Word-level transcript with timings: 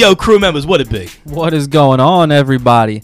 Yo, 0.00 0.16
crew 0.16 0.38
members, 0.38 0.66
what 0.66 0.80
it 0.80 0.88
be? 0.88 1.10
What 1.24 1.52
is 1.52 1.66
going 1.66 2.00
on, 2.00 2.32
everybody? 2.32 3.02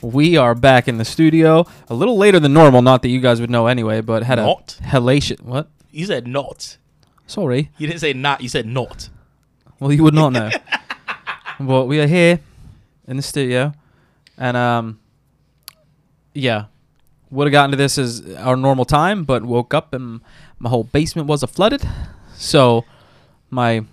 We 0.00 0.36
are 0.36 0.54
back 0.54 0.86
in 0.86 0.96
the 0.96 1.04
studio 1.04 1.66
a 1.88 1.94
little 1.94 2.16
later 2.16 2.38
than 2.38 2.52
normal. 2.52 2.82
Not 2.82 3.02
that 3.02 3.08
you 3.08 3.18
guys 3.18 3.40
would 3.40 3.50
know 3.50 3.66
anyway, 3.66 4.00
but 4.00 4.22
had 4.22 4.38
a 4.38 4.42
Not? 4.42 4.78
hellacious. 4.80 5.40
What? 5.40 5.68
You 5.90 6.06
said 6.06 6.28
not. 6.28 6.76
Sorry. 7.26 7.72
You 7.78 7.88
didn't 7.88 7.98
say 7.98 8.12
not. 8.12 8.42
You 8.42 8.48
said 8.48 8.64
not. 8.64 9.08
Well, 9.80 9.90
you 9.90 10.04
would 10.04 10.14
not 10.14 10.34
know. 10.34 10.50
but 11.60 11.86
we 11.86 11.98
are 11.98 12.06
here 12.06 12.38
in 13.08 13.16
the 13.16 13.24
studio, 13.24 13.72
and 14.38 14.56
um, 14.56 15.00
yeah, 16.32 16.66
would 17.28 17.48
have 17.48 17.52
gotten 17.52 17.72
to 17.72 17.76
this 17.76 17.98
as 17.98 18.24
our 18.36 18.54
normal 18.56 18.84
time, 18.84 19.24
but 19.24 19.44
woke 19.44 19.74
up 19.74 19.92
and 19.92 20.20
my 20.60 20.70
whole 20.70 20.84
basement 20.84 21.26
was 21.26 21.42
a 21.42 21.48
flooded. 21.48 21.82
So, 22.36 22.84
my 23.50 23.84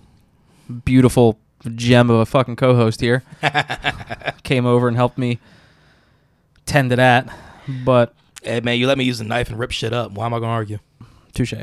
beautiful 0.84 1.40
gem 1.70 2.10
of 2.10 2.20
a 2.20 2.26
fucking 2.26 2.56
co-host 2.56 3.00
here 3.00 3.22
came 4.42 4.66
over 4.66 4.88
and 4.88 4.96
helped 4.96 5.18
me 5.18 5.38
tend 6.66 6.90
to 6.90 6.96
that. 6.96 7.28
But 7.84 8.14
Hey, 8.44 8.60
man, 8.60 8.78
you 8.78 8.86
let 8.86 8.98
me 8.98 9.04
use 9.04 9.16
the 9.18 9.24
knife 9.24 9.48
and 9.48 9.58
rip 9.58 9.70
shit 9.70 9.94
up. 9.94 10.12
Why 10.12 10.26
am 10.26 10.34
I 10.34 10.38
going 10.38 10.50
to 10.50 10.54
argue? 10.54 10.78
Touche. 11.32 11.54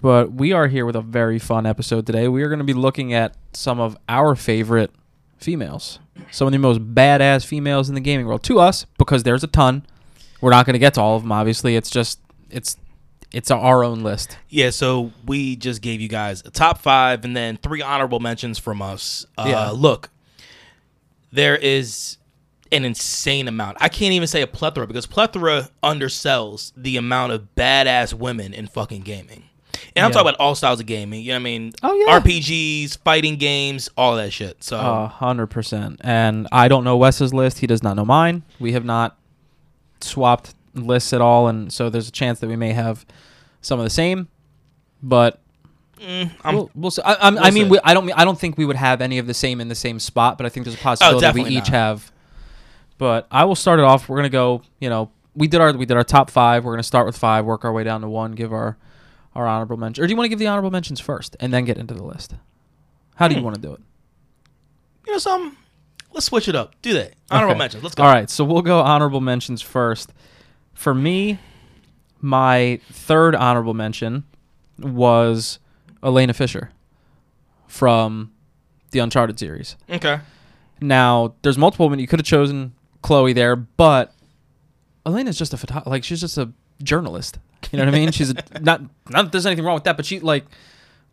But 0.00 0.32
we 0.32 0.52
are 0.52 0.66
here 0.66 0.84
with 0.84 0.96
a 0.96 1.00
very 1.00 1.38
fun 1.38 1.64
episode 1.64 2.06
today. 2.06 2.26
We 2.26 2.42
are 2.42 2.48
going 2.48 2.58
to 2.58 2.64
be 2.64 2.72
looking 2.72 3.14
at 3.14 3.36
some 3.52 3.78
of 3.78 3.96
our 4.08 4.34
favorite 4.34 4.90
females, 5.38 6.00
some 6.32 6.48
of 6.48 6.52
the 6.52 6.58
most 6.58 6.80
badass 6.92 7.46
females 7.46 7.88
in 7.88 7.94
the 7.94 8.00
gaming 8.00 8.26
world. 8.26 8.42
To 8.44 8.58
us, 8.58 8.84
because 8.98 9.22
there's 9.22 9.44
a 9.44 9.46
ton. 9.46 9.86
We're 10.40 10.50
not 10.50 10.66
going 10.66 10.74
to 10.74 10.80
get 10.80 10.94
to 10.94 11.00
all 11.00 11.14
of 11.14 11.22
them. 11.22 11.30
Obviously, 11.30 11.76
it's 11.76 11.88
just 11.88 12.18
it's 12.50 12.76
it's 13.32 13.50
our 13.50 13.82
own 13.84 14.02
list. 14.02 14.36
Yeah, 14.48 14.70
so 14.70 15.10
we 15.26 15.56
just 15.56 15.80
gave 15.82 16.00
you 16.00 16.08
guys 16.08 16.42
a 16.44 16.50
top 16.50 16.78
five 16.78 17.24
and 17.24 17.36
then 17.36 17.56
three 17.56 17.82
honorable 17.82 18.20
mentions 18.20 18.58
from 18.58 18.82
us. 18.82 19.26
Uh, 19.38 19.44
Yeah. 19.48 19.70
Look, 19.70 20.10
there 21.32 21.56
is 21.56 22.18
an 22.70 22.84
insane 22.84 23.48
amount. 23.48 23.76
I 23.80 23.88
can't 23.88 24.12
even 24.14 24.28
say 24.28 24.42
a 24.42 24.46
plethora 24.46 24.86
because 24.86 25.06
plethora 25.06 25.68
undersells 25.82 26.72
the 26.76 26.96
amount 26.96 27.32
of 27.32 27.46
badass 27.56 28.14
women 28.14 28.52
in 28.54 28.66
fucking 28.66 29.02
gaming. 29.02 29.44
And 29.94 30.04
I'm 30.04 30.10
Yeah. 30.10 30.14
talking 30.14 30.28
about 30.30 30.40
all 30.40 30.54
styles 30.54 30.80
of 30.80 30.86
gaming. 30.86 31.20
You 31.22 31.28
know 31.28 31.34
what 31.34 31.40
I 31.40 31.44
mean? 31.44 31.72
Oh, 31.82 31.94
yeah. 31.94 32.18
RPGs, 32.18 32.96
fighting 33.04 33.36
games, 33.36 33.90
all 33.96 34.16
that 34.16 34.32
shit. 34.32 34.62
So 34.64 34.78
hundred 35.06 35.48
percent. 35.48 36.00
And 36.02 36.48
I 36.50 36.68
don't 36.68 36.84
know 36.84 36.96
Wes's 36.96 37.34
list. 37.34 37.58
He 37.58 37.66
does 37.66 37.82
not 37.82 37.96
know 37.96 38.04
mine. 38.06 38.42
We 38.58 38.72
have 38.72 38.84
not 38.86 39.18
swapped 40.00 40.54
lists 40.74 41.12
at 41.12 41.20
all, 41.20 41.48
and 41.48 41.72
so 41.72 41.90
there's 41.90 42.08
a 42.08 42.12
chance 42.12 42.40
that 42.40 42.48
we 42.48 42.56
may 42.56 42.72
have 42.72 43.04
some 43.60 43.78
of 43.78 43.84
the 43.84 43.90
same. 43.90 44.28
But 45.02 45.40
mm, 45.98 46.30
we'll, 46.52 46.70
we'll 46.74 46.90
see. 46.90 47.02
I, 47.02 47.14
I'm, 47.26 47.36
I 47.38 47.42
we'll 47.44 47.52
mean, 47.52 47.68
we, 47.68 47.78
I 47.84 47.94
don't. 47.94 48.10
I 48.12 48.24
don't 48.24 48.38
think 48.38 48.56
we 48.56 48.64
would 48.64 48.76
have 48.76 49.00
any 49.00 49.18
of 49.18 49.26
the 49.26 49.34
same 49.34 49.60
in 49.60 49.68
the 49.68 49.74
same 49.74 49.98
spot, 49.98 50.36
but 50.38 50.46
I 50.46 50.48
think 50.48 50.64
there's 50.64 50.76
a 50.76 50.82
possibility 50.82 51.42
we 51.42 51.48
each 51.50 51.64
not. 51.64 51.68
have. 51.68 52.12
But 52.98 53.26
I 53.30 53.44
will 53.44 53.56
start 53.56 53.80
it 53.80 53.84
off. 53.84 54.08
We're 54.08 54.16
gonna 54.18 54.28
go. 54.28 54.62
You 54.78 54.88
know, 54.90 55.10
we 55.34 55.48
did 55.48 55.60
our 55.60 55.72
we 55.72 55.86
did 55.86 55.96
our 55.96 56.04
top 56.04 56.30
five. 56.30 56.64
We're 56.64 56.72
gonna 56.74 56.82
start 56.84 57.06
with 57.06 57.16
five, 57.18 57.44
work 57.44 57.64
our 57.64 57.72
way 57.72 57.82
down 57.84 58.00
to 58.02 58.08
one, 58.08 58.32
give 58.32 58.52
our 58.52 58.76
our 59.34 59.46
honorable 59.46 59.76
mention. 59.76 60.04
Or 60.04 60.06
do 60.06 60.12
you 60.12 60.16
want 60.16 60.26
to 60.26 60.28
give 60.28 60.38
the 60.38 60.46
honorable 60.46 60.70
mentions 60.70 61.00
first 61.00 61.36
and 61.40 61.52
then 61.52 61.64
get 61.64 61.78
into 61.78 61.94
the 61.94 62.04
list? 62.04 62.34
How 63.16 63.28
do 63.28 63.34
you 63.34 63.40
Hmm. 63.40 63.44
want 63.46 63.56
to 63.56 63.62
do 63.62 63.72
it? 63.72 63.80
you 65.06 65.12
know 65.12 65.18
some. 65.18 65.56
Let's 66.12 66.26
switch 66.26 66.46
it 66.48 66.54
up. 66.54 66.74
Do 66.82 66.92
that. 66.92 67.14
Honorable 67.30 67.52
Okay. 67.52 67.58
mentions. 67.58 67.82
Let's 67.82 67.94
go. 67.94 68.02
All 68.04 68.12
right, 68.12 68.28
so 68.28 68.44
we'll 68.44 68.60
go 68.62 68.80
honorable 68.80 69.20
mentions 69.22 69.62
first. 69.62 70.12
For 70.74 70.94
me, 70.94 71.38
my 72.20 72.80
third 72.90 73.34
honorable 73.34 73.74
mention 73.74 74.24
was 74.78 75.58
Elena 76.02 76.34
Fisher 76.34 76.70
from 77.66 78.32
the 78.90 78.98
Uncharted 78.98 79.38
series. 79.38 79.76
Okay. 79.90 80.20
Now, 80.80 81.34
there's 81.42 81.56
multiple 81.58 81.86
women 81.86 81.98
you 82.00 82.06
could 82.06 82.18
have 82.18 82.26
chosen 82.26 82.72
Chloe 83.02 83.32
there, 83.32 83.56
but 83.56 84.14
Elena's 85.06 85.38
just 85.38 85.52
a 85.52 85.56
photo- 85.56 85.88
like 85.88 86.04
she's 86.04 86.20
just 86.20 86.38
a 86.38 86.52
journalist. 86.82 87.38
You 87.70 87.78
know 87.78 87.84
what 87.84 87.94
I 87.94 87.98
mean? 87.98 88.10
She's 88.12 88.30
a, 88.30 88.34
not 88.60 88.82
not 89.08 89.24
that 89.24 89.32
there's 89.32 89.46
anything 89.46 89.64
wrong 89.64 89.74
with 89.74 89.84
that, 89.84 89.96
but 89.96 90.04
she 90.04 90.20
like 90.20 90.44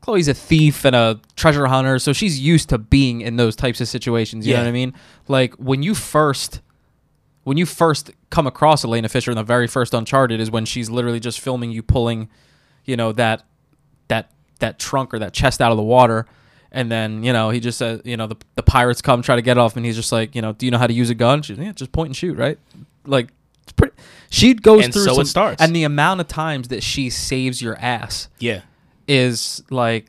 Chloe's 0.02 0.28
a 0.28 0.34
thief 0.34 0.86
and 0.86 0.96
a 0.96 1.19
treasure 1.36 1.68
hunter, 1.68 2.00
so 2.00 2.14
she's 2.14 2.40
used 2.40 2.69
to 2.69 2.78
being 2.78 3.22
in 3.22 3.36
those 3.36 3.56
types 3.56 3.80
of 3.81 3.88
situations. 3.88 4.48
You 4.48 4.53
know 4.53 4.62
what 4.62 4.68
I 4.69 4.72
mean? 4.72 4.94
Like 5.28 5.53
when 5.56 5.84
you 5.84 5.94
first 5.94 6.62
when 7.44 7.58
you 7.58 7.66
first 7.66 8.12
come 8.30 8.48
across 8.48 8.86
Elena 8.86 9.10
Fisher 9.10 9.32
in 9.32 9.38
the 9.38 9.44
very 9.44 9.68
first 9.68 9.94
Uncharted 9.94 10.40
is 10.40 10.52
when 10.52 10.66
she's 10.66 10.90
literally 10.90 11.20
just 11.20 11.40
filming 11.40 11.72
you 11.72 11.82
pulling, 11.82 12.30
you 12.86 12.96
know, 12.96 13.12
that 13.14 13.44
that 14.08 14.32
that 14.60 14.80
trunk 14.80 15.14
or 15.14 15.20
that 15.20 15.34
chest 15.34 15.62
out 15.62 15.72
of 15.72 15.78
the 15.78 15.84
water. 15.84 16.26
And 16.72 16.92
then, 16.92 17.24
you 17.24 17.34
know, 17.34 17.50
he 17.50 17.60
just 17.60 17.80
says, 17.80 18.02
you 18.06 18.16
know, 18.16 18.28
the, 18.28 18.36
the 18.54 18.62
pirates 18.62 19.02
come 19.02 19.24
try 19.24 19.36
to 19.36 19.42
get 19.42 19.58
off 19.58 19.76
and 19.76 19.84
he's 19.84 19.96
just 19.96 20.12
like, 20.12 20.36
you 20.36 20.42
know, 20.44 20.54
do 20.54 20.68
you 20.68 20.72
know 20.72 20.78
how 20.78 20.86
to 20.86 20.94
use 20.94 21.10
a 21.10 21.16
gun? 21.16 21.42
She's 21.42 21.58
yeah, 21.58 21.72
just 21.72 21.92
point 21.92 22.10
and 22.10 22.16
shoot, 22.16 22.38
right? 22.38 22.60
Like 23.06 23.30
it's 23.64 23.72
pretty 23.72 23.96
she 24.30 24.54
goes 24.54 24.84
And 24.86 24.94
through 24.94 25.06
so 25.06 25.20
it 25.20 25.26
starts. 25.26 25.62
And 25.62 25.76
the 25.76 25.84
amount 25.84 26.22
of 26.22 26.28
times 26.28 26.68
that 26.68 26.84
she 26.84 27.10
saves 27.10 27.62
your 27.62 27.76
ass 27.78 28.28
Yeah. 28.38 28.62
is 29.08 29.64
like 29.72 30.06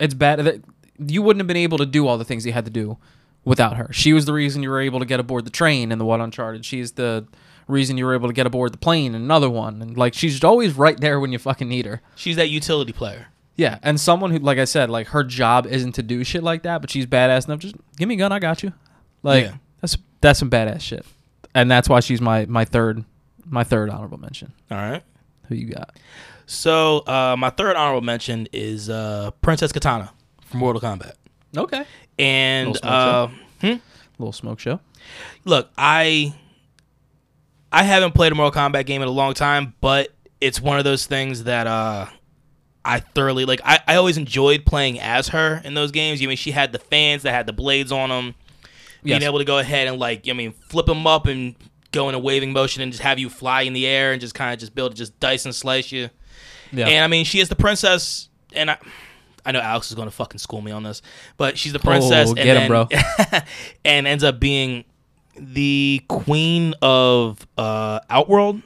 it's 0.00 0.14
bad 0.14 0.40
that 0.40 0.62
you 0.98 1.22
wouldn't 1.22 1.40
have 1.40 1.46
been 1.46 1.56
able 1.56 1.78
to 1.78 1.86
do 1.86 2.08
all 2.08 2.18
the 2.18 2.24
things 2.24 2.44
you 2.44 2.52
had 2.52 2.64
to 2.64 2.70
do 2.70 2.98
without 3.44 3.76
her. 3.76 3.88
She 3.92 4.12
was 4.12 4.24
the 4.26 4.32
reason 4.32 4.62
you 4.62 4.70
were 4.70 4.80
able 4.80 4.98
to 4.98 5.06
get 5.06 5.20
aboard 5.20 5.44
the 5.46 5.50
train 5.50 5.92
in 5.92 5.98
the 5.98 6.04
one 6.04 6.20
Uncharted. 6.20 6.64
She's 6.64 6.92
the 6.92 7.26
reason 7.70 7.96
you 7.96 8.04
were 8.04 8.14
able 8.14 8.28
to 8.28 8.34
get 8.34 8.46
aboard 8.46 8.72
the 8.72 8.78
plane 8.78 9.14
in 9.14 9.22
another 9.22 9.48
one. 9.48 9.80
And 9.82 9.96
like 9.96 10.14
she's 10.14 10.42
always 10.44 10.74
right 10.76 10.98
there 11.00 11.18
when 11.20 11.32
you 11.32 11.38
fucking 11.38 11.68
need 11.68 11.86
her. 11.86 12.00
She's 12.16 12.36
that 12.36 12.48
utility 12.48 12.92
player. 12.92 13.28
Yeah, 13.56 13.78
and 13.82 14.00
someone 14.00 14.30
who, 14.30 14.38
like 14.38 14.58
I 14.58 14.64
said, 14.64 14.88
like 14.90 15.08
her 15.08 15.22
job 15.22 15.66
isn't 15.66 15.92
to 15.92 16.02
do 16.02 16.24
shit 16.24 16.42
like 16.42 16.62
that, 16.62 16.80
but 16.80 16.90
she's 16.90 17.04
badass 17.06 17.46
enough. 17.46 17.58
Just 17.60 17.74
give 17.96 18.08
me 18.08 18.14
a 18.14 18.18
gun, 18.18 18.32
I 18.32 18.38
got 18.38 18.62
you. 18.62 18.72
Like 19.22 19.44
Yeah. 19.44 19.54
that's 19.80 19.98
that's 20.20 20.38
some 20.38 20.48
badass 20.50 20.80
shit, 20.80 21.04
and 21.54 21.70
that's 21.70 21.88
why 21.88 22.00
she's 22.00 22.20
my 22.20 22.46
my 22.46 22.64
third 22.64 23.04
my 23.44 23.64
third 23.64 23.90
honorable 23.90 24.18
mention. 24.18 24.52
All 24.70 24.78
right. 24.78 25.02
Who 25.48 25.56
you 25.56 25.66
got? 25.74 25.96
So 26.46 26.98
uh, 27.06 27.36
my 27.38 27.50
third 27.50 27.76
honorable 27.76 28.00
mention 28.04 28.48
is 28.52 28.88
uh, 28.88 29.30
Princess 29.42 29.72
Kitana 29.72 30.10
from 30.46 30.60
Mortal 30.60 30.80
Kombat. 30.80 31.12
Okay, 31.56 31.84
And 32.18 32.72
Little 32.74 32.88
uh, 32.88 33.28
hmm? 33.60 33.74
little 34.18 34.32
smoke 34.32 34.58
show. 34.60 34.80
look, 35.44 35.68
I 35.76 36.32
I 37.72 37.82
haven't 37.84 38.14
played 38.14 38.32
a 38.32 38.34
Mortal 38.34 38.60
Kombat 38.60 38.86
game 38.86 39.02
in 39.02 39.08
a 39.08 39.12
long 39.12 39.34
time, 39.34 39.74
but 39.80 40.12
it's 40.40 40.60
one 40.60 40.78
of 40.78 40.84
those 40.84 41.06
things 41.06 41.44
that 41.44 41.66
uh, 41.66 42.06
I 42.84 43.00
thoroughly 43.00 43.44
like. 43.44 43.60
I, 43.64 43.80
I 43.86 43.94
always 43.96 44.16
enjoyed 44.16 44.64
playing 44.66 44.98
as 45.00 45.28
her 45.28 45.60
in 45.64 45.74
those 45.74 45.90
games. 45.92 46.20
You 46.20 46.28
mean 46.28 46.36
she 46.36 46.50
had 46.50 46.72
the 46.72 46.78
fans 46.78 47.22
that 47.22 47.32
had 47.32 47.46
the 47.46 47.52
blades 47.52 47.92
on 47.92 48.08
them, 48.08 48.34
being 49.04 49.20
Yes. 49.20 49.28
able 49.28 49.38
to 49.38 49.44
go 49.44 49.58
ahead 49.58 49.86
and 49.88 49.98
like, 49.98 50.28
I 50.28 50.32
mean, 50.32 50.52
flip 50.52 50.86
them 50.86 51.06
up 51.06 51.26
and 51.26 51.54
go 51.92 52.08
in 52.08 52.14
a 52.14 52.18
waving 52.18 52.52
motion 52.52 52.82
and 52.82 52.92
just 52.92 53.02
have 53.02 53.18
you 53.18 53.28
fly 53.28 53.62
in 53.62 53.72
the 53.72 53.86
air 53.86 54.12
and 54.12 54.20
just 54.20 54.34
kind 54.34 54.52
of 54.52 54.58
just 54.60 54.74
build 54.74 54.94
just 54.94 55.18
dice 55.20 55.44
and 55.44 55.54
slice 55.54 55.90
you. 55.92 56.08
Yeah, 56.72 56.86
And 56.86 57.04
I 57.04 57.08
mean, 57.08 57.24
she 57.24 57.40
is 57.40 57.48
the 57.48 57.56
princess, 57.56 58.28
and 58.52 58.70
I, 58.70 58.78
I 59.44 59.50
know 59.52 59.60
Alex 59.60 59.90
is 59.90 59.96
going 59.96 60.06
to 60.06 60.12
fucking 60.14 60.38
school 60.38 60.60
me 60.60 60.70
on 60.70 60.84
this, 60.84 61.02
but 61.36 61.58
she's 61.58 61.72
the 61.72 61.80
princess, 61.80 62.28
Oh, 62.28 62.34
and 62.36 62.38
him, 62.38 62.54
then- 62.56 62.68
bro. 62.68 62.88
and 63.84 64.06
ends 64.06 64.22
up 64.22 64.38
being 64.38 64.84
the 65.40 66.02
queen 66.08 66.74
of 66.82 67.46
uh, 67.56 68.00
Outworld, 68.08 68.62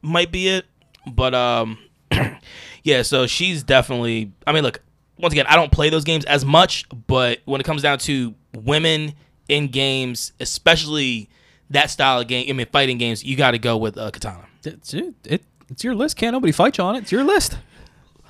might 0.00 0.30
be 0.30 0.48
it, 0.48 0.64
but 1.06 1.34
um, 1.34 1.78
yeah. 2.82 3.02
So 3.02 3.26
she's 3.26 3.62
definitely. 3.62 4.32
I 4.46 4.52
mean, 4.52 4.62
look, 4.62 4.80
once 5.18 5.32
again, 5.32 5.46
I 5.48 5.56
don't 5.56 5.72
play 5.72 5.90
those 5.90 6.04
games 6.04 6.24
as 6.24 6.44
much, 6.44 6.86
but 7.06 7.40
when 7.44 7.60
it 7.60 7.64
comes 7.64 7.82
down 7.82 7.98
to 8.00 8.34
women 8.54 9.14
in 9.48 9.68
games, 9.68 10.32
especially 10.40 11.28
that 11.70 11.90
style 11.90 12.20
of 12.20 12.28
game, 12.28 12.46
I 12.48 12.52
mean, 12.52 12.66
fighting 12.72 12.98
games, 12.98 13.24
you 13.24 13.36
got 13.36 13.52
to 13.52 13.58
go 13.58 13.76
with 13.76 13.98
uh, 13.98 14.10
Kitana. 14.10 14.44
it's, 14.64 14.94
it, 14.94 15.14
it, 15.24 15.44
it's 15.68 15.84
your 15.84 15.94
list. 15.94 16.16
Can't 16.16 16.32
nobody 16.32 16.52
fight 16.52 16.78
you 16.78 16.84
on 16.84 16.96
it. 16.96 17.02
It's 17.02 17.12
your 17.12 17.24
list. 17.24 17.58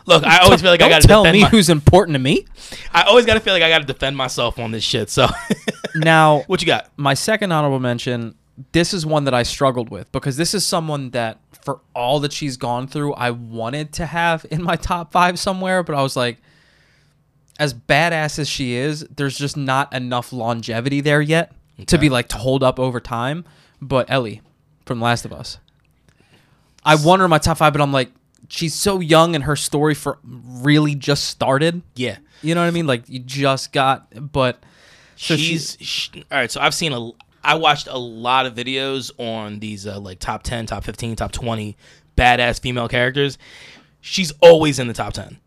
Look, 0.06 0.24
I 0.24 0.38
always 0.38 0.60
feel 0.60 0.70
like 0.70 0.80
I 0.82 0.88
Don't 0.88 0.90
got 0.96 1.02
to 1.02 1.08
tell 1.08 1.22
defend 1.22 1.36
me 1.38 1.42
my- 1.44 1.48
who's 1.48 1.70
important 1.70 2.14
to 2.14 2.18
me. 2.18 2.46
I 2.92 3.02
always 3.02 3.24
got 3.26 3.34
to 3.34 3.40
feel 3.40 3.54
like 3.54 3.62
I 3.62 3.68
got 3.70 3.78
to 3.78 3.86
defend 3.86 4.16
myself 4.16 4.58
on 4.58 4.70
this 4.70 4.84
shit. 4.84 5.08
So, 5.10 5.28
Now, 5.94 6.40
what 6.46 6.60
you 6.60 6.66
got? 6.66 6.90
my 6.96 7.14
second 7.14 7.52
honorable 7.52 7.80
mention 7.80 8.34
this 8.72 8.94
is 8.94 9.04
one 9.04 9.24
that 9.24 9.34
i 9.34 9.42
struggled 9.42 9.88
with 9.90 10.10
because 10.12 10.36
this 10.36 10.54
is 10.54 10.64
someone 10.64 11.10
that 11.10 11.40
for 11.64 11.80
all 11.92 12.20
that 12.20 12.32
she's 12.32 12.56
gone 12.56 12.86
through 12.86 13.12
i 13.14 13.28
wanted 13.28 13.92
to 13.92 14.06
have 14.06 14.46
in 14.48 14.62
my 14.62 14.76
top 14.76 15.10
five 15.10 15.40
somewhere 15.40 15.82
but 15.82 15.92
i 15.96 16.00
was 16.00 16.14
like 16.14 16.38
as 17.58 17.74
badass 17.74 18.38
as 18.38 18.48
she 18.48 18.74
is 18.74 19.04
there's 19.16 19.36
just 19.36 19.56
not 19.56 19.92
enough 19.92 20.32
longevity 20.32 21.00
there 21.00 21.20
yet 21.20 21.50
to 21.86 21.98
be 21.98 22.08
like 22.08 22.28
to 22.28 22.36
hold 22.38 22.62
up 22.62 22.78
over 22.78 23.00
time 23.00 23.44
but 23.82 24.08
ellie 24.08 24.40
from 24.86 25.00
last 25.00 25.24
of 25.24 25.32
us 25.32 25.58
i 26.84 26.94
want 26.94 27.18
her 27.18 27.24
in 27.24 27.30
my 27.30 27.38
top 27.38 27.56
five 27.58 27.72
but 27.72 27.82
i'm 27.82 27.92
like 27.92 28.12
she's 28.54 28.74
so 28.74 29.00
young 29.00 29.34
and 29.34 29.44
her 29.44 29.56
story 29.56 29.94
for 29.94 30.18
really 30.24 30.94
just 30.94 31.24
started 31.24 31.82
Yeah. 31.96 32.18
you 32.42 32.54
know 32.54 32.60
what 32.62 32.68
i 32.68 32.70
mean 32.70 32.86
like 32.86 33.08
you 33.08 33.18
just 33.18 33.72
got 33.72 34.06
but 34.32 34.62
so 35.16 35.36
she's 35.36 35.76
sh 35.80 36.10
all 36.16 36.38
right. 36.38 36.50
So 36.50 36.60
I've 36.60 36.74
seen 36.74 36.92
a, 36.92 37.10
I 37.42 37.54
watched 37.54 37.86
a 37.86 37.98
lot 37.98 38.46
of 38.46 38.54
videos 38.54 39.10
on 39.18 39.58
these 39.60 39.86
uh, 39.86 39.98
like 40.00 40.18
top 40.18 40.42
ten, 40.42 40.66
top 40.66 40.84
fifteen, 40.84 41.16
top 41.16 41.32
twenty 41.32 41.76
badass 42.16 42.60
female 42.60 42.88
characters. 42.88 43.38
She's 44.00 44.32
always 44.40 44.78
in 44.78 44.88
the 44.88 44.94
top 44.94 45.12
ten. 45.12 45.38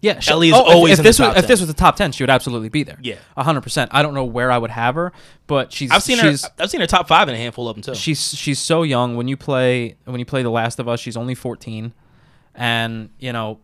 Yeah, 0.00 0.18
she, 0.18 0.32
Ellie 0.32 0.48
is 0.48 0.54
oh, 0.54 0.62
always 0.62 0.94
if, 0.94 0.98
in 0.98 1.02
the 1.04 1.08
this 1.08 1.18
was 1.20 1.28
top 1.28 1.36
if 1.36 1.46
this 1.46 1.60
was 1.60 1.68
the 1.68 1.74
top 1.74 1.96
ten, 1.96 2.10
she 2.10 2.22
would 2.22 2.30
absolutely 2.30 2.68
be 2.68 2.82
there. 2.82 2.98
Yeah. 3.02 3.16
hundred 3.36 3.60
percent. 3.60 3.90
I 3.94 4.02
don't 4.02 4.14
know 4.14 4.24
where 4.24 4.50
I 4.50 4.58
would 4.58 4.70
have 4.70 4.94
her, 4.96 5.12
but 5.46 5.72
she's 5.72 5.90
I've 5.90 6.02
seen 6.02 6.18
her. 6.18 6.34
I've 6.58 6.70
seen 6.70 6.80
her 6.80 6.86
top 6.86 7.06
five 7.06 7.28
in 7.28 7.34
a 7.34 7.38
handful 7.38 7.68
of 7.68 7.76
them 7.76 7.82
too. 7.82 7.94
she's 7.94 8.34
she's 8.34 8.58
so 8.58 8.82
young 8.82 9.16
when 9.16 9.28
you 9.28 9.36
play 9.36 9.96
when 10.04 10.18
you 10.18 10.26
play 10.26 10.42
The 10.42 10.50
Last 10.50 10.78
of 10.78 10.88
Us. 10.88 10.98
She's 11.00 11.16
only 11.16 11.34
fourteen, 11.34 11.92
and 12.54 13.10
you 13.18 13.32
know, 13.32 13.58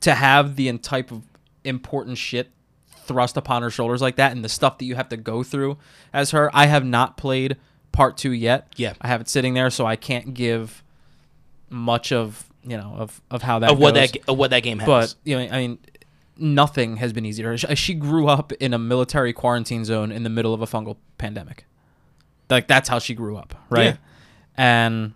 to 0.00 0.14
have 0.14 0.56
the 0.56 0.76
type 0.78 1.10
of 1.10 1.22
important 1.64 2.18
shit 2.18 2.50
thrust 3.04 3.36
upon 3.36 3.62
her 3.62 3.70
shoulders 3.70 4.02
like 4.02 4.16
that, 4.16 4.32
and 4.32 4.44
the 4.44 4.48
stuff 4.48 4.78
that 4.78 4.84
you 4.84 4.94
have 4.94 5.08
to 5.08 5.16
go 5.16 5.42
through 5.42 5.78
as 6.12 6.30
her. 6.32 6.50
I 6.54 6.66
have 6.66 6.84
not 6.84 7.16
played 7.16 7.56
part 7.92 8.16
two 8.16 8.32
yet. 8.32 8.72
Yeah. 8.76 8.94
I 9.00 9.08
have 9.08 9.20
it 9.20 9.28
sitting 9.28 9.54
there, 9.54 9.70
so 9.70 9.86
I 9.86 9.96
can't 9.96 10.34
give 10.34 10.82
much 11.70 12.12
of 12.12 12.48
you 12.62 12.76
know 12.76 12.94
of 12.96 13.20
of 13.30 13.42
how 13.42 13.58
that 13.58 13.70
of 13.70 13.78
what 13.78 13.94
goes. 13.94 14.12
that 14.12 14.28
of 14.28 14.38
what 14.38 14.50
that 14.50 14.62
game 14.62 14.78
has. 14.78 14.86
But 14.86 15.14
you 15.24 15.36
know, 15.36 15.42
I 15.52 15.58
mean, 15.58 15.78
nothing 16.36 16.96
has 16.98 17.12
been 17.12 17.24
easier. 17.24 17.56
She, 17.56 17.74
she 17.74 17.94
grew 17.94 18.28
up 18.28 18.52
in 18.52 18.74
a 18.74 18.78
military 18.78 19.32
quarantine 19.32 19.84
zone 19.84 20.12
in 20.12 20.22
the 20.22 20.30
middle 20.30 20.54
of 20.54 20.62
a 20.62 20.66
fungal 20.66 20.96
pandemic. 21.16 21.64
Like 22.50 22.68
that's 22.68 22.88
how 22.88 22.98
she 22.98 23.14
grew 23.14 23.36
up, 23.36 23.54
right? 23.68 23.84
Yeah. 23.84 23.96
And 24.56 25.14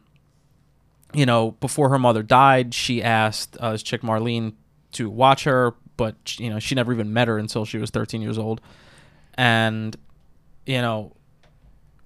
you 1.15 1.27
know, 1.27 1.53
before 1.53 1.89
her 1.91 1.99
mother 1.99 2.23
died, 2.23 2.75
she 2.75 3.03
asked 3.03 3.57
uh, 3.59 3.73
this 3.73 3.83
chick 3.83 4.03
Marlene 4.03 4.55
to 4.93 5.09
watch 5.11 5.45
her, 5.45 5.75
but 5.97 6.39
you 6.39 6.51
know, 6.51 6.59
she 6.59 6.75
never 6.75 6.93
even 6.93 7.13
met 7.13 7.29
her 7.29 7.39
until 7.39 7.65
she 7.65 7.79
was 7.79 7.91
13 7.91 8.23
years 8.23 8.39
old. 8.39 8.61
And 9.35 9.97
you 10.67 10.81
know, 10.81 11.15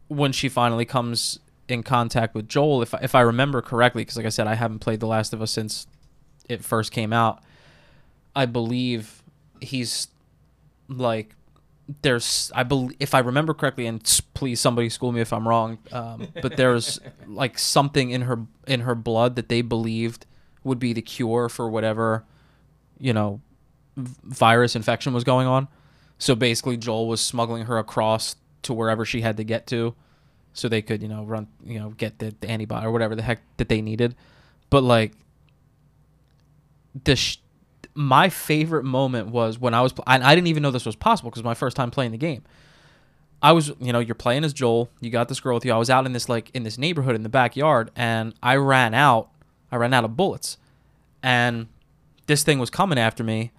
when 0.09 0.33
she 0.33 0.49
finally 0.49 0.85
comes 0.85 1.39
in 1.69 1.83
contact 1.83 2.35
with 2.35 2.49
Joel, 2.49 2.83
if 2.83 2.95
if 3.03 3.15
I 3.15 3.21
remember 3.21 3.63
correctly, 3.63 4.03
because 4.03 4.17
like 4.17 4.27
I 4.27 4.31
said, 4.31 4.47
I 4.47 4.55
haven't 4.55 4.81
played 4.81 5.01
The 5.01 5.07
Last 5.07 5.33
of 5.33 5.43
Us 5.43 5.51
since 5.51 5.87
it 6.49 6.65
first 6.65 6.93
came 6.93 7.13
out. 7.13 7.43
I 8.35 8.47
believe 8.47 9.23
he's 9.61 10.09
like 10.89 11.35
there's 12.03 12.51
I 12.55 12.63
believe 12.63 12.97
if 12.99 13.15
I 13.15 13.21
remember 13.21 13.55
correctly, 13.55 13.87
and 13.87 14.03
please 14.35 14.61
somebody 14.61 14.89
school 14.89 15.13
me 15.13 15.21
if 15.21 15.33
I'm 15.33 15.47
wrong, 15.47 15.79
um, 15.93 16.29
but 16.43 16.57
there's 16.57 17.01
like 17.27 17.59
something 17.59 18.11
in 18.11 18.23
her 18.23 18.41
in 18.67 18.81
her 18.81 18.95
blood 18.95 19.37
that 19.37 19.49
they 19.49 19.63
believed 19.63 20.27
would 20.65 20.79
be 20.79 20.93
the 20.93 21.03
cure 21.03 21.49
for 21.49 21.69
whatever 21.69 22.25
you 22.99 23.13
know 23.13 23.41
virus 23.97 24.75
infection 24.75 25.13
was 25.13 25.25
going 25.25 25.47
on. 25.47 25.69
So 26.19 26.35
basically, 26.35 26.77
Joel 26.77 27.09
was 27.09 27.21
smuggling 27.21 27.67
her 27.67 27.79
across 27.79 28.37
to 28.63 28.73
wherever 28.73 29.05
she 29.05 29.21
had 29.21 29.37
to 29.37 29.45
get 29.45 29.67
to, 29.69 29.95
so 30.53 30.69
they 30.69 30.83
could 30.83 31.03
you 31.03 31.09
know 31.09 31.25
run 31.25 31.47
you 31.65 31.79
know 31.79 31.91
get 31.91 32.19
the, 32.19 32.35
the 32.41 32.49
antibody 32.49 32.87
or 32.87 32.91
whatever 32.91 33.15
the 33.15 33.23
heck 33.23 33.43
that 33.59 33.69
they 33.69 33.81
needed. 33.81 34.17
But 34.71 34.83
like 34.83 35.13
the 37.05 37.15
sh- 37.15 37.39
my 37.97 38.29
favorite 38.29 38.85
moment 38.85 39.29
was 39.29 39.59
when 39.59 39.75
I 39.75 39.81
was, 39.81 39.93
and 40.07 40.23
I 40.23 40.35
didn't 40.35 40.49
even 40.49 40.63
know 40.63 40.71
this 40.71 40.87
was 40.87 40.97
possible 40.97 41.31
because 41.31 41.43
my 41.43 41.55
first 41.55 41.77
time 41.77 41.91
playing 41.91 42.13
the 42.13 42.19
game. 42.19 42.43
I 43.43 43.53
was, 43.53 43.69
you 43.81 43.93
know, 43.93 43.99
you're 43.99 44.15
playing 44.15 44.45
as 44.45 44.53
Joel. 44.53 44.89
You 45.01 45.11
got 45.11 45.29
this 45.29 45.41
girl 45.41 45.55
with 45.55 45.65
you. 45.65 45.73
I 45.73 45.77
was 45.77 45.91
out 45.91 46.07
in 46.07 46.13
this 46.13 46.29
like 46.29 46.51
in 46.55 46.63
this 46.63 46.79
neighborhood 46.79 47.15
in 47.15 47.23
the 47.23 47.29
backyard, 47.29 47.91
and 47.97 48.35
I 48.43 48.57
ran 48.57 48.95
out. 48.95 49.31
I 49.71 49.77
ran 49.77 49.93
out 49.93 50.05
of 50.05 50.17
bullets, 50.17 50.59
and 51.23 51.69
this 52.27 52.43
thing 52.43 52.59
was 52.59 52.71
coming 52.71 52.99
after 52.99 53.25
me, 53.25 53.53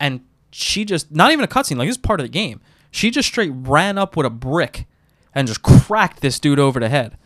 and 0.00 0.20
she 0.50 0.84
just 0.84 1.12
not 1.12 1.32
even 1.32 1.44
a 1.44 1.48
cutscene. 1.48 1.76
Like 1.76 1.88
this 1.88 1.96
is 1.96 2.02
part 2.02 2.20
of 2.20 2.24
the 2.24 2.32
game. 2.32 2.60
She 2.90 3.10
just 3.10 3.28
straight 3.28 3.52
ran 3.54 3.96
up 3.96 4.16
with 4.16 4.26
a 4.26 4.30
brick, 4.30 4.86
and 5.34 5.46
just 5.48 5.62
cracked 5.62 6.20
this 6.20 6.38
dude 6.38 6.58
over 6.58 6.80
the 6.80 6.88
head, 6.88 7.16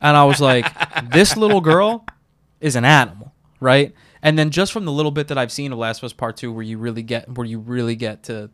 and 0.00 0.16
I 0.16 0.24
was 0.24 0.40
like, 0.40 0.66
this 1.10 1.36
little 1.36 1.60
girl 1.60 2.06
is 2.60 2.76
an 2.76 2.84
animal, 2.84 3.32
right? 3.60 3.92
And 4.24 4.38
then 4.38 4.50
just 4.50 4.72
from 4.72 4.86
the 4.86 4.90
little 4.90 5.10
bit 5.12 5.28
that 5.28 5.36
I've 5.36 5.52
seen 5.52 5.70
of 5.70 5.78
Last 5.78 5.98
of 5.98 6.04
Us 6.04 6.14
Part 6.14 6.38
Two, 6.38 6.50
where 6.50 6.62
you 6.62 6.78
really 6.78 7.02
get 7.02 7.28
where 7.28 7.46
you 7.46 7.58
really 7.58 7.94
get 7.94 8.24
to 8.24 8.50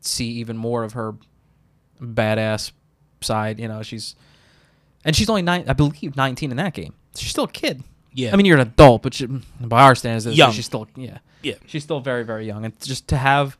see 0.00 0.28
even 0.30 0.56
more 0.56 0.82
of 0.82 0.94
her 0.94 1.14
badass 2.00 2.72
side, 3.20 3.60
you 3.60 3.68
know, 3.68 3.82
she's 3.82 4.16
and 5.04 5.14
she's 5.14 5.28
only 5.28 5.42
nine, 5.42 5.66
I 5.68 5.74
believe, 5.74 6.16
nineteen 6.16 6.50
in 6.50 6.56
that 6.56 6.72
game. 6.72 6.94
She's 7.14 7.28
still 7.30 7.44
a 7.44 7.48
kid. 7.48 7.84
yeah, 8.14 8.32
I 8.32 8.36
mean, 8.36 8.46
you're 8.46 8.56
an 8.58 8.66
adult, 8.66 9.02
but 9.02 9.12
she, 9.12 9.26
by 9.60 9.82
our 9.82 9.94
standards, 9.94 10.34
Young. 10.34 10.52
she's 10.52 10.64
still 10.64 10.88
yeah, 10.96 11.18
yeah, 11.42 11.56
she's 11.66 11.84
still 11.84 12.00
very 12.00 12.24
very 12.24 12.46
young, 12.46 12.64
and 12.64 12.80
just 12.80 13.06
to 13.08 13.18
have, 13.18 13.58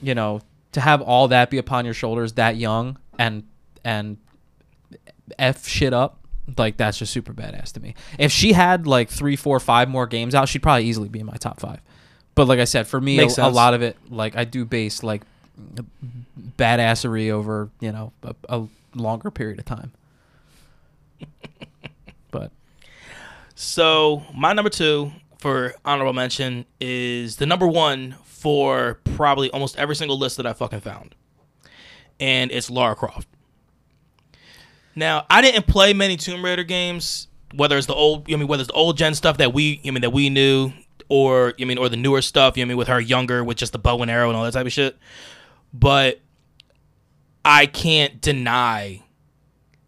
you 0.00 0.14
know, 0.14 0.40
to 0.72 0.80
have 0.80 1.02
all 1.02 1.28
that 1.28 1.50
be 1.50 1.58
upon 1.58 1.84
your 1.84 1.92
shoulders 1.94 2.32
that 2.34 2.56
young 2.56 2.98
and 3.18 3.44
and 3.84 4.16
f 5.38 5.68
shit 5.68 5.92
up 5.92 6.19
like 6.58 6.76
that's 6.76 6.98
just 6.98 7.12
super 7.12 7.32
badass 7.32 7.72
to 7.72 7.80
me. 7.80 7.94
If 8.18 8.32
she 8.32 8.52
had 8.52 8.86
like 8.86 9.08
three, 9.08 9.36
four, 9.36 9.60
five 9.60 9.88
more 9.88 10.06
games 10.06 10.34
out, 10.34 10.48
she'd 10.48 10.62
probably 10.62 10.84
easily 10.84 11.08
be 11.08 11.20
in 11.20 11.26
my 11.26 11.36
top 11.36 11.60
five. 11.60 11.80
But 12.34 12.46
like 12.46 12.58
I 12.58 12.64
said, 12.64 12.86
for 12.86 13.00
me, 13.00 13.18
a, 13.18 13.28
a 13.38 13.50
lot 13.50 13.74
of 13.74 13.82
it, 13.82 13.96
like 14.08 14.36
I 14.36 14.44
do 14.44 14.64
base 14.64 15.02
like 15.02 15.22
badassery 16.56 17.30
over 17.30 17.68
you 17.80 17.92
know 17.92 18.12
a, 18.22 18.34
a 18.48 18.66
longer 18.94 19.30
period 19.30 19.58
of 19.58 19.64
time. 19.64 19.92
but 22.30 22.50
So 23.54 24.22
my 24.34 24.52
number 24.52 24.70
two 24.70 25.12
for 25.38 25.74
honorable 25.84 26.12
mention 26.12 26.66
is 26.80 27.36
the 27.36 27.46
number 27.46 27.66
one 27.66 28.16
for 28.24 29.00
probably 29.16 29.50
almost 29.50 29.76
every 29.78 29.96
single 29.96 30.18
list 30.18 30.36
that 30.38 30.46
I 30.46 30.52
fucking 30.52 30.80
found, 30.80 31.14
and 32.18 32.50
it's 32.50 32.70
Lara 32.70 32.94
Croft. 32.94 33.28
Now 35.00 35.24
I 35.30 35.40
didn't 35.40 35.66
play 35.66 35.92
many 35.94 36.16
Tomb 36.16 36.44
Raider 36.44 36.62
games, 36.62 37.26
whether 37.54 37.76
it's 37.78 37.86
the 37.86 37.94
old, 37.94 38.28
you 38.28 38.36
know, 38.36 38.38
what 38.38 38.38
I 38.38 38.40
mean, 38.40 38.48
whether 38.48 38.60
it's 38.60 38.68
the 38.68 38.74
old 38.74 38.96
gen 38.98 39.14
stuff 39.14 39.38
that 39.38 39.52
we, 39.54 39.62
you 39.62 39.70
know, 39.70 39.78
what 39.80 39.86
I 39.88 39.90
mean, 39.92 40.00
that 40.02 40.10
we 40.10 40.30
knew, 40.30 40.72
or 41.08 41.54
I 41.58 41.64
mean, 41.64 41.78
or 41.78 41.88
the 41.88 41.96
newer 41.96 42.22
stuff, 42.22 42.56
you 42.56 42.62
know, 42.64 42.68
I 42.68 42.70
mean, 42.70 42.76
with 42.76 42.88
her 42.88 43.00
younger, 43.00 43.42
with 43.42 43.56
just 43.56 43.72
the 43.72 43.78
bow 43.78 43.98
and 44.02 44.10
arrow 44.10 44.28
and 44.28 44.36
all 44.36 44.44
that 44.44 44.52
type 44.52 44.66
of 44.66 44.72
shit. 44.72 44.96
But 45.72 46.20
I 47.44 47.66
can't 47.66 48.20
deny 48.20 49.02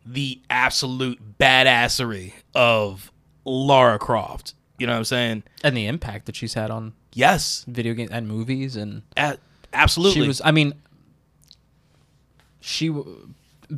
the 0.07 0.41
absolute 0.49 1.39
badassery 1.39 2.33
of 2.55 3.13
Lara 3.45 3.99
Croft. 3.99 4.55
You 4.79 4.87
know 4.87 4.95
what 4.95 4.99
I'm 4.99 5.05
saying? 5.05 5.43
and 5.63 5.77
the 5.77 5.87
impact 5.87 6.27
that 6.27 6.35
she's 6.35 6.55
had 6.55 6.71
on 6.71 6.95
Yes, 7.13 7.65
video 7.69 7.93
games 7.93 8.11
and 8.11 8.27
movies 8.27 8.75
and 8.75 9.03
a- 9.17 9.37
absolutely. 9.75 10.23
She 10.23 10.29
was. 10.29 10.41
I 10.43 10.51
mean, 10.51 10.73
she 12.61 12.89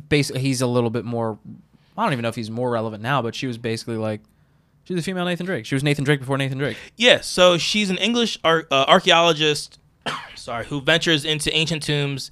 basically. 0.09 0.41
He's 0.41 0.61
a 0.61 0.67
little 0.67 0.89
bit 0.89 1.05
more. 1.05 1.37
I 1.97 2.03
don't 2.03 2.13
even 2.13 2.23
know 2.23 2.29
if 2.29 2.35
he's 2.35 2.51
more 2.51 2.69
relevant 2.69 3.01
now, 3.01 3.21
but 3.21 3.35
she 3.35 3.47
was 3.47 3.57
basically 3.57 3.97
like, 3.97 4.21
she's 4.83 4.97
a 4.97 5.01
female 5.01 5.25
Nathan 5.25 5.45
Drake. 5.45 5.65
She 5.65 5.75
was 5.75 5.83
Nathan 5.83 6.03
Drake 6.03 6.19
before 6.19 6.37
Nathan 6.37 6.57
Drake. 6.57 6.77
yeah. 6.97 7.21
So 7.21 7.57
she's 7.57 7.89
an 7.89 7.97
English 7.97 8.37
ar- 8.43 8.67
uh, 8.71 8.85
archaeologist. 8.87 9.79
sorry, 10.35 10.65
who 10.65 10.81
ventures 10.81 11.25
into 11.25 11.51
ancient 11.55 11.81
tombs 11.83 12.29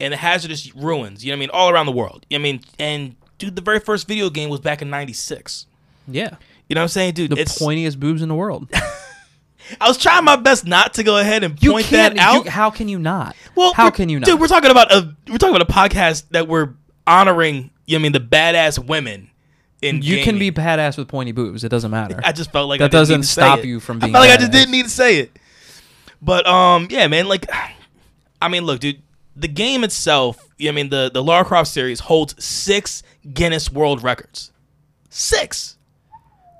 and 0.00 0.12
the 0.12 0.16
hazardous 0.18 0.74
ruins. 0.74 1.24
You 1.24 1.30
know 1.32 1.36
what 1.36 1.38
I 1.38 1.40
mean? 1.40 1.50
All 1.50 1.70
around 1.70 1.86
the 1.86 1.92
world. 1.92 2.26
You 2.28 2.38
know 2.38 2.42
what 2.42 2.48
I 2.48 2.52
mean? 2.52 2.60
And 2.78 3.16
dude, 3.38 3.56
the 3.56 3.62
very 3.62 3.80
first 3.80 4.06
video 4.08 4.28
game 4.30 4.50
was 4.50 4.60
back 4.60 4.82
in 4.82 4.90
'96. 4.90 5.66
Yeah, 6.06 6.36
You 6.68 6.74
know 6.74 6.80
what 6.80 6.82
I'm 6.82 6.88
saying, 6.88 7.14
dude? 7.14 7.30
the 7.30 7.36
it's 7.40 7.58
pointiest 7.58 7.98
boobs 7.98 8.20
in 8.20 8.28
the 8.28 8.34
world. 8.34 8.68
I 9.80 9.88
was 9.88 9.96
trying 9.96 10.24
my 10.24 10.36
best 10.36 10.66
not 10.66 10.92
to 10.94 11.02
go 11.02 11.16
ahead 11.16 11.42
and 11.42 11.58
point 11.58 11.86
that 11.86 12.18
out. 12.18 12.44
you- 12.44 12.50
how 12.50 12.68
can 12.70 12.88
you 12.88 12.98
not? 12.98 13.34
Well, 13.54 13.72
how 13.72 13.88
can 13.90 14.10
you 14.10 14.20
not? 14.20 14.26
Dude, 14.26 14.38
we're 14.38 14.48
talking 14.48 14.70
about 14.70 14.92
a 14.92 15.14
we're 15.28 15.38
talking 15.38 15.56
about 15.56 15.70
a 15.70 15.72
podcast 15.72 16.24
that 16.32 16.46
we're 16.48 16.74
honoring. 17.06 17.70
You 17.86 17.98
know 17.98 18.00
I 18.00 18.02
mean 18.04 18.12
the 18.12 18.20
badass 18.20 18.84
women 18.84 19.30
in 19.82 20.00
you 20.02 20.22
can 20.24 20.38
be 20.38 20.50
gaming. 20.50 20.54
badass 20.78 20.96
with 20.96 21.08
pointy 21.08 21.32
boobs. 21.32 21.62
It 21.64 21.68
doesn't 21.68 21.90
matter. 21.90 22.18
I 22.24 22.32
just 22.32 22.50
felt 22.50 22.68
like 22.68 22.78
That 22.78 22.86
I 22.86 22.88
didn't 22.88 23.00
doesn't 23.00 23.16
need 23.20 23.22
to 23.22 23.28
say 23.28 23.42
stop 23.42 23.64
you 23.64 23.80
from 23.80 23.98
being. 23.98 24.14
I 24.14 24.18
felt 24.18 24.28
like 24.28 24.38
I 24.38 24.40
just 24.40 24.52
didn't 24.52 24.70
need 24.70 24.84
to 24.84 24.90
say 24.90 25.18
it. 25.18 25.38
But 26.22 26.46
um, 26.46 26.86
yeah, 26.90 27.06
man. 27.08 27.28
Like, 27.28 27.50
I 28.40 28.48
mean, 28.48 28.64
look, 28.64 28.80
dude. 28.80 29.02
The 29.36 29.48
game 29.48 29.82
itself, 29.82 30.38
you 30.58 30.66
know 30.66 30.72
I 30.72 30.74
mean, 30.76 30.88
the 30.90 31.10
the 31.12 31.22
Lara 31.22 31.44
Croft 31.44 31.68
series 31.68 31.98
holds 32.00 32.42
six 32.42 33.02
Guinness 33.32 33.70
World 33.70 34.02
Records. 34.04 34.52
Six, 35.10 35.76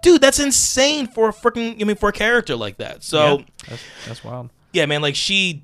dude. 0.02 0.20
That's 0.20 0.40
insane 0.40 1.06
for 1.06 1.28
a 1.28 1.32
freaking. 1.32 1.80
I 1.80 1.84
mean, 1.84 1.94
for 1.96 2.08
a 2.08 2.12
character 2.12 2.56
like 2.56 2.78
that. 2.78 3.04
So 3.04 3.38
Yeah, 3.38 3.44
that's, 3.68 3.82
that's 4.08 4.24
wild. 4.24 4.50
yeah, 4.72 4.86
man, 4.86 5.02
like 5.02 5.14
she 5.14 5.62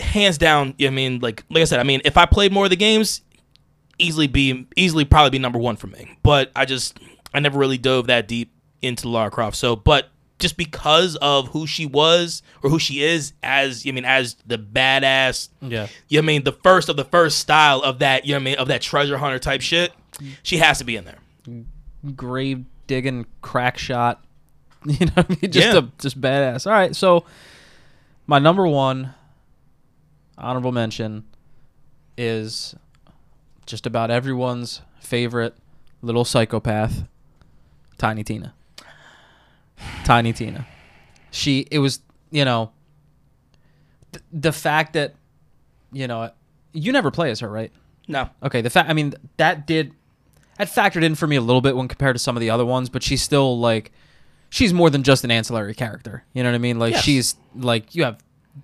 hands 0.00 0.36
down, 0.36 0.74
I 0.84 0.90
mean, 0.90 1.20
like 1.20 1.44
like 1.50 1.62
I 1.62 1.64
said, 1.66 1.78
I 1.78 1.84
mean, 1.84 2.00
if 2.04 2.16
I 2.16 2.26
played 2.26 2.52
more 2.52 2.64
of 2.64 2.70
the 2.70 2.76
games, 2.76 3.22
easily 3.98 4.26
be 4.26 4.66
easily 4.76 5.04
probably 5.04 5.30
be 5.30 5.38
number 5.38 5.58
one 5.58 5.76
for 5.76 5.86
me. 5.86 6.16
But 6.22 6.50
I 6.56 6.64
just 6.64 6.98
I 7.32 7.40
never 7.40 7.58
really 7.58 7.78
dove 7.78 8.06
that 8.08 8.28
deep 8.28 8.50
into 8.82 9.08
Lara 9.08 9.30
Croft. 9.30 9.56
So 9.56 9.76
but 9.76 10.08
just 10.40 10.56
because 10.56 11.16
of 11.16 11.48
who 11.48 11.66
she 11.66 11.86
was 11.86 12.42
or 12.62 12.68
who 12.70 12.78
she 12.78 13.02
is 13.02 13.32
as 13.42 13.84
I 13.86 13.92
mean 13.92 14.04
as 14.04 14.36
the 14.46 14.58
badass 14.58 15.48
Yeah. 15.62 15.86
you 16.08 16.18
know 16.20 16.24
I 16.24 16.26
mean 16.26 16.44
the 16.44 16.52
first 16.52 16.88
of 16.88 16.96
the 16.96 17.04
first 17.04 17.38
style 17.38 17.80
of 17.82 18.00
that 18.00 18.24
you 18.26 18.32
know 18.32 18.36
what 18.38 18.42
I 18.42 18.44
mean 18.44 18.56
of 18.56 18.68
that 18.68 18.82
treasure 18.82 19.16
hunter 19.18 19.38
type 19.38 19.60
shit, 19.60 19.92
she 20.42 20.58
has 20.58 20.78
to 20.78 20.84
be 20.84 20.96
in 20.96 21.04
there. 21.04 21.18
grave 22.14 22.64
digging 22.86 23.26
crack 23.42 23.78
shot. 23.78 24.24
You 24.86 25.06
know 25.06 25.12
what 25.14 25.30
I 25.30 25.36
mean? 25.40 25.50
Just 25.50 25.66
Yeah. 25.72 25.78
a 25.78 25.82
just 25.98 26.20
badass. 26.20 26.66
All 26.66 26.72
right, 26.74 26.94
so 26.94 27.24
my 28.26 28.38
number 28.38 28.66
one 28.66 29.14
honorable 30.36 30.72
mention 30.72 31.24
is 32.18 32.74
just 33.66 33.86
about 33.86 34.10
everyone's 34.10 34.82
favorite 35.00 35.54
little 36.02 36.24
psychopath, 36.24 37.04
Tiny 37.98 38.22
Tina. 38.24 38.54
Tiny 40.04 40.32
Tina. 40.32 40.66
She 41.30 41.66
it 41.70 41.78
was 41.78 42.00
you 42.30 42.44
know, 42.44 42.70
th- 44.12 44.24
the 44.32 44.52
fact 44.52 44.94
that, 44.94 45.14
you 45.92 46.06
know, 46.08 46.30
you 46.72 46.90
never 46.92 47.10
play 47.10 47.30
as 47.30 47.40
her, 47.40 47.48
right? 47.48 47.70
No. 48.08 48.28
Okay, 48.42 48.60
the 48.60 48.70
fact 48.70 48.88
I 48.90 48.92
mean 48.92 49.14
that 49.36 49.66
did 49.66 49.92
that 50.58 50.68
factored 50.68 51.02
in 51.02 51.14
for 51.14 51.26
me 51.26 51.36
a 51.36 51.40
little 51.40 51.60
bit 51.60 51.76
when 51.76 51.88
compared 51.88 52.14
to 52.16 52.18
some 52.20 52.36
of 52.36 52.40
the 52.40 52.50
other 52.50 52.64
ones, 52.64 52.88
but 52.88 53.02
she's 53.02 53.22
still 53.22 53.58
like 53.58 53.92
she's 54.50 54.72
more 54.72 54.90
than 54.90 55.02
just 55.02 55.24
an 55.24 55.30
ancillary 55.30 55.74
character. 55.74 56.24
You 56.32 56.42
know 56.42 56.50
what 56.50 56.54
I 56.56 56.58
mean? 56.58 56.78
Like 56.78 56.92
Yes. 56.94 57.04
she's 57.04 57.36
like 57.56 57.94
you 57.94 58.04
have 58.04 58.18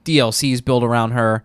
DLCs 0.04 0.64
built 0.64 0.85
around 0.85 1.12
her, 1.12 1.42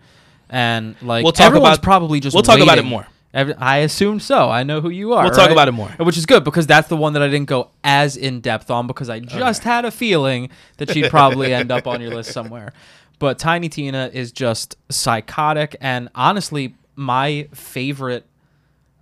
and 0.49 0.95
like 1.01 1.23
We'll 1.23 1.31
talk 1.33 1.47
everyone's 1.47 1.77
about- 1.77 1.83
probably 1.83 2.19
just 2.19 2.33
we'll 2.35 2.43
talk 2.43 2.59
about 2.59 2.77
it 2.77 2.85
more. 2.85 3.07
I 3.35 3.77
assume 3.77 4.19
so. 4.19 4.49
I 4.49 4.63
know 4.63 4.79
who 4.79 4.89
you 4.89 5.13
are. 5.13 5.23
We'll 5.23 5.33
talk 5.33 5.47
right? 5.47 5.51
about 5.51 5.67
it 5.67 5.73
more. 5.73 5.89
which 5.99 6.17
is 6.17 6.25
good 6.25 6.43
because 6.43 6.65
that's 6.65 6.87
the 6.87 6.95
one 6.95 7.13
that 7.13 7.21
I 7.21 7.27
didn't 7.27 7.49
go 7.49 7.71
as 7.83 8.15
in 8.15 8.39
depth 8.39 8.71
on 8.71 8.87
because 8.87 9.09
I 9.09 9.19
just 9.19 9.63
had 9.63 9.83
a 9.83 9.91
feeling 9.91 10.49
that 10.77 10.91
she'd 10.91 11.09
probably 11.09 11.53
end 11.53 11.71
up 11.71 11.85
on 11.85 11.99
your 12.01 12.11
list 12.11 12.31
somewhere. 12.31 12.71
But 13.19 13.39
Tiny 13.39 13.69
Tina 13.69 14.09
is 14.13 14.31
just 14.31 14.75
psychotic, 14.89 15.75
and 15.79 16.09
honestly, 16.15 16.75
my 16.95 17.47
favorite 17.53 18.25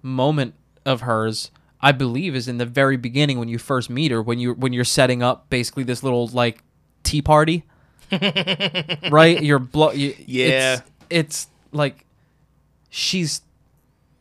moment 0.02 0.54
of 0.86 1.02
hers, 1.02 1.52
I 1.82 1.92
believe, 1.94 2.36
is 2.36 2.48
in 2.48 2.58
the 2.58 2.66
very 2.66 2.98
beginning 2.98 3.40
when 3.40 3.50
you 3.50 3.58
first 3.58 3.90
meet 3.90 4.12
her, 4.12 4.22
when 4.22 4.40
you 4.40 4.54
when 4.54 4.74
you're 4.74 4.84
setting 4.84 5.24
up 5.24 5.50
basically 5.50 5.84
this 5.84 6.04
little 6.04 6.28
like 6.28 6.64
tea 7.04 7.22
party, 7.22 7.64
right? 8.12 9.42
You're 9.42 9.60
blo- 9.60 9.92
you, 9.92 10.16
Yeah. 10.26 10.74
It's, 10.74 10.84
it's 11.10 11.48
like 11.72 12.06
she's 12.90 13.42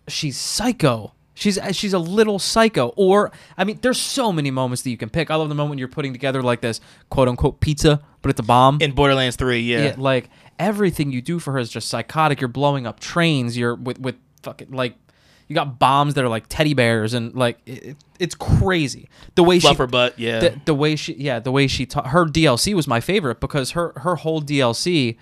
she's 0.08 0.36
psycho. 0.36 1.12
She's 1.34 1.58
she's 1.72 1.92
a 1.94 1.98
little 1.98 2.38
psycho. 2.38 2.88
Or 2.96 3.32
I 3.56 3.64
mean, 3.64 3.78
there's 3.82 3.98
so 4.00 4.32
many 4.32 4.50
moments 4.50 4.82
that 4.82 4.90
you 4.90 4.96
can 4.98 5.08
pick. 5.08 5.30
I 5.30 5.34
love 5.36 5.48
the 5.48 5.54
moment 5.54 5.78
you're 5.78 5.88
putting 5.88 6.12
together 6.12 6.42
like 6.42 6.60
this 6.60 6.80
quote 7.08 7.26
unquote 7.28 7.60
pizza, 7.60 8.00
but 8.20 8.30
it's 8.30 8.38
a 8.40 8.42
bomb. 8.44 8.78
In 8.80 8.92
Borderlands 8.92 9.36
3, 9.36 9.58
yeah. 9.60 9.82
Yeah, 9.84 9.94
like 9.96 10.28
everything 10.58 11.10
you 11.10 11.22
do 11.22 11.38
for 11.38 11.52
her 11.52 11.58
is 11.58 11.70
just 11.70 11.88
psychotic. 11.88 12.40
You're 12.40 12.48
blowing 12.48 12.86
up 12.86 13.00
trains. 13.00 13.56
You're 13.56 13.74
with 13.74 13.98
with 13.98 14.16
fucking 14.42 14.72
like 14.72 14.94
you 15.48 15.54
got 15.54 15.78
bombs 15.78 16.14
that 16.14 16.24
are 16.24 16.28
like 16.28 16.44
teddy 16.48 16.74
bears 16.74 17.14
and 17.14 17.34
like 17.34 17.58
it- 17.66 17.96
it's 18.18 18.34
crazy. 18.34 19.08
The 19.34 19.42
way 19.42 19.58
Fluffer 19.58 19.86
she 19.86 19.90
butt, 19.90 20.18
yeah. 20.18 20.38
the, 20.38 20.60
the 20.66 20.74
way 20.74 20.96
she 20.96 21.14
yeah 21.14 21.38
the 21.40 21.50
way 21.50 21.66
she 21.66 21.86
ta- 21.86 22.08
her 22.08 22.26
DLC 22.26 22.74
was 22.74 22.86
my 22.86 23.00
favorite 23.00 23.40
because 23.40 23.70
her 23.72 23.92
her 23.96 24.16
whole 24.16 24.42
DLC 24.42 25.16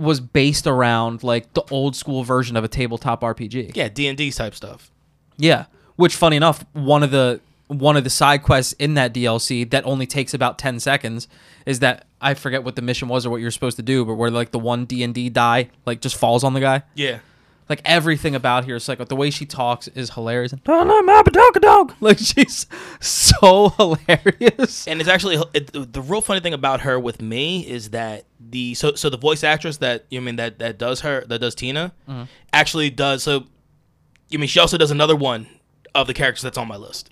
was 0.00 0.20
based 0.20 0.66
around 0.66 1.22
like 1.22 1.52
the 1.52 1.62
old 1.70 1.94
school 1.94 2.24
version 2.24 2.56
of 2.56 2.64
a 2.64 2.68
tabletop 2.68 3.20
RPG. 3.20 3.76
yeah, 3.76 3.88
D&D 3.88 4.30
type 4.32 4.54
stuff. 4.54 4.90
Yeah, 5.36 5.66
which 5.96 6.16
funny 6.16 6.36
enough, 6.36 6.64
one 6.72 7.02
of 7.02 7.10
the 7.10 7.40
one 7.68 7.96
of 7.96 8.02
the 8.02 8.10
side 8.10 8.42
quests 8.42 8.72
in 8.74 8.94
that 8.94 9.14
DLC 9.14 9.68
that 9.70 9.84
only 9.86 10.04
takes 10.04 10.34
about 10.34 10.58
10 10.58 10.80
seconds 10.80 11.28
is 11.66 11.78
that 11.78 12.04
I 12.20 12.34
forget 12.34 12.64
what 12.64 12.74
the 12.74 12.82
mission 12.82 13.06
was 13.06 13.24
or 13.24 13.30
what 13.30 13.40
you're 13.40 13.52
supposed 13.52 13.76
to 13.76 13.82
do, 13.82 14.04
but 14.04 14.14
where 14.14 14.30
like 14.30 14.50
the 14.50 14.58
one 14.58 14.86
D&D 14.86 15.28
die 15.28 15.70
like 15.86 16.00
just 16.00 16.16
falls 16.16 16.42
on 16.42 16.52
the 16.54 16.60
guy. 16.60 16.82
Yeah. 16.94 17.20
Like 17.70 17.80
everything 17.84 18.34
about 18.34 18.64
here 18.66 18.74
is 18.76 18.88
like 18.88 18.98
the 19.08 19.14
way 19.16 19.30
she 19.30 19.46
talks 19.46 19.86
is 19.88 20.10
hilarious. 20.10 20.52
Like 22.00 22.18
she's 22.18 22.66
so 22.98 23.68
hilarious. 23.70 24.86
And 24.88 25.00
it's 25.00 25.08
actually 25.08 25.40
it, 25.54 25.72
the 25.72 26.02
real 26.02 26.20
funny 26.20 26.40
thing 26.40 26.52
about 26.52 26.80
her 26.80 26.98
with 26.98 27.22
me 27.22 27.66
is 27.66 27.90
that 27.90 28.24
the 28.40 28.74
so 28.74 28.94
so 28.94 29.08
the 29.08 29.16
voice 29.16 29.44
actress 29.44 29.76
that 29.78 30.04
you 30.10 30.20
mean 30.20 30.36
that 30.36 30.58
that 30.58 30.78
does 30.78 31.00
her 31.02 31.24
that 31.28 31.38
does 31.38 31.54
Tina 31.54 31.92
Mm-hmm. 32.08 32.24
actually 32.52 32.90
does 32.90 33.22
so. 33.22 33.44
You 34.30 34.38
mean 34.40 34.48
she 34.48 34.58
also 34.60 34.76
does 34.76 34.90
another 34.90 35.14
one 35.16 35.46
of 35.94 36.06
the 36.08 36.14
characters 36.14 36.42
that's 36.42 36.58
on 36.58 36.66
my 36.68 36.76
list. 36.76 37.10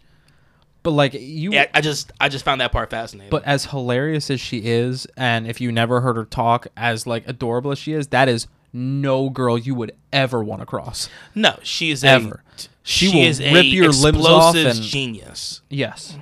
But 0.83 0.91
like 0.93 1.13
you 1.15 1.53
Yeah, 1.53 1.67
I 1.73 1.81
just 1.81 2.11
I 2.21 2.29
just 2.29 2.45
found 2.45 2.61
that 2.61 2.73
part 2.73 2.91
fascinating. 2.91 3.31
But 3.31 3.45
as 3.45 3.67
hilarious 3.67 4.29
as 4.31 4.41
she 4.41 4.59
is, 4.65 5.07
and 5.17 5.47
if 5.47 5.61
you 5.61 5.71
never 5.71 6.01
heard 6.01 6.17
her 6.17 6.25
talk 6.25 6.67
as 6.77 7.07
like 7.07 7.29
adorable 7.29 7.71
as 7.71 7.79
she 7.79 7.93
is, 7.93 8.09
that 8.09 8.29
is 8.29 8.49
no 8.73 9.31
girl 9.31 9.57
you 9.59 9.75
would 9.75 9.93
ever 10.13 10.43
want 10.43 10.61
to 10.63 10.67
cross. 10.67 11.09
no, 11.35 11.59
she 11.63 11.91
is 11.91 12.05
Ever. 12.05 12.43
a 12.57 12.61
She 12.83 13.07
she, 13.09 13.17
will 13.17 13.25
is 13.27 13.41
rip 13.41 13.65
your 13.67 13.91
limbs 13.91 14.27
off 14.27 14.55
and- 14.57 14.81
genius. 14.83 15.63
Yes, 15.69 16.17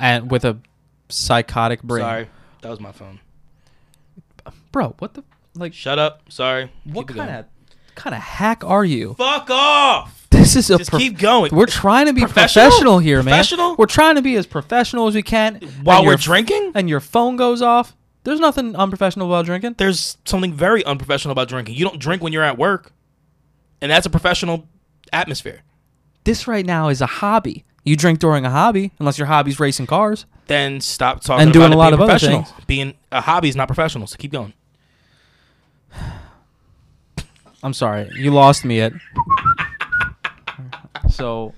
and 0.00 0.30
with 0.30 0.44
a 0.44 0.58
psychotic 1.08 1.82
brain. 1.82 2.02
Sorry, 2.02 2.28
that 2.62 2.68
was 2.70 2.80
my 2.80 2.92
phone. 2.92 3.20
bro. 4.72 4.94
What 4.98 5.14
the 5.14 5.24
like? 5.54 5.74
Shut 5.74 5.98
up. 5.98 6.22
Sorry. 6.30 6.70
What 6.84 7.08
Keep 7.08 7.16
kind 7.16 7.30
of 7.30 7.44
kind 7.94 8.14
of 8.14 8.20
hack 8.22 8.64
are 8.64 8.84
you? 8.84 9.14
fuck 9.14 9.48
off? 9.50 10.16
This 10.30 10.54
is 10.56 10.70
a 10.70 10.78
Just 10.78 10.92
keep 10.92 11.18
going. 11.18 11.54
We're 11.54 11.66
trying 11.66 12.06
to 12.06 12.12
be 12.12 12.20
Professional? 12.22 12.66
professional, 12.66 12.98
here, 13.00 13.16
man. 13.16 13.24
Professional? 13.24 13.74
We're 13.76 13.86
trying 13.86 14.14
to 14.14 14.22
be 14.22 14.36
as 14.36 14.46
professional 14.46 15.06
as 15.08 15.14
we 15.14 15.22
can. 15.22 15.56
While 15.82 16.04
we're 16.06 16.16
drinking? 16.16 16.72
and 16.74 16.88
your 16.88 17.00
phone 17.00 17.36
goes 17.36 17.60
off. 17.62 17.94
There's 18.24 18.40
nothing 18.40 18.76
unprofessional 18.76 19.26
about 19.28 19.46
drinking. 19.46 19.76
There's 19.78 20.18
something 20.24 20.52
very 20.52 20.84
unprofessional 20.84 21.32
about 21.32 21.48
drinking. 21.48 21.74
You 21.76 21.84
don't 21.84 21.98
drink 21.98 22.22
when 22.22 22.32
you're 22.32 22.42
at 22.44 22.58
work, 22.58 22.92
and 23.80 23.90
that's 23.90 24.04
a 24.06 24.10
professional 24.10 24.68
atmosphere. 25.12 25.62
This 26.24 26.46
right 26.46 26.66
now 26.66 26.88
is 26.88 27.00
a 27.00 27.06
hobby. 27.06 27.64
You 27.82 27.96
drink 27.96 28.18
during 28.18 28.44
a 28.44 28.50
hobby, 28.50 28.92
unless 28.98 29.16
your 29.16 29.26
hobby's 29.26 29.58
racing 29.58 29.86
cars. 29.86 30.26
Then 30.48 30.80
stop 30.82 31.22
talking 31.22 31.44
And 31.44 31.52
doing 31.52 31.72
about 31.72 31.74
a 31.74 31.78
lot 31.78 31.84
being 31.90 31.94
of 31.94 32.00
other 32.02 32.10
professional. 32.12 32.42
things. 32.42 32.64
Being 32.66 32.94
a 33.10 33.20
hobby 33.22 33.48
is 33.48 33.56
not 33.56 33.68
professional. 33.68 34.06
So 34.06 34.16
keep 34.18 34.32
going. 34.32 34.52
I'm 37.62 37.74
sorry, 37.74 38.10
you 38.16 38.30
lost 38.32 38.64
me 38.64 38.80
at. 38.80 38.92
so, 41.10 41.54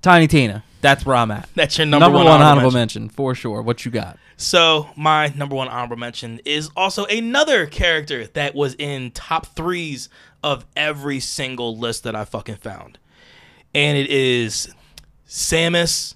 Tiny 0.00 0.26
Tina, 0.26 0.64
that's 0.80 1.04
where 1.04 1.16
I'm 1.16 1.30
at. 1.30 1.48
That's 1.54 1.76
your 1.76 1.86
number, 1.86 2.04
Number, 2.04 2.16
one, 2.18 2.24
one, 2.26 2.34
honorable 2.36 2.50
honorable 2.50 2.70
mention. 2.72 3.02
mention. 3.04 3.14
for 3.16 3.34
sure. 3.34 3.60
What 3.62 3.84
you 3.84 3.90
got? 3.90 4.18
So 4.40 4.88
my 4.94 5.32
number 5.34 5.56
one 5.56 5.66
honorable 5.66 5.96
mention 5.96 6.40
is 6.44 6.70
also 6.76 7.04
another 7.06 7.66
character 7.66 8.28
that 8.28 8.54
was 8.54 8.76
in 8.78 9.10
top 9.10 9.46
threes 9.46 10.08
of 10.44 10.64
every 10.76 11.18
single 11.18 11.76
list 11.76 12.04
that 12.04 12.14
I 12.14 12.24
fucking 12.24 12.56
found, 12.56 13.00
and 13.74 13.98
it 13.98 14.08
is 14.08 14.72
Samus. 15.26 16.14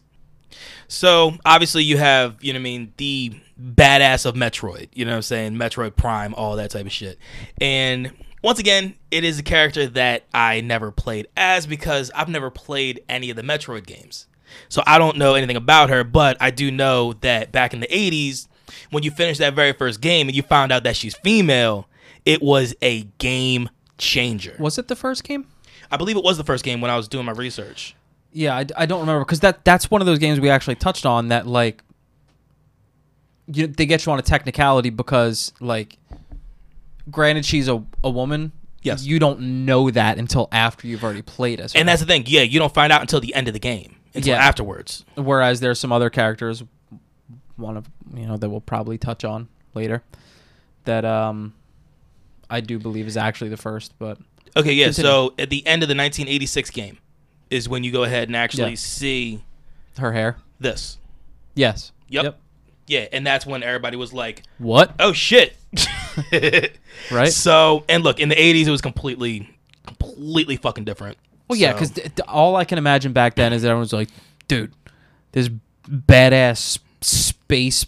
So 0.87 1.33
obviously 1.45 1.83
you 1.83 1.99
have 1.99 2.37
you 2.41 2.53
know 2.53 2.59
what 2.59 2.63
I 2.63 2.63
mean 2.63 2.93
the 2.97 3.41
badass 3.61 4.25
of 4.25 4.37
Metroid. 4.37 4.89
You 4.95 5.05
know 5.05 5.11
what 5.11 5.17
I'm 5.17 5.23
saying 5.23 5.55
Metroid 5.55 5.97
Prime, 5.97 6.33
all 6.35 6.55
that 6.57 6.71
type 6.71 6.87
of 6.87 6.93
shit, 6.93 7.19
and. 7.61 8.13
Once 8.45 8.59
again, 8.59 8.97
it 9.13 9.23
is 9.23 9.39
a 9.39 9.43
character 9.45 9.87
that 9.87 10.25
I 10.35 10.63
never 10.63 10.91
played 10.91 11.29
as 11.37 11.65
because 11.65 12.11
I've 12.13 12.29
never 12.29 12.51
played 12.51 13.05
any 13.09 13.31
of 13.31 13.37
the 13.37 13.43
Metroid 13.43 13.87
games. 13.87 14.27
So 14.69 14.83
I 14.87 14.99
don't 14.99 15.17
know 15.19 15.35
anything 15.35 15.57
about 15.57 15.91
her, 15.91 16.05
but 16.05 16.37
I 16.41 16.51
do 16.51 16.71
know 16.71 17.15
that 17.21 17.53
back 17.53 17.75
in 17.75 17.81
the 17.81 17.87
80s, 17.89 18.49
when 18.91 19.03
you 19.03 19.11
finished 19.11 19.39
that 19.41 19.55
very 19.55 19.73
first 19.73 20.01
game 20.01 20.29
and 20.29 20.37
you 20.37 20.43
found 20.43 20.73
out 20.73 20.83
that 20.85 20.97
she's 20.97 21.15
female, 21.17 21.89
it 22.25 22.43
was 22.43 22.75
a 22.83 23.03
game 23.19 23.69
changer. 23.99 24.57
Was 24.59 24.79
it 24.79 24.89
the 24.89 24.97
first 24.97 25.25
game? 25.25 25.47
I 25.91 25.97
believe 25.97 26.17
it 26.17 26.25
was 26.25 26.39
the 26.39 26.45
first 26.45 26.65
game 26.65 26.81
when 26.81 26.91
I 26.91 26.97
was 26.97 27.09
doing 27.09 27.27
my 27.27 27.33
research. 27.33 27.95
Yeah, 28.33 28.57
I, 28.57 28.67
I 28.77 28.87
don't 28.87 29.01
remember 29.01 29.25
because 29.25 29.41
that 29.41 29.65
that's 29.65 29.91
one 29.91 30.01
of 30.01 30.07
those 30.07 30.19
games 30.19 30.41
we 30.41 30.49
actually 30.49 30.77
touched 30.77 31.05
on 31.05 31.29
that 31.29 31.47
like 31.47 31.83
you, 33.47 33.67
they 33.67 33.85
get 33.85 34.07
you 34.07 34.13
on 34.13 34.19
a 34.19 34.23
technicality 34.23 34.89
because 34.89 35.53
like 35.61 35.99
granted 37.11 37.45
she's 37.45 37.69
a, 37.69 37.85
a 38.03 38.09
woman 38.11 38.53
Yes. 38.83 39.05
you 39.05 39.19
don't 39.19 39.65
know 39.67 39.91
that 39.91 40.19
until 40.19 40.49
after 40.51 40.87
you've 40.89 41.05
already 41.05 41.23
played 41.23 41.61
as. 41.61 41.75
And 41.75 41.89
that's 41.89 42.01
the 42.01 42.07
thing. 42.07 42.25
Yeah, 42.27 42.43
you 42.43 42.59
don't 42.59 42.73
find 42.75 42.93
out 42.93 43.01
until 43.01 43.21
the 43.21 43.33
end 43.35 43.47
of 43.47 43.55
the 43.55 43.61
game, 43.61 43.95
until 44.15 44.35
Yeah. 44.35 44.43
afterwards. 44.43 45.05
whereas 45.17 45.61
there's 45.61 45.79
some 45.81 45.93
other 45.93 46.11
characters 46.11 46.63
one 47.57 47.77
of 47.77 47.89
you 48.15 48.27
know 48.27 48.37
that 48.37 48.49
we'll 48.51 48.61
probably 48.61 48.99
touch 48.99 49.25
on 49.25 49.49
later 49.75 50.03
that 50.85 51.05
um 51.05 51.55
I 52.51 52.61
do 52.61 52.79
believe 52.79 53.07
is 53.07 53.17
actually 53.17 53.51
the 53.51 53.57
first 53.57 53.93
but 53.99 54.19
Okay, 54.55 54.75
yeah. 54.75 54.87
Continue. 54.87 55.09
So 55.11 55.35
at 55.39 55.49
the 55.49 55.67
end 55.67 55.83
of 55.83 55.89
the 55.89 55.95
1986 55.95 56.71
game 56.71 56.99
is 57.51 57.69
when 57.69 57.85
you 57.85 57.91
go 57.93 58.03
ahead 58.05 58.29
and 58.29 58.37
actually 58.37 58.71
Yeah. 58.71 58.77
see 58.77 59.45
her 59.99 60.13
hair 60.13 60.37
this. 60.61 60.99
yes 61.55 61.93
Yep. 62.09 62.25
yep. 62.25 62.39
Yeah, 62.89 63.07
and 63.13 63.27
that's 63.27 63.47
when 63.47 63.63
everybody 63.63 63.97
was 63.97 64.13
like, 64.13 64.43
what 64.59 64.93
"Oh 64.99 65.13
shit!" 65.13 65.57
right 67.11 67.33
So, 67.33 67.85
and 67.89 68.03
look, 68.03 68.19
in 68.21 68.29
the 68.29 68.35
80s, 68.35 68.67
it 68.67 68.71
was 68.71 68.81
completely, 68.83 69.49
completely 69.87 70.57
fucking 70.57 70.85
different. 70.85 71.17
Well, 71.53 71.61
yeah, 71.61 71.79
So- 71.79 71.95
because 71.95 72.13
all 72.29 72.57
I 72.57 72.65
can 72.65 72.79
imagine 72.79 73.13
back 73.13 73.35
then 73.35 73.53
is 73.53 73.63
that 73.63 73.69
everyone's 73.69 73.93
like, 73.93 74.09
dude, 74.49 74.73
this 75.33 75.51
badass 75.87 76.79
space, 77.03 77.85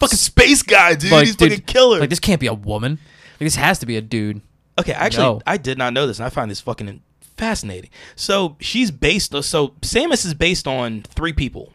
fucking 0.00 0.16
space 0.16 0.62
guy, 0.62 0.94
dude. 0.94 1.12
like, 1.12 1.26
He's 1.26 1.36
dude, 1.36 1.50
fucking 1.52 1.64
killer. 1.66 2.00
Like, 2.00 2.10
this 2.10 2.20
can't 2.20 2.40
be 2.40 2.46
a 2.48 2.54
woman. 2.54 2.92
Like, 3.34 3.46
this 3.46 3.56
has 3.56 3.78
to 3.80 3.86
be 3.86 3.96
a 3.96 4.00
dude. 4.00 4.40
okay, 4.78 4.92
actually, 4.92 5.24
No. 5.24 5.40
I 5.46 5.56
did 5.58 5.78
not 5.78 5.92
know 5.92 6.06
this, 6.06 6.18
and 6.18 6.26
I 6.26 6.30
find 6.30 6.50
this 6.50 6.60
fucking 6.60 7.02
fascinating. 7.36 7.90
So 8.14 8.56
she's 8.60 8.90
based. 8.90 9.34
Uh, 9.34 9.42
so 9.42 9.68
Samus 9.82 10.24
is 10.26 10.34
based 10.34 10.66
on 10.66 11.02
three 11.02 11.32
people: 11.32 11.72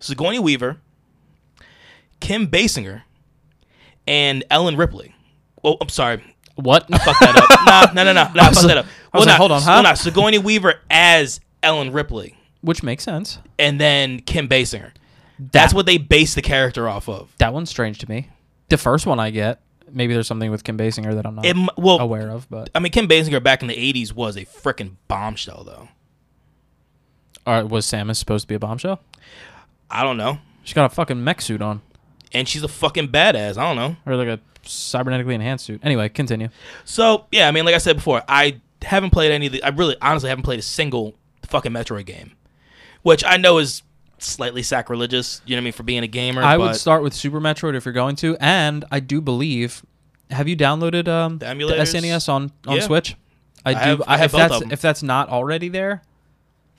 Sigourney 0.00 0.38
Weaver, 0.38 0.78
Kim 2.20 2.46
Basinger, 2.48 3.02
and 4.06 4.44
Ellen 4.50 4.76
Ripley. 4.76 5.14
Well, 5.62 5.76
I'm 5.80 5.88
sorry, 5.88 6.22
What? 6.56 6.88
fuck 6.88 7.18
that 7.20 7.36
up. 7.36 7.94
no, 7.94 8.02
no, 8.04 8.12
no, 8.12 8.24
no, 8.24 8.32
no. 8.34 8.42
I 8.42 8.52
fucked 8.52 8.66
that 8.68 8.78
up. 8.78 8.86
Well, 9.18 9.26
like, 9.26 9.34
no, 9.34 9.36
hold 9.38 9.52
on, 9.52 9.62
huh? 9.62 9.70
Well, 9.74 9.82
no, 9.82 9.94
Sigourney 9.94 10.38
Weaver 10.38 10.80
as 10.90 11.40
Ellen 11.62 11.92
Ripley, 11.92 12.36
Which 12.60 12.82
makes 12.82 13.04
sense. 13.04 13.38
and 13.58 13.80
then 13.80 14.20
Kim 14.20 14.48
Basinger. 14.48 14.92
That's 15.38 15.72
That- 15.72 15.76
what 15.76 15.86
they 15.86 15.98
base 15.98 16.34
the 16.34 16.42
character 16.42 16.88
off 16.88 17.08
of. 17.08 17.32
That 17.38 17.52
one's 17.52 17.70
strange 17.70 17.98
to 17.98 18.08
me. 18.08 18.28
The 18.68 18.76
first 18.78 19.06
one 19.06 19.20
I 19.20 19.30
get. 19.30 19.60
Maybe 19.92 20.14
there's 20.14 20.26
something 20.26 20.50
with 20.50 20.64
Kim 20.64 20.76
Basinger 20.76 21.14
that 21.14 21.24
I'm 21.26 21.36
not 21.36 21.46
It, 21.46 21.56
well, 21.76 22.00
aware 22.00 22.28
of, 22.30 22.48
but 22.50 22.70
I 22.74 22.80
mean, 22.80 22.90
Kim 22.90 23.06
Basinger 23.06 23.40
back 23.42 23.62
in 23.62 23.68
the 23.68 23.74
'80s 23.76 24.12
was 24.12 24.36
a 24.36 24.44
freaking 24.44 24.96
bombshell, 25.08 25.62
though. 25.64 25.88
Or 27.46 27.64
was 27.66 27.86
Samus 27.86 28.16
supposed 28.16 28.42
to 28.44 28.48
be 28.48 28.54
a 28.56 28.58
bombshell? 28.58 29.00
I 29.90 30.02
don't 30.02 30.16
know, 30.16 30.38
She's 30.64 30.74
got 30.74 30.90
a 30.90 30.94
fucking 30.94 31.22
mech 31.22 31.40
suit 31.40 31.62
on, 31.62 31.80
and 32.32 32.48
she's 32.48 32.64
a 32.64 32.68
fucking 32.68 33.08
badass. 33.08 33.56
I 33.56 33.62
don't 33.72 33.76
know. 33.76 33.96
or 34.04 34.16
like 34.16 34.26
a 34.26 34.40
cybernetically 34.64 35.34
enhanced 35.34 35.64
suit. 35.64 35.80
Anyway, 35.84 36.08
continue. 36.08 36.48
So 36.84 37.26
yeah, 37.30 37.46
I 37.46 37.52
mean, 37.52 37.64
like 37.64 37.76
I 37.76 37.78
said 37.78 37.94
before, 37.96 38.22
I 38.26 38.60
haven't 38.86 39.10
played 39.10 39.30
any 39.32 39.46
of 39.46 39.52
the. 39.52 39.62
I 39.62 39.68
really, 39.68 39.96
honestly, 40.00 40.28
haven't 40.28 40.44
played 40.44 40.58
a 40.58 40.62
single 40.62 41.14
fucking 41.46 41.72
Metroid 41.72 42.06
game, 42.06 42.32
which 43.02 43.24
I 43.24 43.36
know 43.36 43.58
is 43.58 43.82
slightly 44.18 44.62
sacrilegious. 44.62 45.42
You 45.44 45.54
know 45.54 45.58
what 45.58 45.62
I 45.62 45.64
mean 45.64 45.72
for 45.72 45.82
being 45.82 46.02
a 46.02 46.06
gamer. 46.08 46.42
I 46.42 46.56
would 46.56 46.76
start 46.76 47.02
with 47.02 47.14
Super 47.14 47.40
Metroid 47.40 47.74
if 47.74 47.84
you're 47.84 47.92
going 47.94 48.16
to, 48.16 48.36
and 48.40 48.84
I 48.90 49.00
do 49.00 49.20
believe. 49.20 49.84
Have 50.30 50.48
you 50.48 50.56
downloaded 50.56 51.06
um, 51.06 51.38
The 51.38 51.46
the. 51.46 51.82
SNES 51.84 52.28
on 52.28 52.50
on 52.66 52.76
Yeah. 52.76 52.82
Switch? 52.82 53.16
I 53.64 53.72
do. 53.74 53.78
I 53.78 53.82
have- 53.84 54.02
I 54.06 54.14
if 54.14 54.20
have 54.20 54.32
both 54.32 54.60
that's 54.62 54.72
if 54.72 54.80
that's 54.80 55.02
not 55.02 55.28
already 55.28 55.68
there, 55.68 56.02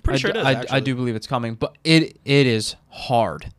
Pretty 0.04 0.16
I, 0.16 0.20
sure 0.20 0.32
d- 0.34 0.40
it 0.40 0.42
is. 0.66 0.72
I, 0.72 0.78
I 0.78 0.80
do 0.82 0.96
believe 0.96 1.16
it's 1.16 1.28
coming, 1.28 1.56
but 1.56 1.78
it 1.84 2.18
it 2.26 2.46
is 2.48 2.76
hard. 2.90 3.52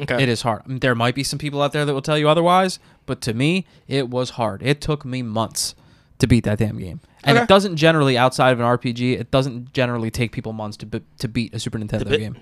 Okay. 0.00 0.22
It 0.22 0.28
is 0.28 0.42
hard. 0.42 0.62
There 0.66 0.94
might 0.94 1.14
be 1.14 1.22
some 1.22 1.38
people 1.38 1.62
out 1.62 1.72
there 1.72 1.84
that 1.84 1.92
will 1.94 2.02
tell 2.02 2.18
you 2.18 2.28
otherwise, 2.28 2.78
but 3.06 3.20
to 3.22 3.34
me, 3.34 3.64
it 3.86 4.08
was 4.08 4.30
hard. 4.30 4.62
It 4.62 4.80
took 4.80 5.04
me 5.04 5.22
months 5.22 5.74
to 6.24 6.28
beat 6.28 6.44
that 6.44 6.58
damn 6.58 6.78
game, 6.78 7.00
and 7.22 7.36
Okay. 7.36 7.44
it 7.44 7.48
doesn't 7.48 7.76
generally 7.76 8.16
outside 8.16 8.52
of 8.52 8.60
an 8.60 8.64
RPG. 8.66 9.12
It 9.18 9.30
doesn't 9.30 9.72
generally 9.74 10.10
take 10.10 10.32
people 10.32 10.52
months 10.52 10.76
to 10.78 10.86
bi- 10.86 11.02
to 11.18 11.28
beat 11.28 11.54
a 11.54 11.58
Super 11.60 11.78
Nintendo 11.78 12.08
bit- 12.08 12.20
game, 12.20 12.36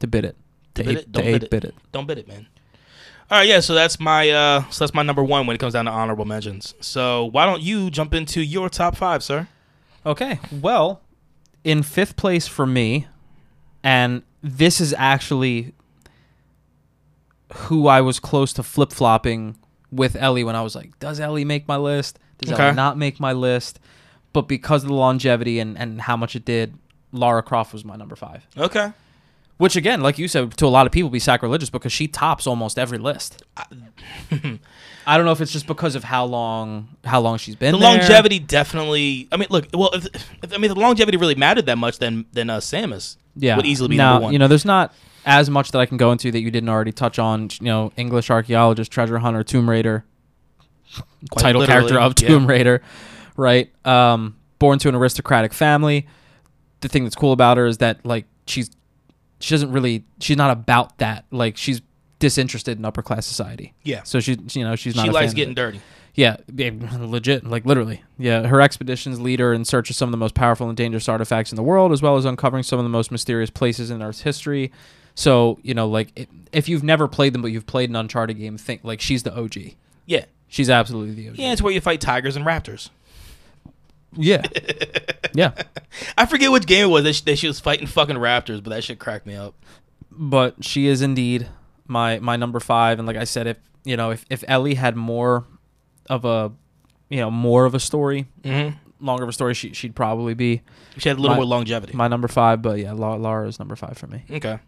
to 0.00 0.06
bit 0.06 0.24
it, 0.24 0.36
to, 0.74 0.82
To 0.82 0.90
eight, 0.90 0.98
it? 0.98 1.12
Don't 1.12 1.24
bit 1.24 1.42
it. 1.44 1.64
it. 1.64 1.74
Don't 1.92 2.06
bid 2.06 2.18
it, 2.18 2.26
man. 2.28 2.46
All 3.30 3.38
right, 3.38 3.46
yeah. 3.48 3.60
So 3.60 3.74
that's 3.74 4.00
my 4.00 4.30
uh, 4.30 4.64
so 4.70 4.84
that's 4.84 4.94
my 4.94 5.02
number 5.02 5.22
one 5.22 5.46
when 5.46 5.54
it 5.54 5.58
comes 5.58 5.74
down 5.74 5.84
to 5.84 5.90
honorable 5.90 6.24
mentions. 6.24 6.74
So 6.80 7.26
why 7.26 7.46
don't 7.46 7.62
you 7.62 7.90
jump 7.90 8.12
into 8.14 8.40
your 8.42 8.68
top 8.68 8.96
five, 8.96 9.22
sir? 9.22 9.48
Okay. 10.06 10.40
Well, 10.50 11.02
in 11.64 11.82
fifth 11.82 12.16
place 12.16 12.46
for 12.46 12.66
me, 12.66 13.06
and 13.84 14.22
this 14.42 14.80
is 14.80 14.94
actually 14.96 15.72
who 17.54 17.86
I 17.86 18.00
was 18.00 18.18
close 18.20 18.52
to 18.54 18.62
flip 18.62 18.92
flopping 18.92 19.56
with 19.90 20.16
Ellie 20.16 20.44
when 20.44 20.54
I 20.56 20.62
was 20.62 20.74
like, 20.74 20.98
does 20.98 21.18
Ellie 21.20 21.44
make 21.44 21.66
my 21.68 21.76
list? 21.76 22.18
Does 22.38 22.52
Okay. 22.52 22.72
Not 22.72 22.96
make 22.96 23.20
my 23.20 23.32
list? 23.32 23.80
But 24.32 24.42
because 24.42 24.84
of 24.84 24.88
the 24.88 24.94
longevity 24.94 25.58
and, 25.58 25.76
and 25.78 26.00
how 26.00 26.16
much 26.16 26.36
it 26.36 26.44
did, 26.44 26.74
Lara 27.12 27.42
Croft 27.42 27.72
was 27.72 27.84
my 27.84 27.96
number 27.96 28.14
five. 28.16 28.46
Okay. 28.56 28.92
Which 29.56 29.74
again, 29.74 30.02
like 30.02 30.18
you 30.18 30.28
said, 30.28 30.56
to 30.58 30.66
a 30.66 30.68
lot 30.68 30.86
of 30.86 30.92
people 30.92 31.10
be 31.10 31.18
sacrilegious 31.18 31.68
because 31.68 31.92
she 31.92 32.06
tops 32.06 32.46
almost 32.46 32.78
every 32.78 32.98
list. 32.98 33.42
I 33.56 33.64
don't 35.16 35.24
know 35.24 35.32
if 35.32 35.40
it's 35.40 35.50
just 35.50 35.66
because 35.66 35.96
of 35.96 36.04
how 36.04 36.26
long 36.26 36.88
how 37.02 37.20
long 37.20 37.38
she's 37.38 37.56
been 37.56 37.72
The 37.72 37.78
there. 37.78 37.88
longevity 37.98 38.38
definitely. 38.38 39.26
I 39.32 39.36
mean, 39.36 39.48
look. 39.50 39.66
Well, 39.74 39.90
if, 39.94 40.06
if, 40.44 40.52
I 40.52 40.58
mean, 40.58 40.72
the 40.72 40.78
longevity 40.78 41.16
really 41.16 41.34
mattered 41.34 41.66
that 41.66 41.76
much, 41.78 41.98
then 41.98 42.26
then 42.32 42.50
uh, 42.50 42.58
Samus 42.58 43.16
yeah. 43.34 43.56
would 43.56 43.66
easily 43.66 43.88
be 43.88 43.96
now, 43.96 44.12
number 44.12 44.24
one. 44.24 44.32
You 44.32 44.38
know, 44.38 44.46
there's 44.46 44.64
not 44.64 44.94
as 45.26 45.50
much 45.50 45.72
that 45.72 45.80
I 45.80 45.86
can 45.86 45.96
go 45.96 46.12
into 46.12 46.30
that 46.30 46.40
you 46.40 46.52
didn't 46.52 46.68
already 46.68 46.92
touch 46.92 47.18
on. 47.18 47.48
You 47.60 47.66
know, 47.66 47.92
English 47.96 48.30
archaeologist, 48.30 48.92
treasure 48.92 49.18
hunter, 49.18 49.42
Tomb 49.42 49.68
Raider, 49.68 50.04
Quite 51.30 51.42
title 51.42 51.66
character 51.66 51.98
of 51.98 52.14
yeah. 52.20 52.28
Tomb 52.28 52.46
Raider, 52.46 52.82
right? 53.36 53.70
Um, 53.86 54.36
born 54.58 54.78
to 54.80 54.88
an 54.88 54.94
aristocratic 54.94 55.52
family. 55.52 56.06
The 56.80 56.88
thing 56.88 57.04
that's 57.04 57.16
cool 57.16 57.32
about 57.32 57.56
her 57.56 57.66
is 57.66 57.78
that 57.78 58.04
like 58.04 58.26
she's 58.46 58.70
she 59.40 59.54
doesn't 59.54 59.72
really 59.72 60.04
she's 60.20 60.36
not 60.36 60.50
about 60.50 60.98
that. 60.98 61.24
Like 61.30 61.56
she's 61.56 61.80
disinterested 62.18 62.78
in 62.78 62.84
upper 62.84 63.02
class 63.02 63.26
society. 63.26 63.74
Yeah. 63.82 64.02
So 64.04 64.20
she 64.20 64.38
you 64.52 64.64
know 64.64 64.76
she's 64.76 64.96
not. 64.96 65.06
She 65.06 65.10
likes 65.10 65.34
getting 65.34 65.54
dirty. 65.54 65.80
Yeah, 66.14 66.38
yeah, 66.52 66.70
legit, 66.98 67.44
like 67.44 67.64
literally. 67.64 68.02
Yeah, 68.18 68.48
her 68.48 68.60
expeditions 68.60 69.20
lead 69.20 69.38
her 69.38 69.52
in 69.52 69.64
search 69.64 69.88
of 69.88 69.94
some 69.94 70.08
of 70.08 70.10
the 70.10 70.16
most 70.16 70.34
powerful 70.34 70.68
and 70.68 70.76
dangerous 70.76 71.08
artifacts 71.08 71.52
in 71.52 71.56
the 71.56 71.62
world, 71.62 71.92
as 71.92 72.02
well 72.02 72.16
as 72.16 72.24
uncovering 72.24 72.64
some 72.64 72.80
of 72.80 72.84
the 72.84 72.88
most 72.88 73.12
mysterious 73.12 73.50
places 73.50 73.88
in 73.90 74.02
Earth's 74.02 74.22
history. 74.22 74.72
So, 75.14 75.60
you 75.62 75.74
know, 75.74 75.88
like 75.88 76.28
if 76.52 76.68
you've 76.68 76.82
never 76.82 77.06
played 77.06 77.34
them, 77.34 77.42
but 77.42 77.52
you've 77.52 77.66
played 77.66 77.88
an 77.88 77.94
Uncharted 77.94 78.36
game, 78.36 78.56
think 78.58 78.82
like 78.82 79.00
she's 79.00 79.22
the 79.22 79.32
OG. 79.36 79.74
Yeah. 80.06 80.24
She's 80.48 80.70
absolutely 80.70 81.14
the 81.14 81.28
OG. 81.30 81.36
Yeah, 81.38 81.52
it's 81.52 81.62
where 81.62 81.72
you 81.72 81.80
fight 81.80 82.00
tigers 82.00 82.34
and 82.36 82.44
raptors. 82.46 82.88
yeah, 84.14 84.42
yeah. 85.34 85.52
I 86.16 86.26
forget 86.26 86.50
which 86.50 86.66
game 86.66 86.86
it 86.86 86.88
was 86.88 87.04
that 87.04 87.12
she, 87.14 87.22
that 87.24 87.36
she 87.38 87.46
was 87.46 87.60
fighting 87.60 87.86
fucking 87.86 88.16
raptors, 88.16 88.62
but 88.62 88.70
that 88.70 88.82
shit 88.84 88.98
cracked 88.98 89.26
me 89.26 89.34
up. 89.34 89.54
But 90.10 90.64
she 90.64 90.86
is 90.86 91.02
indeed 91.02 91.48
my 91.86 92.18
my 92.18 92.36
number 92.36 92.60
five, 92.60 92.98
and 92.98 93.06
like 93.06 93.16
I 93.16 93.24
said, 93.24 93.46
if 93.46 93.56
you 93.84 93.96
know, 93.96 94.10
if 94.10 94.24
if 94.30 94.42
Ellie 94.48 94.74
had 94.74 94.96
more 94.96 95.44
of 96.08 96.24
a, 96.24 96.50
you 97.10 97.18
know, 97.18 97.30
more 97.30 97.64
of 97.66 97.74
a 97.74 97.80
story, 97.80 98.26
Mm-hmm. 98.42 99.04
longer 99.04 99.22
of 99.24 99.28
a 99.28 99.32
story, 99.32 99.52
she 99.54 99.72
she'd 99.74 99.94
probably 99.94 100.32
be 100.34 100.62
She 100.96 101.08
had 101.10 101.18
a 101.18 101.20
little 101.20 101.34
My- 101.36 101.42
more 101.42 101.46
longevity. 101.46 101.92
my 101.94 102.08
number 102.08 102.28
five. 102.28 102.62
But 102.62 102.78
yeah, 102.78 102.92
La- 102.92 103.14
Lara 103.16 103.46
is 103.46 103.58
number 103.58 103.76
five 103.76 103.98
for 103.98 104.06
me, 104.06 104.24
okay. 104.30 104.58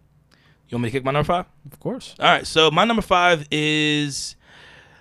You 0.68 0.76
want 0.76 0.84
me 0.84 0.90
to 0.90 0.92
kick 0.92 1.04
my 1.04 1.10
number 1.10 1.26
five? 1.26 1.46
of 1.72 1.80
course. 1.80 2.14
All 2.20 2.26
right, 2.26 2.46
so 2.46 2.70
my 2.70 2.84
number 2.84 3.02
five 3.02 3.44
is 3.50 4.36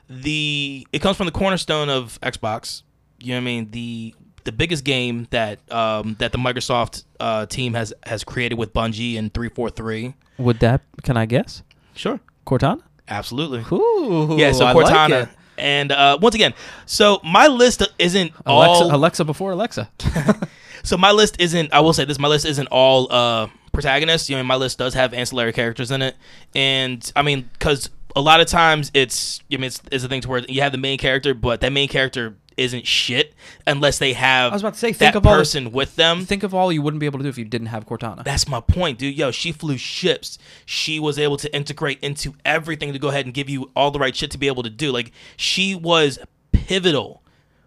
the. 0.10 0.88
It 0.92 1.00
comes 1.00 1.18
from 1.18 1.26
the 1.26 1.32
cornerstone 1.32 1.90
of 1.90 2.20
Xbox. 2.22 2.84
You 3.20 3.34
know 3.34 3.36
what 3.36 3.42
I 3.42 3.46
mean? 3.46 3.72
The 3.72 4.16
the 4.44 4.52
biggest 4.52 4.84
game 4.84 5.28
that 5.32 5.60
um, 5.72 6.16
that 6.20 6.32
the 6.32 6.38
Microsoft 6.38 7.04
uh, 7.20 7.46
team 7.46 7.74
has 7.74 7.94
has 8.04 8.24
created 8.24 8.58
with 8.58 8.74
Bungie 8.74 9.16
in 9.16 9.30
three 9.30 9.50
four 9.50 9.70
three. 9.70 10.16
Would 10.38 10.60
that? 10.60 10.82
Can 11.04 11.18
I 11.18 11.26
guess? 11.26 11.64
Sure, 11.96 12.20
Cortana. 12.46 12.82
absolutely. 13.08 13.66
Ooh, 13.76 14.38
yeah, 14.38 14.54
so 14.54 14.66
I 14.66 14.74
Cortana. 14.74 15.30
and 15.58 15.92
uh, 15.92 16.18
once 16.22 16.34
again, 16.36 16.54
so 16.86 17.20
my 17.24 17.48
list 17.48 17.84
isn't 18.00 18.32
Alexa, 18.46 18.84
all. 18.86 18.96
Alexa 18.96 19.26
before 19.26 19.52
Alexa. 19.52 19.90
So 20.84 20.98
my 20.98 21.12
list 21.12 21.40
isn't. 21.40 21.74
I 21.74 21.82
will 21.82 21.94
say 21.94 22.06
this: 22.06 22.20
my 22.20 22.28
list 22.30 22.46
isn't 22.46 22.68
all 22.68 23.12
uh, 23.12 23.48
protagonists. 23.72 24.30
You 24.30 24.38
know, 24.38 24.44
my 24.44 24.56
list 24.56 24.78
does 24.78 24.94
have 24.94 25.14
ancillary 25.14 25.52
characters 25.54 25.92
in 25.92 26.02
it, 26.02 26.16
and 26.56 27.12
I 27.16 27.22
mean, 27.22 27.50
because 27.52 27.90
a 28.16 28.22
lot 28.22 28.42
of 28.42 28.48
times 28.48 28.92
it's. 28.94 29.42
I 29.52 29.56
mean, 29.58 29.66
it's, 29.66 29.82
it's 29.92 30.04
a 30.04 30.08
thing 30.08 30.22
to 30.22 30.30
where 30.30 30.40
you 30.48 30.62
have 30.62 30.72
the 30.72 30.78
main 30.78 30.98
character, 30.98 31.34
but 31.34 31.62
that 31.62 31.72
main 31.72 31.88
character 31.88 32.36
isn't 32.58 32.86
shit 32.86 33.34
unless 33.66 34.00
they 34.00 34.14
have. 34.14 34.52
I 34.52 34.56
was 34.56 34.62
about 34.62 34.74
to 34.74 34.80
say, 34.80 34.92
that 34.92 34.98
think 34.98 35.16
of 35.16 35.26
all 35.26 35.34
the- 35.34 35.40
person 35.40 35.72
with 35.72 35.96
them. 35.96 36.26
Think 36.26 36.44
of 36.44 36.54
all 36.54 36.72
you 36.72 36.82
wouldn't 36.82 37.00
be 37.00 37.06
able 37.06 37.20
to 37.20 37.24
do 37.24 37.30
if 37.30 37.38
you 37.38 37.46
didn't 37.46 37.68
have 37.68 37.86
Cortana. 37.86 38.24
That's 38.24 38.48
my 38.48 38.60
point, 38.60 39.00
dude. 39.00 39.18
Yo, 39.18 39.32
she 39.32 39.52
flew 39.52 39.78
ships. 39.78 40.38
She 40.66 41.00
was 41.00 41.18
able 41.18 41.38
to 41.38 41.56
integrate 41.56 42.00
into 42.02 42.36
everything 42.44 42.92
to 42.94 43.00
go 43.00 43.08
ahead 43.10 43.26
and 43.26 43.34
give 43.34 43.50
you 43.50 43.72
all 43.76 43.92
the 43.92 44.00
right 44.00 44.16
shit 44.16 44.32
to 44.32 44.38
be 44.38 44.48
able 44.48 44.64
to 44.64 44.70
do. 44.70 44.92
Like 44.92 45.12
she 45.38 45.74
was 45.74 46.20
pivotal 46.52 47.24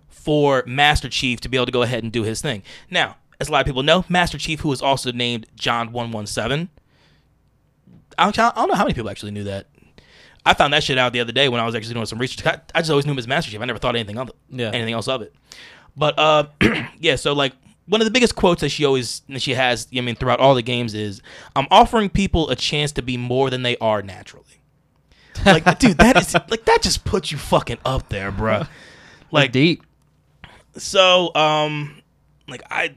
for 0.08 0.62
Master 0.66 1.08
Chief 1.08 1.40
to 1.40 1.48
be 1.48 1.56
able 1.56 1.66
to 1.66 1.72
go 1.72 1.82
ahead 1.82 2.02
and 2.02 2.12
do 2.12 2.22
his 2.22 2.40
thing. 2.40 2.62
Now, 2.90 3.16
as 3.40 3.48
a 3.48 3.52
lot 3.52 3.60
of 3.60 3.66
people 3.66 3.82
know, 3.82 4.04
Master 4.08 4.38
Chief, 4.38 4.60
who 4.60 4.70
is 4.72 4.82
also 4.82 5.10
named 5.10 5.46
John 5.56 5.90
One 5.92 6.12
One 6.12 6.26
Seven. 6.26 6.68
I 8.18 8.30
don't 8.30 8.68
know 8.68 8.74
how 8.74 8.84
many 8.84 8.94
people 8.94 9.10
actually 9.10 9.32
knew 9.32 9.44
that. 9.44 9.66
I 10.44 10.54
found 10.54 10.72
that 10.72 10.82
shit 10.82 10.98
out 10.98 11.12
the 11.12 11.20
other 11.20 11.32
day 11.32 11.48
when 11.48 11.60
I 11.60 11.64
was 11.66 11.74
actually 11.74 11.94
doing 11.94 12.06
some 12.06 12.18
research. 12.18 12.44
I, 12.46 12.60
I 12.74 12.80
just 12.80 12.90
always 12.90 13.06
knew 13.06 13.12
him 13.12 13.18
as 13.18 13.28
Master 13.28 13.50
Chief. 13.50 13.60
I 13.60 13.64
never 13.64 13.78
thought 13.78 13.94
anything 13.94 14.18
of 14.18 14.28
it, 14.30 14.34
Yeah. 14.50 14.70
anything 14.72 14.94
else 14.94 15.06
of 15.08 15.22
it. 15.22 15.32
But 15.96 16.18
uh, 16.18 16.44
yeah. 16.98 17.16
So 17.16 17.32
like 17.32 17.52
one 17.86 18.00
of 18.00 18.04
the 18.06 18.10
biggest 18.10 18.34
quotes 18.34 18.60
that 18.62 18.70
she 18.70 18.84
always 18.84 19.20
that 19.28 19.42
she 19.42 19.54
has, 19.54 19.86
I 19.96 20.00
mean, 20.00 20.14
throughout 20.16 20.40
all 20.40 20.54
the 20.54 20.62
games 20.62 20.94
is, 20.94 21.20
"I'm 21.54 21.66
offering 21.70 22.08
people 22.10 22.48
a 22.50 22.56
chance 22.56 22.92
to 22.92 23.02
be 23.02 23.16
more 23.16 23.50
than 23.50 23.62
they 23.62 23.76
are 23.78 24.02
naturally." 24.02 24.46
Like, 25.44 25.78
dude, 25.78 25.98
that 25.98 26.16
is 26.16 26.34
like 26.34 26.64
that 26.64 26.82
just 26.82 27.04
puts 27.04 27.30
you 27.32 27.38
fucking 27.38 27.78
up 27.84 28.08
there, 28.08 28.32
bruh. 28.32 28.68
Like, 29.30 29.50
deep. 29.52 29.82
so 30.76 31.34
um 31.34 32.02
like 32.48 32.62
i 32.70 32.94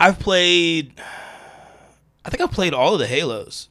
i've 0.00 0.18
played 0.18 0.92
i 2.24 2.30
think 2.30 2.40
i've 2.42 2.50
played 2.50 2.72
all 2.74 2.94
of 2.94 3.00
the 3.00 3.06
halos 3.06 3.68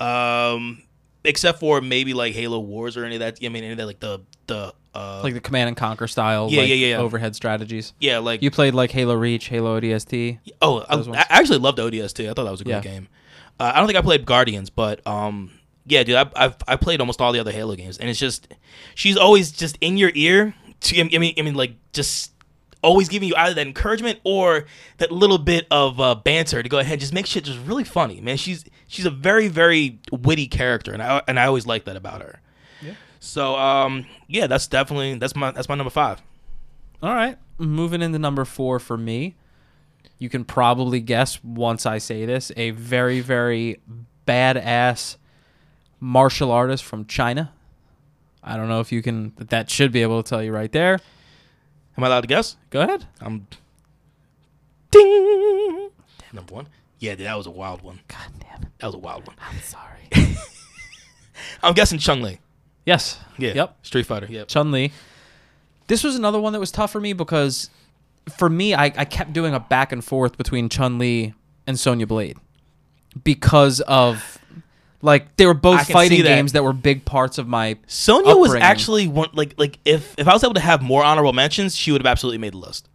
um 0.00 0.82
except 1.24 1.58
for 1.60 1.80
maybe 1.80 2.12
like 2.14 2.34
halo 2.34 2.58
wars 2.60 2.96
or 2.96 3.04
any 3.04 3.14
of 3.16 3.20
that 3.20 3.38
i 3.42 3.48
mean 3.48 3.64
any 3.64 3.72
of 3.72 3.78
that 3.78 3.86
like 3.86 4.00
the 4.00 4.20
the 4.46 4.72
uh 4.94 5.20
Like 5.24 5.34
the 5.34 5.40
command 5.40 5.68
and 5.68 5.76
conquer 5.76 6.06
style. 6.06 6.48
Yeah, 6.50 6.60
like, 6.60 6.68
yeah, 6.68 6.74
yeah, 6.76 6.86
yeah. 6.88 6.98
Overhead 6.98 7.34
strategies. 7.34 7.94
yeah 7.98 8.18
like 8.18 8.42
You 8.42 8.50
played 8.52 8.74
like 8.74 8.92
Halo 8.92 9.14
Reach, 9.14 9.48
Halo 9.48 9.80
ODST. 9.80 10.38
oh 10.62 10.80
I. 10.88 10.96
I 11.18 11.26
actually 11.40 11.58
loved 11.58 11.78
odst 11.78 12.20
i 12.28 12.32
thought 12.32 12.44
that 12.44 12.50
was 12.50 12.60
a 12.60 12.64
great 12.64 12.74
Yeah. 12.74 12.80
game 12.92 13.08
uh, 13.58 13.72
i 13.74 13.78
don't 13.78 13.86
think 13.88 13.98
i 13.98 14.02
played 14.02 14.24
guardians 14.26 14.70
but 14.70 15.04
um 15.06 15.50
yeah 15.86 16.02
dude 16.04 16.14
I, 16.16 16.30
i've 16.36 16.56
i 16.68 16.76
played 16.76 17.00
almost 17.00 17.20
all 17.20 17.32
the 17.32 17.40
other 17.40 17.50
halo 17.52 17.74
games 17.74 17.98
and 17.98 18.08
it's 18.10 18.18
just 18.20 18.46
she's 18.94 19.16
always 19.16 19.50
just 19.50 19.78
in 19.80 19.96
your 19.96 20.12
ear 20.14 20.54
to 20.82 21.00
i 21.00 21.18
mean 21.18 21.34
i 21.38 21.42
mean 21.42 21.54
like 21.54 21.72
just 21.92 22.32
always 22.84 23.08
giving 23.08 23.28
you 23.28 23.34
either 23.36 23.54
that 23.54 23.66
encouragement 23.66 24.20
or 24.22 24.66
that 24.98 25.10
little 25.10 25.38
bit 25.38 25.66
of 25.70 25.98
uh, 26.00 26.14
banter 26.14 26.62
to 26.62 26.68
go 26.68 26.78
ahead 26.78 26.92
and 26.92 27.00
just 27.00 27.12
make 27.12 27.26
shit 27.26 27.44
just 27.44 27.58
really 27.66 27.84
funny, 27.84 28.20
man. 28.20 28.36
She's 28.36 28.64
she's 28.86 29.06
a 29.06 29.10
very 29.10 29.48
very 29.48 29.98
witty 30.12 30.46
character, 30.46 30.92
and 30.92 31.02
I 31.02 31.22
and 31.26 31.40
I 31.40 31.46
always 31.46 31.66
like 31.66 31.84
that 31.86 31.96
about 31.96 32.20
her. 32.22 32.40
Yeah. 32.82 32.94
So 33.18 33.56
um 33.56 34.06
yeah, 34.28 34.46
that's 34.46 34.66
definitely 34.68 35.14
that's 35.14 35.34
my 35.34 35.50
that's 35.50 35.68
my 35.68 35.74
number 35.74 35.90
five. 35.90 36.22
All 37.02 37.14
right. 37.14 37.36
Moving 37.58 38.02
into 38.02 38.18
number 38.18 38.44
four 38.44 38.78
for 38.78 38.96
me. 38.96 39.34
You 40.18 40.28
can 40.28 40.44
probably 40.44 41.00
guess 41.00 41.42
once 41.42 41.86
I 41.86 41.98
say 41.98 42.24
this 42.24 42.52
a 42.56 42.70
very, 42.70 43.20
very 43.20 43.80
badass 44.26 45.16
martial 46.00 46.50
artist 46.50 46.84
from 46.84 47.04
China. 47.06 47.52
I 48.42 48.56
don't 48.56 48.68
know 48.68 48.80
if 48.80 48.92
you 48.92 49.02
can. 49.02 49.30
but 49.30 49.50
That 49.50 49.70
should 49.70 49.92
be 49.92 50.02
able 50.02 50.22
to 50.22 50.28
tell 50.28 50.42
you 50.42 50.52
right 50.52 50.70
there. 50.72 50.98
Am 51.96 52.04
I 52.04 52.06
allowed 52.08 52.22
to 52.22 52.26
guess? 52.26 52.56
Go 52.70 52.80
ahead. 52.80 53.06
I'm. 53.20 53.46
Ding. 54.90 55.90
Number 56.32 56.54
one. 56.54 56.68
Yeah, 56.98 57.14
that 57.16 57.36
was 57.36 57.46
a 57.46 57.50
wild 57.50 57.82
one. 57.82 58.00
God 58.08 58.18
damn 58.40 58.62
it. 58.62 58.68
That 58.78 58.86
was 58.86 58.94
a 58.94 58.98
wild 58.98 59.26
one. 59.26 59.36
I'm 59.40 59.60
sorry. 59.60 60.08
I'm 61.62 61.74
guessing 61.74 61.98
Chun 61.98 62.22
Li. 62.22 62.38
yes. 62.86 63.18
Yeah. 63.38 63.52
Yep. 63.54 63.76
Street 63.82 64.06
Fighter. 64.06 64.26
Yep. 64.28 64.48
Chun 64.48 64.70
Li. 64.70 64.92
This 65.86 66.02
was 66.02 66.16
another 66.16 66.40
one 66.40 66.52
that 66.54 66.60
was 66.60 66.70
tough 66.70 66.92
for 66.92 67.00
me 67.00 67.12
because 67.12 67.68
for 68.38 68.48
me, 68.48 68.74
I, 68.74 68.84
I 68.84 69.04
kept 69.04 69.32
doing 69.32 69.54
a 69.54 69.60
back 69.60 69.92
and 69.92 70.02
forth 70.04 70.38
between 70.38 70.68
Chun 70.68 70.98
Li 70.98 71.34
and 71.66 71.78
Sonya 71.78 72.06
Blade 72.06 72.38
because 73.22 73.80
of 73.82 74.38
like 75.04 75.36
they 75.36 75.46
were 75.46 75.54
both 75.54 75.86
fighting 75.88 76.22
that. 76.22 76.28
games 76.28 76.52
that 76.52 76.64
were 76.64 76.72
big 76.72 77.04
parts 77.04 77.38
of 77.38 77.46
my. 77.46 77.76
Sonya 77.86 78.34
was 78.36 78.50
upbringing. 78.50 78.62
actually 78.66 79.06
one 79.08 79.28
like 79.34 79.54
like 79.58 79.78
if 79.84 80.14
if 80.18 80.26
I 80.26 80.32
was 80.32 80.42
able 80.42 80.54
to 80.54 80.60
have 80.60 80.82
more 80.82 81.04
honorable 81.04 81.32
mentions, 81.32 81.76
she 81.76 81.92
would 81.92 82.00
have 82.00 82.10
absolutely 82.10 82.38
made 82.38 82.54
the 82.54 82.58
list 82.58 82.88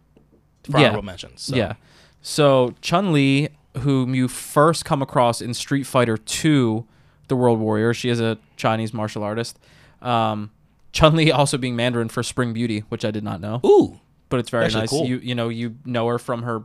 for 0.64 0.78
Yeah. 0.78 0.88
honorable 0.88 1.04
mentions. 1.06 1.42
So. 1.42 1.56
Yeah. 1.56 1.74
So 2.20 2.74
Chun 2.82 3.12
Li, 3.12 3.48
whom 3.78 4.14
you 4.14 4.26
first 4.28 4.84
come 4.84 5.00
across 5.02 5.40
in 5.40 5.54
Street 5.54 5.84
Fighter 5.84 6.16
Two, 6.16 6.84
the 7.28 7.36
World 7.36 7.58
Warrior, 7.60 7.94
she 7.94 8.08
is 8.10 8.20
a 8.20 8.38
Chinese 8.56 8.92
martial 8.92 9.22
artist. 9.22 9.58
Um, 10.02 10.50
Chun 10.92 11.14
Li 11.14 11.30
also 11.30 11.56
being 11.58 11.76
Mandarin 11.76 12.08
for 12.08 12.22
Spring 12.24 12.52
Beauty, 12.52 12.80
which 12.88 13.04
I 13.04 13.10
did 13.12 13.22
not 13.22 13.40
know. 13.40 13.60
Ooh. 13.64 14.00
but 14.28 14.40
it's 14.40 14.50
very 14.50 14.64
Actually 14.64 14.80
nice. 14.80 14.90
cool. 14.90 15.06
You 15.06 15.18
you 15.18 15.34
know 15.36 15.48
you 15.48 15.76
know 15.84 16.08
her 16.08 16.18
from 16.18 16.42
her 16.42 16.64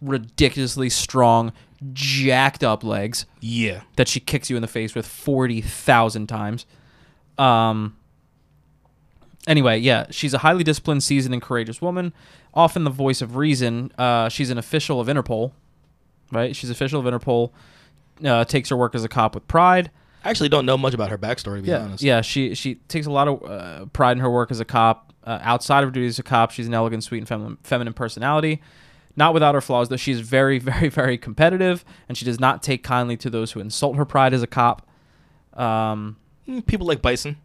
ridiculously 0.00 0.88
strong, 0.90 1.52
jacked 1.92 2.64
up 2.64 2.82
legs 2.84 3.26
Yeah. 3.40 3.82
that 3.96 4.08
she 4.08 4.20
kicks 4.20 4.48
you 4.50 4.56
in 4.56 4.62
the 4.62 4.68
face 4.68 4.94
with 4.94 5.06
forty 5.06 5.60
thousand 5.60 6.26
times. 6.28 6.66
Um. 7.38 7.96
Anyway, 9.46 9.78
yeah, 9.78 10.06
she's 10.10 10.34
a 10.34 10.38
highly 10.38 10.64
disciplined, 10.64 11.02
seasoned, 11.04 11.32
and 11.32 11.40
courageous 11.42 11.80
woman. 11.80 12.12
Often 12.52 12.84
the 12.84 12.90
voice 12.90 13.22
of 13.22 13.36
reason. 13.36 13.92
Uh, 13.96 14.28
she's 14.28 14.50
an 14.50 14.58
official 14.58 15.00
of 15.00 15.06
Interpol, 15.06 15.52
right? 16.32 16.56
She's 16.56 16.68
official 16.70 16.98
of 16.98 17.06
Interpol. 17.06 17.50
Uh, 18.24 18.44
takes 18.44 18.70
her 18.70 18.76
work 18.76 18.94
as 18.94 19.04
a 19.04 19.08
cop 19.08 19.34
with 19.34 19.46
pride. 19.46 19.90
I 20.24 20.30
actually 20.30 20.48
don't 20.48 20.66
know 20.66 20.76
much 20.78 20.94
about 20.94 21.10
her 21.10 21.18
backstory 21.18 21.56
to 21.58 21.62
be 21.62 21.68
Yeah, 21.68 21.78
honest. 21.84 22.02
yeah. 22.02 22.22
She 22.22 22.54
she 22.56 22.76
takes 22.88 23.06
a 23.06 23.10
lot 23.12 23.28
of 23.28 23.44
uh, 23.44 23.84
pride 23.92 24.12
in 24.12 24.18
her 24.20 24.30
work 24.30 24.50
as 24.50 24.58
a 24.58 24.64
cop. 24.64 25.12
Uh, 25.22 25.38
outside 25.42 25.84
of 25.84 25.88
her 25.88 25.92
duties 25.92 26.14
as 26.14 26.18
a 26.20 26.22
cop, 26.24 26.50
she's 26.50 26.66
an 26.66 26.74
elegant, 26.74 27.04
sweet, 27.04 27.18
and 27.18 27.28
feminine, 27.28 27.58
feminine 27.62 27.92
personality. 27.92 28.60
Not 29.16 29.32
without 29.34 29.54
her 29.54 29.60
flaws, 29.62 29.88
though. 29.88 29.96
She's 29.96 30.20
very, 30.20 30.58
very, 30.70 30.88
very 30.88 31.16
competitive, 31.18 31.84
and 32.08 32.16
she 32.18 32.24
does 32.24 32.38
not 32.38 32.62
take 32.62 32.82
kindly 32.84 33.16
to 33.18 33.30
those 33.30 33.52
who 33.52 33.60
insult 33.60 33.96
her 33.96 34.04
pride 34.04 34.34
as 34.34 34.42
a 34.42 34.46
cop. 34.46 34.86
Um, 35.54 36.16
Mm, 36.48 36.64
People 36.64 36.86
like 36.86 37.02
Bison. 37.02 37.38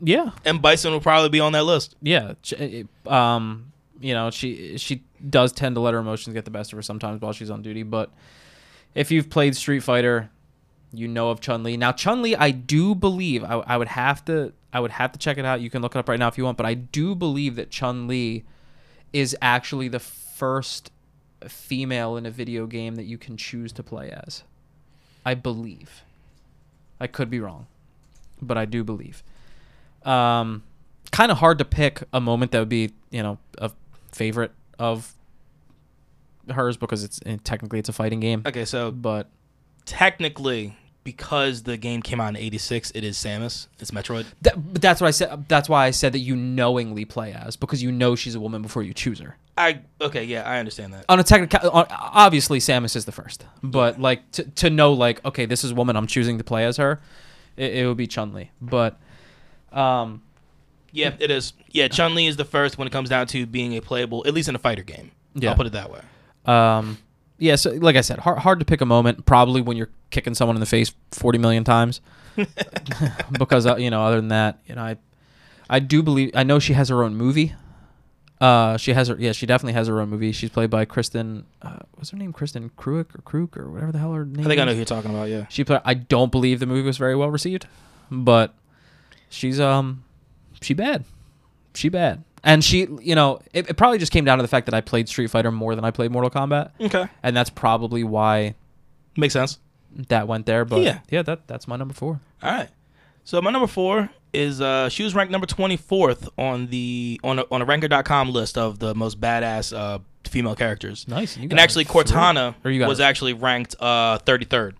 yeah, 0.00 0.30
And 0.44 0.62
Bison 0.62 0.92
will 0.92 1.00
probably 1.00 1.28
be 1.28 1.40
on 1.40 1.52
that 1.52 1.64
list. 1.64 1.96
yeah. 2.00 2.32
Um, 3.06 3.72
you 4.00 4.14
know, 4.14 4.30
she 4.30 4.78
she 4.78 5.02
does 5.28 5.50
tend 5.52 5.74
to 5.74 5.80
let 5.80 5.92
her 5.92 6.00
emotions 6.00 6.32
get 6.34 6.44
the 6.44 6.50
best 6.52 6.72
of 6.72 6.76
her 6.76 6.82
sometimes 6.82 7.20
while 7.20 7.32
she's 7.32 7.50
on 7.50 7.62
duty. 7.62 7.82
But 7.82 8.10
if 8.94 9.10
you've 9.10 9.28
played 9.28 9.56
Street 9.56 9.80
Fighter, 9.80 10.30
you 10.92 11.08
know 11.08 11.30
of 11.30 11.40
Chun 11.40 11.64
Li. 11.64 11.76
Now 11.76 11.90
Chun 11.92 12.22
Li, 12.22 12.36
I 12.36 12.52
do 12.52 12.94
believe 12.94 13.42
I, 13.42 13.54
I 13.66 13.76
would 13.76 13.88
have 13.88 14.24
to 14.26 14.52
I 14.72 14.78
would 14.80 14.92
have 14.92 15.10
to 15.12 15.18
check 15.18 15.36
it 15.36 15.44
out. 15.44 15.60
You 15.60 15.68
can 15.68 15.82
look 15.82 15.96
it 15.96 15.98
up 15.98 16.08
right 16.08 16.18
now 16.18 16.28
if 16.28 16.38
you 16.38 16.44
want, 16.44 16.56
but 16.56 16.64
I 16.66 16.74
do 16.74 17.14
believe 17.16 17.56
that 17.56 17.70
Chun 17.70 18.06
Li 18.06 18.44
is 19.12 19.36
actually 19.40 19.88
the 19.88 19.98
first 20.00 20.90
female 21.46 22.16
in 22.16 22.26
a 22.26 22.30
video 22.30 22.66
game 22.66 22.96
that 22.96 23.04
you 23.04 23.18
can 23.18 23.36
choose 23.36 23.72
to 23.72 23.82
play 23.82 24.10
as. 24.10 24.42
I 25.24 25.34
believe. 25.34 26.02
I 27.00 27.06
could 27.06 27.30
be 27.30 27.40
wrong, 27.40 27.66
but 28.40 28.58
I 28.58 28.64
do 28.64 28.82
believe. 28.82 29.22
Um, 30.04 30.62
kind 31.10 31.30
of 31.30 31.38
hard 31.38 31.58
to 31.58 31.64
pick 31.64 32.02
a 32.12 32.20
moment 32.20 32.52
that 32.52 32.58
would 32.60 32.68
be 32.68 32.90
you 33.10 33.22
know 33.22 33.38
a 33.58 33.70
favorite 34.12 34.52
of 34.78 35.14
hers 36.50 36.76
because 36.76 37.04
it's 37.04 37.20
eh, 37.26 37.36
technically 37.44 37.78
it's 37.78 37.88
a 37.88 37.92
fighting 37.92 38.20
game, 38.20 38.42
Okay, 38.46 38.64
so 38.64 38.90
but 38.90 39.28
technically, 39.84 40.76
because 41.08 41.62
the 41.62 41.78
game 41.78 42.02
came 42.02 42.20
out 42.20 42.28
in 42.28 42.36
'86, 42.36 42.90
it 42.90 43.02
is 43.02 43.16
Samus. 43.16 43.66
It's 43.80 43.92
Metroid. 43.92 44.26
that, 44.42 44.74
but 44.74 44.82
that's 44.82 45.00
what 45.00 45.08
I 45.08 45.10
said. 45.10 45.46
That's 45.48 45.66
why 45.66 45.86
I 45.86 45.90
said 45.90 46.12
that 46.12 46.18
you 46.18 46.36
knowingly 46.36 47.06
play 47.06 47.32
as 47.32 47.56
because 47.56 47.82
you 47.82 47.90
know 47.90 48.14
she's 48.14 48.34
a 48.34 48.40
woman 48.40 48.60
before 48.60 48.82
you 48.82 48.92
choose 48.92 49.20
her. 49.20 49.38
I 49.56 49.80
okay, 50.02 50.22
yeah, 50.22 50.42
I 50.42 50.58
understand 50.58 50.92
that. 50.92 51.06
On 51.08 51.18
a 51.18 51.22
technical, 51.22 51.70
obviously 51.72 52.58
Samus 52.58 52.94
is 52.94 53.06
the 53.06 53.12
first, 53.12 53.46
but 53.62 53.98
like 53.98 54.30
to 54.32 54.44
to 54.44 54.68
know 54.68 54.92
like 54.92 55.24
okay, 55.24 55.46
this 55.46 55.64
is 55.64 55.70
a 55.70 55.74
woman 55.74 55.96
I'm 55.96 56.06
choosing 56.06 56.36
to 56.36 56.44
play 56.44 56.66
as 56.66 56.76
her, 56.76 57.00
it, 57.56 57.76
it 57.76 57.86
would 57.86 57.96
be 57.96 58.06
Chun 58.06 58.34
Li. 58.34 58.50
But 58.60 58.98
um, 59.72 60.20
Yeah, 60.92 61.14
it 61.18 61.30
is. 61.30 61.54
Yeah, 61.70 61.88
Chun 61.88 62.14
Li 62.14 62.26
is 62.26 62.36
the 62.36 62.44
first 62.44 62.76
when 62.76 62.86
it 62.86 62.90
comes 62.90 63.08
down 63.08 63.28
to 63.28 63.46
being 63.46 63.74
a 63.78 63.80
playable, 63.80 64.22
at 64.26 64.34
least 64.34 64.50
in 64.50 64.54
a 64.54 64.58
fighter 64.58 64.82
game. 64.82 65.12
Yeah. 65.34 65.50
I'll 65.50 65.56
put 65.56 65.66
it 65.66 65.72
that 65.72 65.90
way. 65.90 66.00
Um, 66.44 66.98
yeah, 67.38 67.56
so 67.56 67.70
like 67.70 67.96
I 67.96 68.02
said, 68.02 68.18
hard, 68.18 68.38
hard 68.38 68.58
to 68.58 68.64
pick 68.66 68.82
a 68.82 68.86
moment. 68.86 69.24
Probably 69.24 69.62
when 69.62 69.76
you're 69.76 69.90
kicking 70.10 70.34
someone 70.34 70.56
in 70.56 70.60
the 70.60 70.66
face 70.66 70.92
forty 71.12 71.38
million 71.38 71.64
times, 71.64 72.00
because 73.32 73.66
uh, 73.66 73.76
you 73.76 73.90
know. 73.90 74.02
Other 74.02 74.16
than 74.16 74.28
that, 74.28 74.60
you 74.66 74.74
know, 74.74 74.82
I, 74.82 74.96
I 75.68 75.78
do 75.80 76.02
believe 76.02 76.30
I 76.34 76.42
know 76.42 76.58
she 76.58 76.72
has 76.74 76.88
her 76.88 77.02
own 77.02 77.14
movie. 77.16 77.54
Uh, 78.40 78.76
she 78.76 78.92
has 78.92 79.08
her. 79.08 79.16
Yeah, 79.18 79.32
she 79.32 79.46
definitely 79.46 79.72
has 79.72 79.88
her 79.88 80.00
own 80.00 80.10
movie. 80.10 80.30
She's 80.32 80.50
played 80.50 80.70
by 80.70 80.84
Kristen. 80.84 81.44
Uh, 81.60 81.78
what's 81.94 82.10
her 82.10 82.16
name? 82.16 82.32
Kristen 82.32 82.70
Kruick 82.76 83.14
or 83.14 83.22
Kruk 83.22 83.56
or 83.56 83.68
whatever 83.70 83.90
the 83.90 83.98
hell 83.98 84.12
her 84.12 84.24
name. 84.24 84.46
I 84.46 84.48
think 84.48 84.60
I 84.60 84.64
know 84.64 84.70
who 84.72 84.76
you're 84.76 84.84
talking 84.84 85.10
about. 85.10 85.28
Yeah. 85.28 85.46
She 85.48 85.64
played. 85.64 85.80
I 85.84 85.94
don't 85.94 86.30
believe 86.30 86.60
the 86.60 86.66
movie 86.66 86.82
was 86.86 86.98
very 86.98 87.16
well 87.16 87.30
received, 87.30 87.66
but 88.10 88.54
she's 89.28 89.58
um, 89.58 90.04
she 90.62 90.72
bad, 90.72 91.04
she 91.74 91.88
bad, 91.88 92.22
and 92.44 92.62
she 92.62 92.86
you 93.00 93.16
know 93.16 93.40
it, 93.52 93.70
it 93.70 93.76
probably 93.76 93.98
just 93.98 94.12
came 94.12 94.24
down 94.24 94.38
to 94.38 94.42
the 94.42 94.48
fact 94.48 94.66
that 94.66 94.74
I 94.74 94.82
played 94.82 95.08
Street 95.08 95.30
Fighter 95.30 95.50
more 95.50 95.74
than 95.74 95.84
I 95.84 95.90
played 95.90 96.12
Mortal 96.12 96.30
Kombat, 96.30 96.70
Okay, 96.80 97.08
and 97.24 97.36
that's 97.36 97.50
probably 97.50 98.04
why 98.04 98.54
makes 99.16 99.32
sense. 99.32 99.58
That 100.08 100.26
went 100.28 100.46
there. 100.46 100.64
But 100.64 100.82
Yeah. 100.82 101.00
yeah, 101.10 101.22
that 101.22 101.46
that's 101.48 101.66
my 101.68 101.76
number 101.76 101.94
four. 101.94 102.20
All 102.42 102.50
right. 102.52 102.68
So 103.24 103.40
my 103.42 103.50
number 103.50 103.66
four 103.66 104.10
is 104.32 104.60
uh 104.60 104.88
she 104.88 105.02
was 105.02 105.14
ranked 105.14 105.32
number 105.32 105.46
24th 105.46 106.28
on 106.38 106.66
the 106.68 107.20
on 107.24 107.38
a, 107.38 107.44
on 107.50 107.62
a 107.62 107.64
ranker.com 107.64 108.30
list 108.30 108.56
of 108.58 108.78
the 108.78 108.94
most 108.94 109.20
badass 109.20 109.76
uh 109.76 109.98
female 110.26 110.54
characters. 110.54 111.06
Nice. 111.08 111.36
You 111.36 111.48
And 111.50 111.58
actually. 111.58 111.84
Cortana 111.86 112.54
was 112.86 113.00
it. 113.00 113.02
actually 113.02 113.32
ranked 113.32 113.74
uh 113.80 114.18
33rd. 114.20 114.74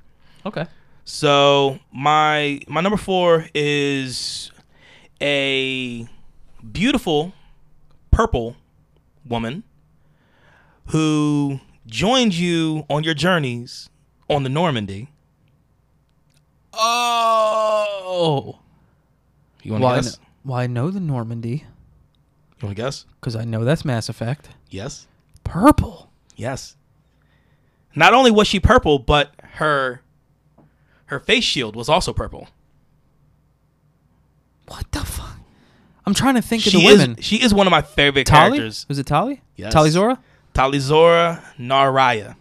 Okay. 0.47 0.67
So 1.05 1.79
my 1.93 2.61
my 2.69 2.81
number 2.83 2.99
4 2.99 3.47
is 3.55 4.53
a 5.23 6.07
beautiful 6.73 7.33
purple 8.11 8.57
woman 9.27 9.63
who 10.89 11.61
joined 11.87 12.35
you 12.35 12.85
on 12.91 13.05
your 13.05 13.15
journeys 13.15 13.89
on 14.29 14.43
the 14.43 14.49
Normandy. 14.49 15.09
Oh. 17.31 18.59
You 19.63 19.73
want 19.73 19.85
Well, 19.85 19.93
to 19.93 19.99
I 19.99 20.01
guess? 20.03 20.17
kn- 20.17 20.27
well, 20.45 20.57
I 20.59 20.67
know 20.67 20.91
the 20.91 21.01
Normandy 21.01 21.65
You 22.61 22.67
want 22.67 22.77
to 22.77 22.83
guess? 22.83 23.05
because 23.21 23.37
I 23.37 23.45
know 23.45 23.65
that's 23.65 23.85
Mass 23.85 24.09
Effect. 24.09 24.49
Yes. 24.71 25.07
Purple. 25.45 26.11
Yes. 26.37 26.77
Not 27.95 28.15
only 28.15 28.31
was 28.31 28.47
she 28.47 28.61
purple, 28.61 28.99
but 28.99 29.33
her 29.55 30.03
her 31.07 31.19
face 31.19 31.45
shield 31.45 31.75
was 31.75 31.89
also 31.89 32.13
purple. 32.13 32.49
What 34.67 34.87
the 34.93 35.01
fuck? 35.01 35.39
I'm 36.07 36.15
trying 36.15 36.35
to 36.37 36.43
think 36.43 36.65
of 36.67 36.73
She 36.73 36.81
the 36.83 36.87
is 36.87 36.99
women. 37.01 37.17
she 37.21 37.37
is 37.43 37.53
one 37.53 37.67
of 37.67 37.71
my 37.71 37.83
favorite 37.83 38.27
Tali? 38.27 38.51
characters. 38.59 38.87
Was 38.89 38.99
it 38.99 39.07
Tali? 39.07 39.41
Yes. 39.57 39.75
Tali'Zorah? 39.75 40.19
Talizora 40.55 41.43
Naraya. 41.59 42.37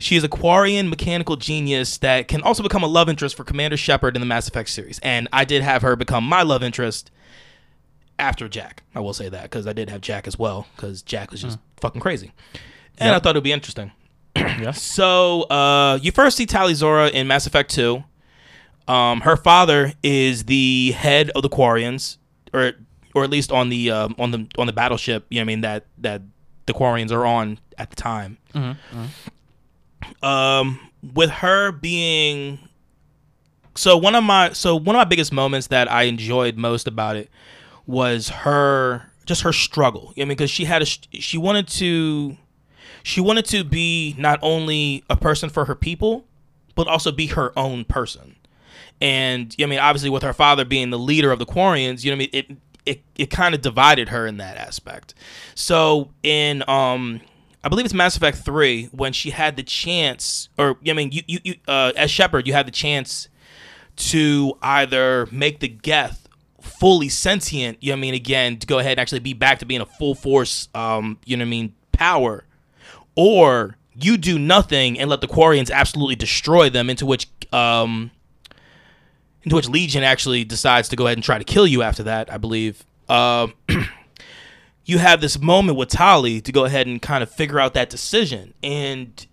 She 0.00 0.16
is 0.16 0.24
a 0.24 0.28
Quarian 0.28 0.88
mechanical 0.88 1.36
genius 1.36 1.98
that 1.98 2.26
can 2.26 2.42
also 2.42 2.62
become 2.62 2.82
a 2.82 2.86
love 2.88 3.08
interest 3.08 3.36
for 3.36 3.44
Commander 3.44 3.76
Shepard 3.76 4.16
in 4.16 4.20
the 4.20 4.26
Mass 4.26 4.48
Effect 4.48 4.70
series. 4.70 4.98
And 5.00 5.28
I 5.32 5.44
did 5.44 5.62
have 5.62 5.82
her 5.82 5.94
become 5.94 6.24
my 6.24 6.42
love 6.42 6.62
interest 6.62 7.10
after 8.18 8.48
Jack. 8.48 8.82
I 8.94 9.00
will 9.00 9.12
say 9.12 9.28
that 9.28 9.42
because 9.44 9.66
I 9.66 9.72
did 9.74 9.90
have 9.90 10.00
Jack 10.00 10.26
as 10.26 10.38
well 10.38 10.66
because 10.74 11.02
Jack 11.02 11.30
was 11.30 11.42
just 11.42 11.58
fucking 11.76 12.00
crazy. 12.00 12.32
And 12.98 13.08
Yep. 13.08 13.14
I 13.16 13.18
thought 13.20 13.36
it 13.36 13.38
would 13.38 13.44
be 13.44 13.52
interesting. 13.52 13.92
Yeah. 14.36 14.72
So 14.72 15.42
uh, 15.44 15.98
you 16.02 16.12
first 16.12 16.36
see 16.36 16.46
Tali'Zorah 16.46 17.10
in 17.12 17.26
Mass 17.26 17.46
Effect 17.46 17.70
2. 17.70 18.02
Um, 18.88 19.20
her 19.20 19.36
father 19.36 19.92
is 20.02 20.44
the 20.44 20.92
head 20.96 21.30
of 21.30 21.42
the 21.42 21.48
Quarians, 21.48 22.16
or 22.52 22.72
or 23.14 23.22
at 23.24 23.30
least 23.30 23.52
on 23.52 23.68
the 23.68 23.90
um, 23.90 24.14
on 24.18 24.30
the 24.32 24.46
on 24.58 24.66
the 24.66 24.72
battleship. 24.72 25.26
You 25.30 25.36
know, 25.36 25.40
what 25.40 25.44
I 25.44 25.46
mean 25.46 25.60
that 25.60 25.86
that 25.98 26.22
the 26.66 26.72
Quarians 26.72 27.12
are 27.12 27.24
on 27.26 27.58
at 27.78 27.90
the 27.90 27.96
time. 27.96 28.38
Um, 30.22 30.80
with 31.14 31.30
her 31.30 31.72
being 31.72 32.58
so 33.74 33.96
one 33.96 34.14
of 34.14 34.24
my 34.24 34.52
so 34.52 34.76
one 34.76 34.96
of 34.96 35.00
my 35.00 35.04
biggest 35.04 35.32
moments 35.32 35.68
that 35.68 35.90
I 35.90 36.02
enjoyed 36.02 36.56
most 36.56 36.86
about 36.86 37.16
it 37.16 37.30
was 37.86 38.28
her 38.28 39.10
just 39.24 39.42
her 39.42 39.52
struggle. 39.52 40.12
I 40.16 40.20
mean, 40.20 40.28
because 40.28 40.50
she 40.50 40.64
had 40.64 40.82
a 40.82 40.86
she 40.86 41.38
wanted 41.38 41.68
to 41.68 42.36
she 43.02 43.20
wanted 43.20 43.46
to 43.46 43.64
be 43.64 44.14
not 44.18 44.38
only 44.42 45.04
a 45.08 45.16
person 45.16 45.48
for 45.48 45.64
her 45.64 45.74
people, 45.74 46.24
but 46.74 46.88
also 46.88 47.12
be 47.12 47.28
her 47.28 47.58
own 47.58 47.84
person. 47.84 48.36
And 49.00 49.54
I 49.58 49.66
mean, 49.66 49.78
obviously, 49.78 50.10
with 50.10 50.22
her 50.22 50.34
father 50.34 50.64
being 50.64 50.90
the 50.90 50.98
leader 50.98 51.32
of 51.32 51.38
the 51.38 51.46
Quarians, 51.46 52.04
you 52.04 52.10
know, 52.10 52.16
I 52.16 52.18
mean, 52.18 52.30
it 52.32 52.50
it 52.84 53.02
it 53.16 53.30
kind 53.30 53.54
of 53.54 53.62
divided 53.62 54.10
her 54.10 54.26
in 54.26 54.36
that 54.38 54.56
aspect. 54.56 55.14
So 55.54 56.10
in 56.22 56.62
um. 56.68 57.20
I 57.62 57.68
believe 57.68 57.84
it's 57.84 57.94
Mass 57.94 58.16
Effect 58.16 58.38
Three 58.38 58.86
when 58.86 59.12
she 59.12 59.30
had 59.30 59.56
the 59.56 59.62
chance, 59.62 60.48
or 60.56 60.76
I 60.86 60.92
mean, 60.92 61.12
you, 61.12 61.22
you, 61.26 61.38
you 61.44 61.54
uh, 61.68 61.92
as 61.96 62.10
Shepard, 62.10 62.46
you 62.46 62.52
had 62.52 62.66
the 62.66 62.72
chance 62.72 63.28
to 63.96 64.56
either 64.62 65.28
make 65.30 65.60
the 65.60 65.68
Geth 65.68 66.26
fully 66.60 67.08
sentient, 67.08 67.78
you 67.80 67.90
know 67.90 67.96
what 67.96 67.98
I 67.98 68.00
mean, 68.00 68.14
again, 68.14 68.58
to 68.58 68.66
go 68.66 68.78
ahead 68.78 68.92
and 68.92 69.00
actually 69.00 69.20
be 69.20 69.34
back 69.34 69.58
to 69.58 69.66
being 69.66 69.80
a 69.80 69.86
full 69.86 70.14
force, 70.14 70.68
um, 70.74 71.18
you 71.24 71.36
know 71.36 71.42
what 71.42 71.48
I 71.48 71.50
mean, 71.50 71.74
power, 71.92 72.44
or 73.14 73.76
you 73.94 74.16
do 74.16 74.38
nothing 74.38 74.98
and 74.98 75.10
let 75.10 75.20
the 75.20 75.28
Quarians 75.28 75.70
absolutely 75.70 76.16
destroy 76.16 76.70
them, 76.70 76.88
into 76.88 77.04
which, 77.04 77.26
um, 77.52 78.10
into 79.42 79.56
which 79.56 79.68
Legion 79.68 80.02
actually 80.02 80.44
decides 80.44 80.88
to 80.88 80.96
go 80.96 81.06
ahead 81.06 81.18
and 81.18 81.24
try 81.24 81.38
to 81.38 81.44
kill 81.44 81.66
you 81.66 81.82
after 81.82 82.04
that, 82.04 82.32
I 82.32 82.38
believe. 82.38 82.84
Um, 83.08 83.54
you 84.90 84.98
have 84.98 85.20
this 85.20 85.38
moment 85.40 85.78
with 85.78 85.88
Tali 85.88 86.40
to 86.42 86.52
go 86.52 86.64
ahead 86.64 86.86
and 86.86 87.00
kind 87.00 87.22
of 87.22 87.30
figure 87.30 87.58
out 87.60 87.74
that 87.74 87.90
decision. 87.90 88.54
And 88.62 89.26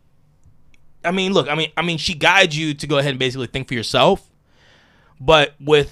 I 1.04 1.12
mean, 1.12 1.34
look, 1.34 1.48
I 1.50 1.56
mean, 1.56 1.72
I 1.76 1.82
mean, 1.82 1.98
she 1.98 2.14
guides 2.14 2.58
you 2.58 2.74
to 2.76 2.88
go 2.88 2.98
ahead 2.98 3.12
and 3.12 3.20
basically 3.20 3.48
think 3.48 3.68
for 3.68 3.74
yourself. 3.74 4.22
But 5.20 5.56
with 5.60 5.92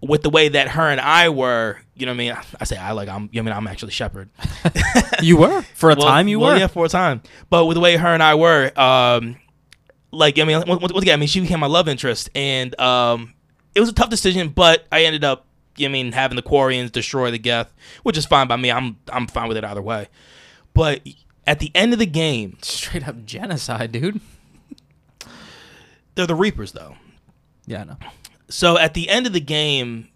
with 0.00 0.22
the 0.22 0.30
way 0.30 0.48
that 0.48 0.68
her 0.68 0.88
and 0.88 1.00
I 1.00 1.28
were, 1.28 1.80
you 1.94 2.06
know 2.06 2.12
what 2.12 2.16
I 2.16 2.18
mean? 2.18 2.36
I 2.60 2.64
say 2.64 2.76
I 2.76 2.92
like 2.92 3.08
I'm 3.08 3.28
you 3.32 3.42
know 3.42 3.50
I 3.50 3.54
mean 3.54 3.56
I'm 3.58 3.66
actually 3.66 3.92
Shepard. 3.92 4.28
You 5.22 5.36
were 5.36 5.62
for 5.74 5.90
a 5.90 5.94
Well- 5.94 6.06
time. 6.06 6.26
You 6.26 6.40
well, 6.40 6.52
were. 6.54 6.58
yeah, 6.58 6.66
for 6.66 6.84
a 6.84 6.88
time. 6.88 7.22
But 7.50 7.66
with 7.66 7.76
the 7.76 7.80
way 7.80 7.96
her 7.96 8.08
and 8.08 8.22
I 8.22 8.34
were, 8.34 8.72
um, 8.78 9.36
like 10.10 10.38
I 10.38 10.44
mean, 10.44 10.62
once 10.66 10.90
again, 10.90 11.14
I 11.14 11.16
mean, 11.16 11.28
she 11.28 11.40
became 11.40 11.60
my 11.60 11.68
love 11.68 11.86
interest, 11.88 12.28
and 12.34 12.78
um, 12.80 13.32
it 13.74 13.80
was 13.80 13.88
a 13.88 13.92
tough 13.92 14.10
decision, 14.10 14.48
but 14.48 14.84
I 14.90 15.04
ended 15.04 15.22
up, 15.22 15.30
you 15.30 15.36
know 15.36 15.46
what 15.46 15.50
I 15.80 15.88
mean, 15.88 16.12
having 16.12 16.36
the 16.36 16.42
Quarians 16.42 16.92
destroy 16.92 17.30
the 17.30 17.38
Geth, 17.38 17.72
which 18.02 18.16
is 18.18 18.26
fine 18.26 18.46
by 18.48 18.56
me. 18.56 18.70
I'm 18.70 18.96
I'm 19.10 19.26
fine 19.26 19.48
with 19.48 19.56
it 19.56 19.64
either 19.64 19.82
way. 19.82 20.08
But 20.74 21.00
at 21.46 21.58
the 21.58 21.70
end 21.74 21.92
of 21.92 21.98
the 21.98 22.06
game, 22.06 22.58
Straight 22.62 23.06
up 23.06 23.24
genocide, 23.24 23.92
dude. 23.92 24.20
they're 26.14 26.26
the 26.26 26.34
Reapers, 26.34 26.72
though. 26.72 26.96
Yeah, 27.66 27.82
I 27.82 27.84
know. 27.84 27.96
So 28.48 28.78
at 28.78 28.94
the 28.94 29.08
end 29.08 29.26
of 29.26 29.32
the 29.32 29.40
game, 29.40 30.08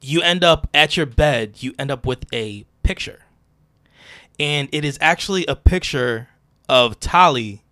you 0.00 0.22
end 0.22 0.44
up 0.44 0.68
at 0.72 0.96
your 0.96 1.06
bed, 1.06 1.62
you 1.62 1.74
end 1.78 1.90
up 1.90 2.06
with 2.06 2.24
a 2.32 2.64
picture. 2.82 3.20
And 4.38 4.68
it 4.70 4.84
is 4.84 4.98
actually 5.00 5.46
a 5.46 5.56
picture 5.56 6.28
of 6.68 7.00
Tali, 7.00 7.62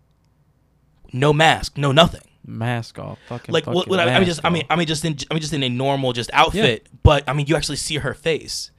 no 1.12 1.32
mask, 1.32 1.76
no 1.76 1.92
nothing. 1.92 2.22
Mask 2.46 2.98
off. 2.98 3.18
Fucking. 3.28 3.52
Like 3.52 3.64
fucking 3.64 3.82
what 3.88 4.00
I, 4.00 4.14
I 4.14 4.18
mean, 4.18 4.26
just 4.26 4.40
I 4.44 4.50
mean. 4.50 4.64
I 4.68 4.76
mean, 4.76 4.86
just 4.86 5.04
in 5.04 5.16
I 5.30 5.34
mean, 5.34 5.40
just 5.40 5.52
in 5.52 5.62
a 5.62 5.68
normal 5.68 6.12
just 6.12 6.30
outfit, 6.32 6.88
but 7.02 7.28
I 7.28 7.32
mean, 7.32 7.46
you 7.46 7.56
actually 7.56 7.76
see 7.76 7.96
her 7.96 8.14
face 8.14 8.70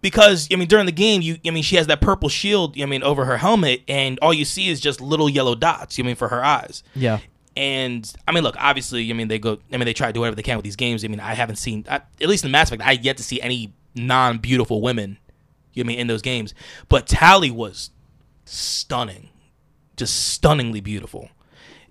because 0.00 0.48
I 0.52 0.56
mean, 0.56 0.68
during 0.68 0.86
the 0.86 0.92
game, 0.92 1.22
you 1.22 1.38
I 1.46 1.50
mean, 1.50 1.62
she 1.62 1.76
has 1.76 1.86
that 1.88 2.00
purple 2.00 2.28
shield, 2.28 2.80
I 2.80 2.86
mean, 2.86 3.02
over 3.02 3.24
her 3.24 3.38
helmet, 3.38 3.82
and 3.88 4.18
all 4.20 4.32
you 4.32 4.44
see 4.44 4.68
is 4.68 4.80
just 4.80 5.00
little 5.00 5.28
yellow 5.28 5.54
dots. 5.54 5.98
I 5.98 6.02
mean, 6.02 6.16
for 6.16 6.28
her 6.28 6.44
eyes. 6.44 6.82
yeah. 6.94 7.18
And 7.56 8.12
I 8.28 8.30
mean, 8.30 8.44
look, 8.44 8.54
obviously, 8.56 9.10
I 9.10 9.14
mean, 9.14 9.26
they 9.26 9.40
go. 9.40 9.58
I 9.72 9.78
mean, 9.78 9.86
they 9.86 9.92
try 9.92 10.06
to 10.06 10.12
do 10.12 10.20
whatever 10.20 10.36
they 10.36 10.42
can 10.42 10.56
with 10.56 10.64
these 10.64 10.76
games. 10.76 11.04
I 11.04 11.08
mean, 11.08 11.18
I 11.18 11.34
haven't 11.34 11.56
seen, 11.56 11.84
I, 11.90 11.96
at 11.96 12.28
least 12.28 12.44
in 12.44 12.52
Mass 12.52 12.68
Effect, 12.68 12.86
I 12.86 12.92
yet 12.92 13.16
to 13.16 13.24
see 13.24 13.40
any 13.40 13.72
non-beautiful 13.96 14.80
women. 14.80 15.18
You 15.74 15.82
know 15.82 15.88
I 15.88 15.90
mean 15.90 15.98
in 15.98 16.06
those 16.06 16.22
games, 16.22 16.54
but 16.88 17.06
Tali 17.06 17.50
was 17.50 17.90
stunning, 18.44 19.30
just 19.96 20.28
stunningly 20.28 20.80
beautiful. 20.80 21.30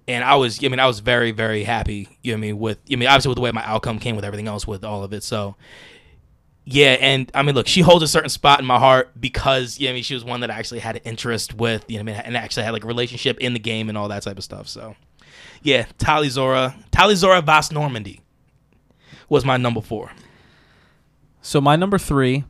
And 0.08 0.24
I 0.24 0.36
was, 0.36 0.64
I 0.64 0.70
mean, 0.70 0.80
I 0.80 0.88
was 0.88 1.00
very, 1.00 1.32
very 1.32 1.64
happy. 1.64 2.18
You 2.24 2.32
know 2.32 2.38
I 2.38 2.42
mean 2.42 2.60
with, 2.60 2.80
I 2.92 2.96
mean, 2.96 3.10
obviously 3.10 3.30
with 3.30 3.36
the 3.36 3.42
way 3.42 3.52
my 3.52 3.66
outcome 3.66 4.00
came 4.00 4.16
with 4.16 4.24
everything 4.24 4.48
else 4.48 4.66
with 4.66 4.84
all 4.84 5.04
of 5.04 5.12
it. 5.14 5.24
So, 5.24 5.56
yeah, 6.64 6.98
and 7.00 7.32
I 7.34 7.44
mean, 7.44 7.56
look, 7.56 7.68
she 7.68 7.82
holds 7.82 8.04
a 8.04 8.08
certain 8.08 8.30
spot 8.30 8.60
in 8.60 8.66
my 8.66 8.78
heart 8.78 9.20
because, 9.20 9.80
yeah, 9.80 9.90
I 9.90 9.94
mean, 9.94 10.04
she 10.04 10.14
was 10.14 10.24
one 10.26 10.42
that 10.42 10.52
I 10.52 10.56
actually 10.56 10.80
had 10.80 10.98
an 10.98 11.02
interest 11.04 11.54
with, 11.54 11.86
you 11.90 11.96
know, 11.96 12.02
I 12.02 12.04
mean, 12.04 12.16
and 12.16 12.36
actually 12.36 12.64
had 12.64 12.72
like 12.72 12.84
a 12.84 12.88
relationship 12.88 13.38
in 13.40 13.54
the 13.54 13.60
game 13.60 13.90
and 13.90 13.98
all 13.98 14.10
that 14.10 14.24
type 14.24 14.38
of 14.38 14.44
stuff. 14.44 14.68
So, 14.68 14.96
yeah, 15.62 15.86
Tali'Zorah, 15.98 16.76
Tali 16.92 17.16
Vas 17.16 17.72
Normandy 17.72 18.22
was 19.30 19.46
my 19.46 19.58
number 19.58 19.82
four. 19.82 20.12
So 21.42 21.62
my 21.62 21.76
number 21.76 21.98
three 21.98 22.44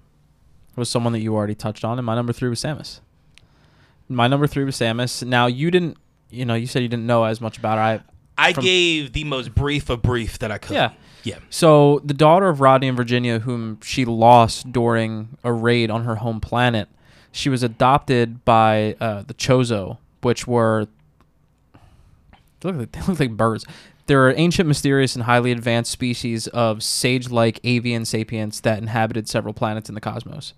was 0.76 0.90
someone 0.90 1.14
that 1.14 1.20
you 1.20 1.36
already 1.36 1.56
touched 1.56 1.84
on, 1.84 2.00
and 2.00 2.06
my 2.06 2.16
number 2.16 2.34
three 2.34 2.50
was 2.50 2.62
Samus. 2.62 3.00
My 4.10 4.28
number 4.28 4.48
three 4.48 4.64
was 4.64 4.76
Samus. 4.76 5.26
Now 5.26 5.48
you 5.48 5.70
didn't, 5.70 5.98
you 6.30 6.46
know, 6.46 6.54
you 6.56 6.68
said 6.68 6.82
you 6.82 6.88
didn't 6.90 7.08
know 7.08 7.24
as 7.24 7.40
much 7.42 7.58
about 7.58 7.78
her. 7.78 7.84
I, 7.84 8.02
I 8.38 8.54
From- 8.54 8.64
gave 8.64 9.14
the 9.14 9.24
most 9.24 9.54
brief 9.56 9.90
of 9.90 10.02
brief 10.02 10.40
that 10.40 10.52
I 10.52 10.58
could. 10.58 10.76
Yeah. 10.76 10.92
yeah, 11.24 11.40
So 11.50 12.02
the 12.06 12.14
daughter 12.14 12.48
of 12.50 12.62
Rodney 12.62 12.88
and 12.88 12.96
Virginia, 12.98 13.40
whom 13.40 13.80
she 13.82 14.06
lost 14.06 14.72
during 14.72 15.38
a 15.44 15.52
raid 15.52 15.90
on 15.90 16.04
her 16.04 16.16
home 16.16 16.40
planet, 16.40 16.88
she 17.32 17.50
was 17.50 17.64
adopted 17.64 18.44
by 18.46 18.96
uh, 19.00 19.24
the 19.26 19.34
Chozo, 19.34 19.98
which 20.22 20.46
were 20.48 20.88
they 22.60 22.72
look, 22.72 22.78
like, 22.80 22.92
they 22.92 23.02
look 23.02 23.20
like 23.20 23.32
birds. 23.38 23.66
They're 24.08 24.38
ancient, 24.40 24.68
mysterious, 24.68 25.16
and 25.16 25.26
highly 25.26 25.52
advanced 25.52 25.92
species 25.92 26.48
of 26.48 26.82
sage-like 26.82 27.60
avian 27.66 28.06
sapiens 28.06 28.62
that 28.62 28.78
inhabited 28.80 29.28
several 29.28 29.54
planets 29.54 29.90
in 29.90 29.96
the 29.96 30.02
cosmos. 30.02 30.54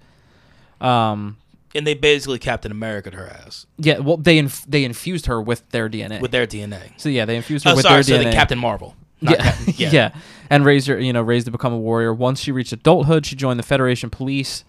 Um, 0.79 1.37
and 1.75 1.85
they 1.85 1.93
basically 1.93 2.39
Captain 2.39 2.71
America 2.71 3.11
her 3.15 3.27
ass 3.27 3.65
yeah, 3.77 3.99
well, 3.99 4.17
they 4.17 4.37
inf- 4.37 4.65
they 4.67 4.83
infused 4.83 5.25
her 5.27 5.41
with 5.41 5.67
their 5.69 5.89
DNA. 5.89 6.19
with 6.21 6.31
their 6.31 6.47
DNA. 6.47 6.91
so 6.97 7.09
yeah, 7.09 7.25
they 7.25 7.35
infused 7.35 7.65
her 7.65 7.71
Oh, 7.71 7.75
with 7.75 7.83
sorry, 7.83 8.01
their 8.03 8.03
so 8.03 8.17
DNA. 8.17 8.31
the 8.31 8.31
Captain 8.31 8.57
Marvel. 8.59 8.95
Not 9.21 9.37
yeah. 9.37 9.43
Captain, 9.43 9.73
yeah, 9.77 9.89
yeah, 9.91 10.15
and 10.49 10.65
raised 10.65 10.87
her, 10.87 10.97
you 10.99 11.11
know, 11.13 11.21
raised 11.21 11.45
to 11.45 11.51
become 11.51 11.73
a 11.73 11.77
warrior. 11.77 12.13
Once 12.13 12.39
she 12.39 12.51
reached 12.51 12.71
adulthood, 12.73 13.25
she 13.25 13.35
joined 13.35 13.59
the 13.59 13.63
Federation 13.63 14.09
Police. 14.09 14.63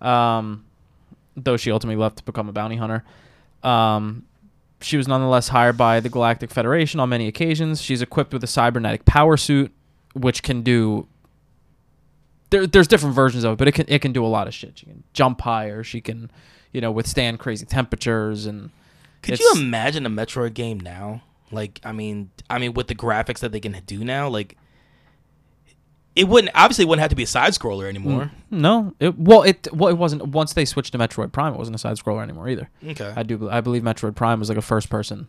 Um, 0.00 0.64
though 1.36 1.56
she 1.56 1.70
ultimately 1.70 2.00
left 2.00 2.16
to 2.18 2.24
become 2.24 2.48
a 2.48 2.52
bounty 2.52 2.76
hunter. 2.76 3.04
Um, 3.62 4.24
she 4.80 4.96
was 4.96 5.08
nonetheless 5.08 5.48
hired 5.48 5.76
by 5.76 6.00
the 6.00 6.08
Galactic 6.08 6.50
Federation 6.50 7.00
on 7.00 7.08
many 7.08 7.26
occasions. 7.28 7.80
She's 7.82 8.02
equipped 8.02 8.32
with 8.32 8.42
a 8.44 8.46
cybernetic 8.48 9.04
power 9.04 9.36
suit, 9.36 9.72
which 10.14 10.42
can 10.42 10.62
do. 10.62 11.06
There, 12.50 12.66
there's 12.66 12.88
different 12.88 13.14
versions 13.14 13.44
of 13.44 13.52
it, 13.52 13.58
but 13.58 13.68
it 13.68 13.72
can 13.72 13.86
it 13.88 14.00
can 14.00 14.12
do 14.12 14.24
a 14.24 14.28
lot 14.28 14.46
of 14.46 14.54
shit. 14.54 14.78
She 14.78 14.86
can 14.86 15.04
jump 15.12 15.40
higher. 15.40 15.84
She 15.84 16.00
can, 16.00 16.30
you 16.72 16.80
know, 16.80 16.90
withstand 16.90 17.38
crazy 17.38 17.66
temperatures 17.66 18.46
and. 18.46 18.70
Could 19.20 19.40
you 19.40 19.52
imagine 19.56 20.06
a 20.06 20.10
Metroid 20.10 20.54
game 20.54 20.78
now? 20.78 21.22
Like, 21.50 21.80
I 21.84 21.92
mean, 21.92 22.30
I 22.48 22.58
mean, 22.58 22.72
with 22.74 22.86
the 22.86 22.94
graphics 22.94 23.40
that 23.40 23.50
they 23.52 23.58
can 23.58 23.72
do 23.84 24.04
now, 24.04 24.28
like, 24.28 24.56
it 26.14 26.28
wouldn't 26.28 26.52
obviously 26.54 26.84
it 26.84 26.88
wouldn't 26.88 27.02
have 27.02 27.10
to 27.10 27.16
be 27.16 27.22
a 27.22 27.28
side 27.28 27.52
scroller 27.52 27.88
anymore. 27.88 28.30
No, 28.50 28.92
it 28.98 29.16
well 29.18 29.42
it 29.42 29.68
well 29.72 29.88
it 29.88 29.96
wasn't 29.96 30.26
once 30.28 30.52
they 30.52 30.64
switched 30.64 30.92
to 30.92 30.98
Metroid 30.98 31.32
Prime. 31.32 31.54
It 31.54 31.58
wasn't 31.58 31.76
a 31.76 31.78
side 31.78 31.96
scroller 31.96 32.22
anymore 32.22 32.48
either. 32.48 32.68
Okay. 32.84 33.12
I 33.14 33.22
do 33.22 33.48
I 33.48 33.60
believe 33.60 33.82
Metroid 33.82 34.16
Prime 34.16 34.40
was 34.40 34.48
like 34.48 34.58
a 34.58 34.62
first 34.62 34.90
person, 34.90 35.28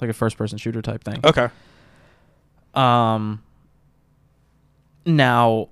like 0.00 0.10
a 0.10 0.14
first 0.14 0.36
person 0.36 0.58
shooter 0.58 0.82
type 0.82 1.04
thing. 1.04 1.20
okay. 1.24 1.48
Um. 2.74 3.42
Now, 5.06 5.68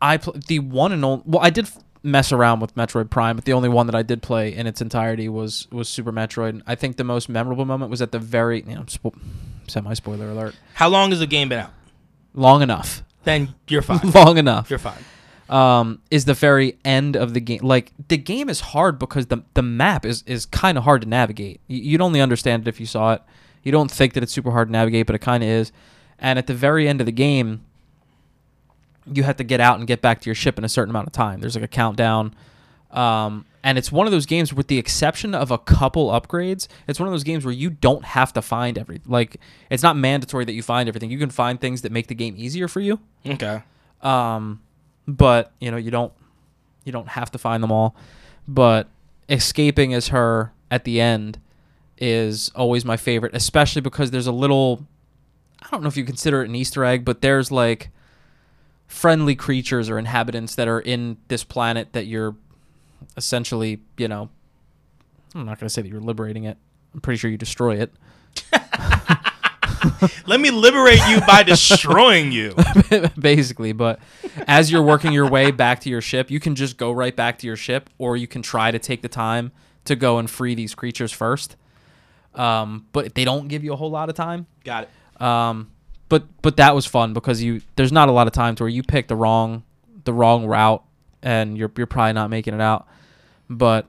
I 0.00 0.16
pl- 0.18 0.34
the 0.46 0.58
one 0.60 0.92
and 0.92 1.04
only. 1.04 1.22
Well, 1.26 1.42
I 1.42 1.50
did 1.50 1.66
f- 1.66 1.78
mess 2.02 2.32
around 2.32 2.60
with 2.60 2.74
Metroid 2.74 3.10
Prime, 3.10 3.36
but 3.36 3.44
the 3.44 3.52
only 3.52 3.68
one 3.68 3.86
that 3.86 3.94
I 3.94 4.02
did 4.02 4.22
play 4.22 4.54
in 4.54 4.66
its 4.66 4.80
entirety 4.80 5.28
was 5.28 5.66
was 5.72 5.88
Super 5.88 6.12
Metroid. 6.12 6.62
I 6.66 6.74
think 6.74 6.96
the 6.96 7.04
most 7.04 7.28
memorable 7.28 7.64
moment 7.64 7.90
was 7.90 8.00
at 8.02 8.12
the 8.12 8.18
very 8.18 8.62
you 8.66 8.74
know 8.74 8.82
spo- 8.82 9.18
semi 9.66 9.94
spoiler 9.94 10.30
alert. 10.30 10.54
How 10.74 10.88
long 10.88 11.10
has 11.10 11.18
the 11.20 11.26
game 11.26 11.48
been 11.48 11.60
out? 11.60 11.72
Long 12.34 12.62
enough, 12.62 13.02
Then 13.24 13.54
you're 13.68 13.82
fine. 13.82 14.10
long 14.14 14.38
enough. 14.38 14.70
you're 14.70 14.78
fine. 14.78 15.02
um, 15.48 16.00
is 16.10 16.24
the 16.26 16.34
very 16.34 16.78
end 16.84 17.16
of 17.16 17.34
the 17.34 17.40
game. 17.40 17.60
Like 17.62 17.92
the 18.08 18.18
game 18.18 18.48
is 18.48 18.60
hard 18.60 18.98
because 18.98 19.26
the 19.26 19.42
the 19.54 19.62
map 19.62 20.04
is 20.06 20.22
is 20.26 20.46
kind 20.46 20.78
of 20.78 20.84
hard 20.84 21.02
to 21.02 21.08
navigate. 21.08 21.60
You, 21.66 21.78
you'd 21.82 22.00
only 22.00 22.20
understand 22.20 22.62
it 22.66 22.68
if 22.68 22.78
you 22.78 22.86
saw 22.86 23.14
it. 23.14 23.22
You 23.64 23.72
don't 23.72 23.90
think 23.90 24.12
that 24.12 24.22
it's 24.22 24.32
super 24.32 24.52
hard 24.52 24.68
to 24.68 24.72
navigate, 24.72 25.06
but 25.06 25.16
it 25.16 25.20
kind 25.20 25.42
of 25.42 25.48
is. 25.48 25.72
And 26.20 26.38
at 26.38 26.46
the 26.46 26.54
very 26.54 26.88
end 26.88 27.00
of 27.00 27.06
the 27.06 27.12
game, 27.12 27.62
you 29.12 29.22
have 29.22 29.36
to 29.36 29.44
get 29.44 29.60
out 29.60 29.78
and 29.78 29.86
get 29.86 30.00
back 30.02 30.20
to 30.20 30.26
your 30.26 30.34
ship 30.34 30.58
in 30.58 30.64
a 30.64 30.68
certain 30.68 30.90
amount 30.90 31.06
of 31.06 31.12
time. 31.12 31.40
There's 31.40 31.54
like 31.54 31.64
a 31.64 31.68
countdown. 31.68 32.34
Um, 32.90 33.44
and 33.62 33.76
it's 33.76 33.92
one 33.92 34.06
of 34.06 34.12
those 34.12 34.24
games 34.24 34.52
with 34.54 34.68
the 34.68 34.78
exception 34.78 35.34
of 35.34 35.50
a 35.50 35.58
couple 35.58 36.08
upgrades, 36.08 36.68
it's 36.86 36.98
one 36.98 37.06
of 37.06 37.12
those 37.12 37.24
games 37.24 37.44
where 37.44 37.52
you 37.52 37.68
don't 37.70 38.04
have 38.04 38.32
to 38.32 38.40
find 38.40 38.78
every 38.78 39.00
like 39.06 39.36
it's 39.68 39.82
not 39.82 39.94
mandatory 39.96 40.44
that 40.46 40.52
you 40.54 40.62
find 40.62 40.88
everything. 40.88 41.10
You 41.10 41.18
can 41.18 41.28
find 41.30 41.60
things 41.60 41.82
that 41.82 41.92
make 41.92 42.06
the 42.06 42.14
game 42.14 42.34
easier 42.38 42.66
for 42.68 42.80
you 42.80 42.98
Okay. 43.26 43.62
um 44.00 44.60
but 45.06 45.52
you 45.60 45.70
know 45.70 45.76
you 45.76 45.90
don't 45.90 46.12
you 46.84 46.92
don't 46.92 47.08
have 47.08 47.30
to 47.32 47.38
find 47.38 47.62
them 47.62 47.72
all 47.72 47.94
but 48.46 48.88
escaping 49.28 49.92
as 49.92 50.08
her 50.08 50.52
at 50.70 50.84
the 50.84 51.00
end 51.00 51.38
is 51.98 52.50
always 52.54 52.84
my 52.84 52.96
favorite 52.96 53.34
especially 53.34 53.82
because 53.82 54.10
there's 54.12 54.26
a 54.26 54.32
little 54.32 54.86
i 55.62 55.66
don't 55.70 55.82
know 55.82 55.88
if 55.88 55.96
you 55.96 56.04
consider 56.04 56.42
it 56.42 56.48
an 56.48 56.54
easter 56.54 56.84
egg 56.84 57.04
but 57.04 57.20
there's 57.22 57.50
like 57.50 57.90
friendly 58.88 59.36
creatures 59.36 59.88
or 59.88 59.98
inhabitants 59.98 60.56
that 60.56 60.66
are 60.66 60.80
in 60.80 61.16
this 61.28 61.44
planet 61.44 61.92
that 61.92 62.06
you're 62.06 62.34
essentially 63.16 63.80
you 63.96 64.08
know 64.08 64.28
i'm 65.34 65.44
not 65.44 65.60
going 65.60 65.68
to 65.68 65.72
say 65.72 65.82
that 65.82 65.88
you're 65.88 66.00
liberating 66.00 66.44
it 66.44 66.56
i'm 66.94 67.00
pretty 67.00 67.18
sure 67.18 67.30
you 67.30 67.38
destroy 67.38 67.76
it 67.76 67.92
Let 70.26 70.40
me 70.40 70.50
liberate 70.50 71.00
you 71.08 71.20
by 71.20 71.42
destroying 71.42 72.32
you. 72.32 72.54
basically. 73.18 73.72
But 73.72 74.00
as 74.46 74.70
you're 74.70 74.82
working 74.82 75.12
your 75.12 75.28
way 75.28 75.50
back 75.50 75.80
to 75.80 75.90
your 75.90 76.00
ship, 76.00 76.30
you 76.30 76.40
can 76.40 76.54
just 76.54 76.76
go 76.76 76.92
right 76.92 77.14
back 77.14 77.38
to 77.38 77.46
your 77.46 77.56
ship, 77.56 77.90
or 77.98 78.16
you 78.16 78.26
can 78.26 78.42
try 78.42 78.70
to 78.70 78.78
take 78.78 79.02
the 79.02 79.08
time 79.08 79.52
to 79.84 79.96
go 79.96 80.18
and 80.18 80.28
free 80.28 80.54
these 80.54 80.74
creatures 80.74 81.12
first. 81.12 81.56
Um, 82.34 82.86
but 82.92 83.14
they 83.14 83.24
don't 83.24 83.48
give 83.48 83.64
you 83.64 83.72
a 83.72 83.76
whole 83.76 83.90
lot 83.90 84.08
of 84.08 84.14
time. 84.14 84.46
Got 84.64 84.84
it. 84.84 85.22
Um, 85.22 85.70
but 86.08 86.24
but 86.42 86.56
that 86.56 86.74
was 86.74 86.86
fun 86.86 87.12
because 87.12 87.42
you 87.42 87.60
there's 87.76 87.92
not 87.92 88.08
a 88.08 88.12
lot 88.12 88.26
of 88.26 88.32
times 88.32 88.60
where 88.60 88.68
you 88.68 88.82
pick 88.82 89.08
the 89.08 89.16
wrong 89.16 89.62
the 90.04 90.12
wrong 90.12 90.46
route 90.46 90.82
and 91.22 91.56
you're 91.58 91.70
you're 91.76 91.86
probably 91.86 92.12
not 92.14 92.30
making 92.30 92.54
it 92.54 92.60
out. 92.60 92.86
But 93.50 93.86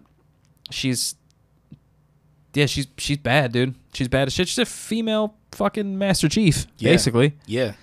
she's 0.72 1.16
yeah 2.54 2.66
she's 2.66 2.88
she's 2.98 3.18
bad, 3.18 3.52
dude. 3.52 3.76
She's 3.94 4.08
bad 4.08 4.28
as 4.28 4.34
shit. 4.34 4.48
She's 4.48 4.58
a 4.60 4.66
female 4.66 5.36
fucking 5.52 5.98
Master 5.98 6.30
Chief, 6.30 6.66
Yeah. 6.78 6.92
basically. 6.92 7.38
Yeah. 7.46 7.74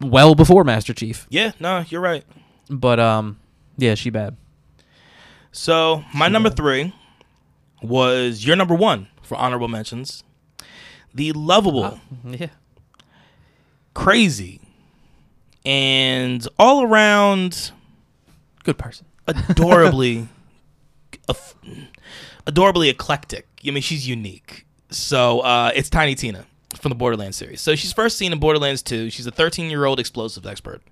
Well 0.00 0.34
before 0.34 0.64
Master 0.64 0.94
Chief. 0.94 1.26
Yeah. 1.30 1.52
No, 1.60 1.84
you're 1.88 2.00
right. 2.00 2.24
But 2.70 2.98
um, 3.00 3.38
yeah, 3.76 3.94
she 3.94 4.10
bad. 4.10 4.36
So 5.50 6.04
my 6.14 6.28
number 6.28 6.48
three 6.50 6.94
was 7.82 8.46
your 8.46 8.56
number 8.56 8.74
one 8.74 9.08
for 9.22 9.36
honorable 9.36 9.68
mentions. 9.68 10.24
The 11.14 11.32
lovable, 11.32 12.00
Yeah. 12.24 12.48
Crazy, 13.94 14.60
and 15.64 16.46
all 16.58 16.82
around 16.82 17.72
Good 18.64 18.78
person. 18.78 19.06
adorably, 19.26 20.28
af- 21.28 21.54
adorably 22.46 22.88
eclectic. 22.88 23.46
I 23.66 23.70
mean, 23.70 23.82
she's 23.82 24.06
unique. 24.08 24.66
So 24.90 25.40
uh, 25.40 25.72
it's 25.74 25.88
Tiny 25.90 26.14
Tina 26.14 26.46
from 26.76 26.90
the 26.90 26.94
Borderlands 26.96 27.36
series. 27.36 27.60
So 27.60 27.74
she's 27.74 27.92
first 27.92 28.18
seen 28.18 28.32
in 28.32 28.38
Borderlands 28.40 28.82
2. 28.82 29.10
She's 29.10 29.26
a 29.26 29.30
13 29.30 29.70
year 29.70 29.84
old 29.84 29.98
explosives 30.00 30.46
expert. 30.46 30.82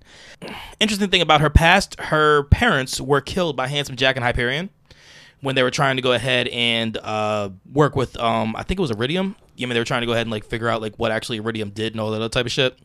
Interesting 0.79 1.09
thing 1.09 1.21
about 1.21 1.41
her 1.41 1.49
past: 1.49 1.99
her 1.99 2.43
parents 2.43 2.99
were 3.01 3.21
killed 3.21 3.55
by 3.55 3.67
Handsome 3.67 3.95
Jack 3.95 4.15
and 4.15 4.23
Hyperion 4.23 4.69
when 5.41 5.55
they 5.55 5.63
were 5.63 5.71
trying 5.71 5.95
to 5.97 6.01
go 6.01 6.13
ahead 6.13 6.47
and 6.47 6.97
uh, 6.97 7.49
work 7.71 7.95
with 7.95 8.17
um, 8.19 8.55
I 8.55 8.63
think 8.63 8.79
it 8.79 8.81
was 8.81 8.91
Eridium. 8.91 9.35
I 9.35 9.65
mean, 9.65 9.69
they 9.69 9.79
were 9.79 9.85
trying 9.85 10.01
to 10.01 10.07
go 10.07 10.13
ahead 10.13 10.23
and 10.25 10.31
like 10.31 10.45
figure 10.45 10.69
out 10.69 10.81
like 10.81 10.95
what 10.95 11.11
actually 11.11 11.39
Eridium 11.39 11.73
did 11.73 11.93
and 11.93 12.01
all 12.01 12.09
that 12.11 12.17
other 12.17 12.29
type 12.29 12.45
of 12.45 12.51
shit. 12.51 12.77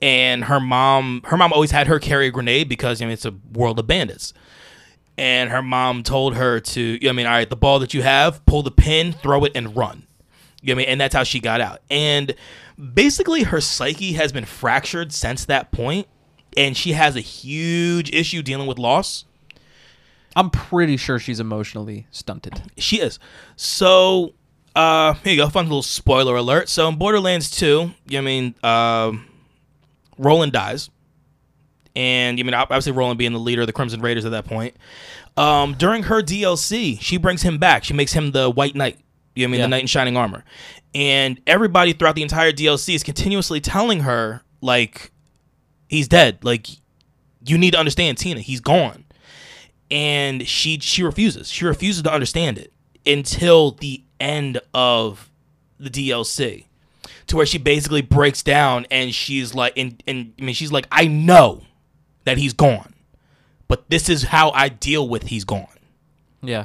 And 0.00 0.44
her 0.44 0.60
mom, 0.60 1.22
her 1.24 1.36
mom 1.36 1.52
always 1.52 1.70
had 1.70 1.86
her 1.86 1.98
carry 1.98 2.26
a 2.26 2.30
grenade 2.30 2.68
because 2.68 3.00
I 3.00 3.06
mean 3.06 3.12
it's 3.12 3.24
a 3.24 3.34
world 3.52 3.78
of 3.78 3.86
bandits. 3.86 4.32
And 5.18 5.50
her 5.50 5.62
mom 5.62 6.02
told 6.02 6.34
her 6.36 6.60
to, 6.60 6.98
I 7.08 7.12
mean, 7.12 7.24
all 7.26 7.32
right, 7.32 7.48
the 7.48 7.56
ball 7.56 7.78
that 7.78 7.94
you 7.94 8.02
have, 8.02 8.44
pull 8.44 8.62
the 8.62 8.70
pin, 8.70 9.12
throw 9.12 9.44
it, 9.44 9.52
and 9.54 9.74
run. 9.74 10.06
You 10.60 10.74
know 10.74 10.80
I 10.80 10.84
mean? 10.84 10.88
And 10.88 11.00
that's 11.00 11.14
how 11.14 11.22
she 11.22 11.40
got 11.40 11.60
out. 11.62 11.80
And 11.90 12.34
basically, 12.92 13.44
her 13.44 13.60
psyche 13.60 14.12
has 14.12 14.32
been 14.32 14.44
fractured 14.44 15.12
since 15.12 15.46
that 15.46 15.72
point, 15.72 16.06
and 16.56 16.76
she 16.76 16.92
has 16.92 17.16
a 17.16 17.20
huge 17.20 18.12
issue 18.12 18.42
dealing 18.42 18.66
with 18.66 18.78
loss. 18.78 19.24
I'm 20.36 20.50
pretty 20.50 20.98
sure 20.98 21.18
she's 21.18 21.40
emotionally 21.40 22.06
stunted. 22.10 22.62
She 22.76 23.00
is. 23.00 23.18
So, 23.56 24.34
uh, 24.76 25.14
here 25.14 25.32
you 25.32 25.38
go. 25.38 25.48
Fun 25.48 25.64
little 25.64 25.82
spoiler 25.82 26.36
alert. 26.36 26.68
So, 26.68 26.86
in 26.88 26.96
Borderlands 26.96 27.50
2, 27.50 27.66
you 27.66 27.72
know 27.72 27.92
what 28.10 28.18
I 28.18 28.20
mean, 28.20 28.54
um, 28.62 29.26
Roland 30.18 30.52
dies. 30.52 30.90
And, 31.96 32.38
you 32.38 32.44
mean, 32.44 32.52
obviously, 32.52 32.92
Roland 32.92 33.18
being 33.18 33.32
the 33.32 33.38
leader 33.38 33.62
of 33.62 33.66
the 33.66 33.72
Crimson 33.72 34.02
Raiders 34.02 34.26
at 34.26 34.32
that 34.32 34.44
point. 34.44 34.76
Um, 35.38 35.72
during 35.72 36.02
her 36.04 36.20
DLC, 36.22 37.00
she 37.00 37.16
brings 37.16 37.40
him 37.40 37.56
back. 37.56 37.82
She 37.82 37.94
makes 37.94 38.12
him 38.12 38.32
the 38.32 38.50
White 38.50 38.74
Knight. 38.74 38.98
You 39.34 39.46
know 39.46 39.48
what 39.48 39.48
I 39.48 39.52
mean? 39.52 39.58
Yeah. 39.60 39.64
The 39.64 39.70
Knight 39.70 39.80
in 39.80 39.86
Shining 39.86 40.16
Armor. 40.18 40.44
And 40.94 41.40
everybody 41.46 41.94
throughout 41.94 42.14
the 42.14 42.22
entire 42.22 42.52
DLC 42.52 42.94
is 42.94 43.02
continuously 43.02 43.62
telling 43.62 44.00
her, 44.00 44.42
like, 44.60 45.12
he's 45.88 46.08
dead. 46.08 46.40
Like, 46.42 46.66
you 47.46 47.56
need 47.56 47.70
to 47.70 47.78
understand 47.78 48.18
Tina. 48.18 48.40
He's 48.40 48.60
gone 48.60 49.05
and 49.90 50.46
she 50.46 50.78
she 50.80 51.02
refuses. 51.02 51.50
She 51.50 51.64
refuses 51.64 52.02
to 52.02 52.12
understand 52.12 52.58
it 52.58 52.72
until 53.06 53.72
the 53.72 54.02
end 54.18 54.60
of 54.74 55.30
the 55.78 55.90
DLC, 55.90 56.64
to 57.26 57.36
where 57.36 57.46
she 57.46 57.58
basically 57.58 58.02
breaks 58.02 58.42
down 58.42 58.86
and 58.90 59.14
she's 59.14 59.54
like, 59.54 59.74
and, 59.76 60.02
and 60.06 60.32
I 60.38 60.42
mean, 60.42 60.54
she's 60.54 60.72
like, 60.72 60.86
I 60.90 61.06
know 61.06 61.62
that 62.24 62.38
he's 62.38 62.52
gone, 62.52 62.94
but 63.68 63.88
this 63.90 64.08
is 64.08 64.24
how 64.24 64.50
I 64.50 64.68
deal 64.68 65.08
with 65.08 65.24
he's 65.24 65.44
gone. 65.44 65.66
Yeah. 66.42 66.64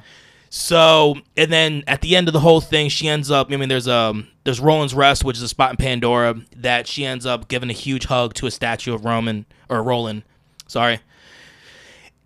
So, 0.50 1.16
and 1.38 1.52
then 1.52 1.84
at 1.88 2.02
the 2.02 2.16
end 2.16 2.28
of 2.28 2.34
the 2.34 2.42
whole 2.42 2.60
thing, 2.60 2.90
she 2.90 3.08
ends 3.08 3.32
up. 3.32 3.52
I 3.52 3.56
mean, 3.56 3.70
there's 3.70 3.88
um, 3.88 4.28
there's 4.44 4.60
Roland's 4.60 4.94
Rest, 4.94 5.24
which 5.24 5.38
is 5.38 5.44
a 5.44 5.48
spot 5.48 5.72
in 5.72 5.78
Pandora 5.78 6.36
that 6.58 6.88
she 6.88 7.06
ends 7.06 7.26
up 7.26 7.48
giving 7.48 7.70
a 7.70 7.74
huge 7.74 8.06
hug 8.06 8.34
to 8.36 8.48
a 8.48 8.52
statue 8.52 8.94
of 8.94 9.06
Roman 9.06 9.46
or 9.70 9.82
Roland. 9.82 10.24
Sorry. 10.68 11.00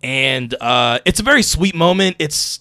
And 0.06 0.54
uh, 0.60 1.00
it's 1.04 1.18
a 1.18 1.24
very 1.24 1.42
sweet 1.42 1.74
moment. 1.74 2.16
It's, 2.20 2.60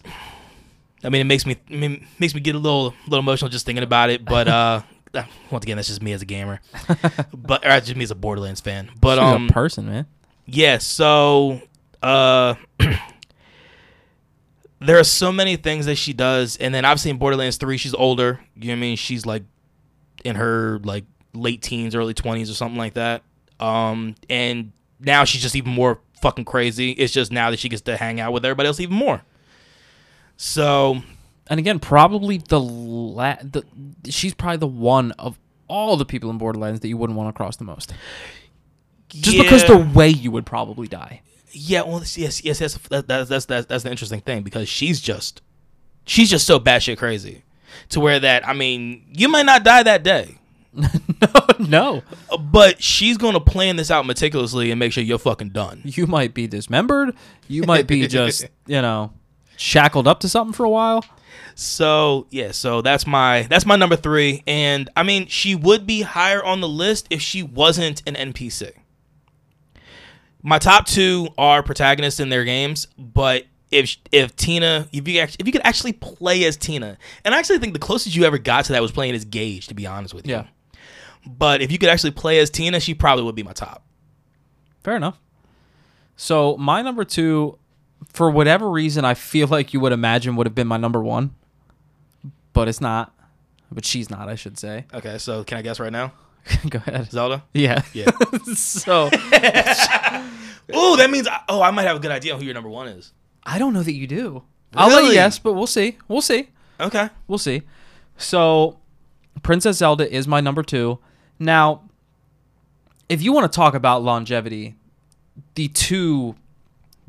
I 1.03 1.09
mean, 1.09 1.21
it 1.21 1.25
makes 1.25 1.45
me, 1.45 1.57
I 1.69 1.75
mean, 1.75 2.07
makes 2.17 2.33
me 2.33 2.41
get 2.41 2.55
a 2.55 2.59
little, 2.59 2.95
little 3.03 3.19
emotional 3.19 3.49
just 3.49 3.67
thinking 3.67 3.83
about 3.83 4.09
it. 4.09 4.25
But 4.25 4.47
uh, 4.47 4.81
once 5.51 5.63
again, 5.63 5.75
that's 5.75 5.87
just 5.87 6.01
me 6.01 6.11
as 6.13 6.23
a 6.23 6.25
gamer, 6.25 6.59
but 7.33 7.63
or 7.63 7.69
that's 7.69 7.85
just 7.85 7.97
me 7.97 8.03
as 8.03 8.09
a 8.09 8.15
Borderlands 8.15 8.61
fan. 8.61 8.89
But 8.99 9.15
She's 9.17 9.23
um, 9.23 9.47
a 9.49 9.53
person, 9.53 9.85
man. 9.85 10.07
yeah, 10.47 10.79
so 10.79 11.61
uh 12.01 12.55
there 14.79 14.99
are 14.99 15.03
so 15.03 15.31
many 15.31 15.55
things 15.55 15.85
that 15.85 15.95
she 15.95 16.13
does 16.13 16.57
and 16.57 16.73
then 16.73 16.85
obviously 16.85 17.09
in 17.11 17.17
Borderlands 17.17 17.57
3 17.57 17.77
she's 17.77 17.93
older. 17.93 18.39
You 18.55 18.67
know 18.67 18.73
what 18.73 18.77
I 18.77 18.81
mean? 18.81 18.97
She's 18.97 19.25
like 19.25 19.43
in 20.23 20.35
her 20.35 20.79
like 20.83 21.05
late 21.33 21.61
teens, 21.61 21.95
early 21.95 22.13
20s 22.13 22.49
or 22.49 22.53
something 22.53 22.77
like 22.77 22.95
that. 22.95 23.23
Um 23.59 24.15
and 24.29 24.71
now 24.99 25.23
she's 25.23 25.41
just 25.41 25.55
even 25.55 25.71
more 25.71 25.99
fucking 26.25 26.45
crazy. 26.45 26.91
It's 26.91 27.13
just 27.13 27.31
now 27.31 27.51
that 27.51 27.59
she 27.59 27.69
gets 27.69 27.83
to 27.83 27.95
hang 27.97 28.19
out 28.19 28.33
with 28.33 28.43
everybody 28.43 28.65
else 28.65 28.79
even 28.79 28.95
more. 28.95 29.21
So, 30.37 31.01
And 31.49 31.59
again, 31.59 31.77
probably 31.79 32.37
the 32.39 32.59
la- 32.59 33.37
the 33.43 33.63
she's 34.09 34.33
probably 34.33 34.57
the 34.57 34.67
one 34.67 35.11
of 35.13 35.37
all 35.67 35.97
the 35.97 36.05
people 36.05 36.31
in 36.31 36.37
Borderlands 36.39 36.79
that 36.79 36.87
you 36.87 36.97
wouldn't 36.97 37.15
want 37.17 37.29
to 37.29 37.37
cross 37.37 37.57
the 37.57 37.63
most. 37.63 37.93
Just 39.09 39.37
because 39.37 39.63
the 39.65 39.77
way 39.77 40.09
you 40.09 40.31
would 40.31 40.45
probably 40.47 40.87
die. 40.87 41.21
Yeah, 41.51 41.83
well, 41.83 41.99
yes, 41.99 42.43
yes, 42.43 42.59
yes. 42.59 42.77
That, 42.89 43.07
that's 43.07 43.29
that's 43.29 43.45
that's 43.45 43.67
that's 43.67 43.83
the 43.83 43.91
interesting 43.91 44.21
thing 44.21 44.41
because 44.41 44.67
she's 44.67 44.99
just 44.99 45.41
she's 46.05 46.29
just 46.29 46.45
so 46.47 46.59
batshit 46.59 46.97
crazy 46.97 47.43
to 47.89 47.99
where 47.99 48.19
that 48.19 48.47
I 48.47 48.53
mean, 48.53 49.05
you 49.13 49.27
might 49.29 49.45
not 49.45 49.63
die 49.63 49.83
that 49.83 50.03
day, 50.03 50.39
no. 51.59 52.03
but 52.39 52.81
she's 52.81 53.17
gonna 53.17 53.39
plan 53.39 53.75
this 53.75 53.91
out 53.91 54.05
meticulously 54.05 54.71
and 54.71 54.79
make 54.79 54.91
sure 54.91 55.03
you're 55.03 55.17
fucking 55.17 55.49
done. 55.49 55.81
You 55.83 56.07
might 56.07 56.33
be 56.33 56.47
dismembered. 56.47 57.15
You 57.47 57.63
might 57.63 57.87
be 57.87 58.07
just, 58.07 58.45
you 58.67 58.81
know, 58.81 59.13
shackled 59.57 60.07
up 60.07 60.21
to 60.21 60.29
something 60.29 60.53
for 60.53 60.65
a 60.65 60.69
while. 60.69 61.03
So 61.55 62.27
yeah, 62.31 62.51
so 62.51 62.81
that's 62.81 63.07
my 63.07 63.43
that's 63.43 63.65
my 63.65 63.75
number 63.75 63.95
three, 63.95 64.43
and 64.45 64.89
I 64.95 65.03
mean, 65.03 65.27
she 65.27 65.55
would 65.55 65.87
be 65.87 66.01
higher 66.01 66.43
on 66.43 66.59
the 66.61 66.67
list 66.67 67.07
if 67.09 67.21
she 67.21 67.43
wasn't 67.43 68.03
an 68.05 68.15
NPC. 68.15 68.73
My 70.43 70.59
top 70.59 70.85
two 70.85 71.29
are 71.37 71.63
protagonists 71.63 72.19
in 72.19 72.29
their 72.29 72.43
games, 72.43 72.87
but 72.97 73.45
if 73.71 73.97
if 74.11 74.35
Tina, 74.35 74.87
if 74.91 75.07
you 75.07 75.19
actually, 75.19 75.37
if 75.39 75.47
you 75.47 75.51
could 75.51 75.65
actually 75.65 75.93
play 75.93 76.43
as 76.43 76.57
Tina, 76.57 76.97
and 77.23 77.33
I 77.33 77.39
actually 77.39 77.59
think 77.59 77.73
the 77.73 77.79
closest 77.79 78.15
you 78.15 78.25
ever 78.25 78.37
got 78.37 78.65
to 78.65 78.73
that 78.73 78.81
was 78.81 78.91
playing 78.91 79.15
as 79.15 79.25
Gage, 79.25 79.67
to 79.67 79.73
be 79.73 79.87
honest 79.87 80.13
with 80.13 80.27
you. 80.27 80.33
Yeah. 80.33 80.45
But 81.27 81.61
if 81.61 81.71
you 81.71 81.77
could 81.77 81.89
actually 81.89 82.11
play 82.11 82.39
as 82.39 82.49
Tina, 82.49 82.79
she 82.79 82.93
probably 82.93 83.23
would 83.23 83.35
be 83.35 83.43
my 83.43 83.53
top. 83.53 83.83
Fair 84.83 84.95
enough. 84.95 85.19
So 86.15 86.55
my 86.57 86.81
number 86.81 87.03
two, 87.03 87.57
for 88.13 88.29
whatever 88.29 88.69
reason, 88.69 89.03
I 89.05 89.13
feel 89.15 89.47
like 89.47 89.73
you 89.73 89.79
would 89.79 89.91
imagine 89.91 90.35
would 90.35 90.47
have 90.47 90.55
been 90.55 90.67
my 90.67 90.77
number 90.77 91.01
one, 91.03 91.33
but 92.53 92.67
it's 92.67 92.79
not. 92.81 93.13
But 93.71 93.85
she's 93.85 94.09
not, 94.09 94.29
I 94.29 94.35
should 94.35 94.57
say. 94.59 94.85
Okay, 94.93 95.17
so 95.17 95.43
can 95.43 95.57
I 95.57 95.61
guess 95.61 95.79
right 95.79 95.91
now? 95.91 96.13
Go 96.69 96.77
ahead. 96.77 97.09
Zelda. 97.11 97.43
Yeah. 97.53 97.81
Yeah. 97.93 98.11
so 98.53 99.09
oh, 100.73 100.95
that 100.97 101.09
means 101.09 101.27
oh, 101.49 101.61
I 101.61 101.71
might 101.71 101.83
have 101.83 101.97
a 101.97 101.99
good 101.99 102.11
idea 102.11 102.37
who 102.37 102.45
your 102.45 102.53
number 102.53 102.69
one 102.69 102.87
is. 102.87 103.11
I 103.43 103.57
don't 103.59 103.73
know 103.73 103.83
that 103.83 103.93
you 103.93 104.07
do. 104.07 104.43
I'll 104.73 104.89
let 104.89 104.97
you 104.97 105.03
Really? 105.03 105.15
guess, 105.15 105.39
but 105.39 105.53
we'll 105.53 105.67
see. 105.67 105.97
We'll 106.07 106.21
see. 106.21 106.49
Okay. 106.79 107.09
We'll 107.27 107.37
see. 107.39 107.63
So, 108.17 108.77
Princess 109.41 109.77
Zelda 109.77 110.11
is 110.13 110.27
my 110.27 110.41
number 110.41 110.63
two. 110.63 110.99
Now, 111.39 111.81
if 113.09 113.21
you 113.21 113.33
want 113.33 113.51
to 113.51 113.55
talk 113.55 113.73
about 113.73 114.03
longevity, 114.03 114.75
the 115.55 115.67
two 115.67 116.35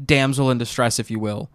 damsel 0.05 0.51
in 0.51 0.59
distress, 0.59 0.99
if 0.99 1.11
you 1.11 1.19
will, 1.19 1.49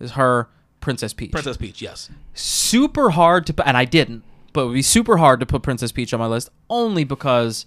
is 0.00 0.12
her 0.12 0.48
Princess 0.80 1.12
Peach. 1.12 1.32
Princess 1.32 1.56
Peach. 1.56 1.80
Yes. 1.80 2.10
Super 2.34 3.10
hard 3.10 3.46
to 3.46 3.54
put, 3.54 3.66
and 3.66 3.76
I 3.76 3.84
didn't, 3.84 4.22
but 4.52 4.62
it 4.62 4.66
would 4.66 4.74
be 4.74 4.82
super 4.82 5.16
hard 5.16 5.40
to 5.40 5.46
put 5.46 5.62
Princess 5.62 5.92
Peach 5.92 6.12
on 6.12 6.20
my 6.20 6.26
list 6.26 6.50
only 6.68 7.04
because. 7.04 7.66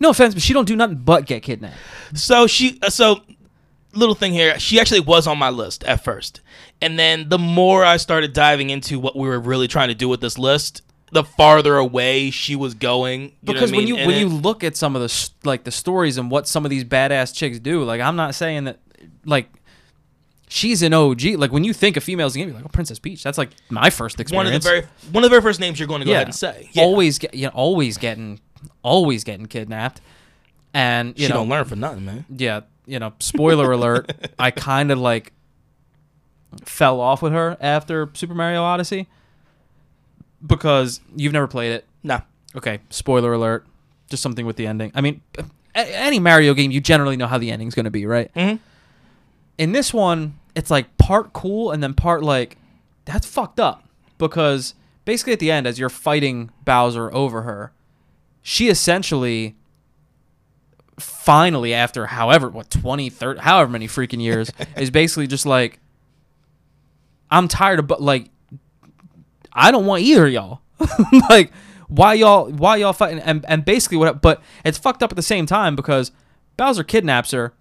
No 0.00 0.10
offense, 0.10 0.32
but 0.32 0.42
she 0.42 0.52
don't 0.52 0.66
do 0.66 0.76
nothing 0.76 0.98
but 0.98 1.26
get 1.26 1.42
kidnapped. 1.42 1.76
So 2.14 2.46
she, 2.46 2.78
uh, 2.82 2.90
so 2.90 3.20
little 3.94 4.14
thing 4.14 4.32
here. 4.32 4.58
She 4.60 4.78
actually 4.78 5.00
was 5.00 5.26
on 5.26 5.38
my 5.38 5.50
list 5.50 5.82
at 5.84 6.04
first, 6.04 6.40
and 6.80 6.98
then 6.98 7.28
the 7.28 7.38
more 7.38 7.84
I 7.84 7.96
started 7.96 8.32
diving 8.32 8.70
into 8.70 9.00
what 9.00 9.16
we 9.16 9.28
were 9.28 9.40
really 9.40 9.66
trying 9.66 9.88
to 9.88 9.96
do 9.96 10.08
with 10.08 10.20
this 10.20 10.38
list, 10.38 10.82
the 11.12 11.24
farther 11.24 11.76
away 11.76 12.30
she 12.30 12.54
was 12.56 12.74
going. 12.74 13.22
You 13.22 13.30
because 13.42 13.72
I 13.72 13.76
when 13.76 13.84
mean? 13.84 13.88
you 13.88 13.96
And 13.96 14.06
when 14.06 14.16
it- 14.16 14.20
you 14.20 14.28
look 14.28 14.62
at 14.64 14.76
some 14.76 14.94
of 14.96 15.02
the 15.02 15.30
like 15.44 15.64
the 15.64 15.70
stories 15.70 16.18
and 16.18 16.30
what 16.30 16.46
some 16.48 16.64
of 16.64 16.70
these 16.70 16.84
badass 16.84 17.34
chicks 17.34 17.58
do, 17.58 17.84
like 17.84 18.00
I'm 18.00 18.16
not 18.16 18.34
saying 18.34 18.64
that 18.64 18.78
like 19.24 19.48
she's 20.48 20.82
an 20.82 20.94
OG. 20.94 21.22
Like 21.36 21.52
when 21.52 21.64
you 21.64 21.72
think 21.72 21.96
of 21.96 22.04
females 22.04 22.34
in 22.34 22.40
game, 22.40 22.48
you're 22.48 22.56
like, 22.56 22.66
oh, 22.66 22.70
Princess 22.72 22.98
Peach. 22.98 23.22
That's 23.22 23.38
like 23.38 23.50
my 23.70 23.90
first 23.90 24.20
experience. 24.20 24.46
one 24.46 24.54
of 24.54 24.62
the 24.62 24.68
very 24.68 24.86
one 25.12 25.24
of 25.24 25.30
the 25.30 25.34
very 25.34 25.42
first 25.42 25.60
names 25.60 25.78
you're 25.78 25.88
going 25.88 26.00
to 26.00 26.04
go 26.04 26.10
yeah. 26.10 26.16
ahead 26.18 26.28
and 26.28 26.34
say. 26.34 26.68
Yeah. 26.72 26.82
Always 26.82 27.18
get 27.18 27.34
you 27.34 27.46
know, 27.46 27.52
always 27.54 27.98
getting 27.98 28.40
always 28.82 29.24
getting 29.24 29.46
kidnapped. 29.46 30.00
And 30.74 31.18
you 31.18 31.26
she 31.26 31.32
know 31.32 31.38
don't 31.38 31.48
learn 31.48 31.64
for 31.64 31.76
nothing, 31.76 32.04
man. 32.04 32.24
yeah, 32.28 32.60
you 32.86 32.98
know, 32.98 33.14
spoiler 33.20 33.72
alert, 33.72 34.12
I 34.38 34.50
kind 34.50 34.90
of 34.92 34.98
like 34.98 35.32
fell 36.64 37.00
off 37.00 37.22
with 37.22 37.32
her 37.32 37.56
after 37.60 38.10
Super 38.14 38.34
Mario 38.34 38.62
Odyssey 38.62 39.06
because 40.46 41.00
you've 41.16 41.32
never 41.32 41.46
played 41.48 41.72
it. 41.72 41.86
No. 42.02 42.20
Okay, 42.56 42.80
spoiler 42.90 43.32
alert. 43.32 43.66
Just 44.10 44.22
something 44.22 44.46
with 44.46 44.56
the 44.56 44.66
ending. 44.66 44.90
I 44.94 45.00
mean, 45.00 45.20
a- 45.74 45.96
any 45.96 46.18
Mario 46.18 46.54
game, 46.54 46.70
you 46.70 46.80
generally 46.80 47.16
know 47.16 47.26
how 47.26 47.38
the 47.38 47.50
ending's 47.50 47.74
going 47.74 47.84
to 47.84 47.90
be, 47.90 48.06
right? 48.06 48.32
Mhm. 48.34 48.58
In 49.58 49.72
this 49.72 49.92
one, 49.92 50.38
it's 50.54 50.70
like 50.70 50.96
part 50.96 51.32
cool 51.32 51.70
and 51.72 51.82
then 51.82 51.92
part 51.94 52.22
like 52.22 52.56
that's 53.04 53.26
fucked 53.26 53.60
up 53.60 53.84
because 54.18 54.74
basically 55.04 55.32
at 55.32 55.40
the 55.40 55.50
end, 55.50 55.66
as 55.66 55.78
you're 55.78 55.88
fighting 55.90 56.50
Bowser 56.64 57.12
over 57.14 57.42
her, 57.42 57.72
she 58.42 58.68
essentially 58.68 59.56
finally 60.98 61.72
after 61.74 62.06
however 62.06 62.48
what 62.48 62.70
20 62.70 63.08
30 63.08 63.40
however 63.40 63.70
many 63.70 63.86
freaking 63.86 64.20
years 64.20 64.50
is 64.76 64.90
basically 64.90 65.28
just 65.28 65.46
like 65.46 65.78
i'm 67.30 67.46
tired 67.46 67.78
of 67.78 67.86
but 67.86 68.02
like 68.02 68.30
i 69.52 69.70
don't 69.70 69.86
want 69.86 70.02
either 70.02 70.26
of 70.26 70.32
y'all 70.32 70.60
like 71.30 71.52
why 71.88 72.14
y'all 72.14 72.50
why 72.50 72.76
y'all 72.76 72.92
fighting 72.92 73.18
and, 73.20 73.44
and 73.48 73.64
basically 73.64 73.96
what 73.96 74.20
but 74.22 74.42
it's 74.64 74.78
fucked 74.78 75.02
up 75.02 75.10
at 75.12 75.16
the 75.16 75.22
same 75.22 75.46
time 75.46 75.74
because 75.76 76.12
bowser 76.56 76.84
kidnaps 76.84 77.30
her 77.32 77.52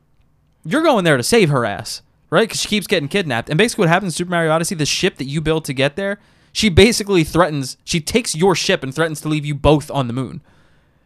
you're 0.65 0.83
going 0.83 1.03
there 1.05 1.17
to 1.17 1.23
save 1.23 1.49
her 1.49 1.65
ass 1.65 2.01
right 2.29 2.47
because 2.47 2.59
she 2.61 2.67
keeps 2.67 2.87
getting 2.87 3.07
kidnapped 3.07 3.49
and 3.49 3.57
basically 3.57 3.83
what 3.83 3.89
happens 3.89 4.13
in 4.13 4.17
super 4.17 4.31
mario 4.31 4.51
odyssey 4.51 4.75
the 4.75 4.85
ship 4.85 5.17
that 5.17 5.25
you 5.25 5.39
build 5.41 5.63
to 5.65 5.73
get 5.73 5.95
there 5.95 6.19
she 6.51 6.69
basically 6.69 7.23
threatens 7.23 7.77
she 7.85 7.99
takes 8.01 8.35
your 8.35 8.53
ship 8.55 8.83
and 8.83 8.93
threatens 8.93 9.21
to 9.21 9.27
leave 9.27 9.45
you 9.45 9.55
both 9.55 9.89
on 9.91 10.07
the 10.07 10.13
moon 10.13 10.41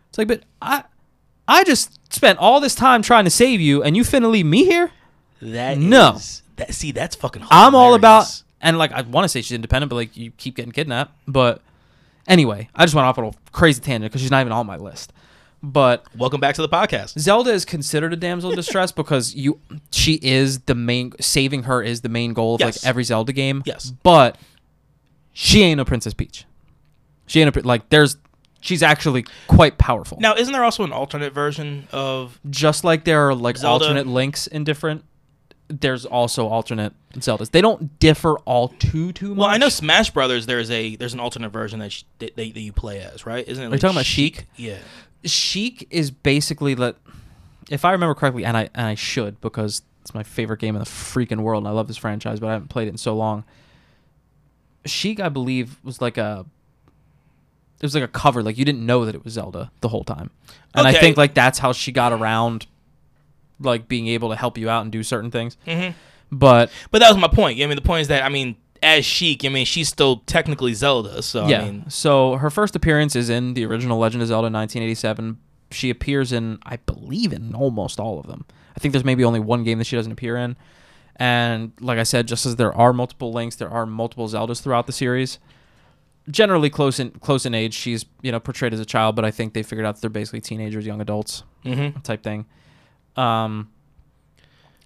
it's 0.09 0.17
like 0.17 0.27
but 0.27 0.43
i 0.61 0.83
i 1.47 1.63
just 1.63 1.99
spent 2.13 2.39
all 2.39 2.59
this 2.59 2.73
time 2.75 3.01
trying 3.01 3.23
to 3.25 3.29
save 3.31 3.61
you 3.61 3.83
and 3.83 3.95
you 3.95 4.03
finna 4.03 4.29
leave 4.31 4.45
me 4.45 4.65
here 4.65 4.91
That 5.41 5.77
No. 5.77 6.13
is- 6.15 6.41
that 6.57 6.73
see 6.75 6.91
that's 6.91 7.15
fucking. 7.15 7.43
I'm 7.49 7.73
all 7.73 7.95
about, 7.95 8.23
hilarious. 8.25 8.43
And 8.61 8.77
like 8.77 8.91
I 8.91 9.01
want 9.01 9.25
to 9.25 9.29
say 9.29 9.41
she's 9.41 9.51
independent, 9.53 9.89
but 9.89 9.95
like 9.95 10.15
you 10.17 10.31
keep 10.37 10.55
getting 10.55 10.71
kidnapped. 10.71 11.13
But 11.27 11.61
anyway, 12.27 12.69
I 12.75 12.85
just 12.85 12.95
went 12.95 13.05
off 13.07 13.17
on 13.17 13.25
a 13.25 13.31
crazy 13.51 13.81
tangent 13.81 14.11
because 14.11 14.21
she's 14.21 14.31
not 14.31 14.41
even 14.41 14.51
on 14.53 14.65
my 14.65 14.77
list. 14.77 15.13
But 15.63 16.05
Welcome 16.17 16.39
back 16.41 16.55
to 16.55 16.61
the 16.63 16.69
podcast. 16.69 17.19
Zelda 17.19 17.51
is 17.51 17.65
considered 17.65 18.13
a 18.13 18.15
damsel 18.15 18.49
in 18.49 18.55
distress 18.55 18.91
because 18.91 19.35
you, 19.35 19.59
she 19.91 20.19
is 20.23 20.61
the 20.61 20.73
main. 20.73 21.13
Saving 21.19 21.63
her 21.63 21.83
is 21.83 22.01
the 22.01 22.09
main 22.09 22.33
goal 22.33 22.55
of 22.55 22.61
Yes. 22.61 22.83
like 22.83 22.89
every 22.89 23.03
Zelda 23.03 23.31
game. 23.31 23.61
Yes. 23.65 23.91
but 24.03 24.37
she 25.33 25.61
ain't 25.61 25.79
a 25.79 25.85
Princess 25.85 26.13
Peach. 26.13 26.45
She 27.27 27.39
ain't 27.41 27.49
a 27.49 27.51
pri- 27.51 27.61
like. 27.61 27.89
There's, 27.89 28.17
she's 28.59 28.81
actually 28.83 29.23
quite 29.47 29.77
powerful. 29.77 30.17
Now, 30.19 30.33
isn't 30.35 30.51
there 30.51 30.63
also 30.63 30.83
an 30.83 30.91
alternate 30.91 31.31
version 31.33 31.87
of? 31.91 32.39
just 32.49 32.83
like 32.83 33.03
there 33.05 33.27
are 33.29 33.35
like 33.35 33.57
Zelda- 33.57 33.85
alternate 33.85 34.07
links 34.07 34.47
in 34.47 34.63
different. 34.63 35.03
There's 35.79 36.05
also 36.05 36.47
alternate 36.47 36.93
Zeldas. 37.15 37.51
They 37.51 37.61
don't 37.61 37.99
differ 37.99 38.37
all 38.39 38.69
too 38.69 39.11
too 39.13 39.29
much. 39.29 39.37
Well, 39.37 39.47
I 39.47 39.57
know 39.57 39.69
Smash 39.69 40.11
Brothers. 40.11 40.45
There's 40.45 40.69
a 40.69 40.95
there's 40.95 41.13
an 41.13 41.19
alternate 41.19 41.49
version 41.49 41.79
that 41.79 41.91
sh- 41.91 42.03
that, 42.19 42.35
that, 42.35 42.59
you 42.59 42.73
play 42.73 42.99
as, 42.99 43.25
right? 43.25 43.47
Isn't 43.47 43.63
it? 43.63 43.67
Like 43.67 43.77
you 43.77 43.81
talking 43.81 43.95
about 43.95 44.05
Sheik? 44.05 44.47
Yeah. 44.55 44.77
Sheik 45.23 45.87
is 45.89 46.11
basically 46.11 46.75
let 46.75 46.95
if 47.69 47.85
I 47.85 47.91
remember 47.91 48.13
correctly, 48.13 48.45
and 48.45 48.57
I 48.57 48.69
and 48.75 48.87
I 48.87 48.95
should 48.95 49.39
because 49.41 49.81
it's 50.01 50.13
my 50.13 50.23
favorite 50.23 50.59
game 50.59 50.75
in 50.75 50.79
the 50.79 50.85
freaking 50.85 51.41
world, 51.41 51.63
and 51.63 51.67
I 51.67 51.71
love 51.71 51.87
this 51.87 51.97
franchise, 51.97 52.39
but 52.39 52.47
I 52.47 52.53
haven't 52.53 52.69
played 52.69 52.87
it 52.87 52.91
in 52.91 52.97
so 52.97 53.15
long. 53.15 53.43
Sheik, 54.85 55.19
I 55.19 55.29
believe, 55.29 55.77
was 55.83 56.01
like 56.01 56.17
a 56.17 56.45
it 57.79 57.85
was 57.85 57.95
like 57.95 58.03
a 58.03 58.07
cover, 58.07 58.43
like 58.43 58.57
you 58.57 58.65
didn't 58.65 58.85
know 58.85 59.05
that 59.05 59.15
it 59.15 59.23
was 59.23 59.33
Zelda 59.33 59.71
the 59.81 59.87
whole 59.87 60.03
time, 60.03 60.29
and 60.73 60.87
I 60.87 60.93
think 60.93 61.17
like 61.17 61.33
that's 61.33 61.59
how 61.59 61.71
she 61.71 61.91
got 61.91 62.11
around, 62.11 62.67
like 63.61 63.87
being 63.87 64.07
able 64.07 64.29
to 64.29 64.35
help 64.35 64.57
you 64.57 64.69
out 64.69 64.81
and 64.81 64.91
do 64.91 65.03
certain 65.03 65.31
things. 65.31 65.57
Mhm. 65.65 65.93
But 66.31 66.71
But 66.91 66.99
that 66.99 67.09
was 67.09 67.17
my 67.17 67.27
point. 67.27 67.61
I 67.61 67.65
mean, 67.65 67.75
the 67.75 67.81
point 67.81 68.01
is 68.01 68.07
that 68.07 68.23
I 68.23 68.29
mean, 68.29 68.55
as 68.83 69.05
Sheik, 69.05 69.45
I 69.45 69.49
mean, 69.49 69.65
she's 69.65 69.89
still 69.89 70.17
technically 70.25 70.73
Zelda. 70.73 71.21
So 71.21 71.47
yeah, 71.47 71.61
I 71.61 71.65
mean, 71.65 71.89
so 71.89 72.35
her 72.37 72.49
first 72.49 72.75
appearance 72.75 73.15
is 73.15 73.29
in 73.29 73.53
the 73.53 73.65
original 73.65 73.97
Legend 73.99 74.21
of 74.23 74.27
Zelda 74.27 74.49
1987. 74.49 75.37
She 75.71 75.89
appears 75.89 76.33
in, 76.33 76.59
I 76.63 76.77
believe, 76.77 77.31
in 77.31 77.55
almost 77.55 77.99
all 77.99 78.19
of 78.19 78.27
them. 78.27 78.45
I 78.75 78.79
think 78.79 78.91
there's 78.91 79.05
maybe 79.05 79.23
only 79.23 79.39
one 79.39 79.63
game 79.63 79.77
that 79.77 79.85
she 79.85 79.95
doesn't 79.95 80.11
appear 80.11 80.35
in. 80.35 80.57
And 81.15 81.71
like 81.79 81.99
I 81.99 82.03
said, 82.03 82.27
just 82.27 82.45
as 82.45 82.55
there 82.55 82.73
are 82.73 82.93
multiple 82.93 83.31
links, 83.31 83.55
there 83.55 83.69
are 83.69 83.85
multiple 83.85 84.27
Zeldas 84.27 84.61
throughout 84.61 84.87
the 84.87 84.93
series. 84.93 85.39
Generally 86.29 86.71
close 86.71 86.99
in 86.99 87.11
close 87.11 87.45
in 87.45 87.53
age. 87.53 87.73
She's 87.73 88.05
you 88.21 88.31
know 88.31 88.39
portrayed 88.39 88.73
as 88.73 88.79
a 88.79 88.85
child, 88.85 89.15
but 89.15 89.25
I 89.25 89.31
think 89.31 89.53
they 89.53 89.63
figured 89.63 89.85
out 89.85 89.95
that 89.95 90.01
they're 90.01 90.09
basically 90.09 90.41
teenagers, 90.41 90.85
young 90.85 91.01
adults 91.01 91.43
mhm. 91.65 92.01
type 92.03 92.23
thing. 92.23 92.45
Um, 93.15 93.69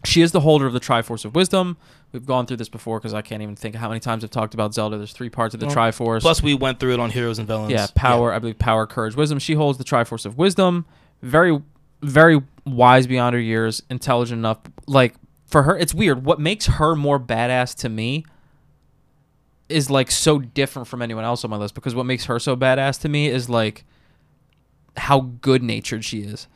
she 0.03 0.21
is 0.21 0.31
the 0.31 0.39
holder 0.41 0.65
of 0.65 0.73
the 0.73 0.79
Triforce 0.79 1.25
of 1.25 1.35
Wisdom. 1.35 1.77
We've 2.11 2.25
gone 2.25 2.45
through 2.45 2.57
this 2.57 2.69
before 2.69 2.99
because 2.99 3.13
I 3.13 3.21
can't 3.21 3.41
even 3.41 3.55
think 3.55 3.75
of 3.75 3.81
how 3.81 3.89
many 3.89 3.99
times 3.99 4.23
I've 4.23 4.29
talked 4.29 4.53
about 4.53 4.73
Zelda. 4.73 4.97
There's 4.97 5.11
three 5.11 5.29
parts 5.29 5.53
of 5.53 5.59
the 5.59 5.65
Well, 5.65 5.75
Triforce. 5.75 6.21
plus 6.21 6.41
we 6.41 6.53
went 6.53 6.79
through 6.79 6.93
it 6.93 6.99
on 6.99 7.09
Heroes 7.09 7.39
and 7.39 7.47
Villains. 7.47 7.71
Yeah, 7.71 7.87
power. 7.95 8.31
I 8.31 8.39
believe 8.39 8.57
power, 8.59 8.87
courage, 8.87 9.15
wisdom. 9.15 9.39
She 9.39 9.53
holds 9.55 9.77
the 9.77 9.83
Triforce 9.83 10.25
of 10.25 10.37
Wisdom. 10.37 10.85
Very, 11.21 11.59
very 12.01 12.41
wise 12.65 13.07
beyond 13.07 13.33
her 13.33 13.39
years. 13.39 13.81
Intelligent 13.89 14.39
enough. 14.39 14.59
Like 14.87 15.15
for 15.47 15.63
her, 15.63 15.77
it's 15.77 15.93
weird. 15.93 16.23
What 16.23 16.39
makes 16.39 16.67
her 16.67 16.95
more 16.95 17.19
badass 17.19 17.75
to 17.79 17.89
me 17.89 18.25
is 19.67 19.89
like 19.89 20.11
so 20.11 20.39
different 20.39 20.87
from 20.87 21.01
anyone 21.01 21.23
else 21.23 21.43
on 21.43 21.49
my 21.49 21.57
list 21.57 21.73
because 21.73 21.95
what 21.95 22.05
makes 22.05 22.25
her 22.25 22.39
so 22.39 22.55
badass 22.55 23.01
to 23.01 23.09
me 23.09 23.27
is 23.27 23.49
like 23.49 23.83
how 24.95 25.19
good 25.41 25.63
natured 25.63 26.05
she 26.05 26.19
is. 26.21 26.47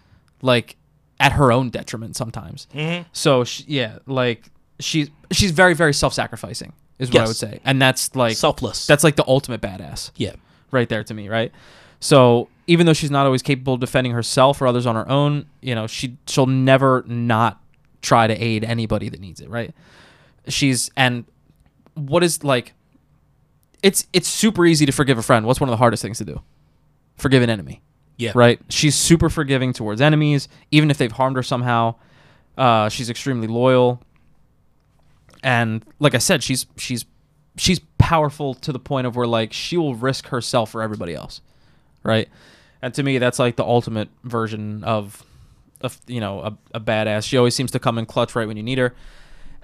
Like 0.42 0.78
at 1.20 1.34
her 1.34 1.52
own 1.52 1.70
detriment 1.70 2.16
sometimes. 2.16 2.68
Mhm. 2.74 3.06
So 3.12 3.44
she, 3.44 3.64
yeah, 3.68 4.00
like 4.06 4.44
she's 4.80 5.10
she's 5.32 5.52
very 5.52 5.74
very 5.74 5.94
self 5.94 6.14
sacrificing 6.14 6.74
is 6.98 7.12
what 7.12 7.22
I 7.22 7.28
would 7.28 7.36
say, 7.36 7.60
and 7.64 7.82
that's 7.82 8.16
like 8.16 8.36
Selfless. 8.36 8.88
that's 8.88 9.04
like 9.04 9.16
the 9.16 9.26
ultimate 9.28 9.62
badass 9.62 10.12
yeah. 10.18 10.34
right 10.72 10.88
there 10.90 11.04
to 11.04 11.14
me, 11.14 11.30
right? 11.30 11.52
So 12.00 12.50
even 12.68 12.86
though 12.86 12.94
she's 12.94 13.12
not 13.12 13.26
always 13.26 13.42
capable 13.42 13.74
of 13.74 13.80
defending 13.80 14.14
herself 14.14 14.62
or 14.62 14.68
others 14.68 14.86
on 14.86 14.96
her 14.96 15.08
own, 15.10 15.46
you 15.62 15.76
know, 15.76 15.88
she 15.88 16.18
she'll 16.28 16.46
never 16.46 17.04
not 17.08 17.62
try 18.02 18.28
to 18.28 18.34
aid 18.44 18.64
anybody 18.64 19.10
that 19.10 19.20
needs 19.20 19.42
it, 19.42 19.50
right? 19.50 19.74
She's 20.48 20.90
and 20.96 21.26
what 21.96 22.24
is 22.24 22.44
like 22.44 22.74
it's 23.84 24.08
it's 24.14 24.28
super 24.28 24.66
easy 24.66 24.86
to 24.86 24.92
forgive 24.92 25.18
a 25.18 25.22
friend. 25.22 25.46
What's 25.46 25.60
one 25.60 25.70
of 25.70 25.72
the 25.72 25.78
hardest 25.78 26.02
things 26.02 26.18
to 26.20 26.26
do? 26.26 26.42
Forgive 27.18 27.44
an 27.44 27.50
enemy. 27.50 27.82
Yeah. 28.20 28.34
Right? 28.36 28.60
She's 28.70 28.96
super 28.96 29.30
forgiving 29.30 29.72
towards 29.74 30.02
enemies, 30.02 30.50
even 30.72 30.92
if 30.92 30.98
they've 30.98 31.12
harmed 31.12 31.38
her 31.38 31.44
somehow. 31.44 31.96
Uh, 32.58 32.90
she's 32.90 33.10
extremely 33.10 33.48
loyal. 33.48 34.02
And 35.42 35.86
like 36.00 36.14
I 36.14 36.18
said, 36.18 36.44
she's 36.44 36.66
she's 36.76 37.06
she's 37.56 37.80
powerful 37.98 38.54
to 38.56 38.74
the 38.74 38.80
point 38.80 39.08
of 39.08 39.16
where 39.16 39.26
like 39.26 39.54
she 39.54 39.78
will 39.78 39.96
risk 39.96 40.28
herself 40.28 40.70
for 40.70 40.82
everybody 40.82 41.16
else. 41.16 41.40
Right? 42.04 42.28
And 42.82 42.94
to 42.94 43.04
me 43.04 43.18
that's 43.20 43.40
like 43.40 43.56
the 43.56 43.64
ultimate 43.64 44.10
version 44.26 44.84
of 44.84 45.24
of 45.82 45.98
you 46.08 46.20
know, 46.20 46.42
a, 46.42 46.58
a 46.74 46.80
badass. 46.80 47.26
She 47.26 47.38
always 47.38 47.56
seems 47.56 47.72
to 47.72 47.80
come 47.80 47.98
in 47.98 48.06
clutch 48.06 48.36
right 48.36 48.48
when 48.48 48.58
you 48.58 48.64
need 48.64 48.78
her. 48.80 48.94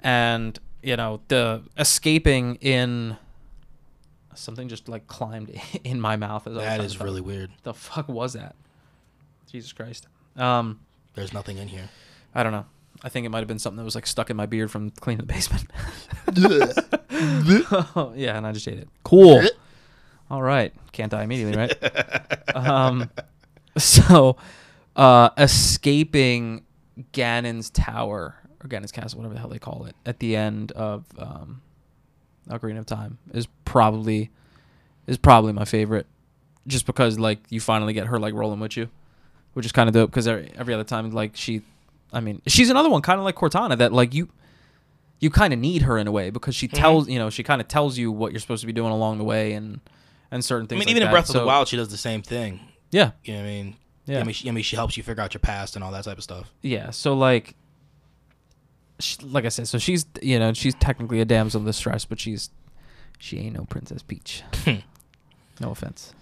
And, 0.00 0.58
you 0.82 0.96
know, 0.96 1.20
the 1.28 1.62
escaping 1.76 2.56
in 2.56 3.18
something 4.38 4.68
just 4.68 4.88
like 4.88 5.06
climbed 5.06 5.58
in 5.84 6.00
my 6.00 6.16
mouth 6.16 6.46
as 6.46 6.52
I 6.54 6.56
was 6.56 6.64
That 6.64 6.80
is 6.80 7.00
really 7.00 7.20
weird. 7.20 7.50
The 7.62 7.74
fuck 7.74 8.08
was 8.08 8.34
that? 8.34 8.54
Jesus 9.50 9.72
Christ. 9.72 10.06
Um, 10.36 10.80
There's 11.14 11.32
nothing 11.32 11.58
in 11.58 11.68
here. 11.68 11.88
I 12.34 12.42
don't 12.42 12.52
know. 12.52 12.66
I 13.02 13.08
think 13.08 13.26
it 13.26 13.28
might 13.28 13.38
have 13.40 13.48
been 13.48 13.58
something 13.58 13.76
that 13.76 13.84
was 13.84 13.94
like 13.94 14.06
stuck 14.06 14.30
in 14.30 14.36
my 14.36 14.46
beard 14.46 14.70
from 14.70 14.90
cleaning 14.90 15.26
the 15.26 15.32
basement. 15.32 15.70
yeah, 18.18 18.36
and 18.36 18.46
I 18.46 18.52
just 18.52 18.66
ate 18.68 18.78
it. 18.78 18.88
Cool. 19.04 19.42
All 20.30 20.42
right. 20.42 20.72
Can't 20.92 21.10
die 21.10 21.22
immediately, 21.22 21.56
right? 21.56 22.56
um, 22.56 23.10
so, 23.76 24.36
uh, 24.96 25.30
escaping 25.36 26.64
Ganon's 27.12 27.70
tower 27.70 28.34
or 28.62 28.68
Ganon's 28.68 28.92
castle, 28.92 29.18
whatever 29.18 29.34
the 29.34 29.40
hell 29.40 29.50
they 29.50 29.58
call 29.58 29.84
it, 29.84 29.94
at 30.04 30.18
the 30.18 30.34
end 30.36 30.72
of 30.72 31.04
um, 31.18 31.60
Ocarina 32.50 32.78
of 32.78 32.86
Time 32.86 33.18
is 33.32 33.46
probably 33.64 34.30
is 35.06 35.18
probably 35.18 35.52
my 35.52 35.64
favorite, 35.64 36.06
just 36.66 36.86
because 36.86 37.18
like 37.18 37.40
you 37.48 37.60
finally 37.60 37.92
get 37.92 38.06
her 38.06 38.18
like 38.18 38.34
rolling 38.34 38.60
with 38.60 38.76
you, 38.76 38.88
which 39.54 39.66
is 39.66 39.72
kind 39.72 39.88
of 39.88 39.94
dope. 39.94 40.10
Because 40.10 40.26
every, 40.26 40.52
every 40.56 40.74
other 40.74 40.84
time 40.84 41.10
like 41.10 41.36
she, 41.36 41.62
I 42.12 42.20
mean, 42.20 42.42
she's 42.46 42.70
another 42.70 42.90
one 42.90 43.02
kind 43.02 43.18
of 43.18 43.24
like 43.24 43.36
Cortana 43.36 43.76
that 43.78 43.92
like 43.92 44.14
you. 44.14 44.30
You 45.18 45.30
kind 45.30 45.54
of 45.54 45.58
need 45.58 45.80
her 45.80 45.96
in 45.96 46.06
a 46.06 46.12
way 46.12 46.28
because 46.28 46.54
she 46.54 46.68
mm-hmm. 46.68 46.76
tells 46.76 47.08
you 47.08 47.18
know 47.18 47.30
she 47.30 47.42
kind 47.42 47.62
of 47.62 47.68
tells 47.68 47.96
you 47.96 48.12
what 48.12 48.32
you're 48.32 48.40
supposed 48.40 48.60
to 48.60 48.66
be 48.66 48.74
doing 48.74 48.92
along 48.92 49.16
the 49.16 49.24
way 49.24 49.54
and 49.54 49.80
and 50.30 50.44
certain 50.44 50.66
things. 50.66 50.76
I 50.76 50.80
mean, 50.80 50.86
like 50.88 50.90
even 50.90 51.02
in 51.04 51.06
that. 51.06 51.12
Breath 51.12 51.28
of 51.30 51.40
the 51.40 51.46
Wild, 51.46 51.68
she 51.68 51.76
does 51.76 51.88
the 51.88 51.96
same 51.96 52.20
thing. 52.20 52.60
Yeah, 52.90 53.12
You 53.24 53.32
know 53.32 53.40
what 53.40 53.46
I 53.46 53.48
mean? 53.48 53.76
yeah, 54.06 54.20
I 54.20 54.24
mean, 54.24 54.34
she, 54.34 54.48
I 54.48 54.52
mean, 54.52 54.62
she 54.62 54.76
helps 54.76 54.96
you 54.96 55.02
figure 55.02 55.22
out 55.22 55.34
your 55.34 55.40
past 55.40 55.74
and 55.74 55.84
all 55.84 55.90
that 55.92 56.04
type 56.04 56.18
of 56.18 56.22
stuff. 56.22 56.52
yeah. 56.62 56.90
So 56.90 57.14
like, 57.14 57.54
sh 58.98 59.18
like 59.22 59.44
I 59.44 59.48
said, 59.48 59.68
so 59.68 59.78
she's 59.78 60.06
you 60.22 60.38
know 60.38 60.52
she's 60.52 60.74
technically 60.74 61.20
a 61.20 61.24
damsel 61.24 61.60
in 61.60 61.66
distress, 61.66 62.04
but 62.04 62.20
she's 62.20 62.50
she 63.18 63.38
ain't 63.38 63.56
no 63.56 63.64
Princess 63.64 64.02
Peach. 64.02 64.42
no 64.66 65.70
offense. 65.70 66.14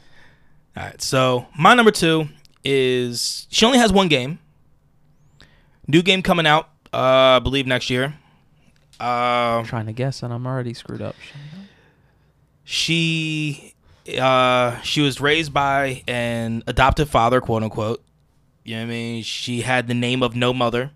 All 0.76 0.84
right. 0.84 1.00
So 1.02 1.46
my 1.58 1.74
number 1.74 1.90
two 1.90 2.28
is 2.64 3.46
she 3.50 3.64
only 3.66 3.78
has 3.78 3.92
one 3.92 4.08
game. 4.08 4.38
New 5.86 6.02
game 6.02 6.22
coming 6.22 6.46
out, 6.46 6.70
uh, 6.92 7.36
I 7.36 7.38
believe 7.40 7.66
next 7.66 7.90
year. 7.90 8.14
Uh, 9.00 9.04
I'm 9.58 9.64
trying 9.66 9.86
to 9.86 9.92
guess, 9.92 10.22
and 10.22 10.32
I'm 10.32 10.46
already 10.46 10.72
screwed 10.72 11.02
up. 11.02 11.14
she 12.64 13.74
uh 14.18 14.80
she 14.80 15.00
was 15.00 15.20
raised 15.20 15.52
by 15.52 16.02
an 16.06 16.62
adoptive 16.66 17.08
father 17.08 17.40
quote 17.40 17.62
unquote 17.62 18.02
you 18.64 18.74
know 18.74 18.82
what 18.82 18.86
i 18.86 18.88
mean 18.90 19.22
she 19.22 19.62
had 19.62 19.86
the 19.86 19.94
name 19.94 20.22
of 20.22 20.34
no 20.36 20.52
mother 20.52 20.90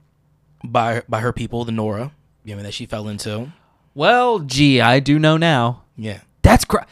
by 0.65 1.03
by 1.09 1.21
her 1.21 1.33
people 1.33 1.65
the 1.65 1.73
nora 1.73 1.99
you 1.99 2.05
know 2.05 2.11
what 2.11 2.53
I 2.53 2.55
mean, 2.57 2.65
that 2.65 2.75
she 2.75 2.87
fell 2.87 3.09
into 3.09 3.53
Well, 3.95 4.39
gee, 4.41 4.81
I 4.81 5.01
do 5.01 5.19
know 5.19 5.37
now. 5.37 5.83
yeah 5.97 6.21
That's 6.43 6.65
cra- 6.65 6.87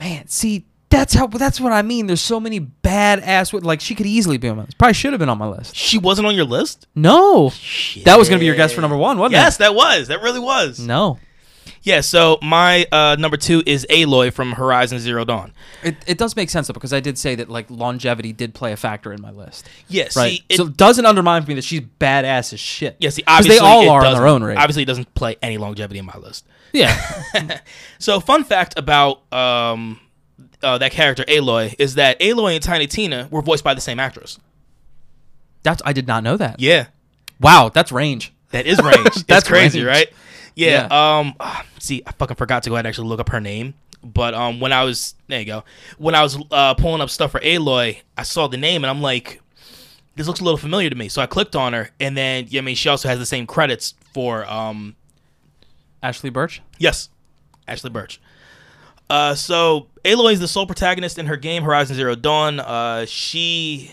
man. 0.00 0.28
See, 0.28 0.64
that's 0.88 1.12
how. 1.14 1.26
That's 1.26 1.60
what 1.60 1.72
I 1.72 1.82
mean. 1.82 2.06
There's 2.06 2.20
so 2.20 2.38
many 2.38 2.60
badass. 2.60 3.52
Like 3.64 3.80
she 3.80 3.94
could 3.96 4.06
easily 4.06 4.38
be 4.38 4.48
on 4.48 4.56
my 4.56 4.62
list. 4.62 4.78
Probably 4.78 4.94
should 4.94 5.12
have 5.12 5.18
been 5.18 5.28
on 5.28 5.38
my 5.38 5.48
list. 5.48 5.74
she 5.74 5.98
wasn't 5.98 6.26
on 6.28 6.34
your 6.36 6.44
list 6.44 6.86
No, 6.94 7.50
that 8.04 8.16
was 8.16 8.28
gonna 8.28 8.38
be 8.38 8.46
your 8.46 8.54
guess 8.54 8.72
for 8.72 8.80
number 8.80 8.96
one, 8.96 9.18
wasn't 9.18 9.32
yes 9.32 9.56
that 9.58 9.74
was 9.74 10.08
that 10.08 10.22
really 10.22 10.38
was? 10.40 10.78
No, 10.78 11.18
yeah 11.84 12.00
so 12.00 12.38
my 12.42 12.84
uh 12.90 13.14
number 13.18 13.36
two 13.36 13.62
is 13.64 13.86
aloy 13.90 14.32
from 14.32 14.52
horizon 14.52 14.98
zero 14.98 15.24
dawn 15.24 15.52
it, 15.84 15.96
it 16.06 16.18
does 16.18 16.34
make 16.34 16.50
sense 16.50 16.66
though 16.66 16.72
because 16.74 16.92
I 16.92 16.98
did 17.00 17.16
say 17.16 17.34
that 17.36 17.48
like 17.48 17.70
longevity 17.70 18.32
did 18.32 18.52
play 18.54 18.72
a 18.72 18.76
factor 18.76 19.12
in 19.12 19.20
my 19.22 19.30
list. 19.30 19.68
yeah 19.88 20.04
Right. 20.16 20.38
see 20.38 20.44
it, 20.48 20.56
so 20.56 20.66
it 20.66 20.76
doesn't 20.76 21.06
undermine 21.06 21.42
for 21.42 21.48
me 21.50 21.54
that 21.54 21.64
she's 21.64 21.82
badass 22.00 22.52
as 22.52 22.58
shit. 22.60 22.96
yeah 22.98 23.10
see 23.10 23.22
obviously 23.26 23.58
they 23.60 23.64
all 23.64 23.88
are 23.90 24.04
in 24.04 24.14
their 24.14 24.26
own 24.26 24.42
right. 24.42 24.58
obviously 24.58 24.82
it 24.82 24.86
doesn't 24.86 25.14
play 25.14 25.36
any 25.40 25.58
longevity 25.58 25.98
in 26.00 26.04
my 26.06 26.16
list 26.18 26.44
Yeah. 26.72 26.92
So, 28.00 28.18
fun 28.20 28.42
fact 28.44 28.76
about 28.76 29.22
um, 29.32 30.00
uh, 30.62 30.76
that 30.78 30.90
character 30.92 31.22
Aloy 31.24 31.74
is 31.78 31.94
that 31.94 32.18
Aloy 32.20 32.54
and 32.56 32.62
Tiny 32.62 32.86
Tina 32.88 33.28
were 33.30 33.40
voiced 33.42 33.62
by 33.64 33.74
the 33.74 33.80
same 33.80 34.00
actress. 34.00 34.38
that's 35.62 35.80
I 35.86 35.92
did 35.92 36.06
not 36.06 36.22
know 36.24 36.36
that. 36.36 36.58
Yeah, 36.60 36.86
Wow, 37.40 37.70
that's 37.72 37.92
range. 37.92 38.32
that 38.50 38.66
is 38.66 38.78
range. 38.82 39.02
That's 39.04 39.22
That's 39.22 39.48
crazy, 39.48 39.80
range. 39.84 39.88
right? 39.88 40.12
Yeah. 40.54 40.88
Yeah. 40.90 41.18
Um. 41.18 41.34
See, 41.78 42.02
I 42.06 42.12
fucking 42.12 42.36
forgot 42.36 42.62
to 42.64 42.70
go 42.70 42.76
ahead 42.76 42.86
and 42.86 42.90
actually 42.90 43.08
look 43.08 43.20
up 43.20 43.28
her 43.30 43.40
name. 43.40 43.74
But 44.02 44.34
um, 44.34 44.60
when 44.60 44.72
I 44.72 44.84
was 44.84 45.14
there, 45.28 45.40
you 45.40 45.46
go. 45.46 45.64
When 45.96 46.14
I 46.14 46.22
was 46.22 46.38
uh, 46.50 46.74
pulling 46.74 47.00
up 47.00 47.08
stuff 47.08 47.30
for 47.30 47.40
Aloy, 47.40 48.00
I 48.18 48.22
saw 48.22 48.48
the 48.48 48.58
name 48.58 48.84
and 48.84 48.90
I'm 48.90 49.00
like, 49.00 49.40
this 50.14 50.26
looks 50.26 50.40
a 50.40 50.44
little 50.44 50.58
familiar 50.58 50.90
to 50.90 50.96
me. 50.96 51.08
So 51.08 51.22
I 51.22 51.26
clicked 51.26 51.56
on 51.56 51.72
her, 51.72 51.90
and 51.98 52.16
then 52.16 52.46
yeah, 52.48 52.60
I 52.60 52.62
mean, 52.62 52.76
she 52.76 52.88
also 52.88 53.08
has 53.08 53.18
the 53.18 53.26
same 53.26 53.46
credits 53.46 53.94
for 54.12 54.44
um, 54.50 54.94
Ashly 56.02 56.30
Burch. 56.30 56.62
Yes, 56.78 57.08
Ashly 57.66 57.90
Burch. 57.90 58.20
Uh, 59.10 59.34
so 59.34 59.88
Aloy 60.04 60.32
is 60.32 60.40
the 60.40 60.48
sole 60.48 60.66
protagonist 60.66 61.18
in 61.18 61.26
her 61.26 61.36
game 61.36 61.62
Horizon 61.62 61.96
Zero 61.96 62.14
Dawn. 62.14 62.60
Uh, 62.60 63.06
she 63.06 63.90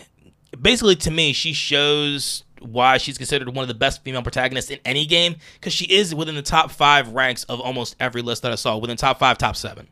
basically, 0.60 0.96
to 0.96 1.10
me, 1.10 1.32
she 1.32 1.52
shows 1.52 2.44
why 2.64 2.98
she's 2.98 3.18
considered 3.18 3.48
one 3.48 3.62
of 3.62 3.68
the 3.68 3.74
best 3.74 4.02
female 4.04 4.22
protagonists 4.22 4.70
in 4.70 4.78
any 4.84 5.06
game 5.06 5.36
because 5.54 5.72
she 5.72 5.84
is 5.86 6.14
within 6.14 6.34
the 6.34 6.42
top 6.42 6.70
five 6.70 7.08
ranks 7.08 7.44
of 7.44 7.60
almost 7.60 7.96
every 8.00 8.22
list 8.22 8.42
that 8.42 8.52
I 8.52 8.56
saw, 8.56 8.76
within 8.76 8.96
top 8.96 9.18
five, 9.18 9.38
top 9.38 9.56
seven. 9.56 9.88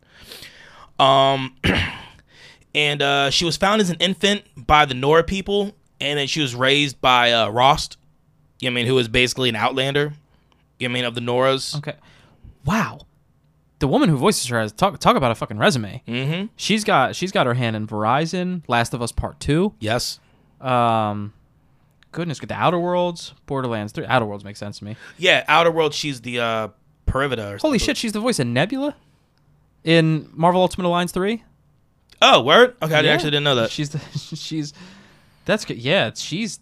Um, 0.98 1.56
and 2.74 3.02
uh, 3.02 3.30
she 3.30 3.44
was 3.44 3.56
found 3.56 3.80
as 3.80 3.90
an 3.90 3.96
infant 4.00 4.42
by 4.56 4.84
the 4.84 4.94
Nora 4.94 5.24
people, 5.24 5.74
and 6.00 6.18
then 6.18 6.26
she 6.26 6.40
was 6.40 6.54
raised 6.54 7.00
by 7.00 7.32
uh, 7.32 7.48
Rost. 7.48 7.96
You 8.60 8.70
know 8.70 8.74
I 8.74 8.76
mean, 8.76 8.86
who 8.86 8.98
is 8.98 9.08
basically 9.08 9.48
an 9.48 9.56
outlander. 9.56 10.12
You 10.78 10.88
know 10.88 10.92
I 10.92 10.94
mean, 10.94 11.04
of 11.04 11.14
the 11.14 11.20
Noras. 11.20 11.76
Okay. 11.76 11.94
Wow. 12.64 13.00
The 13.78 13.88
woman 13.88 14.10
who 14.10 14.16
voices 14.16 14.46
her 14.48 14.60
has 14.60 14.72
talk 14.72 14.98
talk 14.98 15.16
about 15.16 15.30
a 15.30 15.34
fucking 15.34 15.56
resume. 15.56 16.02
Mm-hmm. 16.06 16.46
She's 16.56 16.84
got 16.84 17.16
she's 17.16 17.32
got 17.32 17.46
her 17.46 17.54
hand 17.54 17.76
in 17.76 17.86
Verizon, 17.86 18.62
Last 18.68 18.92
of 18.92 19.00
Us 19.00 19.12
Part 19.12 19.40
Two. 19.40 19.74
Yes. 19.80 20.20
Um, 20.60 21.32
goodness, 22.12 22.40
good. 22.40 22.48
The 22.48 22.54
Outer 22.54 22.78
Worlds, 22.78 23.34
Borderlands 23.46 23.92
Three. 23.92 24.06
Outer 24.06 24.26
Worlds 24.26 24.44
makes 24.44 24.58
sense 24.58 24.78
to 24.78 24.84
me. 24.84 24.96
Yeah, 25.18 25.44
Outer 25.48 25.70
World. 25.70 25.94
She's 25.94 26.20
the 26.20 26.40
uh, 26.40 26.68
Parvati. 27.06 27.40
Or 27.42 27.44
Holy 27.44 27.58
something. 27.58 27.78
shit, 27.78 27.96
she's 27.96 28.12
the 28.12 28.20
voice 28.20 28.38
of 28.38 28.46
Nebula 28.46 28.94
in 29.84 30.28
Marvel 30.32 30.60
Ultimate 30.62 30.86
Alliance 30.88 31.12
Three. 31.12 31.42
Oh, 32.22 32.42
word. 32.42 32.76
Okay, 32.82 32.94
I 32.94 33.00
Yeah. 33.00 33.12
actually 33.12 33.30
didn't 33.30 33.44
know 33.44 33.54
that. 33.56 33.70
She's 33.70 33.90
the 33.90 33.98
she's 34.36 34.72
that's 35.44 35.64
good. 35.64 35.78
Yeah, 35.78 36.10
she's. 36.14 36.60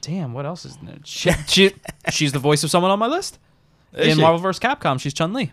Damn, 0.00 0.32
what 0.34 0.46
else 0.46 0.64
is 0.64 0.76
there? 0.82 0.98
She, 1.04 1.30
she 1.48 1.72
she's 2.10 2.32
the 2.32 2.38
voice 2.38 2.62
of 2.62 2.70
someone 2.70 2.90
on 2.92 2.98
my 2.98 3.06
list 3.08 3.38
Is 3.92 4.08
in 4.08 4.14
she? 4.16 4.20
Marvel 4.20 4.38
vs. 4.38 4.60
Capcom. 4.60 5.00
She's 5.00 5.14
Chun 5.14 5.32
Li. 5.32 5.52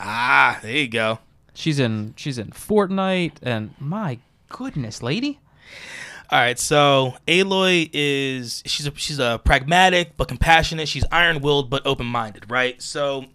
Ah, 0.00 0.58
there 0.62 0.76
you 0.76 0.88
go. 0.88 1.18
She's 1.54 1.78
in 1.78 2.12
she's 2.16 2.36
in 2.36 2.48
Fortnite 2.50 3.34
and 3.42 3.74
my 3.78 4.18
goodness, 4.48 5.02
lady. 5.02 5.38
All 6.34 6.40
right, 6.40 6.58
so 6.58 7.14
Aloy 7.28 7.88
is 7.92 8.64
she's 8.66 8.88
a 8.88 8.92
she's 8.96 9.20
a 9.20 9.40
pragmatic 9.44 10.16
but 10.16 10.26
compassionate. 10.26 10.88
She's 10.88 11.04
iron-willed 11.12 11.70
but 11.70 11.86
open-minded, 11.86 12.50
right? 12.50 12.82
So, 12.82 13.26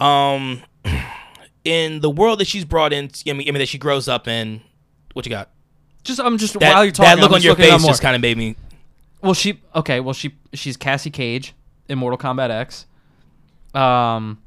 um, 0.00 0.60
in 1.64 2.00
the 2.00 2.10
world 2.10 2.40
that 2.40 2.48
she's 2.48 2.64
brought 2.64 2.92
in, 2.92 3.10
I 3.28 3.32
mean, 3.32 3.48
I 3.48 3.52
mean 3.52 3.60
that 3.60 3.68
she 3.68 3.78
grows 3.78 4.08
up 4.08 4.26
in. 4.26 4.60
What 5.12 5.24
you 5.24 5.30
got? 5.30 5.50
Just 6.02 6.18
I'm 6.18 6.36
just 6.36 6.58
That, 6.58 6.74
while 6.74 6.84
you're 6.84 6.90
talking, 6.90 7.10
that 7.10 7.20
look 7.20 7.30
I'm 7.30 7.36
on 7.36 7.42
your 7.42 7.54
face 7.54 7.86
just 7.86 8.02
kind 8.02 8.16
of 8.16 8.20
made 8.20 8.36
me. 8.36 8.56
Well, 9.22 9.32
she 9.32 9.60
okay. 9.76 10.00
Well, 10.00 10.12
she 10.12 10.34
she's 10.52 10.76
Cassie 10.76 11.10
Cage 11.10 11.54
in 11.88 11.96
Mortal 11.96 12.18
Kombat 12.18 12.50
X. 12.50 12.86
Um, 13.72 14.42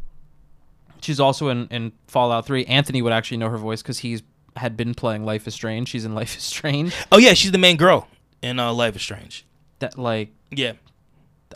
she's 0.99 1.21
also 1.21 1.47
in 1.47 1.69
in 1.69 1.93
Fallout 2.07 2.45
Three. 2.45 2.65
Anthony 2.65 3.01
would 3.01 3.13
actually 3.13 3.37
know 3.37 3.47
her 3.49 3.57
voice 3.57 3.81
because 3.81 3.99
he's 3.99 4.21
had 4.55 4.75
been 4.77 4.93
playing 4.93 5.25
Life 5.25 5.47
is 5.47 5.53
Strange. 5.53 5.89
She's 5.89 6.05
in 6.05 6.15
Life 6.15 6.35
is 6.37 6.43
Strange. 6.43 6.93
Oh 7.11 7.17
yeah, 7.17 7.33
she's 7.33 7.51
the 7.51 7.57
main 7.57 7.77
girl 7.77 8.07
in 8.41 8.59
uh, 8.59 8.73
Life 8.73 8.95
is 8.95 9.01
Strange. 9.01 9.45
That 9.79 9.97
like 9.97 10.31
Yeah. 10.51 10.73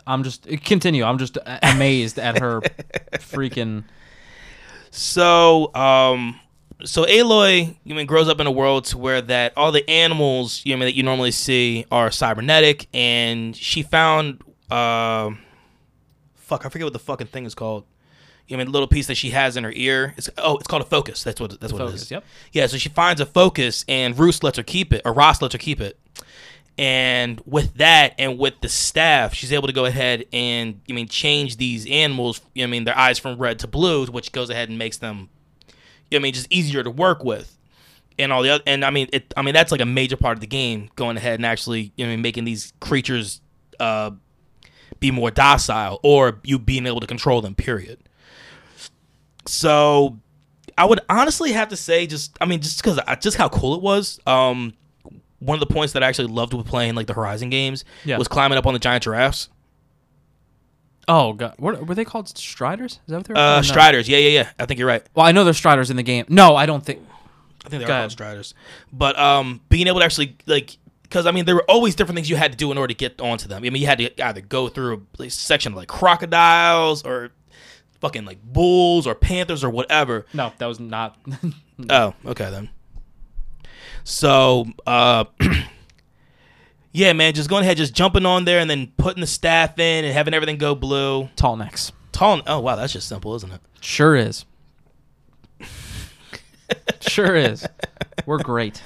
I'm 0.06 0.22
just 0.24 0.46
continue. 0.64 1.04
I'm 1.04 1.18
just 1.18 1.38
amazed 1.62 2.18
at 2.18 2.40
her 2.40 2.60
freaking. 3.14 3.84
So, 4.90 5.74
um, 5.74 6.38
so 6.84 7.04
Aloy, 7.04 7.76
you 7.84 7.94
mean, 7.94 8.06
grows 8.06 8.28
up 8.28 8.40
in 8.40 8.46
a 8.46 8.50
world 8.50 8.84
to 8.86 8.98
where 8.98 9.22
that 9.22 9.52
all 9.56 9.72
the 9.72 9.88
animals, 9.88 10.62
you 10.64 10.76
know, 10.76 10.84
that 10.84 10.94
you 10.94 11.02
normally 11.02 11.30
see 11.30 11.86
are 11.90 12.10
cybernetic, 12.10 12.88
and 12.92 13.56
she 13.56 13.82
found, 13.82 14.42
um, 14.70 15.38
fuck, 16.34 16.66
I 16.66 16.68
forget 16.68 16.84
what 16.86 16.92
the 16.92 16.98
fucking 16.98 17.28
thing 17.28 17.46
is 17.46 17.54
called. 17.54 17.84
I 18.50 18.56
mean, 18.56 18.70
little 18.70 18.88
piece 18.88 19.06
that 19.06 19.14
she 19.16 19.30
has 19.30 19.56
in 19.56 19.64
her 19.64 19.72
ear. 19.72 20.14
It's 20.16 20.28
oh, 20.38 20.56
it's 20.56 20.66
called 20.66 20.82
a 20.82 20.86
focus. 20.86 21.22
That's 21.24 21.40
what 21.40 21.58
that's 21.60 21.72
what 21.72 21.82
it 21.82 21.86
Focus, 21.86 22.02
is. 22.02 22.10
yep. 22.10 22.24
Yeah. 22.52 22.66
So 22.66 22.76
she 22.76 22.88
finds 22.90 23.20
a 23.20 23.26
focus, 23.26 23.84
and 23.88 24.18
Roos 24.18 24.42
lets 24.42 24.58
her 24.58 24.62
keep 24.62 24.92
it, 24.92 25.02
or 25.04 25.12
Ross 25.12 25.40
lets 25.40 25.54
her 25.54 25.58
keep 25.58 25.80
it. 25.80 25.98
And 26.76 27.40
with 27.46 27.74
that, 27.74 28.14
and 28.18 28.36
with 28.38 28.54
the 28.60 28.68
staff, 28.68 29.32
she's 29.32 29.52
able 29.52 29.68
to 29.68 29.72
go 29.72 29.84
ahead 29.84 30.24
and 30.32 30.80
I 30.90 30.92
mean 30.92 31.08
change 31.08 31.56
these 31.56 31.86
animals. 31.88 32.40
You 32.54 32.62
know, 32.62 32.68
I 32.68 32.70
mean 32.70 32.84
their 32.84 32.98
eyes 32.98 33.18
from 33.18 33.38
red 33.38 33.60
to 33.60 33.66
blue, 33.68 34.06
which 34.06 34.32
goes 34.32 34.50
ahead 34.50 34.68
and 34.68 34.76
makes 34.78 34.98
them, 34.98 35.28
you 36.10 36.18
know, 36.18 36.22
I 36.22 36.22
mean 36.22 36.34
just 36.34 36.52
easier 36.52 36.82
to 36.82 36.90
work 36.90 37.22
with, 37.24 37.56
and 38.18 38.32
all 38.32 38.42
the 38.42 38.50
other. 38.50 38.64
And 38.66 38.84
I 38.84 38.90
mean, 38.90 39.08
it. 39.12 39.32
I 39.36 39.42
mean 39.42 39.54
that's 39.54 39.70
like 39.72 39.80
a 39.80 39.86
major 39.86 40.16
part 40.16 40.36
of 40.36 40.40
the 40.40 40.46
game, 40.48 40.90
going 40.96 41.16
ahead 41.16 41.36
and 41.38 41.46
actually 41.46 41.92
you 41.96 42.04
know 42.04 42.12
I 42.12 42.16
mean, 42.16 42.22
making 42.22 42.44
these 42.44 42.72
creatures 42.80 43.40
uh, 43.80 44.10
be 45.00 45.12
more 45.12 45.30
docile, 45.30 46.00
or 46.02 46.40
you 46.42 46.58
being 46.58 46.86
able 46.86 47.00
to 47.00 47.06
control 47.06 47.40
them. 47.40 47.54
Period. 47.54 48.00
So 49.46 50.18
I 50.76 50.84
would 50.84 51.00
honestly 51.08 51.52
have 51.52 51.68
to 51.68 51.76
say, 51.76 52.06
just 52.06 52.36
I 52.40 52.46
mean, 52.46 52.60
just 52.60 52.82
because 52.82 52.98
just 53.20 53.36
how 53.36 53.48
cool 53.48 53.74
it 53.74 53.82
was. 53.82 54.20
Um, 54.26 54.74
one 55.40 55.56
of 55.60 55.60
the 55.60 55.72
points 55.72 55.92
that 55.92 56.02
I 56.02 56.08
actually 56.08 56.28
loved 56.28 56.54
with 56.54 56.66
playing 56.66 56.94
like 56.94 57.06
the 57.06 57.12
Horizon 57.12 57.50
games 57.50 57.84
Yeah. 58.04 58.16
was 58.16 58.28
climbing 58.28 58.56
up 58.56 58.66
on 58.66 58.72
the 58.72 58.78
giant 58.78 59.04
giraffes. 59.04 59.50
Oh 61.06 61.34
god, 61.34 61.54
what 61.58 61.86
were 61.86 61.94
they 61.94 62.04
called? 62.04 62.28
Striders? 62.28 62.92
Is 62.92 62.98
that 63.08 63.16
what 63.18 63.26
they 63.26 63.34
were? 63.34 63.38
Uh, 63.38 63.56
no? 63.56 63.62
Striders, 63.62 64.08
yeah, 64.08 64.18
yeah, 64.18 64.28
yeah. 64.30 64.50
I 64.58 64.64
think 64.64 64.78
you're 64.78 64.88
right. 64.88 65.02
Well, 65.14 65.26
I 65.26 65.32
know 65.32 65.44
there's 65.44 65.58
Striders 65.58 65.90
in 65.90 65.96
the 65.96 66.02
game. 66.02 66.24
No, 66.28 66.56
I 66.56 66.64
don't 66.64 66.84
think. 66.84 67.00
I 67.66 67.68
think 67.68 67.82
they 67.82 67.86
Go 67.86 67.94
are 67.94 68.00
called 68.00 68.12
Striders. 68.12 68.54
But 68.92 69.18
um, 69.18 69.60
being 69.68 69.86
able 69.86 69.98
to 70.00 70.04
actually 70.04 70.36
like, 70.46 70.78
because 71.02 71.26
I 71.26 71.30
mean, 71.30 71.44
there 71.44 71.54
were 71.56 71.64
always 71.68 71.94
different 71.94 72.16
things 72.16 72.30
you 72.30 72.36
had 72.36 72.52
to 72.52 72.58
do 72.58 72.72
in 72.72 72.78
order 72.78 72.94
to 72.94 72.96
get 72.96 73.20
onto 73.20 73.48
them. 73.48 73.58
I 73.64 73.70
mean, 73.70 73.82
you 73.82 73.86
had 73.86 73.98
to 73.98 74.24
either 74.24 74.40
go 74.40 74.68
through 74.68 75.06
a 75.18 75.28
section 75.28 75.72
of 75.72 75.76
like 75.76 75.88
crocodiles 75.88 77.02
or 77.04 77.32
fucking 78.04 78.26
like 78.26 78.42
bulls 78.44 79.06
or 79.06 79.14
panthers 79.14 79.64
or 79.64 79.70
whatever. 79.70 80.26
No, 80.34 80.52
that 80.58 80.66
was 80.66 80.78
not. 80.78 81.16
Oh, 81.90 82.14
okay 82.24 82.52
then. 82.52 82.70
So, 84.04 84.64
uh, 84.86 85.24
yeah, 86.92 87.12
man, 87.12 87.34
just 87.34 87.50
going 87.50 87.64
ahead, 87.64 87.78
just 87.78 87.92
jumping 87.92 88.24
on 88.24 88.44
there 88.44 88.60
and 88.60 88.70
then 88.70 88.92
putting 88.96 89.20
the 89.20 89.26
staff 89.26 89.76
in 89.80 90.04
and 90.04 90.14
having 90.14 90.34
everything 90.34 90.56
go 90.56 90.76
blue. 90.76 91.30
Tall 91.34 91.56
necks. 91.56 91.90
Tall. 92.12 92.42
Oh, 92.46 92.60
wow, 92.60 92.76
that's 92.76 92.92
just 92.92 93.08
simple, 93.08 93.34
isn't 93.34 93.52
it? 93.52 93.60
Sure 93.80 94.14
is. 94.14 94.44
sure 97.00 97.34
is. 97.34 97.66
We're 98.24 98.38
great. 98.38 98.80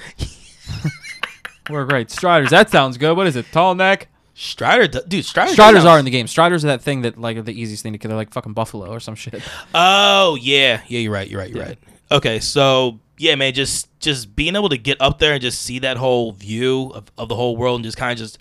We're 1.69 1.85
great. 1.85 2.11
Striders. 2.11 2.49
That 2.49 2.71
sounds 2.71 2.97
good. 2.97 3.19
What 3.19 3.27
is 3.27 3.37
it? 3.37 3.45
Tall 3.53 3.75
neck. 3.75 4.09
Strider, 4.41 4.87
dude, 4.87 5.25
Strider. 5.25 5.53
Striders 5.53 5.85
are 5.85 5.99
in 5.99 6.05
the 6.05 6.13
game. 6.13 6.29
Striders 6.29 6.65
are 6.65 6.69
that 6.69 6.81
thing 6.81 7.03
that 7.03 7.19
like 7.19 7.37
are 7.37 7.43
the 7.43 7.61
easiest 7.61 7.83
thing 7.83 7.93
to 7.93 7.99
kill. 7.99 8.09
They're 8.11 8.17
like 8.17 8.33
fucking 8.33 8.53
buffalo 8.53 8.87
or 8.89 9.01
some 9.01 9.17
shit. 9.17 9.43
Oh 9.75 10.37
yeah, 10.41 10.81
yeah. 10.87 11.01
You're 11.01 11.13
right. 11.13 11.29
You're 11.29 11.41
right. 11.41 11.51
You're 11.51 11.59
Yeah. 11.59 11.69
right. 11.71 11.79
Okay, 12.13 12.39
so 12.39 13.01
yeah, 13.19 13.35
man, 13.35 13.53
just 13.53 13.89
just 13.99 14.37
being 14.37 14.55
able 14.55 14.69
to 14.69 14.79
get 14.79 14.97
up 15.01 15.19
there 15.19 15.33
and 15.33 15.43
just 15.43 15.61
see 15.63 15.81
that 15.81 15.97
whole 15.97 16.31
view 16.33 16.93
of, 16.95 17.11
of 17.19 17.29
the 17.29 17.35
whole 17.35 17.57
world 17.57 17.79
and 17.79 17.85
just 17.85 17.97
kind 17.97 18.13
of 18.13 18.19
just 18.19 18.39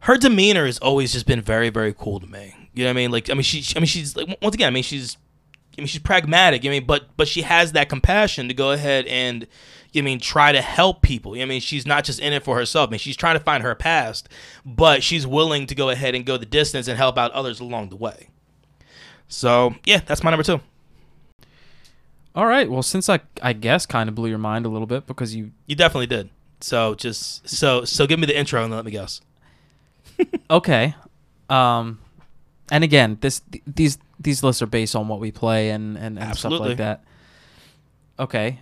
her 0.00 0.16
demeanor 0.16 0.64
has 0.64 0.78
always 0.78 1.12
just 1.12 1.26
been 1.26 1.42
very 1.42 1.68
very 1.68 1.92
cool 1.92 2.18
to 2.18 2.26
me. 2.26 2.54
You 2.72 2.84
know 2.84 2.88
what 2.88 2.92
I 2.92 2.94
mean? 2.94 3.10
Like 3.10 3.28
I 3.28 3.34
mean 3.34 3.42
she 3.42 3.62
I 3.76 3.80
mean 3.80 3.86
she's 3.86 4.16
like 4.16 4.38
once 4.40 4.54
again 4.54 4.68
I 4.68 4.70
mean 4.70 4.82
she's 4.82 5.18
I 5.76 5.82
mean 5.82 5.88
she's 5.88 6.00
pragmatic. 6.00 6.64
I 6.64 6.70
mean 6.70 6.86
but 6.86 7.08
but 7.18 7.28
she 7.28 7.42
has 7.42 7.72
that 7.72 7.90
compassion 7.90 8.48
to 8.48 8.54
go 8.54 8.72
ahead 8.72 9.04
and 9.06 9.46
I 9.94 10.00
mean 10.00 10.20
try 10.20 10.52
to 10.52 10.60
help 10.62 11.02
people. 11.02 11.34
I 11.34 11.44
mean 11.44 11.60
she's 11.60 11.86
not 11.86 12.04
just 12.04 12.20
in 12.20 12.32
it 12.32 12.42
for 12.42 12.56
herself. 12.56 12.88
I 12.88 12.92
mean 12.92 12.98
she's 12.98 13.16
trying 13.16 13.36
to 13.38 13.44
find 13.44 13.62
her 13.62 13.74
past, 13.74 14.28
but 14.64 15.02
she's 15.02 15.26
willing 15.26 15.66
to 15.66 15.74
go 15.74 15.90
ahead 15.90 16.14
and 16.14 16.24
go 16.24 16.36
the 16.36 16.46
distance 16.46 16.88
and 16.88 16.96
help 16.96 17.18
out 17.18 17.30
others 17.32 17.60
along 17.60 17.90
the 17.90 17.96
way. 17.96 18.28
So 19.28 19.74
yeah, 19.84 20.00
that's 20.04 20.22
my 20.22 20.30
number 20.30 20.44
two. 20.44 20.60
All 22.34 22.46
right. 22.46 22.70
Well, 22.70 22.82
since 22.82 23.08
I 23.08 23.20
I 23.42 23.52
guess 23.52 23.86
kind 23.86 24.08
of 24.08 24.14
blew 24.14 24.28
your 24.28 24.38
mind 24.38 24.66
a 24.66 24.68
little 24.68 24.86
bit 24.86 25.06
because 25.06 25.34
you 25.34 25.52
You 25.66 25.76
definitely 25.76 26.06
did. 26.06 26.30
So 26.60 26.94
just 26.94 27.48
so 27.48 27.84
so 27.84 28.06
give 28.06 28.18
me 28.18 28.26
the 28.26 28.38
intro 28.38 28.62
and 28.62 28.72
let 28.72 28.84
me 28.84 28.90
guess. 28.90 29.20
okay. 30.50 30.94
Um, 31.50 31.98
and 32.70 32.84
again, 32.84 33.18
this 33.20 33.40
th- 33.40 33.64
these 33.66 33.98
these 34.18 34.42
lists 34.42 34.62
are 34.62 34.66
based 34.66 34.96
on 34.96 35.08
what 35.08 35.20
we 35.20 35.30
play 35.32 35.70
and 35.70 35.98
and, 35.98 36.18
and 36.18 36.36
stuff 36.36 36.52
like 36.52 36.78
that. 36.78 37.04
Okay, 38.18 38.58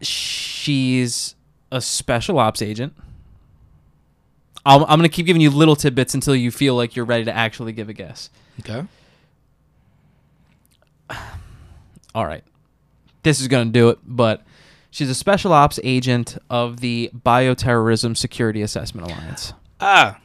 she's 0.00 1.34
a 1.70 1.80
special 1.80 2.38
ops 2.38 2.62
agent. 2.62 2.94
I'm, 4.64 4.82
I'm 4.82 4.98
gonna 4.98 5.08
keep 5.08 5.26
giving 5.26 5.42
you 5.42 5.50
little 5.50 5.76
tidbits 5.76 6.14
until 6.14 6.34
you 6.36 6.50
feel 6.50 6.74
like 6.74 6.96
you're 6.96 7.04
ready 7.04 7.24
to 7.24 7.34
actually 7.34 7.72
give 7.72 7.88
a 7.88 7.92
guess. 7.92 8.30
Okay. 8.60 8.84
All 12.14 12.26
right, 12.26 12.44
this 13.22 13.40
is 13.40 13.48
gonna 13.48 13.70
do 13.70 13.88
it. 13.90 13.98
But 14.04 14.42
she's 14.90 15.10
a 15.10 15.14
special 15.14 15.52
ops 15.52 15.78
agent 15.82 16.38
of 16.50 16.80
the 16.80 17.10
Bioterrorism 17.14 18.16
Security 18.16 18.62
Assessment 18.62 19.06
Alliance. 19.06 19.52
Ah. 19.80 20.20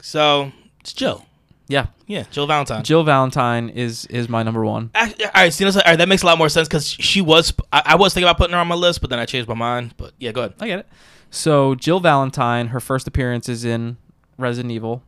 So 0.00 0.52
it's 0.80 0.92
Jill. 0.92 1.26
Yeah, 1.70 1.86
Yeah, 2.06 2.24
Jill 2.32 2.48
Valentine. 2.48 2.82
Jill 2.82 3.04
Valentine 3.04 3.68
is 3.68 4.04
is 4.06 4.28
my 4.28 4.42
number 4.42 4.64
one. 4.64 4.90
All 4.94 5.06
right, 5.34 5.52
see, 5.52 5.64
all 5.64 5.72
right, 5.86 5.96
that 5.96 6.08
makes 6.08 6.22
a 6.22 6.26
lot 6.26 6.36
more 6.36 6.48
sense 6.48 6.66
because 6.66 6.90
she 6.90 7.20
was. 7.20 7.52
I, 7.72 7.82
I 7.86 7.94
was 7.94 8.12
thinking 8.12 8.26
about 8.26 8.38
putting 8.38 8.54
her 8.54 8.58
on 8.58 8.66
my 8.66 8.74
list, 8.74 9.00
but 9.00 9.08
then 9.08 9.20
I 9.20 9.24
changed 9.24 9.48
my 9.48 9.54
mind. 9.54 9.94
But 9.96 10.12
yeah, 10.18 10.32
go 10.32 10.40
ahead. 10.40 10.54
I 10.60 10.66
get 10.66 10.80
it. 10.80 10.88
So 11.30 11.76
Jill 11.76 12.00
Valentine, 12.00 12.68
her 12.68 12.80
first 12.80 13.06
appearance 13.06 13.48
is 13.48 13.64
in 13.64 13.98
Resident 14.36 14.72
Evil. 14.72 15.04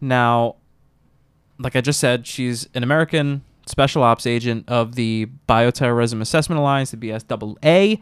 Now, 0.00 0.56
like 1.58 1.74
I 1.74 1.80
just 1.80 1.98
said, 1.98 2.28
she's 2.28 2.68
an 2.74 2.84
American 2.84 3.42
special 3.66 4.04
ops 4.04 4.24
agent 4.24 4.68
of 4.68 4.94
the 4.94 5.28
Bioterrorism 5.48 6.20
Assessment 6.20 6.60
Alliance, 6.60 6.92
the 6.92 6.96
BSAA, 6.96 8.00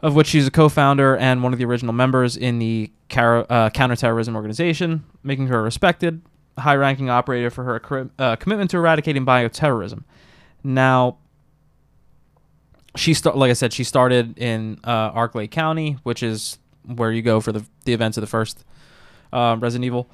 of 0.00 0.14
which 0.14 0.26
she's 0.26 0.46
a 0.46 0.50
co-founder 0.50 1.16
and 1.16 1.42
one 1.42 1.52
of 1.54 1.58
the 1.58 1.64
original 1.64 1.92
members 1.94 2.36
in 2.36 2.58
the 2.58 2.90
car- 3.08 3.46
uh, 3.48 3.70
counterterrorism 3.70 4.36
organization, 4.36 5.04
making 5.22 5.46
her 5.46 5.66
a 5.66 5.72
respected, 6.56 6.62
high-ranking 6.62 7.10
operator 7.10 7.50
for 7.50 7.64
her 7.64 8.10
uh, 8.18 8.36
commitment 8.36 8.70
to 8.70 8.78
eradicating 8.78 9.24
bioterrorism. 9.24 10.04
Now, 10.64 11.18
she 12.96 13.14
start 13.14 13.36
like 13.36 13.50
I 13.50 13.54
said, 13.54 13.72
she 13.72 13.84
started 13.84 14.38
in 14.38 14.80
uh, 14.84 15.12
Arklay 15.12 15.50
County, 15.50 15.98
which 16.02 16.22
is 16.22 16.58
where 16.84 17.12
you 17.12 17.22
go 17.22 17.40
for 17.40 17.52
the 17.52 17.64
the 17.84 17.92
events 17.92 18.16
of 18.16 18.22
the 18.22 18.26
first 18.26 18.64
uh, 19.32 19.56
Resident 19.58 19.84
Evil. 19.84 20.10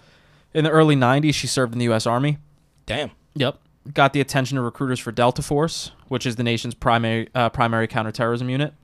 In 0.54 0.64
the 0.64 0.70
early 0.70 0.96
'90s, 0.96 1.34
she 1.34 1.46
served 1.46 1.72
in 1.72 1.78
the 1.78 1.84
U.S. 1.86 2.06
Army. 2.06 2.38
Damn. 2.86 3.10
Yep. 3.34 3.58
Got 3.94 4.12
the 4.12 4.20
attention 4.20 4.58
of 4.58 4.64
recruiters 4.64 5.00
for 5.00 5.10
Delta 5.12 5.42
Force, 5.42 5.92
which 6.08 6.26
is 6.26 6.36
the 6.36 6.42
nation's 6.42 6.74
primary 6.74 7.28
uh, 7.34 7.48
primary 7.50 7.86
counterterrorism 7.86 8.50
unit, 8.50 8.74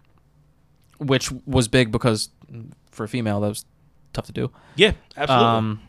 which 0.99 1.31
was 1.47 1.69
big 1.69 1.93
because 1.93 2.31
mm, 2.51 2.71
for 2.91 3.05
a 3.05 3.09
female 3.09 3.41
that 3.41 3.49
was 3.49 3.65
tough 4.13 4.27
to 4.27 4.33
do. 4.33 4.51
Yeah, 4.77 4.93
absolutely. 5.17 5.47
Um, 5.47 5.81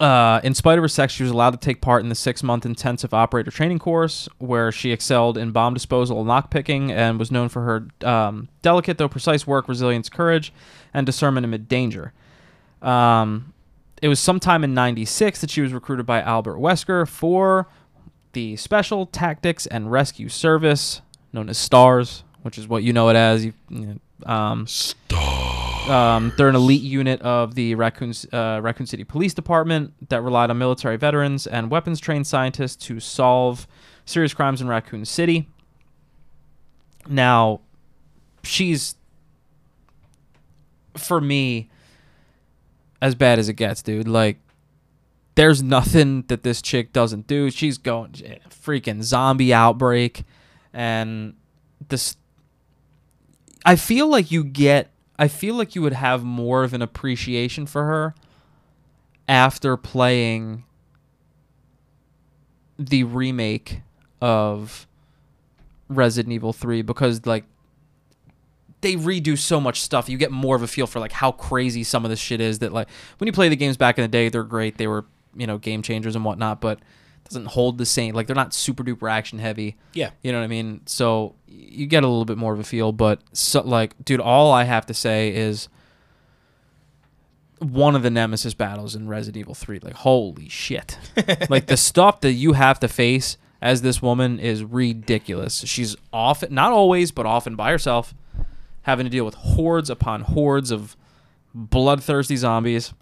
uh, 0.00 0.40
in 0.42 0.54
spite 0.54 0.78
of 0.78 0.82
her 0.82 0.88
sex, 0.88 1.12
she 1.12 1.22
was 1.22 1.30
allowed 1.30 1.50
to 1.50 1.58
take 1.58 1.82
part 1.82 2.02
in 2.02 2.08
the 2.08 2.14
six 2.14 2.42
month 2.42 2.64
intensive 2.64 3.12
operator 3.12 3.50
training 3.50 3.78
course, 3.78 4.28
where 4.38 4.72
she 4.72 4.92
excelled 4.92 5.36
in 5.36 5.52
bomb 5.52 5.74
disposal 5.74 6.20
and 6.20 6.28
lockpicking 6.28 6.90
and 6.90 7.18
was 7.18 7.30
known 7.30 7.50
for 7.50 7.62
her 7.62 8.08
um, 8.08 8.48
delicate 8.62 8.96
though 8.96 9.08
precise 9.08 9.46
work, 9.46 9.68
resilience, 9.68 10.08
courage, 10.08 10.52
and 10.94 11.04
discernment 11.04 11.44
amid 11.44 11.68
danger. 11.68 12.14
Um, 12.80 13.52
it 14.00 14.08
was 14.08 14.18
sometime 14.18 14.64
in 14.64 14.72
96 14.72 15.42
that 15.42 15.50
she 15.50 15.60
was 15.60 15.74
recruited 15.74 16.06
by 16.06 16.22
Albert 16.22 16.56
Wesker 16.56 17.06
for 17.06 17.68
the 18.32 18.56
Special 18.56 19.04
Tactics 19.04 19.66
and 19.66 19.92
Rescue 19.92 20.30
Service, 20.30 21.02
known 21.34 21.50
as 21.50 21.58
STARS, 21.58 22.24
which 22.40 22.56
is 22.56 22.66
what 22.66 22.82
you 22.82 22.94
know 22.94 23.10
it 23.10 23.16
as. 23.16 23.44
You, 23.44 23.52
you 23.68 24.00
know, 24.26 24.32
um, 24.32 24.66
um, 25.90 26.32
they're 26.36 26.48
an 26.48 26.54
elite 26.54 26.82
unit 26.82 27.20
of 27.22 27.54
the 27.54 27.74
Raccoon, 27.74 28.12
uh, 28.32 28.60
Raccoon 28.62 28.86
City 28.86 29.04
Police 29.04 29.34
Department 29.34 30.08
that 30.08 30.22
relied 30.22 30.50
on 30.50 30.58
military 30.58 30.96
veterans 30.96 31.46
and 31.46 31.70
weapons 31.70 31.98
trained 31.98 32.26
scientists 32.26 32.76
to 32.86 33.00
solve 33.00 33.66
serious 34.04 34.32
crimes 34.32 34.60
in 34.60 34.68
Raccoon 34.68 35.04
City. 35.04 35.48
Now, 37.08 37.60
she's, 38.44 38.94
for 40.96 41.20
me, 41.20 41.68
as 43.02 43.14
bad 43.14 43.38
as 43.38 43.48
it 43.48 43.54
gets, 43.54 43.82
dude. 43.82 44.06
Like, 44.06 44.38
there's 45.34 45.62
nothing 45.62 46.22
that 46.28 46.42
this 46.42 46.60
chick 46.62 46.92
doesn't 46.92 47.26
do. 47.26 47.50
She's 47.50 47.78
going 47.78 48.12
freaking 48.50 49.02
zombie 49.02 49.54
outbreak, 49.54 50.24
and 50.72 51.34
this. 51.88 52.16
I 53.64 53.76
feel 53.76 54.06
like 54.06 54.30
you 54.30 54.44
get. 54.44 54.90
I 55.20 55.28
feel 55.28 55.54
like 55.54 55.74
you 55.74 55.82
would 55.82 55.92
have 55.92 56.24
more 56.24 56.64
of 56.64 56.72
an 56.72 56.80
appreciation 56.80 57.66
for 57.66 57.84
her 57.84 58.14
after 59.28 59.76
playing 59.76 60.64
the 62.78 63.04
remake 63.04 63.82
of 64.22 64.86
Resident 65.90 66.32
Evil 66.32 66.54
3 66.54 66.80
because 66.80 67.26
like 67.26 67.44
they 68.80 68.94
redo 68.94 69.36
so 69.36 69.60
much 69.60 69.82
stuff. 69.82 70.08
You 70.08 70.16
get 70.16 70.32
more 70.32 70.56
of 70.56 70.62
a 70.62 70.66
feel 70.66 70.86
for 70.86 71.00
like 71.00 71.12
how 71.12 71.32
crazy 71.32 71.84
some 71.84 72.06
of 72.06 72.10
this 72.10 72.18
shit 72.18 72.40
is 72.40 72.60
that 72.60 72.72
like 72.72 72.88
when 73.18 73.26
you 73.26 73.32
play 73.34 73.50
the 73.50 73.56
games 73.56 73.76
back 73.76 73.98
in 73.98 74.02
the 74.02 74.08
day, 74.08 74.30
they're 74.30 74.42
great. 74.42 74.78
They 74.78 74.86
were, 74.86 75.04
you 75.36 75.46
know, 75.46 75.58
game 75.58 75.82
changers 75.82 76.16
and 76.16 76.24
whatnot, 76.24 76.62
but 76.62 76.78
doesn't 77.30 77.46
hold 77.46 77.78
the 77.78 77.86
same 77.86 78.14
like 78.14 78.26
they're 78.26 78.36
not 78.36 78.52
super 78.52 78.82
duper 78.82 79.10
action 79.10 79.38
heavy. 79.38 79.76
yeah. 79.94 80.10
You 80.22 80.32
know 80.32 80.38
what 80.38 80.44
I 80.44 80.48
mean? 80.48 80.80
So 80.86 81.36
you 81.46 81.86
get 81.86 82.02
a 82.02 82.08
little 82.08 82.24
bit 82.24 82.36
more 82.36 82.52
of 82.52 82.58
a 82.58 82.64
feel, 82.64 82.92
but 82.92 83.20
so, 83.32 83.62
like, 83.62 83.94
dude, 84.04 84.20
all 84.20 84.52
I 84.52 84.64
have 84.64 84.86
to 84.86 84.94
say 84.94 85.34
is 85.34 85.68
one 87.58 87.94
of 87.94 88.02
the 88.02 88.10
nemesis 88.10 88.54
battles 88.54 88.94
in 88.94 89.08
Resident 89.08 89.38
Evil 89.40 89.54
3. 89.54 89.80
Like, 89.80 89.94
holy 89.94 90.48
shit. 90.48 90.98
like, 91.48 91.66
the 91.66 91.76
stuff 91.76 92.20
that 92.22 92.32
you 92.32 92.54
have 92.54 92.80
to 92.80 92.88
face 92.88 93.36
as 93.60 93.82
this 93.82 94.00
woman 94.00 94.38
is 94.38 94.64
ridiculous. 94.64 95.60
She's 95.66 95.94
often, 96.12 96.54
not 96.54 96.72
always, 96.72 97.12
but 97.12 97.26
often 97.26 97.56
by 97.56 97.70
herself, 97.70 98.14
having 98.82 99.04
to 99.04 99.10
deal 99.10 99.24
with 99.24 99.34
hordes 99.34 99.90
upon 99.90 100.22
hordes 100.22 100.70
of 100.70 100.96
bloodthirsty 101.54 102.36
zombies. 102.36 102.94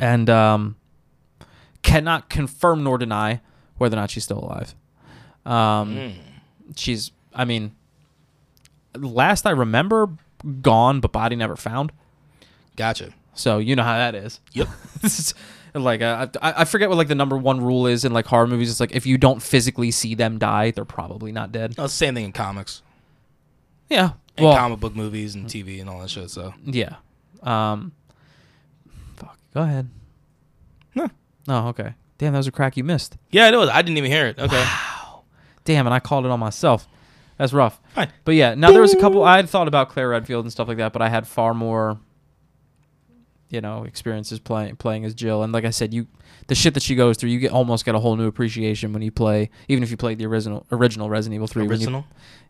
And, 0.00 0.28
um, 0.28 0.76
cannot 1.88 2.28
confirm 2.30 2.82
nor 2.84 2.98
deny 2.98 3.40
whether 3.78 3.96
or 3.96 4.00
not 4.00 4.10
she's 4.10 4.24
still 4.24 4.38
alive. 4.40 4.74
Um, 5.46 5.94
Mm. 5.94 6.12
she's 6.76 7.10
i 7.34 7.44
mean 7.46 7.72
last 8.94 9.46
i 9.46 9.50
remember 9.50 10.08
gone 10.60 11.00
but 11.00 11.12
body 11.12 11.36
never 11.36 11.56
found 11.56 11.90
Gotcha. 12.76 13.10
so 13.34 13.58
you 13.58 13.74
know 13.76 13.82
how 13.82 13.96
that 13.96 14.14
is 14.14 14.40
Yep. 14.52 14.68
is 15.02 15.34
like 15.74 16.02
uh, 16.02 16.26
I, 16.42 16.52
I 16.62 16.64
forget 16.66 16.88
what 16.90 16.98
like 16.98 17.08
the 17.08 17.14
number 17.14 17.36
one 17.38 17.60
rule 17.62 17.86
is 17.86 18.04
in 18.04 18.12
like 18.12 18.26
horror 18.26 18.46
movies 18.46 18.70
it's 18.70 18.80
like 18.80 18.92
if 18.94 19.06
you 19.06 19.16
don't 19.18 19.40
physically 19.42 19.90
see 19.90 20.14
them 20.14 20.38
die 20.38 20.70
they're 20.72 20.84
probably 20.84 21.32
not 21.32 21.52
dead 21.52 21.74
the 21.74 21.88
same 21.88 22.14
thing 22.14 22.24
in 22.26 22.32
comics, 22.32 22.82
yeah 23.88 24.12
and 24.36 24.44
well 24.46 24.56
comic 24.56 24.80
book 24.80 24.94
movies, 24.94 25.34
and 25.34 25.46
TV, 25.46 25.80
and 25.80 25.88
all 25.88 26.00
that 26.00 26.10
shit. 26.10 26.28
So 26.30 26.52
yeah 26.64 26.96
um 27.42 27.92
fuck 29.16 29.38
go 29.54 29.62
ahead 29.62 29.88
No. 30.94 31.08
Oh 31.48 31.68
okay 31.68 31.94
damn 32.18 32.32
that 32.32 32.38
was 32.38 32.46
a 32.46 32.52
crack 32.52 32.76
you 32.76 32.84
missed 32.84 33.16
yeah, 33.30 33.48
it 33.48 33.56
was. 33.56 33.68
I 33.68 33.82
didn't 33.82 33.98
even 33.98 34.10
hear 34.10 34.26
it. 34.26 34.38
Okay. 34.38 34.56
Wow. 34.62 35.22
damn 35.64 35.86
and 35.86 35.94
i 35.94 36.00
called 36.00 36.24
it 36.24 36.30
on 36.30 36.40
myself 36.40 36.86
that's 37.36 37.52
rough 37.52 37.80
Fine. 37.94 38.10
But 38.24 38.34
yeah, 38.34 38.54
now 38.54 38.72
there 38.72 38.80
was 38.80 38.92
a 38.94 38.98
couple. 39.00 39.22
I 39.24 39.36
had 39.36 39.48
thought 39.48 39.68
about 39.68 39.88
Claire 39.90 40.08
Redfield 40.10 40.44
and 40.44 40.50
stuff 40.52 40.66
like 40.68 40.76
that, 40.78 40.92
but 40.92 41.02
I 41.02 41.08
had 41.08 41.26
far 41.26 41.54
more, 41.54 41.98
you 43.48 43.60
know, 43.60 43.84
experiences 43.84 44.38
playing 44.40 44.74
playing 44.76 45.04
as 45.04 45.14
Jill. 45.14 45.42
And 45.44 45.52
like 45.52 45.64
I 45.64 45.70
said, 45.70 45.94
you 45.94 46.06
the 46.48 46.54
shit 46.56 46.74
that 46.74 46.82
she 46.82 46.94
goes 46.96 47.16
through, 47.16 47.30
you 47.30 47.38
get 47.38 47.52
almost 47.52 47.84
get 47.84 47.94
a 47.94 47.98
whole 48.00 48.16
new 48.16 48.26
appreciation 48.26 48.92
when 48.92 49.02
you 49.02 49.10
play, 49.12 49.50
even 49.68 49.82
if 49.84 49.90
you 49.92 49.96
played 49.96 50.18
the 50.18 50.26
original 50.26 50.66
original 50.72 51.08
Resident 51.08 51.36
Evil 51.36 51.46
three. 51.46 51.62
when 51.62 51.70
you- 51.70 51.86
Original. 51.86 52.06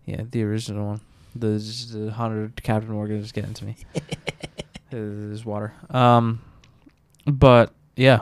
yeah, 0.07 0.23
the 0.31 0.43
original 0.43 0.87
one, 0.87 1.01
The, 1.37 1.49
the 1.93 2.11
hundred 2.13 2.63
Captain 2.63 2.91
Morgan 2.91 3.17
is 3.19 3.31
getting 3.33 3.53
to 3.55 3.65
me. 3.67 3.77
There's 4.91 5.45
water. 5.45 5.75
Um, 5.91 6.41
but 7.27 7.73
yeah, 7.95 8.21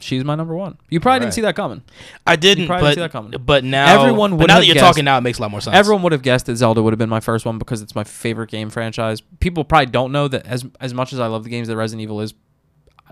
she's 0.00 0.24
my 0.24 0.34
number 0.34 0.54
one. 0.54 0.76
You 0.88 1.00
probably 1.00 1.20
didn't 1.20 1.34
see 1.34 1.40
that 1.42 1.56
coming. 1.56 1.82
I 2.26 2.36
didn't, 2.36 2.66
probably 2.66 2.88
didn't 2.88 2.94
see 2.96 3.00
that 3.02 3.12
coming. 3.12 3.40
but 3.44 3.64
now 3.64 4.00
Everyone 4.02 4.30
but 4.32 4.38
would 4.40 4.48
now 4.48 4.58
that 4.60 4.66
you're 4.66 4.74
guessed- 4.74 4.84
talking 4.86 5.04
now, 5.04 5.18
it 5.18 5.20
makes 5.20 5.38
a 5.38 5.42
lot 5.42 5.50
more 5.50 5.60
sense. 5.60 5.76
Everyone 5.76 6.02
would 6.02 6.12
have 6.12 6.22
guessed 6.22 6.46
that 6.46 6.56
Zelda 6.56 6.82
would 6.82 6.92
have 6.92 6.98
been 6.98 7.08
my 7.08 7.20
first 7.20 7.46
one 7.46 7.58
because 7.58 7.82
it's 7.82 7.94
my 7.94 8.04
favorite 8.04 8.50
game 8.50 8.70
franchise. 8.70 9.20
People 9.40 9.64
probably 9.64 9.86
don't 9.86 10.12
know 10.12 10.28
that 10.28 10.46
as 10.46 10.64
as 10.80 10.92
much 10.94 11.12
as 11.12 11.20
I 11.20 11.26
love 11.26 11.44
the 11.44 11.50
games 11.50 11.68
that 11.68 11.76
Resident 11.76 12.02
Evil 12.02 12.20
is, 12.20 12.34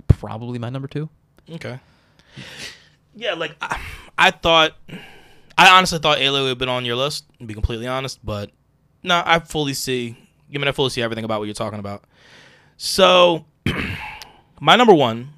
probably 0.08 0.58
my 0.58 0.70
number 0.70 0.88
two. 0.88 1.08
Okay. 1.50 1.78
Yeah, 3.14 3.34
like 3.34 3.56
I, 3.60 3.80
I 4.16 4.30
thought, 4.30 4.72
I 5.56 5.70
honestly 5.76 5.98
thought 5.98 6.18
Aloy 6.18 6.42
would 6.42 6.48
have 6.50 6.58
been 6.58 6.68
on 6.68 6.84
your 6.84 6.96
list. 6.96 7.24
To 7.40 7.44
be 7.46 7.54
completely 7.54 7.86
honest, 7.86 8.24
but 8.24 8.50
no, 9.02 9.22
I 9.24 9.38
fully 9.40 9.74
see. 9.74 10.16
I 10.54 10.58
mean, 10.58 10.68
I 10.68 10.72
fully 10.72 10.90
see 10.90 11.02
everything 11.02 11.24
about 11.24 11.40
what 11.40 11.46
you're 11.46 11.54
talking 11.54 11.78
about. 11.80 12.04
So, 12.76 13.44
my 14.60 14.76
number 14.76 14.94
one 14.94 15.30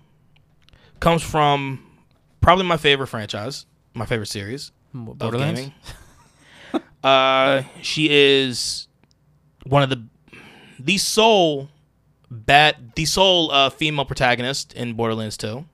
comes 1.00 1.22
from 1.22 1.84
probably 2.40 2.64
my 2.64 2.76
favorite 2.76 3.08
franchise, 3.08 3.66
my 3.94 4.06
favorite 4.06 4.26
series 4.26 4.72
of 4.94 5.18
Borderlands. 5.18 5.70
uh, 7.04 7.62
she 7.82 8.08
is 8.10 8.86
one 9.64 9.82
of 9.82 9.90
the 9.90 10.02
the 10.78 10.98
sole 10.98 11.68
bad 12.30 12.92
the 12.94 13.04
sole 13.04 13.50
uh, 13.50 13.70
female 13.70 14.04
protagonist 14.04 14.72
in 14.74 14.94
Borderlands 14.94 15.36
2. 15.36 15.64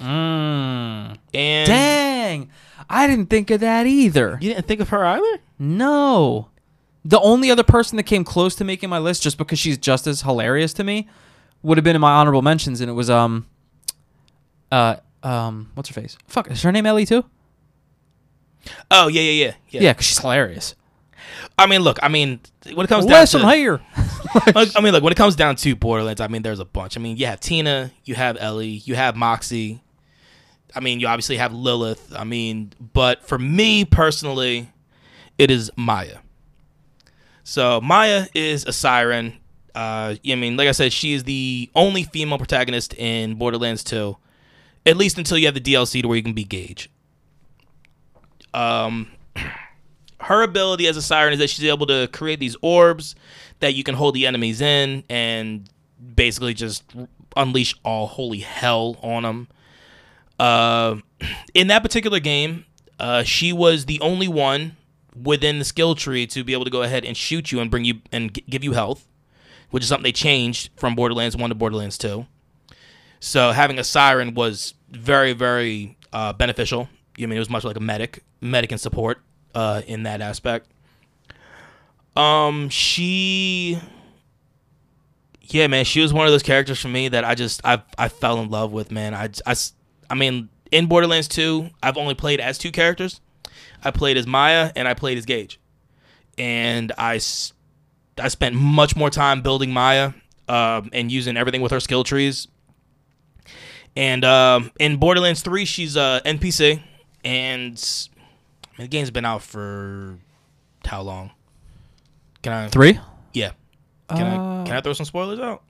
Mm. 0.00 1.18
And 1.34 1.66
Dang, 1.66 2.50
I 2.88 3.06
didn't 3.06 3.26
think 3.26 3.50
of 3.50 3.60
that 3.60 3.86
either. 3.86 4.38
you 4.40 4.52
didn't 4.52 4.66
think 4.66 4.80
of 4.80 4.88
her 4.90 5.04
either? 5.04 5.38
No. 5.58 6.48
The 7.04 7.20
only 7.20 7.50
other 7.50 7.64
person 7.64 7.96
that 7.96 8.04
came 8.04 8.24
close 8.24 8.54
to 8.56 8.64
making 8.64 8.88
my 8.88 8.98
list 8.98 9.22
just 9.22 9.38
because 9.38 9.58
she's 9.58 9.78
just 9.78 10.06
as 10.06 10.22
hilarious 10.22 10.72
to 10.74 10.84
me 10.84 11.08
would 11.62 11.78
have 11.78 11.84
been 11.84 11.96
in 11.96 12.00
my 12.00 12.12
honorable 12.12 12.42
mentions 12.42 12.80
and 12.80 12.90
it 12.90 12.94
was 12.94 13.10
um 13.10 13.46
uh 14.72 14.96
um 15.22 15.70
what's 15.74 15.88
her 15.88 16.00
face? 16.00 16.18
Fuck, 16.26 16.50
is 16.50 16.62
her 16.62 16.72
name 16.72 16.86
Ellie 16.86 17.06
too? 17.06 17.24
Oh 18.90 19.06
yeah, 19.08 19.22
yeah, 19.22 19.44
yeah, 19.44 19.54
yeah. 19.68 19.80
Yeah, 19.82 19.92
cuz 19.92 20.06
she's 20.06 20.18
hilarious. 20.18 20.74
I 21.58 21.66
mean, 21.66 21.82
look, 21.82 21.98
I 22.02 22.08
mean, 22.08 22.40
when 22.74 22.84
it 22.84 22.88
comes 22.88 23.06
down 23.06 23.20
Listen 23.20 23.42
to, 23.42 23.50
here. 23.50 23.80
I 23.94 24.80
mean, 24.82 24.92
look, 24.92 25.02
when 25.02 25.12
it 25.12 25.16
comes 25.16 25.36
down 25.36 25.56
to 25.56 25.76
Borderlands, 25.76 26.20
I 26.20 26.26
mean, 26.26 26.42
there's 26.42 26.60
a 26.60 26.64
bunch. 26.64 26.96
I 26.96 27.00
mean, 27.00 27.16
you 27.16 27.26
have 27.26 27.40
Tina, 27.40 27.92
you 28.04 28.14
have 28.14 28.36
Ellie, 28.40 28.82
you 28.84 28.94
have 28.94 29.14
Moxxi. 29.14 29.80
I 30.74 30.80
mean, 30.80 31.00
you 31.00 31.06
obviously 31.06 31.36
have 31.36 31.52
Lilith. 31.52 32.12
I 32.16 32.24
mean, 32.24 32.72
but 32.92 33.26
for 33.26 33.38
me 33.38 33.84
personally, 33.84 34.70
it 35.38 35.50
is 35.50 35.70
Maya. 35.76 36.18
So 37.44 37.80
Maya 37.80 38.26
is 38.34 38.64
a 38.64 38.72
siren. 38.72 39.34
Uh, 39.74 40.16
I 40.26 40.34
mean, 40.34 40.56
like 40.56 40.68
I 40.68 40.72
said, 40.72 40.92
she 40.92 41.12
is 41.12 41.24
the 41.24 41.70
only 41.74 42.04
female 42.04 42.38
protagonist 42.38 42.94
in 42.94 43.34
Borderlands 43.34 43.84
2, 43.84 44.16
at 44.86 44.96
least 44.96 45.18
until 45.18 45.38
you 45.38 45.46
have 45.46 45.54
the 45.54 45.60
DLC 45.60 46.02
to 46.02 46.08
where 46.08 46.16
you 46.16 46.22
can 46.22 46.32
be 46.32 46.44
Gage. 46.44 46.90
Um, 48.54 49.10
her 50.20 50.42
ability 50.42 50.86
as 50.86 50.96
a 50.96 51.02
siren 51.02 51.32
is 51.32 51.38
that 51.38 51.50
she's 51.50 51.64
able 51.64 51.86
to 51.86 52.08
create 52.12 52.40
these 52.40 52.56
orbs 52.62 53.14
that 53.60 53.74
you 53.74 53.84
can 53.84 53.94
hold 53.94 54.14
the 54.14 54.26
enemies 54.26 54.60
in 54.60 55.04
and 55.08 55.68
basically 56.14 56.54
just 56.54 56.84
unleash 57.36 57.74
all 57.84 58.06
holy 58.06 58.38
hell 58.38 58.96
on 59.02 59.22
them. 59.22 59.48
Uh, 60.38 60.96
in 61.54 61.68
that 61.68 61.82
particular 61.82 62.20
game, 62.20 62.64
uh, 62.98 63.22
she 63.22 63.52
was 63.52 63.86
the 63.86 64.00
only 64.00 64.28
one 64.28 64.76
within 65.20 65.58
the 65.58 65.64
skill 65.64 65.94
tree 65.94 66.26
to 66.26 66.42
be 66.44 66.52
able 66.52 66.64
to 66.64 66.70
go 66.70 66.82
ahead 66.82 67.04
and 67.04 67.16
shoot 67.16 67.52
you 67.52 67.60
and 67.60 67.70
bring 67.70 67.84
you 67.84 68.00
and 68.10 68.34
g- 68.34 68.44
give 68.48 68.64
you 68.64 68.72
health, 68.72 69.06
which 69.70 69.82
is 69.82 69.88
something 69.88 70.04
they 70.04 70.12
changed 70.12 70.70
from 70.76 70.94
Borderlands 70.94 71.36
1 71.36 71.50
to 71.50 71.54
Borderlands 71.54 71.98
2. 71.98 72.26
So 73.24 73.52
having 73.52 73.78
a 73.78 73.84
siren 73.84 74.34
was 74.34 74.74
very, 74.90 75.32
very 75.32 75.96
uh, 76.12 76.32
beneficial. 76.32 76.88
I 77.16 77.20
mean, 77.20 77.36
it 77.36 77.38
was 77.38 77.48
much 77.48 77.62
like 77.62 77.76
a 77.76 77.80
medic, 77.80 78.24
medic 78.40 78.72
and 78.72 78.80
support 78.80 79.20
uh, 79.54 79.82
in 79.86 80.02
that 80.02 80.20
aspect. 80.20 80.68
Um, 82.16 82.68
she, 82.68 83.78
yeah, 85.40 85.68
man, 85.68 85.84
she 85.84 86.00
was 86.00 86.12
one 86.12 86.26
of 86.26 86.32
those 86.32 86.42
characters 86.42 86.80
for 86.80 86.88
me 86.88 87.06
that 87.10 87.24
I 87.24 87.36
just 87.36 87.60
I 87.64 87.80
I 87.96 88.08
fell 88.08 88.40
in 88.40 88.50
love 88.50 88.72
with, 88.72 88.90
man. 88.90 89.14
I 89.14 89.28
I, 89.46 89.54
I 90.10 90.14
mean, 90.16 90.48
in 90.72 90.86
Borderlands 90.86 91.28
2, 91.28 91.70
I've 91.80 91.96
only 91.96 92.14
played 92.14 92.40
as 92.40 92.58
two 92.58 92.72
characters. 92.72 93.20
I 93.84 93.92
played 93.92 94.16
as 94.16 94.26
Maya 94.26 94.72
and 94.74 94.88
I 94.88 94.94
played 94.94 95.16
as 95.16 95.26
Gage, 95.26 95.60
and 96.38 96.90
I 96.98 97.20
I 98.18 98.28
spent 98.28 98.56
much 98.56 98.96
more 98.96 99.10
time 99.10 99.42
building 99.42 99.70
Maya 99.70 100.12
um, 100.48 100.90
and 100.92 101.12
using 101.12 101.36
everything 101.36 101.60
with 101.60 101.70
her 101.70 101.80
skill 101.80 102.02
trees. 102.02 102.48
And 103.96 104.24
um, 104.24 104.70
in 104.80 104.96
Borderlands 104.96 105.42
3, 105.42 105.64
she's 105.64 105.96
a 105.96 106.22
NPC, 106.24 106.82
and 107.24 108.08
I 108.66 108.78
mean, 108.78 108.84
the 108.84 108.88
game's 108.88 109.10
been 109.10 109.24
out 109.26 109.42
for 109.42 110.18
how 110.86 111.02
long? 111.02 111.30
Can 112.42 112.52
I? 112.52 112.68
3? 112.68 112.98
Yeah. 113.34 113.50
Can 114.08 114.26
Uh, 114.26 114.62
I? 114.62 114.66
Can 114.66 114.76
I 114.76 114.80
throw 114.80 114.92
some 114.94 115.06
spoilers 115.06 115.38
out? 115.40 115.62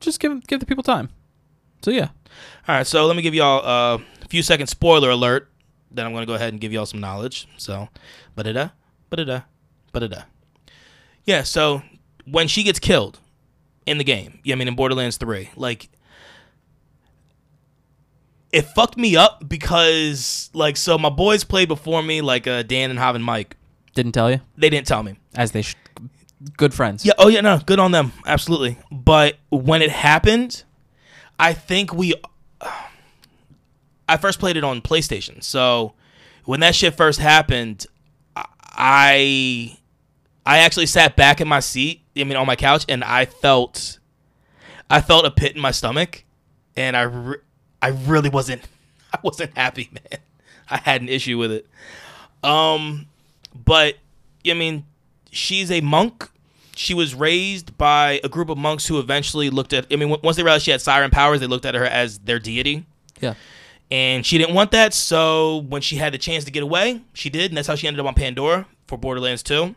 Just 0.00 0.20
give 0.20 0.44
give 0.46 0.60
the 0.60 0.66
people 0.66 0.82
time. 0.82 1.10
So 1.82 1.90
yeah. 1.90 2.08
All 2.68 2.76
right, 2.76 2.86
so 2.86 3.06
let 3.06 3.16
me 3.16 3.22
give 3.22 3.34
y'all 3.34 3.64
uh, 3.66 3.98
a 4.22 4.28
few 4.28 4.42
seconds 4.42 4.70
spoiler 4.70 5.10
alert. 5.10 5.50
Then 5.90 6.06
I'm 6.06 6.12
gonna 6.12 6.26
go 6.26 6.34
ahead 6.34 6.52
and 6.52 6.60
give 6.60 6.72
y'all 6.72 6.86
some 6.86 7.00
knowledge. 7.00 7.46
So, 7.56 7.88
ba 8.34 8.42
da 8.44 8.52
da, 8.52 8.68
ba 9.10 9.16
da 9.18 9.24
da, 9.24 9.40
ba 9.92 10.00
da 10.00 10.06
da. 10.06 10.22
Yeah. 11.24 11.42
So 11.42 11.82
when 12.24 12.48
she 12.48 12.62
gets 12.62 12.78
killed 12.78 13.20
in 13.86 13.98
the 13.98 14.04
game, 14.04 14.40
yeah, 14.44 14.54
I 14.54 14.58
mean 14.58 14.68
in 14.68 14.74
Borderlands 14.74 15.16
Three, 15.18 15.50
like 15.56 15.88
it 18.52 18.62
fucked 18.62 18.96
me 18.96 19.16
up 19.16 19.48
because 19.48 20.50
like 20.52 20.76
so 20.76 20.98
my 20.98 21.08
boys 21.08 21.42
played 21.44 21.68
before 21.68 22.02
me, 22.02 22.20
like 22.20 22.46
uh, 22.46 22.62
Dan 22.62 22.90
and 22.90 22.98
Hav 22.98 23.14
and 23.14 23.24
Mike. 23.24 23.56
Didn't 23.94 24.12
tell 24.12 24.30
you 24.30 24.40
They 24.56 24.70
didn't 24.70 24.86
tell 24.86 25.02
me. 25.02 25.16
as 25.34 25.52
they 25.52 25.62
sh- 25.62 25.76
good 26.56 26.72
friends. 26.74 27.04
Yeah. 27.04 27.12
Oh 27.18 27.28
yeah. 27.28 27.40
No. 27.40 27.58
Good 27.64 27.78
on 27.78 27.92
them. 27.92 28.12
Absolutely. 28.26 28.78
But 28.90 29.36
when 29.50 29.82
it 29.82 29.90
happened, 29.90 30.64
I 31.38 31.52
think 31.52 31.92
we. 31.94 32.14
I 34.08 34.16
first 34.18 34.38
played 34.40 34.56
it 34.56 34.64
on 34.64 34.82
PlayStation, 34.82 35.42
so 35.42 35.94
when 36.44 36.60
that 36.60 36.74
shit 36.74 36.94
first 36.94 37.18
happened, 37.20 37.86
I 38.36 39.78
I 40.44 40.58
actually 40.58 40.86
sat 40.86 41.16
back 41.16 41.40
in 41.40 41.48
my 41.48 41.60
seat. 41.60 42.02
I 42.16 42.24
mean, 42.24 42.36
on 42.36 42.46
my 42.46 42.56
couch, 42.56 42.84
and 42.88 43.02
I 43.04 43.24
felt 43.24 43.98
I 44.90 45.00
felt 45.00 45.24
a 45.24 45.30
pit 45.30 45.54
in 45.54 45.62
my 45.62 45.70
stomach, 45.70 46.24
and 46.76 46.96
I 46.96 47.02
re- 47.02 47.36
I 47.82 47.88
really 47.88 48.30
wasn't 48.30 48.62
I 49.12 49.18
wasn't 49.22 49.56
happy, 49.56 49.90
man. 49.92 50.20
I 50.70 50.78
had 50.78 51.02
an 51.02 51.08
issue 51.10 51.36
with 51.36 51.52
it. 51.52 51.66
Um, 52.42 53.06
but 53.54 53.96
I 54.48 54.54
mean, 54.54 54.84
she's 55.30 55.70
a 55.70 55.80
monk. 55.82 56.28
She 56.74 56.94
was 56.94 57.14
raised 57.14 57.76
by 57.76 58.20
a 58.24 58.28
group 58.30 58.48
of 58.48 58.56
monks 58.56 58.86
who 58.86 58.98
eventually 58.98 59.50
looked 59.50 59.72
at. 59.74 59.86
I 59.92 59.96
mean, 59.96 60.08
once 60.22 60.36
they 60.36 60.42
realized 60.42 60.64
she 60.64 60.70
had 60.70 60.80
siren 60.80 61.10
powers, 61.10 61.40
they 61.40 61.46
looked 61.46 61.66
at 61.66 61.74
her 61.74 61.84
as 61.84 62.20
their 62.20 62.38
deity, 62.38 62.86
Yeah. 63.20 63.34
and 63.90 64.24
she 64.24 64.38
didn't 64.38 64.54
want 64.54 64.70
that. 64.70 64.94
So 64.94 65.58
when 65.68 65.82
she 65.82 65.96
had 65.96 66.14
the 66.14 66.18
chance 66.18 66.44
to 66.44 66.50
get 66.50 66.62
away, 66.62 67.02
she 67.12 67.28
did, 67.28 67.50
and 67.50 67.58
that's 67.58 67.68
how 67.68 67.74
she 67.74 67.86
ended 67.86 68.00
up 68.00 68.06
on 68.06 68.14
Pandora 68.14 68.66
for 68.86 68.96
Borderlands 68.96 69.42
2. 69.42 69.74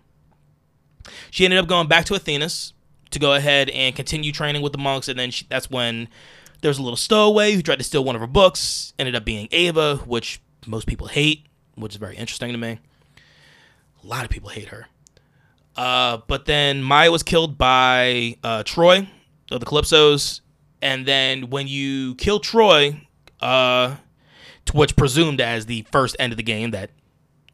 She 1.32 1.44
ended 1.44 1.60
up 1.60 1.68
going 1.68 1.88
back 1.90 2.06
to 2.06 2.16
Athenas 2.16 2.72
to 3.12 3.20
go 3.20 3.34
ahead 3.34 3.70
and 3.72 3.94
continue 3.94 4.32
training 4.32 4.62
with 4.62 4.72
the 4.72 4.78
monks, 4.80 5.10
and 5.10 5.20
then 5.20 5.32
she, 5.32 5.46
that's 5.50 5.70
when 5.70 6.08
there 6.66 6.72
was 6.72 6.80
a 6.80 6.82
little 6.82 6.98
stowaway 6.98 7.52
who 7.52 7.62
tried 7.62 7.78
to 7.78 7.84
steal 7.84 8.04
one 8.04 8.16
of 8.16 8.22
her 8.22 8.28
books. 8.28 8.92
Ended 8.98 9.14
up 9.16 9.24
being 9.24 9.48
Ava, 9.52 9.98
which 9.98 10.42
most 10.66 10.88
people 10.88 11.06
hate, 11.06 11.46
which 11.76 11.94
is 11.94 11.98
very 11.98 12.16
interesting 12.16 12.52
to 12.54 12.58
me. 12.58 12.80
A 14.04 14.08
lot 14.08 14.26
of 14.26 14.32
people 14.32 14.50
hate 14.50 14.70
her. 14.70 14.88
Uh, 15.76 16.18
but 16.26 16.46
then 16.48 16.82
Maya 16.82 17.12
was 17.12 17.22
killed 17.22 17.56
by 17.56 18.38
uh, 18.44 18.64
Troy 18.64 19.08
of 19.52 19.60
the 19.60 19.66
Calypsos, 19.68 20.42
and 20.82 21.06
then 21.06 21.52
when 21.52 21.68
you 21.68 22.16
kill 22.16 22.40
Troy, 22.40 23.00
uh, 23.42 23.98
to 24.66 24.74
what's 24.74 24.92
presumed 24.92 25.42
as 25.42 25.68
the 25.68 25.84
first 25.92 26.16
end 26.18 26.34
of 26.34 26.38
the 26.38 26.44
game, 26.44 26.72
that 26.72 26.90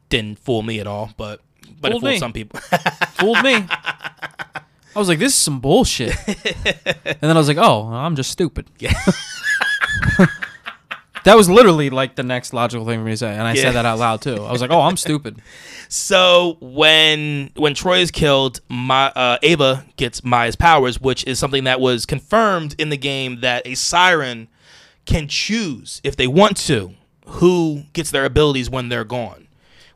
didn't 0.08 0.38
fool 0.38 0.62
me 0.62 0.80
at 0.80 0.86
all, 0.86 1.10
but 1.18 1.42
but 1.82 1.92
Fooled 1.92 2.02
it 2.04 2.06
fooled 2.06 2.12
me. 2.14 2.18
some 2.18 2.32
people. 2.32 2.60
Fooled 3.18 3.42
me. 3.42 3.66
I 4.94 4.98
was 4.98 5.08
like, 5.08 5.18
this 5.18 5.32
is 5.32 5.38
some 5.38 5.60
bullshit. 5.60 6.14
and 6.26 7.18
then 7.20 7.30
I 7.36 7.38
was 7.40 7.48
like, 7.48 7.56
oh, 7.58 7.84
I'm 7.88 8.14
just 8.16 8.30
stupid. 8.30 8.66
Yeah. 8.78 8.92
that 11.24 11.36
was 11.36 11.48
literally 11.48 11.88
like 11.90 12.16
the 12.16 12.22
next 12.22 12.52
logical 12.52 12.84
thing 12.84 12.98
for 13.00 13.04
me 13.04 13.12
to 13.12 13.16
say. 13.16 13.30
And 13.32 13.42
I 13.42 13.54
Yeah. 13.54 13.62
said 13.62 13.72
that 13.72 13.86
out 13.86 13.98
loud 13.98 14.22
too. 14.22 14.42
I 14.44 14.50
was 14.52 14.60
like, 14.60 14.70
oh, 14.70 14.80
I'm 14.80 14.96
stupid. 14.96 15.40
So 15.88 16.56
when 16.60 17.50
when 17.56 17.74
Troy 17.74 17.98
is 17.98 18.10
killed, 18.10 18.60
my, 18.68 19.06
uh, 19.14 19.38
Ava 19.42 19.84
gets 19.96 20.24
Maya's 20.24 20.56
powers, 20.56 21.00
which 21.00 21.24
is 21.26 21.38
something 21.38 21.64
that 21.64 21.80
was 21.80 22.06
confirmed 22.06 22.74
in 22.78 22.88
the 22.88 22.96
game 22.96 23.40
that 23.40 23.66
a 23.66 23.74
siren 23.74 24.48
can 25.06 25.28
choose 25.28 26.00
if 26.04 26.16
they 26.16 26.26
want 26.26 26.56
to 26.56 26.94
who 27.26 27.84
gets 27.92 28.10
their 28.10 28.24
abilities 28.24 28.68
when 28.68 28.88
they're 28.88 29.04
gone. 29.04 29.46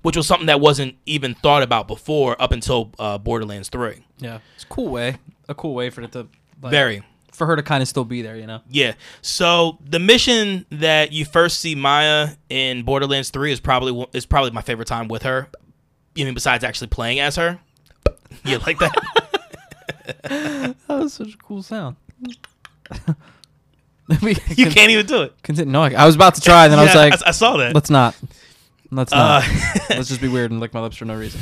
Which 0.03 0.17
was 0.17 0.27
something 0.27 0.47
that 0.47 0.61
wasn't 0.61 0.97
even 1.07 1.35
thought 1.35 1.63
about 1.63 1.89
before 1.89 2.41
up 2.41 2.53
until 2.53 2.93
uh, 2.99 3.19
Borderlands 3.19 3.69
Three. 3.69 4.05
Yeah, 4.19 4.39
it's 4.55 4.65
a 4.65 4.69
cool 4.69 4.89
way. 4.89 5.17
A 5.49 5.55
cool 5.55 5.75
way 5.75 5.91
for 5.91 6.03
it 6.03 6.13
to 6.13 6.27
like, 6.63 6.71
Very. 6.71 7.03
for 7.33 7.47
her 7.47 7.55
to 7.57 7.63
kind 7.63 7.83
of 7.83 7.89
still 7.89 8.05
be 8.05 8.23
there. 8.23 8.37
You 8.37 8.47
know. 8.47 8.61
Yeah. 8.71 8.95
So 9.23 9.79
the 9.85 9.99
mission 9.99 10.67
that 10.71 11.13
you 11.13 11.25
first 11.25 11.61
see 11.61 11.75
Maya 11.75 12.31
in 12.49 12.83
Borderlands 12.83 13.31
3 13.31 13.53
is 13.53 13.61
probably 13.61 14.07
is 14.13 14.27
probably 14.27 14.51
my 14.53 14.63
favorite 14.63 14.89
time 14.89 15.09
with 15.09 15.23
her. 15.23 15.49
You 16.15 16.25
mean 16.25 16.35
besides 16.35 16.65
actually 16.65 16.89
playing 16.89 17.21
as 17.21 17.37
her? 17.37 17.61
You 18.45 18.59
like 18.59 18.79
that? 18.79 18.93
That 20.23 20.77
was 20.89 21.15
such 21.15 21.35
a 21.35 21.37
cool 21.39 21.63
sound. 21.63 21.97
you 24.09 24.71
can't 24.71 24.91
even 24.91 25.07
do 25.07 25.23
it. 25.23 25.67
No, 25.67 25.83
I, 25.83 25.91
I 25.93 26.07
was 26.07 26.15
about 26.15 26.35
to 26.37 26.41
try, 26.41 26.65
and 26.65 26.73
then 26.73 26.79
I 26.79 26.85
was 26.85 26.95
like, 26.95 27.13
I, 27.13 27.29
I 27.29 27.31
saw 27.33 27.57
that. 27.57 27.75
"Let's 27.75 27.91
not. 27.91 28.15
Let's 28.91 29.13
not. 29.13 29.45
Uh, 29.45 29.49
Let's 29.91 30.09
just 30.09 30.21
be 30.21 30.29
weird 30.29 30.51
and 30.51 30.61
lick 30.61 30.75
my 30.75 30.81
lips 30.81 30.97
for 30.97 31.05
no 31.05 31.17
reason." 31.17 31.41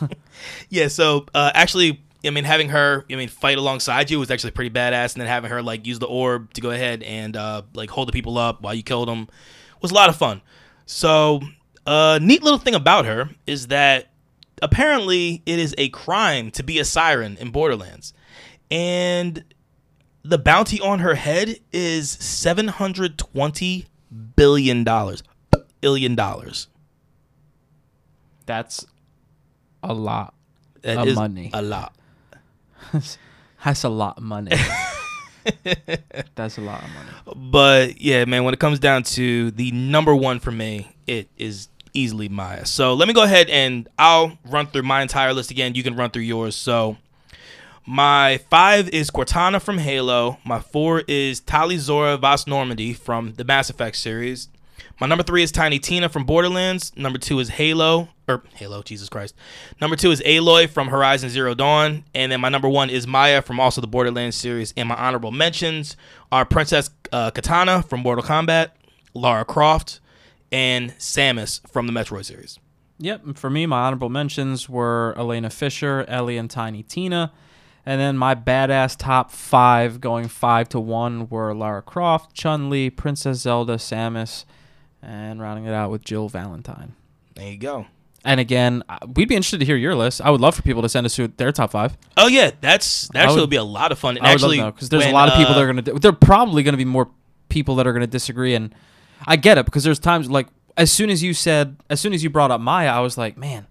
yeah. 0.68 0.88
So 0.88 1.26
uh, 1.34 1.50
actually, 1.54 2.02
I 2.24 2.30
mean, 2.30 2.44
having 2.44 2.70
her, 2.70 3.04
I 3.10 3.16
mean, 3.16 3.28
fight 3.28 3.58
alongside 3.58 4.10
you 4.10 4.18
was 4.18 4.30
actually 4.30 4.52
pretty 4.52 4.70
badass, 4.70 5.14
and 5.14 5.20
then 5.20 5.28
having 5.28 5.50
her 5.50 5.62
like 5.62 5.86
use 5.86 5.98
the 5.98 6.06
orb 6.06 6.52
to 6.54 6.60
go 6.60 6.70
ahead 6.70 7.02
and 7.02 7.36
uh, 7.36 7.62
like 7.74 7.90
hold 7.90 8.08
the 8.08 8.12
people 8.12 8.38
up 8.38 8.62
while 8.62 8.74
you 8.74 8.82
killed 8.82 9.08
them 9.08 9.28
was 9.80 9.90
a 9.90 9.94
lot 9.94 10.08
of 10.08 10.16
fun. 10.16 10.40
So, 10.86 11.40
a 11.86 12.18
neat 12.20 12.42
little 12.42 12.58
thing 12.58 12.74
about 12.74 13.04
her 13.04 13.30
is 13.46 13.68
that 13.68 14.08
apparently 14.62 15.42
it 15.46 15.58
is 15.58 15.74
a 15.78 15.88
crime 15.90 16.50
to 16.52 16.62
be 16.62 16.78
a 16.78 16.84
siren 16.84 17.36
in 17.38 17.50
Borderlands, 17.50 18.12
and 18.70 19.44
the 20.22 20.38
bounty 20.38 20.80
on 20.80 21.00
her 21.00 21.14
head 21.14 21.58
is 21.72 22.10
seven 22.10 22.68
hundred 22.68 23.18
twenty 23.18 23.86
billion 24.36 24.84
dollars. 24.84 25.22
Billion 25.84 26.14
dollars. 26.14 26.68
That's 28.46 28.86
a 29.82 29.92
lot. 29.92 30.32
That 30.80 30.96
Of 30.96 31.08
is 31.08 31.14
money. 31.14 31.50
a 31.52 31.60
lot. 31.60 31.94
That's 33.62 33.84
a 33.84 33.90
lot 33.90 34.16
of 34.16 34.22
money. 34.22 34.52
That's 36.36 36.56
a 36.56 36.62
lot 36.62 36.82
of 36.82 36.88
money. 36.94 37.10
But 37.50 38.00
yeah, 38.00 38.24
man, 38.24 38.44
when 38.44 38.54
it 38.54 38.60
comes 38.60 38.78
down 38.78 39.02
to 39.18 39.50
the 39.50 39.72
number 39.72 40.16
one 40.16 40.40
for 40.40 40.50
me, 40.50 40.96
it 41.06 41.28
is 41.36 41.68
easily 41.92 42.30
Maya. 42.30 42.64
So 42.64 42.94
let 42.94 43.06
me 43.06 43.12
go 43.12 43.22
ahead 43.22 43.50
and 43.50 43.86
I'll 43.98 44.38
run 44.46 44.66
through 44.68 44.84
my 44.84 45.02
entire 45.02 45.34
list 45.34 45.50
again. 45.50 45.74
You 45.74 45.82
can 45.82 45.96
run 45.96 46.08
through 46.08 46.22
yours. 46.22 46.56
So 46.56 46.96
my 47.86 48.38
five 48.48 48.88
is 48.88 49.10
Cortana 49.10 49.60
from 49.60 49.76
Halo. 49.76 50.38
My 50.46 50.60
four 50.60 51.02
is 51.06 51.42
Tali'Zorah 51.42 52.18
vas 52.18 52.46
Normandy 52.46 52.94
from 52.94 53.34
the 53.34 53.44
Mass 53.44 53.68
Effect 53.68 53.96
series. 53.96 54.48
My 55.00 55.08
number 55.08 55.24
three 55.24 55.42
is 55.42 55.50
Tiny 55.50 55.78
Tina 55.78 56.08
from 56.08 56.24
Borderlands. 56.24 56.92
Number 56.96 57.18
two 57.18 57.40
is 57.40 57.48
Halo, 57.48 58.08
or 58.28 58.44
Halo, 58.54 58.82
Jesus 58.82 59.08
Christ. 59.08 59.34
Number 59.80 59.96
two 59.96 60.12
is 60.12 60.20
Aloy 60.20 60.68
from 60.68 60.88
Horizon 60.88 61.30
Zero 61.30 61.54
Dawn. 61.54 62.04
And 62.14 62.30
then 62.30 62.40
my 62.40 62.48
number 62.48 62.68
one 62.68 62.90
is 62.90 63.06
Maya 63.06 63.42
from 63.42 63.58
also 63.58 63.80
the 63.80 63.88
Borderlands 63.88 64.36
series. 64.36 64.72
And 64.76 64.88
my 64.88 64.94
honorable 64.94 65.32
mentions 65.32 65.96
are 66.30 66.44
Princess 66.44 66.90
uh, 67.12 67.32
Kitana 67.32 67.84
from 67.84 68.00
Mortal 68.00 68.24
Kombat, 68.24 68.70
Lara 69.14 69.44
Croft, 69.44 70.00
and 70.52 70.92
Samus 70.92 71.60
from 71.68 71.88
the 71.88 71.92
Metroid 71.92 72.24
series. 72.24 72.60
Yep. 72.98 73.36
For 73.36 73.50
me, 73.50 73.66
my 73.66 73.86
honorable 73.86 74.08
mentions 74.08 74.68
were 74.68 75.12
Elena 75.18 75.50
Fisher, 75.50 76.04
Ellie, 76.06 76.36
and 76.36 76.48
Tiny 76.48 76.84
Tina. 76.84 77.32
And 77.84 78.00
then 78.00 78.16
my 78.16 78.34
badass 78.34 78.96
top 78.96 79.30
five, 79.30 80.00
going 80.00 80.28
five 80.28 80.68
to 80.70 80.80
one, 80.80 81.28
were 81.28 81.52
Lara 81.52 81.82
Croft, 81.82 82.32
Chun 82.34 82.70
Li, 82.70 82.88
Princess 82.88 83.40
Zelda, 83.40 83.74
Samus, 83.74 84.44
and 85.04 85.40
rounding 85.40 85.66
it 85.66 85.72
out 85.74 85.90
with 85.90 86.04
Jill 86.04 86.28
Valentine. 86.28 86.94
There 87.34 87.50
you 87.50 87.58
go. 87.58 87.86
And 88.24 88.40
again, 88.40 88.82
uh, 88.88 88.98
we'd 89.14 89.28
be 89.28 89.34
interested 89.36 89.58
to 89.60 89.66
hear 89.66 89.76
your 89.76 89.94
list. 89.94 90.22
I 90.22 90.30
would 90.30 90.40
love 90.40 90.54
for 90.54 90.62
people 90.62 90.80
to 90.82 90.88
send 90.88 91.04
us 91.04 91.18
their 91.36 91.52
top 91.52 91.70
five. 91.72 91.96
Oh 92.16 92.26
yeah, 92.26 92.52
that's 92.60 93.08
that 93.08 93.18
I 93.18 93.22
actually 93.24 93.34
would- 93.36 93.40
would 93.42 93.50
be 93.50 93.56
a 93.56 93.62
lot 93.64 93.92
of 93.92 93.98
fun. 93.98 94.16
And 94.16 94.26
I 94.26 94.32
actually, 94.32 94.62
because 94.62 94.88
there's 94.88 95.04
a 95.04 95.10
lot 95.12 95.28
of 95.28 95.34
people 95.36 95.52
uh, 95.52 95.54
that 95.56 95.62
are 95.62 95.66
gonna. 95.66 95.82
There 95.82 96.10
are 96.10 96.14
probably 96.14 96.62
gonna 96.62 96.76
be 96.78 96.84
more 96.86 97.10
people 97.50 97.74
that 97.76 97.86
are 97.86 97.92
gonna 97.92 98.06
disagree, 98.06 98.54
and 98.54 98.74
I 99.26 99.36
get 99.36 99.58
it 99.58 99.66
because 99.66 99.84
there's 99.84 99.98
times 99.98 100.30
like 100.30 100.46
as 100.76 100.90
soon 100.90 101.10
as 101.10 101.22
you 101.22 101.34
said, 101.34 101.76
as 101.90 102.00
soon 102.00 102.12
as 102.14 102.24
you 102.24 102.30
brought 102.30 102.50
up 102.50 102.60
Maya, 102.62 102.88
I 102.88 103.00
was 103.00 103.18
like, 103.18 103.36
man, 103.36 103.66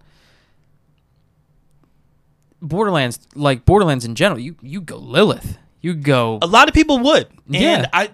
Borderlands, 2.62 3.18
like 3.34 3.64
Borderlands 3.64 4.04
in 4.04 4.14
general, 4.14 4.38
you 4.40 4.56
you 4.62 4.80
go 4.80 4.96
Lilith, 4.96 5.58
you 5.80 5.94
go. 5.94 6.38
a 6.40 6.46
lot 6.46 6.68
of 6.68 6.74
people 6.74 6.98
would. 7.00 7.26
And 7.46 7.54
Yeah. 7.56 7.86
I 7.92 8.10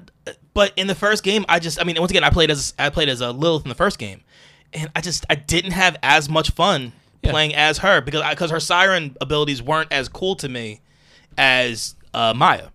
but 0.61 0.75
in 0.77 0.87
the 0.89 0.95
first 0.95 1.23
game, 1.23 1.47
I 1.49 1.59
just 1.59 1.81
I 1.81 1.85
mean, 1.85 1.97
once 1.99 2.11
again, 2.11 2.23
I 2.23 2.29
played 2.29 2.51
as 2.51 2.75
I 2.79 2.91
played 2.91 3.09
as 3.09 3.23
a 3.23 3.33
Lilith 3.33 3.63
in 3.65 3.71
the 3.71 3.75
first 3.75 3.99
game. 3.99 4.21
And 4.75 4.91
I 4.95 5.01
just 5.01 5.25
I 5.31 5.37
didn't 5.37 5.71
have 5.73 5.97
as 6.03 6.29
much 6.29 6.51
fun 6.51 6.93
Yeah. 7.23 7.31
playing 7.31 7.55
as 7.55 7.79
her 7.79 8.03
because 8.03 8.23
because 8.29 8.51
her 8.51 8.61
siren 8.61 9.17
abilities 9.23 9.63
weren't 9.63 9.91
as 9.91 10.09
cool 10.11 10.37
to 10.37 10.49
me 10.51 10.81
as 11.39 11.95
uh, 12.13 12.35
Maya. 12.37 12.69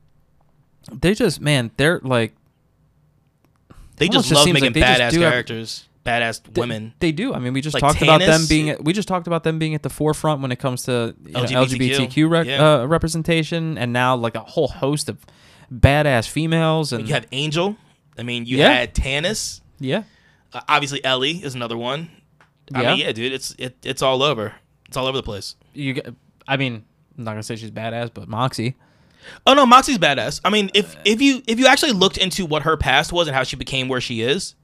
They 0.92 1.14
just 1.14 1.40
man, 1.40 1.70
they're 1.78 2.00
like 2.04 2.34
They 3.98 4.08
just 4.10 4.28
just 4.30 4.36
love 4.36 4.44
seems 4.46 4.56
making 4.56 4.68
like 4.70 4.74
they 4.74 4.82
just 4.82 5.00
badass 5.02 5.12
do 5.12 5.20
have- 5.22 5.32
characters, 5.32 5.88
badass 6.06 6.42
They- 6.44 6.60
women. 6.60 6.94
They 7.00 7.12
do. 7.12 7.34
I 7.34 7.40
mean, 7.40 7.54
we 7.54 7.62
just 7.62 7.76
Like 7.76 7.82
talked 7.82 8.02
about 8.02 8.20
them 8.20 8.46
being. 8.50 8.76
We 8.84 8.92
just 8.94 9.08
talked 9.08 9.28
about 9.28 9.44
them 9.44 9.58
being 9.60 9.74
at 9.76 9.84
the 9.84 9.90
forefront 9.90 10.42
when 10.42 10.52
it 10.52 10.58
comes 10.60 10.84
to 10.84 11.16
you 11.26 11.32
know, 11.34 11.40
LGBTQ. 11.44 12.08
LGBTQ 12.10 12.46
Yeah. 12.48 12.82
uh, 12.82 12.86
representation, 12.86 13.78
and 13.78 13.94
now 13.94 14.16
like 14.16 14.36
a 14.36 14.42
whole 14.42 14.68
host 14.68 15.08
of 15.08 15.26
badass 15.80 16.28
females 16.28 16.92
and 16.94 17.08
You 17.08 17.14
have 17.14 17.28
Angel. 17.32 17.76
I 18.18 18.24
mean, 18.24 18.46
you 18.46 18.58
Yeah. 18.58 18.72
had 18.72 18.94
Tannis. 18.96 19.62
yeah, 19.80 20.04
Uh, 20.54 20.62
obviously, 20.70 21.04
Ellie 21.04 21.44
is 21.44 21.54
another 21.56 21.78
one. 21.78 22.10
I 22.74 22.82
Yeah. 22.82 22.90
mean, 22.92 23.00
yeah, 23.06 23.12
dude, 23.12 23.34
it's 23.34 23.54
it, 23.58 23.76
it's 23.84 24.02
all 24.02 24.24
over. 24.24 24.54
It's 24.88 24.96
all 24.98 25.06
over 25.08 25.18
the 25.18 25.24
place. 25.24 25.56
you. 25.74 26.02
I 26.48 26.58
mean, 26.58 26.86
I'm 27.18 27.24
not 27.24 27.32
gonna 27.32 27.44
say 27.44 27.56
she's 27.56 27.72
badass, 27.72 28.12
but 28.14 28.30
Moxxi. 28.30 28.76
Oh 29.48 29.54
no, 29.56 29.66
Moxxi's 29.66 29.98
badass. 29.98 30.40
I 30.46 30.50
mean, 30.50 30.70
if 30.74 30.96
if 31.04 31.22
you 31.22 31.42
if 31.48 31.60
you 31.60 31.68
actually 31.68 31.92
looked 31.94 32.18
into 32.18 32.46
what 32.46 32.64
her 32.64 32.78
past 32.78 33.12
was 33.12 33.28
and 33.28 33.36
how 33.36 33.44
she 33.44 33.56
became 33.56 33.88
where 33.88 34.00
she 34.02 34.22
is, 34.22 34.56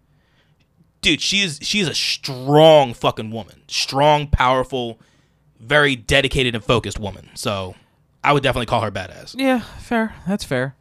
dude, 1.01 1.19
she 1.21 1.41
is 1.41 1.59
she 1.61 1.79
is 1.79 1.87
a 1.87 1.93
strong 1.95 2.93
fucking 2.93 3.31
woman. 3.31 3.63
Strong, 3.67 4.27
powerful, 4.27 4.99
very 5.59 5.95
dedicated 5.95 6.53
and 6.55 6.63
focused 6.63 6.99
woman. 6.99 7.29
So 7.33 7.75
I 8.23 8.33
would 8.33 8.43
definitely 8.43 8.67
call 8.67 8.81
her 8.81 8.91
badass. 8.91 9.35
Yeah, 9.37 9.61
fair. 9.79 10.13
That's 10.27 10.43
fair. 10.43 10.75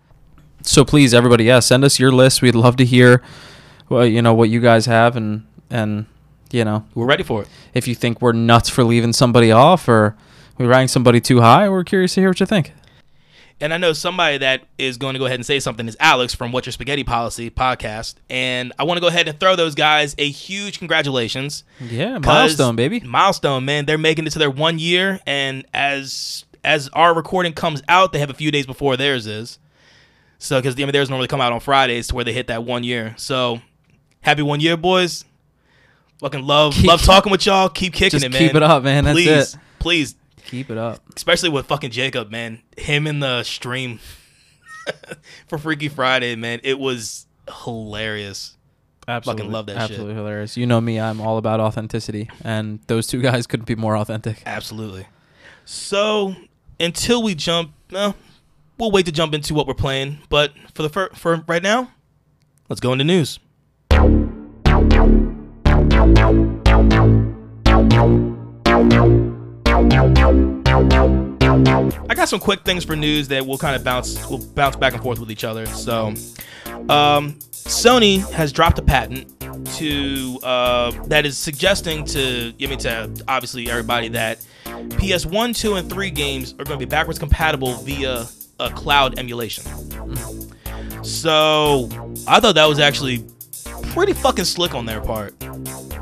So 0.63 0.85
please, 0.85 1.15
everybody, 1.15 1.45
yeah, 1.45 1.61
send 1.61 1.85
us 1.85 1.99
your 1.99 2.13
list. 2.13 2.43
We'd 2.43 2.55
love 2.55 2.77
to 2.77 2.85
hear, 2.85 3.23
well, 3.89 4.07
you 4.07 4.23
know, 4.23 4.35
what 4.35 4.49
you 4.51 4.61
guys 4.61 4.87
have, 4.87 5.17
and 5.17 5.47
and 5.71 6.07
you 6.51 6.65
know, 6.65 6.85
We're 6.95 7.07
ready 7.07 7.23
for 7.23 7.43
it. 7.43 7.49
if 7.75 7.87
you 7.89 7.95
think 7.95 8.21
we're 8.21 8.33
nuts 8.33 8.69
for 8.69 8.83
leaving 8.85 9.13
somebody 9.13 9.53
off 9.53 9.89
or 9.89 10.17
we 10.59 10.67
rank 10.67 10.91
somebody 10.91 11.21
too 11.21 11.41
high, 11.41 11.69
we're 11.69 11.85
curious 11.85 12.15
to 12.15 12.21
hear 12.21 12.31
what 12.31 12.41
you 12.41 12.47
think. 12.47 12.73
And 13.63 13.75
I 13.75 13.77
know 13.77 13.93
somebody 13.93 14.39
that 14.39 14.63
is 14.79 14.97
going 14.97 15.13
to 15.13 15.19
go 15.19 15.27
ahead 15.27 15.35
and 15.39 15.45
say 15.45 15.61
something 15.61 15.87
is 15.87 15.95
Alex 16.01 16.35
from 16.35 16.51
What's 16.51 16.67
Your 16.67 16.73
Spaghetti 16.73 17.05
Policy 17.05 17.51
podcast. 17.51 18.15
And 18.31 18.73
I 18.79 18.85
want 18.85 18.97
to 18.97 19.03
go 19.03 19.09
ahead 19.09 19.29
and 19.29 19.39
throw 19.39 19.55
those 19.55 19.75
guys 19.75 20.15
a 20.17 20.29
huge 20.31 20.79
congratulations. 20.79 21.63
Yeah, 21.79 22.19
milestone, 22.19 22.75
baby. 22.75 23.01
Milestone, 23.01 23.67
man. 23.67 23.85
They're 23.85 23.99
making 23.99 24.27
it 24.27 24.31
to 24.31 24.39
their 24.39 24.51
one 24.51 24.79
year, 24.79 25.21
and 25.27 25.65
as 25.75 26.45
as 26.65 26.89
our 26.95 27.15
recording 27.15 27.53
comes 27.53 27.83
out, 27.89 28.13
they 28.13 28.19
have 28.19 28.31
a 28.31 28.35
few 28.35 28.51
days 28.51 28.67
before 28.67 28.97
theirs 28.97 29.27
is. 29.27 29.59
So, 30.43 30.59
because 30.59 30.75
mean, 30.75 30.91
theirs 30.91 31.11
normally 31.11 31.29
come 31.29 31.41
out 31.43 31.53
on 31.53 31.61
Fridays, 31.61 32.09
to 32.09 32.15
where 32.15 32.25
they 32.25 32.33
hit 32.33 32.47
that 32.47 32.65
one 32.65 32.83
year. 32.83 33.15
So, 33.19 33.61
happy 34.23 34.41
one 34.41 34.59
year, 34.61 34.77
boys. 34.77 35.27
Fucking 36.19 36.43
love, 36.43 36.75
Keep- 36.75 36.87
love 36.87 37.03
talking 37.03 37.31
with 37.31 37.45
y'all. 37.45 37.69
Keep 37.69 37.93
kicking 37.93 38.23
it, 38.23 38.33
man. 38.33 38.39
keep 38.41 38.55
it 38.55 38.63
up, 38.63 38.83
man. 38.83 39.05
That's 39.05 39.15
please, 39.15 39.55
it. 39.55 39.61
please, 39.79 40.15
Keep 40.47 40.71
it 40.71 40.79
up. 40.79 41.01
especially 41.15 41.51
with 41.51 41.67
fucking 41.67 41.91
Jacob, 41.91 42.31
man. 42.31 42.63
Him 42.77 43.07
in 43.07 43.21
the 43.21 43.43
stream 43.43 44.01
for 45.47 45.59
Freaky 45.59 45.89
Friday, 45.89 46.37
man. 46.37 46.61
It 46.65 46.79
was 46.79 47.27
hilarious. 47.63 48.57
Absolutely, 49.07 49.43
fucking 49.43 49.53
love 49.53 49.67
that 49.67 49.73
shit. 49.73 49.83
absolutely 49.91 50.15
hilarious. 50.15 50.57
You 50.57 50.67
know 50.67 50.81
me, 50.81 50.99
I'm 50.99 51.21
all 51.21 51.37
about 51.37 51.61
authenticity, 51.61 52.31
and 52.45 52.81
those 52.87 53.07
two 53.07 53.21
guys 53.21 53.47
couldn't 53.47 53.67
be 53.67 53.75
more 53.75 53.97
authentic. 53.97 54.43
Absolutely. 54.47 55.07
So 55.67 56.35
until 56.79 57.23
we 57.23 57.35
jump, 57.35 57.73
well, 57.91 58.15
we'll 58.81 58.91
wait 58.91 59.07
to 59.07 59.13
jump 59.13 59.35
into 59.35 59.55
what 59.55 59.67
we're 59.67 59.75
playing. 59.75 60.19
But 60.29 60.53
for 60.75 60.83
the 60.83 60.89
fir- 60.89 61.11
for 61.11 61.45
right 61.47 61.63
now, 61.63 61.93
let's 62.69 62.81
go 62.81 62.93
into 62.93 63.05
news. 63.05 63.39
I 72.09 72.15
got 72.15 72.29
some 72.29 72.41
quick 72.41 72.65
things 72.65 72.85
for 72.85 72.97
news 72.97 73.29
that 73.29 73.47
we'll 73.47 73.59
kind 73.59 73.77
of 73.77 73.85
bounce 73.85 74.29
we'll 74.29 74.45
bounce 74.55 74.77
back 74.77 74.95
and 74.95 75.03
forth 75.03 75.19
with 75.21 75.31
each 75.31 75.45
other. 75.45 75.67
So, 75.67 76.09
um, 76.89 77.35
Sony 77.53 78.29
has 78.33 78.53
dropped 78.53 78.79
a 78.79 78.83
patent 78.83 79.29
to 79.77 80.39
uh, 80.43 80.91
that 81.07 81.27
is 81.27 81.37
suggesting 81.37 82.05
to 82.07 82.53
I 82.61 82.67
mean 82.67 82.79
to 82.81 83.11
obviously 83.29 83.71
everybody 83.71 84.09
that 84.09 84.39
PS1, 84.65 85.57
2, 85.57 85.75
and 85.75 85.91
3 85.91 86.11
games 86.11 86.53
are 86.55 86.65
going 86.65 86.79
to 86.79 86.87
be 86.87 86.89
backwards 86.89 87.19
compatible 87.19 87.75
via 87.75 88.27
a 88.61 88.71
cloud 88.71 89.19
emulation. 89.19 89.65
So 91.05 91.89
I 92.29 92.41
thought 92.41 92.55
that 92.55 92.67
was 92.67 92.79
actually 92.79 93.25
pretty 93.93 94.13
fucking 94.13 94.45
slick 94.45 94.75
on 94.75 94.87
their 94.87 95.01
part. 95.01 95.35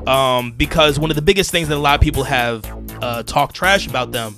um, 0.08 0.52
because 0.52 0.98
one 0.98 1.10
of 1.10 1.16
the 1.16 1.22
biggest 1.22 1.50
things 1.50 1.68
that 1.68 1.76
a 1.76 1.78
lot 1.78 1.94
of 1.94 2.00
people 2.00 2.24
have 2.24 2.64
uh, 3.02 3.22
talked 3.22 3.54
trash 3.54 3.86
about 3.86 4.10
them 4.12 4.34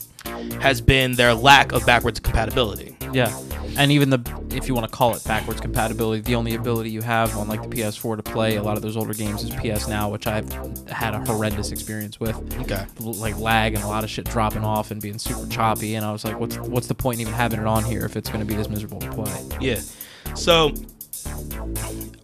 has 0.60 0.80
been 0.80 1.12
their 1.12 1.32
lack 1.34 1.72
of 1.72 1.84
backwards 1.86 2.20
compatibility. 2.20 2.96
Yeah. 3.12 3.28
And 3.76 3.92
even 3.92 4.10
the 4.10 4.20
if 4.50 4.68
you 4.68 4.74
want 4.74 4.90
to 4.90 4.96
call 4.96 5.14
it 5.14 5.24
backwards 5.24 5.60
compatibility, 5.60 6.20
the 6.20 6.34
only 6.34 6.54
ability 6.54 6.90
you 6.90 7.02
have 7.02 7.36
on 7.36 7.48
like 7.48 7.62
the 7.62 7.68
PS4 7.68 8.16
to 8.16 8.22
play 8.22 8.56
a 8.56 8.62
lot 8.62 8.76
of 8.76 8.82
those 8.82 8.96
older 8.96 9.14
games 9.14 9.42
is 9.42 9.50
PS 9.50 9.88
Now, 9.88 10.10
which 10.10 10.26
I've 10.26 10.50
had 10.88 11.14
a 11.14 11.24
horrendous 11.24 11.72
experience 11.72 12.18
with. 12.18 12.36
Okay. 12.60 12.84
Like 12.98 13.38
lag 13.38 13.74
and 13.74 13.82
a 13.84 13.86
lot 13.86 14.04
of 14.04 14.10
shit 14.10 14.26
dropping 14.26 14.64
off 14.64 14.90
and 14.90 15.00
being 15.00 15.18
super 15.18 15.48
choppy, 15.48 15.94
and 15.94 16.04
I 16.04 16.12
was 16.12 16.24
like, 16.24 16.38
what's 16.38 16.58
what's 16.58 16.86
the 16.86 16.94
point 16.94 17.16
in 17.16 17.22
even 17.22 17.34
having 17.34 17.60
it 17.60 17.66
on 17.66 17.84
here 17.84 18.04
if 18.04 18.16
it's 18.16 18.28
going 18.28 18.40
to 18.40 18.46
be 18.46 18.54
this 18.54 18.68
miserable 18.68 19.00
to 19.00 19.10
play? 19.10 19.48
Yeah. 19.60 19.80
So, 20.34 20.72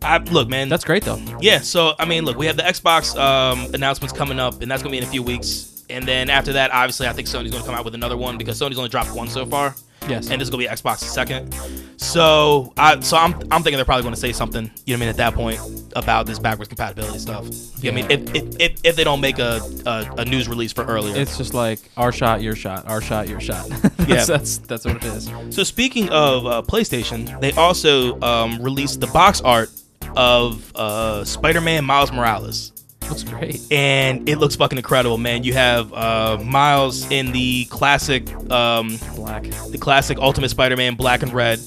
I 0.02 0.18
look, 0.18 0.48
man. 0.48 0.68
That's 0.68 0.84
great 0.84 1.04
though. 1.04 1.20
Yeah, 1.40 1.58
so 1.60 1.94
I 1.98 2.04
mean, 2.04 2.24
look, 2.24 2.36
we 2.36 2.46
have 2.46 2.56
the 2.56 2.62
Xbox 2.62 3.18
um, 3.18 3.72
announcements 3.74 4.12
coming 4.12 4.38
up, 4.38 4.62
and 4.62 4.70
that's 4.70 4.82
gonna 4.82 4.92
be 4.92 4.98
in 4.98 5.04
a 5.04 5.08
few 5.08 5.22
weeks. 5.22 5.84
And 5.88 6.06
then 6.06 6.30
after 6.30 6.52
that, 6.54 6.72
obviously, 6.72 7.06
I 7.06 7.12
think 7.12 7.28
Sony's 7.28 7.52
gonna 7.52 7.64
come 7.64 7.74
out 7.74 7.84
with 7.84 7.94
another 7.94 8.16
one 8.16 8.38
because 8.38 8.60
Sony's 8.60 8.78
only 8.78 8.90
dropped 8.90 9.12
one 9.12 9.28
so 9.28 9.46
far, 9.46 9.74
Yes. 10.08 10.30
and 10.30 10.40
this 10.40 10.46
is 10.46 10.50
gonna 10.50 10.62
be 10.64 10.68
Xbox 10.68 10.98
second. 10.98 11.54
So, 11.98 12.72
I 12.76 13.00
so 13.00 13.16
I'm 13.16 13.34
I'm 13.50 13.62
thinking 13.62 13.76
they're 13.76 13.84
probably 13.84 14.04
gonna 14.04 14.16
say 14.16 14.32
something, 14.32 14.70
you 14.84 14.94
know 14.96 14.98
what 14.98 14.98
I 14.98 15.00
mean, 15.00 15.08
at 15.08 15.16
that 15.16 15.34
point 15.34 15.60
about 15.96 16.26
this 16.26 16.38
backwards 16.38 16.68
compatibility 16.68 17.18
stuff. 17.18 17.46
You 17.82 17.90
know 17.92 17.98
I 17.98 18.02
mean, 18.02 18.10
if, 18.10 18.34
if, 18.34 18.60
if, 18.60 18.80
if 18.84 18.96
they 18.96 19.04
don't 19.04 19.20
make 19.20 19.38
a, 19.38 19.60
a, 19.86 20.14
a 20.18 20.24
news 20.26 20.48
release 20.48 20.72
for 20.72 20.84
earlier. 20.84 21.16
it's 21.16 21.38
just 21.38 21.54
like 21.54 21.80
our 21.96 22.12
shot, 22.12 22.42
your 22.42 22.54
shot, 22.54 22.86
our 22.86 23.00
shot, 23.00 23.28
your 23.28 23.40
shot. 23.40 23.66
that's, 23.70 24.08
Yeah. 24.08 24.24
that's 24.24 24.58
that's 24.58 24.84
what 24.84 24.96
it 24.96 25.04
is. 25.04 25.30
So 25.50 25.64
speaking 25.64 26.08
of 26.10 26.46
uh, 26.46 26.62
PlayStation, 26.62 27.40
they 27.40 27.52
also 27.52 28.20
um, 28.20 28.60
released 28.62 29.00
the 29.00 29.06
box 29.08 29.40
art 29.40 29.70
of 30.16 30.70
uh, 30.76 31.24
Spider-Man 31.24 31.84
Miles 31.84 32.12
Morales. 32.12 32.72
Looks 33.10 33.22
great. 33.22 33.72
and 33.72 34.28
it 34.28 34.38
looks 34.38 34.56
fucking 34.56 34.78
incredible, 34.78 35.18
man. 35.18 35.44
You 35.44 35.52
have 35.54 35.92
uh, 35.92 36.38
Miles 36.44 37.10
in 37.10 37.32
the 37.32 37.64
classic, 37.66 38.28
um, 38.50 38.98
Black. 39.14 39.44
the 39.70 39.78
classic 39.80 40.18
Ultimate 40.18 40.48
Spider-Man, 40.50 40.94
black 40.96 41.22
and 41.22 41.32
red, 41.32 41.60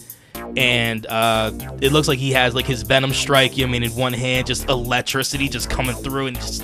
and 0.58 1.06
uh, 1.08 1.52
it 1.82 1.92
looks 1.92 2.08
like 2.08 2.20
he 2.20 2.32
has 2.32 2.56
like 2.56 2.66
his 2.66 2.84
Venom 2.84 3.14
strike. 3.14 3.58
You 3.58 3.66
know 3.66 3.70
I 3.70 3.72
mean 3.74 3.84
in 3.84 3.92
one 3.92 4.14
hand, 4.14 4.48
just 4.48 4.68
electricity 4.70 5.48
just 5.48 5.70
coming 5.70 5.96
through, 5.96 6.28
and 6.28 6.36
just 6.38 6.64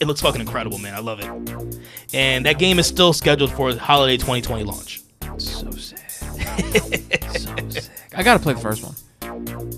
it 0.00 0.06
looks 0.06 0.20
fucking 0.20 0.40
incredible, 0.40 0.78
man. 0.78 0.94
I 0.94 1.00
love 1.00 1.20
it. 1.20 1.76
And 2.14 2.44
that 2.46 2.58
game 2.58 2.78
is 2.78 2.86
still 2.86 3.12
scheduled 3.12 3.52
for 3.52 3.74
holiday 3.76 4.16
2020 4.16 4.64
launch. 4.64 5.02
So 5.38 5.70
sad. 5.72 6.10
so 6.10 7.54
sick. 7.68 7.90
I 8.14 8.22
gotta 8.22 8.42
play 8.42 8.54
the 8.54 8.60
first 8.60 8.82
one 8.84 8.94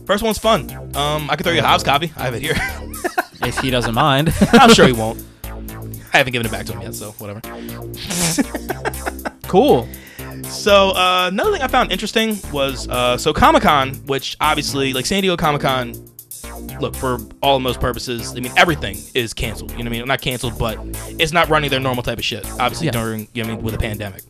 First 0.06 0.22
one's 0.22 0.38
fun. 0.38 0.70
Um, 0.96 1.28
I 1.30 1.36
can 1.36 1.44
throw 1.44 1.52
you 1.52 1.60
a 1.60 1.62
house 1.62 1.82
copy. 1.82 2.12
I 2.16 2.22
have 2.24 2.34
it 2.34 2.42
here. 2.42 2.54
if 3.58 3.64
he 3.64 3.70
doesn't 3.70 3.94
mind. 3.94 4.32
I'm 4.52 4.72
sure 4.72 4.86
he 4.86 4.92
won't. 5.02 5.22
I 6.12 6.18
haven't 6.18 6.32
given 6.32 6.46
it 6.46 6.50
back 6.50 6.66
to 6.66 6.72
him 6.72 6.82
yet, 6.82 6.94
so 6.94 7.12
whatever. 7.12 7.40
cool. 9.46 9.88
So 10.44 10.90
uh, 10.92 11.28
another 11.30 11.52
thing 11.52 11.62
I 11.62 11.68
found 11.68 11.92
interesting 11.92 12.38
was 12.52 12.88
uh, 12.88 13.18
so 13.18 13.32
Comic 13.32 13.62
Con, 13.62 13.94
which 14.06 14.36
obviously 14.40 14.92
like 14.94 15.04
San 15.06 15.22
Diego 15.22 15.36
Comic 15.36 15.60
Con, 15.62 15.92
look 16.80 16.94
for 16.94 17.18
all 17.42 17.56
and 17.56 17.64
most 17.64 17.80
purposes. 17.80 18.32
I 18.34 18.40
mean 18.40 18.52
everything 18.56 18.96
is 19.14 19.34
canceled. 19.34 19.72
You 19.72 19.78
know 19.78 19.84
what 19.84 19.96
I 19.96 19.98
mean? 19.98 20.08
Not 20.08 20.22
canceled, 20.22 20.58
but 20.58 20.78
it's 21.20 21.32
not 21.32 21.48
running 21.50 21.68
their 21.70 21.80
normal 21.80 22.02
type 22.02 22.18
of 22.18 22.24
shit. 22.24 22.46
Obviously 22.52 22.86
Yeah. 22.86 22.92
during 22.92 23.28
you 23.34 23.44
know 23.44 23.52
I 23.52 23.56
mean 23.56 23.64
with 23.64 23.74
a 23.74 23.78
pandemic. 23.78 24.22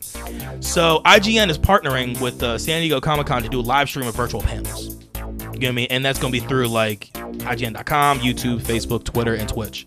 So 0.61 1.01
IGN 1.05 1.49
is 1.49 1.57
partnering 1.57 2.19
with 2.19 2.43
uh, 2.43 2.57
San 2.57 2.81
Diego 2.81 2.99
Comic 2.99 3.27
Con 3.27 3.41
to 3.43 3.49
do 3.49 3.59
a 3.59 3.61
live 3.61 3.87
stream 3.87 4.07
of 4.07 4.15
virtual 4.15 4.41
panels. 4.41 4.97
You 5.15 5.21
know 5.21 5.47
what 5.49 5.63
I 5.63 5.71
mean? 5.71 5.87
And 5.89 6.03
that's 6.03 6.19
going 6.19 6.33
to 6.33 6.39
be 6.41 6.45
through 6.45 6.67
like 6.67 7.15
IGN.com, 7.37 8.19
YouTube, 8.19 8.61
Facebook, 8.61 9.03
Twitter, 9.03 9.35
and 9.35 9.47
Twitch. 9.47 9.85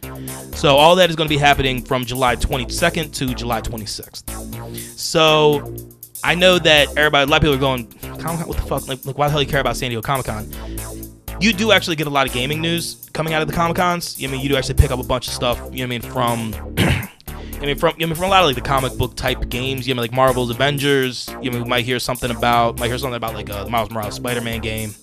So 0.55 0.76
all 0.76 0.97
that 0.97 1.11
is 1.11 1.16
going 1.16 1.28
to 1.28 1.34
be 1.34 1.38
happening 1.38 1.82
from 1.82 2.05
July 2.05 2.36
22nd 2.36 3.12
to 3.14 3.34
July 3.34 3.61
26th. 3.61 4.99
So 4.99 5.74
I 6.24 6.34
know 6.34 6.59
that 6.59 6.88
everybody, 6.97 7.24
a 7.24 7.30
lot 7.30 7.36
of 7.36 7.43
people 7.43 7.55
are 7.55 7.59
going, 7.59 7.84
what 8.47 8.57
the 8.57 8.62
fuck? 8.62 8.86
Like, 8.88 9.05
like, 9.05 9.18
why 9.18 9.26
the 9.26 9.32
hell 9.32 9.43
you 9.43 9.49
care 9.49 9.61
about 9.61 9.76
San 9.76 9.90
Diego 9.90 10.03
Comic 10.03 10.26
Con? 10.26 10.49
You 11.40 11.53
do 11.53 11.72
actually 11.72 11.97
get 11.97 12.07
a 12.07 12.11
lot 12.11 12.26
of 12.26 12.32
gaming 12.32 12.61
news 12.61 13.09
coming 13.12 13.34
out 13.34 13.43
of 13.43 13.49
the 13.49 13.55
Comic 13.55 13.76
Cons. 13.76 14.20
You 14.20 14.28
I 14.28 14.32
mean, 14.32 14.40
you 14.40 14.49
do 14.49 14.57
actually 14.57 14.74
pick 14.74 14.93
up 14.93 15.01
a 15.01 15.05
bunch 15.05 15.26
of 15.26 15.34
stuff. 15.34 15.59
You 15.59 15.64
know 15.64 15.68
what 15.68 15.82
I 15.82 15.86
mean 15.86 16.03
from. 16.03 16.55
I 17.62 17.66
mean, 17.66 17.78
from 17.78 17.95
I 17.95 18.07
mean, 18.07 18.14
from 18.14 18.24
a 18.24 18.28
lot 18.28 18.43
of 18.43 18.47
like 18.47 18.57
the 18.57 18.61
comic 18.61 18.97
book 18.99 19.16
type 19.16 19.49
games, 19.49 19.86
you 19.86 19.95
know, 19.95 20.01
like 20.01 20.12
Marvel's 20.12 20.51
Avengers. 20.51 21.28
You 21.40 21.51
know, 21.51 21.62
we 21.62 21.68
might 21.68 21.84
hear 21.84 21.99
something 21.99 22.30
about, 22.30 22.78
might 22.78 22.88
hear 22.88 22.99
something 22.99 23.16
about 23.16 23.34
like 23.34 23.51
uh, 23.51 23.64
the 23.64 23.70
Miles 23.70 23.90
Morales 23.90 24.14
Spider-Man 24.14 24.61
game. 24.61 24.95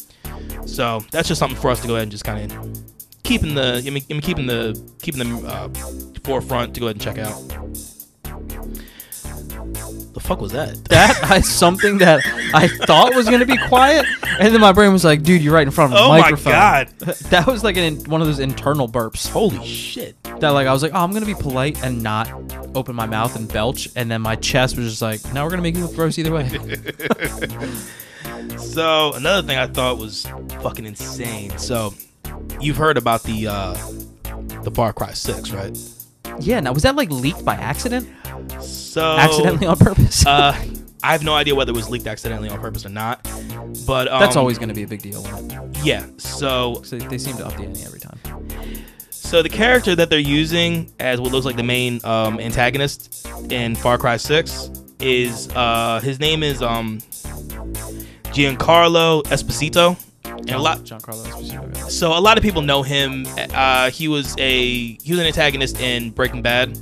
So 0.66 1.04
that's 1.12 1.28
just 1.28 1.40
something 1.40 1.60
for 1.60 1.70
us 1.70 1.82
to 1.82 1.88
go 1.88 1.96
ahead 1.96 2.04
and 2.04 2.12
just 2.12 2.24
kind 2.24 2.52
of 2.52 2.84
keeping 3.24 3.56
the, 3.56 3.82
I 3.86 3.90
mean, 3.90 4.04
I 4.10 4.14
mean, 4.14 4.22
keeping 4.22 4.46
the, 4.46 4.80
keeping 5.02 5.20
the 5.42 5.48
uh, 5.48 5.70
forefront 6.24 6.74
to 6.76 6.80
go 6.80 6.88
ahead 6.88 6.96
and 6.96 7.02
check 7.02 7.18
out. 7.18 7.36
The 10.14 10.20
fuck 10.20 10.42
was 10.42 10.52
that? 10.52 10.84
That 10.86 11.32
is 11.38 11.50
something 11.50 12.00
that 12.00 12.22
I 12.54 12.68
thought 12.68 13.16
was 13.16 13.30
gonna 13.30 13.46
be 13.46 13.58
quiet, 13.68 14.06
and 14.40 14.54
then 14.54 14.60
my 14.60 14.72
brain 14.72 14.92
was 14.92 15.06
like, 15.06 15.22
"Dude, 15.22 15.42
you're 15.42 15.54
right 15.54 15.66
in 15.66 15.72
front 15.72 15.94
of 15.94 15.98
the 16.00 16.04
Oh 16.04 16.10
my 16.10 16.22
microphone." 16.22 16.54
God. 16.54 16.90
That 17.30 17.46
was 17.46 17.64
like 17.64 17.78
an, 17.78 18.04
one 18.06 18.20
of 18.20 18.28
those 18.28 18.40
internal 18.40 18.90
burps. 18.90 19.30
Holy 19.30 19.64
shit! 19.66 20.22
That 20.40 20.50
like 20.50 20.68
I 20.68 20.74
was 20.74 20.82
like, 20.82 20.94
"Oh, 20.94 21.00
I'm 21.00 21.12
gonna 21.14 21.26
be 21.28 21.36
polite 21.36 21.82
and 21.84 22.02
not 22.02 22.30
open 22.76 22.96
my 22.96 23.06
mouth 23.06 23.36
and 23.36 23.48
belch," 23.48 23.88
and 23.96 24.10
then 24.10 24.22
my 24.22 24.36
chest 24.36 24.78
was 24.78 24.90
just 24.90 25.02
like, 25.02 25.24
"Now 25.34 25.44
we're 25.46 25.52
gonna 25.52 25.62
make 25.62 25.76
you 25.76 25.86
look 25.86 25.96
gross 25.96 26.18
either 26.18 26.34
way." 26.34 26.50
So 28.58 29.14
another 29.14 29.46
thing 29.48 29.58
I 29.58 29.68
thought 29.68 29.98
was 29.98 30.26
fucking 30.62 30.86
insane. 30.86 31.58
So 31.58 31.94
you've 32.60 32.78
heard 32.78 32.98
about 32.98 33.24
the 33.24 33.48
uh, 33.48 33.74
the 34.64 34.72
Far 34.72 34.94
Cry 34.94 35.14
Six, 35.14 35.52
right? 35.52 35.78
yeah. 36.40 36.60
Now 36.60 36.74
was 36.74 36.84
that 36.84 36.96
like 36.96 37.10
leaked 37.10 37.44
by 37.44 37.56
accident? 37.56 38.08
So 38.62 39.18
Accidentally 39.18 39.68
on 39.68 39.78
purpose? 39.78 40.26
Uh, 40.26 40.56
I 41.02 41.12
have 41.14 41.24
no 41.24 41.34
idea 41.34 41.56
whether 41.56 41.72
it 41.72 41.76
was 41.76 41.90
leaked 41.90 42.08
accidentally 42.08 42.50
on 42.50 42.60
purpose 42.60 42.86
or 42.86 42.90
not. 42.90 43.24
But 43.86 44.08
um, 44.08 44.20
That's 44.20 44.36
always 44.36 44.58
gonna 44.58 44.74
be 44.74 44.84
a 44.84 44.88
big 44.88 45.02
deal. 45.02 45.26
Yeah. 45.84 46.06
So, 46.18 46.76
they, 46.90 46.98
they 47.00 47.18
seem 47.18 47.38
to 47.38 47.46
up 47.46 47.56
the 47.56 47.64
ante 47.64 47.84
every 47.84 48.00
time. 48.00 48.20
So 49.10 49.42
the 49.44 49.50
character 49.50 49.96
that 49.96 50.10
they're 50.10 50.20
using 50.20 50.92
as 51.00 51.22
what 51.22 51.32
looks 51.32 51.46
like 51.46 51.56
the 51.56 51.64
main 51.64 52.04
um, 52.04 52.40
antagonist 52.40 53.28
in 53.50 53.76
Far 53.76 53.98
Cry 53.98 54.18
6 54.18 54.72
is 55.00 55.50
uh, 55.56 56.00
his 56.04 56.20
name 56.20 56.42
is 56.44 56.62
um, 56.62 57.00
Giancarlo 58.32 59.24
Esposito. 59.24 59.98
And 60.26 60.52
a 60.52 60.60
lot 60.60 60.80
Giancarlo 60.80 61.24
Esposito. 61.26 61.90
so 61.90 62.18
a 62.18 62.20
lot 62.20 62.38
of 62.38 62.44
people 62.44 62.62
know 62.62 62.84
him. 62.84 63.26
Uh, 63.54 63.90
he 63.90 64.08
was 64.08 64.36
a 64.38 64.94
he 64.96 65.12
was 65.12 65.20
an 65.20 65.26
antagonist 65.26 65.80
in 65.80 66.12
Breaking 66.12 66.42
Bad. 66.42 66.80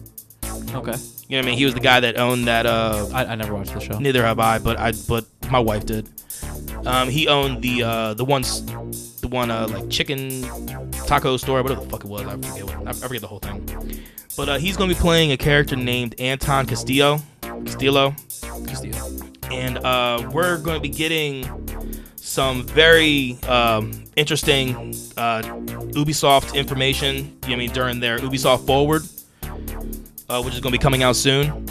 Okay. 0.74 0.96
You 1.30 1.36
know 1.36 1.40
what 1.40 1.46
I 1.46 1.50
mean? 1.50 1.58
He 1.58 1.66
was 1.66 1.74
the 1.74 1.82
guy 1.82 2.00
that 2.00 2.18
owned 2.18 2.48
that 2.48 2.66
uh, 2.66 3.08
I, 3.14 3.26
I 3.26 3.36
never 3.36 3.54
watched 3.54 3.74
the 3.74 3.82
show. 3.82 4.00
Neither 4.00 4.24
have 4.24 4.40
I, 4.40 4.60
but 4.60 4.80
I 4.80 4.94
but 5.08 5.26
my 5.50 5.60
wife 5.60 5.86
did. 5.86 6.10
Um, 6.86 7.10
he 7.10 7.28
owned 7.28 7.62
the 7.62 7.84
uh, 7.84 8.14
the 8.14 8.24
ones 8.24 8.64
the 9.22 9.28
one 9.28 9.52
uh, 9.52 9.68
like 9.68 9.90
chicken 9.90 10.44
taco 11.06 11.36
store, 11.38 11.62
whatever 11.62 11.82
the 11.82 11.90
fuck 11.90 12.06
it 12.06 12.10
was. 12.10 12.26
I 12.26 12.36
forget 12.38 12.64
what, 12.64 12.88
I 12.88 12.94
forget 12.94 13.22
the 13.22 13.28
whole 13.28 13.40
thing. 13.40 13.68
But 14.38 14.50
uh, 14.50 14.58
he's 14.58 14.78
gonna 14.78 14.94
be 14.94 15.00
playing 15.00 15.32
a 15.32 15.38
character 15.38 15.76
named 15.76 16.16
Anton 16.20 16.66
Castillo, 16.66 17.20
Castillo, 17.42 18.16
Castillo. 18.66 19.17
And 19.52 19.78
uh, 19.80 20.30
we're 20.34 20.58
going 20.58 20.76
to 20.76 20.82
be 20.82 20.90
getting 20.90 21.46
some 22.16 22.64
very 22.64 23.38
um, 23.48 23.92
interesting 24.16 24.76
uh, 25.18 25.42
Ubisoft 25.94 26.56
information. 26.56 27.38
I 27.44 27.56
mean 27.56 27.72
during 27.72 28.00
their 28.00 28.20
Ubisoft 28.20 28.66
Forward, 28.66 29.04
uh, 30.30 30.42
which 30.42 30.54
is 30.54 30.60
going 30.60 30.72
to 30.72 30.78
be 30.78 30.82
coming 30.82 31.04
out 31.04 31.16
soon. 31.16 31.68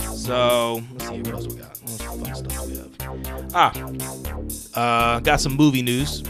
So 0.00 0.82
let's 0.92 1.08
see 1.08 1.20
what 1.20 1.34
else 1.34 1.46
we 1.46 1.56
got. 1.56 1.76
What 1.78 2.28
else 2.28 2.38
stuff 2.38 2.66
we 2.66 2.76
have? 2.76 3.50
Ah, 3.54 3.72
uh, 4.74 5.20
got 5.20 5.40
some 5.40 5.54
movie 5.54 5.82
news 5.82 6.22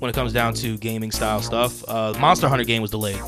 when 0.00 0.10
it 0.10 0.14
comes 0.14 0.32
down 0.32 0.54
to 0.54 0.76
gaming 0.78 1.10
style 1.10 1.40
stuff. 1.40 1.84
Uh, 1.88 2.14
Monster 2.18 2.48
Hunter 2.48 2.64
game 2.64 2.82
was 2.82 2.90
delayed. 2.90 3.20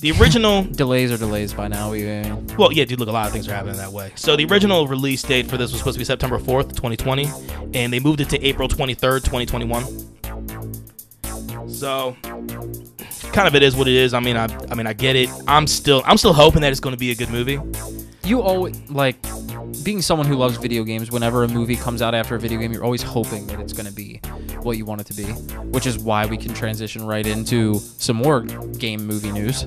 The 0.00 0.12
original 0.12 0.62
Delays 0.62 1.10
are 1.10 1.16
delays 1.16 1.52
by 1.52 1.66
now. 1.66 1.90
We, 1.90 2.08
uh, 2.08 2.36
well, 2.56 2.72
yeah, 2.72 2.84
dude, 2.84 3.00
look, 3.00 3.08
a 3.08 3.12
lot 3.12 3.26
of 3.26 3.32
things 3.32 3.48
are 3.48 3.54
happening 3.54 3.76
that 3.76 3.92
way. 3.92 4.12
So 4.14 4.36
the 4.36 4.44
original 4.46 4.86
release 4.86 5.22
date 5.22 5.48
for 5.48 5.56
this 5.56 5.72
was 5.72 5.80
supposed 5.80 5.96
to 5.96 5.98
be 5.98 6.04
September 6.04 6.38
4th, 6.38 6.76
2020, 6.76 7.26
and 7.74 7.92
they 7.92 7.98
moved 7.98 8.20
it 8.20 8.28
to 8.30 8.40
April 8.44 8.68
23rd, 8.68 9.24
2021. 9.24 11.68
So 11.68 12.16
kind 13.32 13.48
of 13.48 13.54
it 13.54 13.62
is 13.62 13.76
what 13.76 13.88
it 13.88 13.94
is. 13.94 14.14
I 14.14 14.20
mean, 14.20 14.36
I 14.36 14.44
I 14.70 14.74
mean, 14.74 14.86
I 14.86 14.92
get 14.92 15.16
it. 15.16 15.28
I'm 15.46 15.66
still 15.66 16.02
I'm 16.06 16.16
still 16.16 16.32
hoping 16.32 16.62
that 16.62 16.70
it's 16.70 16.80
going 16.80 16.94
to 16.94 16.98
be 16.98 17.10
a 17.10 17.14
good 17.14 17.30
movie. 17.30 17.58
you 18.24 18.40
always 18.40 18.78
like 18.90 19.16
being 19.84 20.02
someone 20.02 20.26
who 20.26 20.34
loves 20.34 20.56
video 20.56 20.84
games. 20.84 21.10
Whenever 21.10 21.44
a 21.44 21.48
movie 21.48 21.76
comes 21.76 22.02
out 22.02 22.14
after 22.14 22.36
a 22.36 22.40
video 22.40 22.58
game, 22.58 22.72
you're 22.72 22.84
always 22.84 23.02
hoping 23.02 23.46
that 23.48 23.60
it's 23.60 23.72
going 23.72 23.86
to 23.86 23.92
be 23.92 24.20
what 24.64 24.76
you 24.76 24.84
want 24.84 25.00
it 25.00 25.06
to 25.08 25.14
be. 25.14 25.24
Which 25.70 25.86
is 25.86 25.98
why 25.98 26.26
we 26.26 26.36
can 26.36 26.54
transition 26.54 27.04
right 27.06 27.26
into 27.26 27.74
some 27.78 28.16
more 28.16 28.40
game 28.42 29.06
movie 29.06 29.32
news 29.32 29.66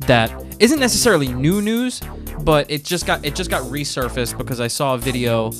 that 0.00 0.30
isn't 0.60 0.78
necessarily 0.80 1.28
new 1.28 1.60
news, 1.62 2.00
but 2.40 2.70
it 2.70 2.84
just 2.84 3.06
got 3.06 3.24
it 3.24 3.34
just 3.34 3.50
got 3.50 3.62
resurfaced 3.64 4.36
because 4.38 4.60
I 4.60 4.68
saw 4.68 4.94
a 4.94 4.98
video 4.98 5.52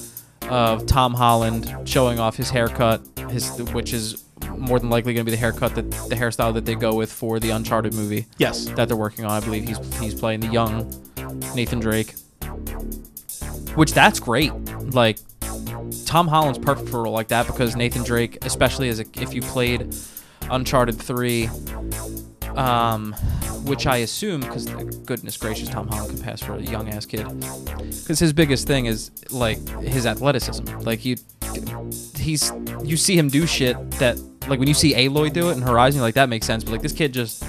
of 0.48 0.86
Tom 0.86 1.14
Holland 1.14 1.74
showing 1.84 2.18
off 2.20 2.36
his 2.36 2.50
haircut, 2.50 3.00
his 3.30 3.48
which 3.72 3.92
is 3.92 4.22
more 4.58 4.78
than 4.78 4.90
likely 4.90 5.14
going 5.14 5.24
to 5.24 5.30
be 5.30 5.34
the 5.34 5.40
haircut 5.40 5.74
that 5.74 5.90
the 5.90 6.14
hairstyle 6.14 6.52
that 6.54 6.64
they 6.66 6.74
go 6.74 6.94
with 6.94 7.10
for 7.12 7.40
the 7.40 7.50
Uncharted 7.50 7.94
movie 7.94 8.26
Yes. 8.38 8.66
that 8.76 8.86
they're 8.88 8.96
working 8.96 9.24
on. 9.24 9.30
I 9.30 9.40
believe 9.44 9.66
he's 9.66 9.78
he's 9.98 10.14
playing 10.14 10.40
the 10.40 10.48
young 10.48 10.92
Nathan 11.54 11.80
Drake, 11.80 12.14
which 13.74 13.92
that's 13.92 14.20
great. 14.20 14.52
Like 14.94 15.18
Tom 16.07 16.28
Holland's 16.28 16.59
perfect 16.59 16.88
for 16.88 17.00
a 17.00 17.02
role 17.02 17.12
like 17.12 17.28
that 17.28 17.46
because 17.46 17.76
Nathan 17.76 18.02
Drake, 18.04 18.38
especially 18.44 18.88
as 18.88 19.00
a, 19.00 19.04
if 19.14 19.34
you 19.34 19.42
played 19.42 19.94
Uncharted 20.50 20.96
three, 21.00 21.50
um, 22.54 23.12
which 23.64 23.86
I 23.86 23.98
assume 23.98 24.40
because 24.40 24.66
goodness 25.04 25.36
gracious, 25.36 25.68
Tom 25.68 25.88
Holland 25.88 26.11
can 26.11 26.22
pass 26.22 26.40
for 26.40 26.54
a 26.54 26.62
young 26.62 26.88
ass 26.88 27.04
kid. 27.04 27.26
Because 27.28 28.18
his 28.18 28.32
biggest 28.32 28.66
thing 28.66 28.86
is 28.86 29.11
like 29.30 29.59
his 29.80 30.07
athleticism. 30.07 30.64
Like 30.80 31.04
you, 31.04 31.16
he's 32.16 32.52
you 32.84 32.96
see 32.96 33.18
him 33.18 33.28
do 33.28 33.46
shit 33.46 33.90
that 33.92 34.18
like 34.48 34.61
when 34.61 34.68
you 34.68 34.74
see 34.74 34.94
Aloy 34.94 35.32
do 35.32 35.50
it 35.50 35.57
in 35.57 35.62
Horizon, 35.62 35.98
you're 35.98 36.07
like 36.07 36.14
that 36.14 36.28
makes 36.28 36.46
sense. 36.46 36.62
But 36.62 36.72
like 36.72 36.82
this 36.82 36.92
kid 36.92 37.12
just 37.12 37.44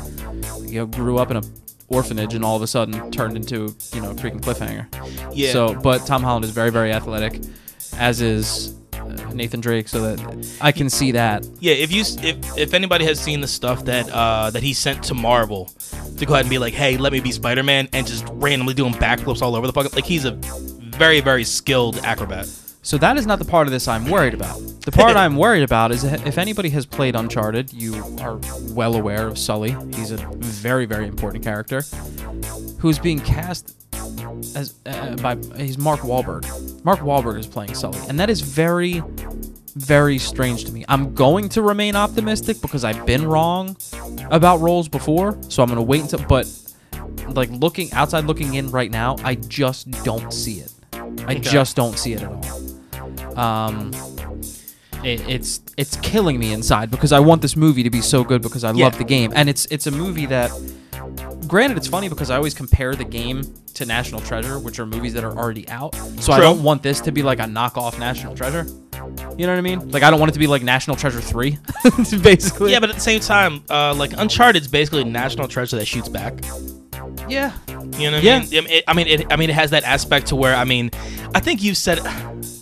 you 0.64 0.80
know 0.80 0.86
grew 0.88 1.20
up 1.20 1.30
in 1.30 1.38
a 1.38 1.42
orphanage 1.90 2.34
and 2.34 2.44
all 2.44 2.56
of 2.56 2.62
a 2.62 2.68
sudden 2.68 3.12
turned 3.12 3.38
into 3.38 3.76
you 3.94 4.02
know 4.02 4.12
a 4.12 4.16
freaking 4.16 4.42
cliffhanger. 4.42 4.88
Yeah. 5.34 5.52
So, 5.52 5.76
but 5.76 6.06
Tom 6.06 6.24
Holland 6.24 6.46
is 6.46 6.52
very 6.52 6.72
very 6.72 6.92
athletic, 6.92 7.42
as 7.94 8.22
is 8.22 8.76
uh, 8.94 9.32
Nathan 9.34 9.60
Drake. 9.60 9.88
So 9.88 10.02
that 10.02 10.58
I 10.62 10.72
can 10.72 10.90
see 10.90 11.12
that. 11.12 11.48
Yeah, 11.60 11.74
if 11.74 11.92
you 11.92 12.02
if 12.02 12.58
if 12.58 12.74
anybody 12.74 13.06
has 13.06 13.20
seen 13.20 13.42
the 13.42 13.48
stuff 13.48 13.86
that 13.86 14.10
uh 14.10 14.50
that 14.52 14.64
he 14.64 14.74
sent 14.74 15.04
to 15.06 15.14
Marvel 15.14 15.72
to 16.18 16.26
go 16.26 16.34
ahead 16.34 16.46
and 16.46 16.50
be 16.50 16.58
like, 16.58 16.74
hey, 16.74 16.98
let 16.98 17.14
me 17.14 17.20
be 17.20 17.32
Spider 17.32 17.64
Man, 17.64 17.88
and 17.94 18.08
just 18.08 18.26
randomly 18.32 18.74
doing 18.74 18.94
backflips 18.94 19.42
all 19.42 19.56
over 19.56 19.68
the 19.68 19.74
fucking 19.74 19.92
like 19.94 20.06
he's 20.06 20.26
a 20.26 20.32
very 20.32 21.22
very 21.22 21.44
skilled 21.44 21.98
acrobat. 22.00 22.48
So 22.88 22.98
that 23.00 23.18
is 23.18 23.28
not 23.28 23.38
the 23.40 23.44
part 23.44 23.68
of 23.68 23.74
this 23.74 23.86
I'm 23.86 24.10
worried 24.10 24.34
about. 24.34 24.62
The 24.86 24.94
part 24.94 25.18
I'm 25.18 25.36
worried 25.36 25.64
about 25.64 25.92
is 25.92 26.06
if 26.06 26.38
anybody 26.38 26.70
has 26.70 26.86
played 26.86 27.18
Uncharted, 27.18 27.74
you 27.74 27.96
are 28.22 28.40
well 28.70 28.96
aware 28.96 29.28
of 29.28 29.38
Sully. 29.38 29.76
He's 29.94 30.12
a 30.12 30.16
very, 30.38 30.86
very 30.86 31.06
important 31.06 31.44
character 31.44 31.82
who's 32.80 32.98
being 32.98 33.20
cast 33.20 33.77
as 34.56 34.76
uh, 34.86 35.16
by 35.18 35.38
he's 35.58 35.78
Mark 35.78 36.02
Wahlberg. 36.02 36.44
Mark 36.84 37.00
Wahlberg 37.00 37.40
is 37.40 37.48
playing 37.48 37.74
Sully, 37.74 38.00
and 38.08 38.20
that 38.20 38.30
is 38.30 38.42
very, 38.42 39.02
very 39.76 40.18
strange 40.18 40.66
to 40.66 40.72
me. 40.72 40.86
I'm 40.88 41.14
going 41.14 41.50
to 41.50 41.62
remain 41.62 41.96
optimistic 41.96 42.62
because 42.62 42.84
I've 42.84 43.06
been 43.06 43.26
wrong 43.26 43.76
about 44.32 44.60
roles 44.62 44.88
before, 44.88 45.38
so 45.50 45.64
I'm 45.64 45.70
gonna 45.70 45.82
wait 45.82 46.02
until. 46.02 46.20
But 46.28 46.48
like 47.30 47.50
looking 47.52 47.92
outside, 47.94 48.26
looking 48.26 48.54
in 48.56 48.72
right 48.72 48.90
now, 48.92 49.16
I 49.24 49.36
just 49.36 49.90
don't 50.04 50.32
see 50.34 50.60
it. 50.60 50.72
I 50.94 51.32
Okay. 51.34 51.40
just 51.40 51.76
don't 51.76 51.98
see 51.98 52.14
it 52.14 52.22
at 52.22 52.32
all 52.32 52.44
um 53.38 53.92
it, 55.04 55.22
it's 55.30 55.62
it's 55.78 55.96
killing 55.98 56.40
me 56.40 56.52
inside 56.54 56.90
because 56.90 57.12
I 57.12 57.20
want 57.20 57.42
this 57.44 57.56
movie 57.56 57.84
to 57.84 57.90
be 57.90 58.02
so 58.02 58.24
good 58.24 58.42
because 58.42 58.64
I 58.64 58.72
Yeah. 58.72 58.86
love 58.86 58.98
the 58.98 59.04
game 59.04 59.32
and 59.36 59.48
it's 59.50 59.66
it's 59.68 59.86
a 59.86 59.92
movie 59.92 60.26
that 60.28 60.52
granted 61.48 61.78
it's 61.78 61.88
funny 61.88 62.10
because 62.10 62.30
I 62.30 62.36
always 62.36 62.54
compare 62.54 62.94
the 62.96 63.04
game 63.06 63.44
to 63.76 63.86
National 63.86 64.22
Treasure 64.22 64.60
which 64.60 64.80
are 64.80 64.86
movies 64.86 65.14
that 65.14 65.24
are 65.24 65.36
already 65.38 65.68
out 65.70 65.96
so 66.20 66.34
I 66.34 66.40
don't 66.40 66.62
want 66.64 66.84
this 66.84 67.00
to 67.02 67.12
be 67.12 67.24
like 67.24 67.40
a 67.40 67.44
knockoff 67.44 67.98
National 68.00 68.36
Treasure 68.36 68.66
you 69.38 69.46
know 69.46 69.54
what 69.54 69.58
I 69.58 69.62
mean 69.62 69.90
like 69.92 70.04
I 70.04 70.10
don't 70.12 70.20
want 70.20 70.30
it 70.32 70.34
to 70.34 70.40
be 70.40 70.48
like 70.48 70.64
National 70.64 70.96
Treasure 70.96 71.22
3 71.22 71.58
basically 72.22 72.72
Yeah, 72.72 72.80
but 72.80 72.90
at 72.90 72.96
the 72.96 73.02
same 73.02 73.20
time, 73.20 73.64
uh, 73.70 73.94
like 73.96 74.12
Uncharted's 74.18 74.68
basically 74.68 75.04
national 75.04 75.48
treasure 75.48 75.78
that 75.78 75.86
shoots 75.86 76.10
back. 76.10 76.34
yeah 77.30 77.54
You 77.68 78.12
know 78.12 78.18
what 78.18 78.24
Yeah. 78.24 78.38
I 78.38 78.40
mean? 78.40 78.50
I 78.52 78.62
mean, 78.62 78.68
it, 78.70 78.84
I 78.88 78.94
mean, 78.94 79.08
it, 79.08 79.34
I 79.34 79.36
mean, 79.38 79.50
it 79.50 79.54
has 79.56 79.72
that 79.72 79.84
aspect 79.84 80.28
to 80.28 80.36
where 80.36 80.56
I 80.56 80.64
mean, 80.66 80.92
I 81.36 81.40
think 81.40 81.62
you 81.64 81.74
said, 81.76 82.00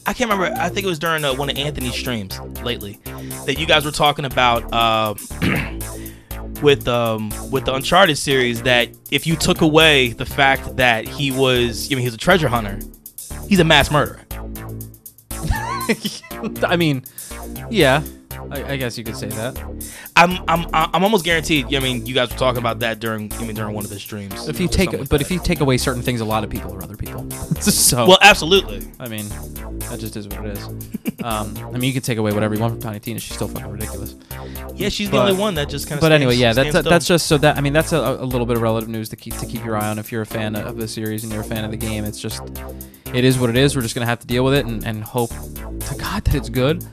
I 0.08 0.14
can't 0.14 0.30
remember. 0.30 0.54
I 0.60 0.70
think 0.70 0.86
it 0.86 0.90
was 0.90 1.00
during 1.00 1.24
uh, 1.24 1.34
one 1.36 1.50
of 1.50 1.58
Anthony's 1.58 1.94
streams 1.96 2.40
lately 2.64 3.00
that 3.46 3.58
you 3.60 3.66
guys 3.66 3.86
were 3.86 3.92
talking 3.92 4.26
about 4.26 4.72
uh, 4.74 5.14
with 6.62 6.88
um 6.88 7.32
with 7.51 7.66
the 7.66 7.74
Uncharted 7.74 8.18
series 8.18 8.62
that 8.64 8.89
if 9.12 9.26
you 9.28 9.36
took 9.36 9.62
away 9.62 10.10
the 10.10 10.26
fact 10.26 10.76
that 10.78 11.08
he 11.08 11.32
was, 11.32 11.91
I 11.91 11.95
mean, 11.95 12.03
he's 12.03 12.14
a 12.14 12.18
treasure 12.18 12.47
hunter, 12.47 12.80
he's 13.47 13.60
a 13.60 13.64
mass 13.64 13.91
murderer. 13.91 14.22
I 16.64 16.76
mean 16.78 17.03
yeah 17.70 18.03
I, 18.52 18.74
I 18.74 18.78
guess 18.78 18.98
you 18.98 19.04
could 19.04 19.16
say 19.18 19.28
that 19.30 19.58
I'm 20.16 20.43
I'm 20.48 20.68
I'm 20.74 21.04
almost 21.04 21.26
guaranteed. 21.26 21.74
I 21.74 21.80
mean, 21.80 22.06
you 22.06 22.14
guys 22.14 22.30
were 22.32 22.38
talking 22.38 22.60
about 22.60 22.80
that 22.80 23.00
during 23.00 23.32
I 23.34 23.46
mean 23.46 23.56
during 23.56 23.74
one 23.74 23.84
of 23.84 23.89
the 23.89 24.00
streams. 24.00 24.48
if 24.48 24.60
you 24.60 24.66
or 24.66 24.70
take 24.70 24.86
something 24.86 25.00
like 25.02 25.10
but 25.10 25.22
if 25.22 25.32
you 25.32 25.39
take 25.39 25.60
away 25.60 25.78
certain 25.78 26.02
things 26.02 26.22
a 26.22 26.26
lot 26.26 26.43
of 26.43 26.50
people 26.50 26.74
are 26.74 26.84
other 26.84 26.96
people 26.98 27.30
so 27.62 28.08
well, 28.08 28.18
absolutely. 28.22 28.88
I 29.00 29.08
mean, 29.08 29.28
that 29.89 30.00
just 30.00 30.16
is 30.16 30.28
what 30.28 30.46
it 30.46 30.58
is. 30.58 30.66
um, 31.24 31.56
I 31.58 31.72
mean, 31.72 31.84
you 31.84 31.93
can 31.93 32.02
take 32.02 32.18
away 32.18 32.32
whatever 32.34 32.54
you 32.56 32.62
want 32.62 32.74
from 32.74 32.82
Tiny 32.82 33.00
Tina. 33.00 33.20
She's 33.20 33.36
still 33.36 33.48
fucking 33.48 33.72
ridiculous. 33.72 34.16
Yeah, 34.76 34.89
she's 34.89 35.10
But- 35.10 35.26
the 35.26 35.32
only 35.32 35.41
one 35.41 35.56
that 35.56 35.70
just 35.70 35.88
kind 35.88 35.98
of. 35.98 36.02
But 36.02 36.12
anyway, 36.12 36.36
yeah, 36.36 36.54
that's 36.54 36.82
that's 36.84 37.08
just 37.08 37.28
so 37.28 37.38
that 37.39 37.58
I 37.58 37.62
mean, 37.62 37.74
that's 37.74 37.93
a, 37.93 37.98
a 38.00 38.26
little 38.26 38.46
bit 38.46 38.58
of 38.58 38.62
relative 38.62 38.89
news 38.89 39.10
to 39.10 39.16
keep 39.16 39.36
to 39.38 39.46
keep 39.46 39.64
your 39.64 39.78
eye 39.78 39.88
on 39.89 40.00
if 40.00 40.12
you're 40.12 40.22
a 40.22 40.26
fan 40.26 40.56
of 40.56 40.78
the 40.78 40.88
series 40.88 41.24
and 41.24 41.32
you're 41.32 41.41
a 41.41 41.46
fan 41.46 41.64
of 41.66 41.72
the 41.72 41.78
game. 41.78 42.04
It's 42.06 42.20
just, 42.20 42.41
it 43.14 43.24
is 43.24 43.39
what 43.39 43.50
it 43.50 43.58
is. 43.58 43.76
We're 43.76 43.82
just 43.82 43.96
gonna 43.96 44.06
have 44.06 44.20
to 44.20 44.28
deal 44.28 44.43
with 44.43 44.54
it 44.54 44.66
and, 44.66 44.86
and 44.86 45.04
hope 45.04 45.30
to 45.32 45.96
God 45.98 46.24
that 46.26 46.36
it's 46.36 46.50
good 46.50 46.86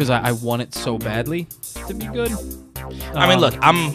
because 0.00 0.08
I, 0.08 0.28
I 0.30 0.32
want 0.32 0.62
it 0.62 0.72
so 0.72 0.96
badly 0.96 1.46
to 1.86 1.92
be 1.92 2.06
good. 2.06 2.32
I 3.14 3.28
mean, 3.28 3.36
Um, 3.36 3.40
look, 3.40 3.54
I'm 3.60 3.92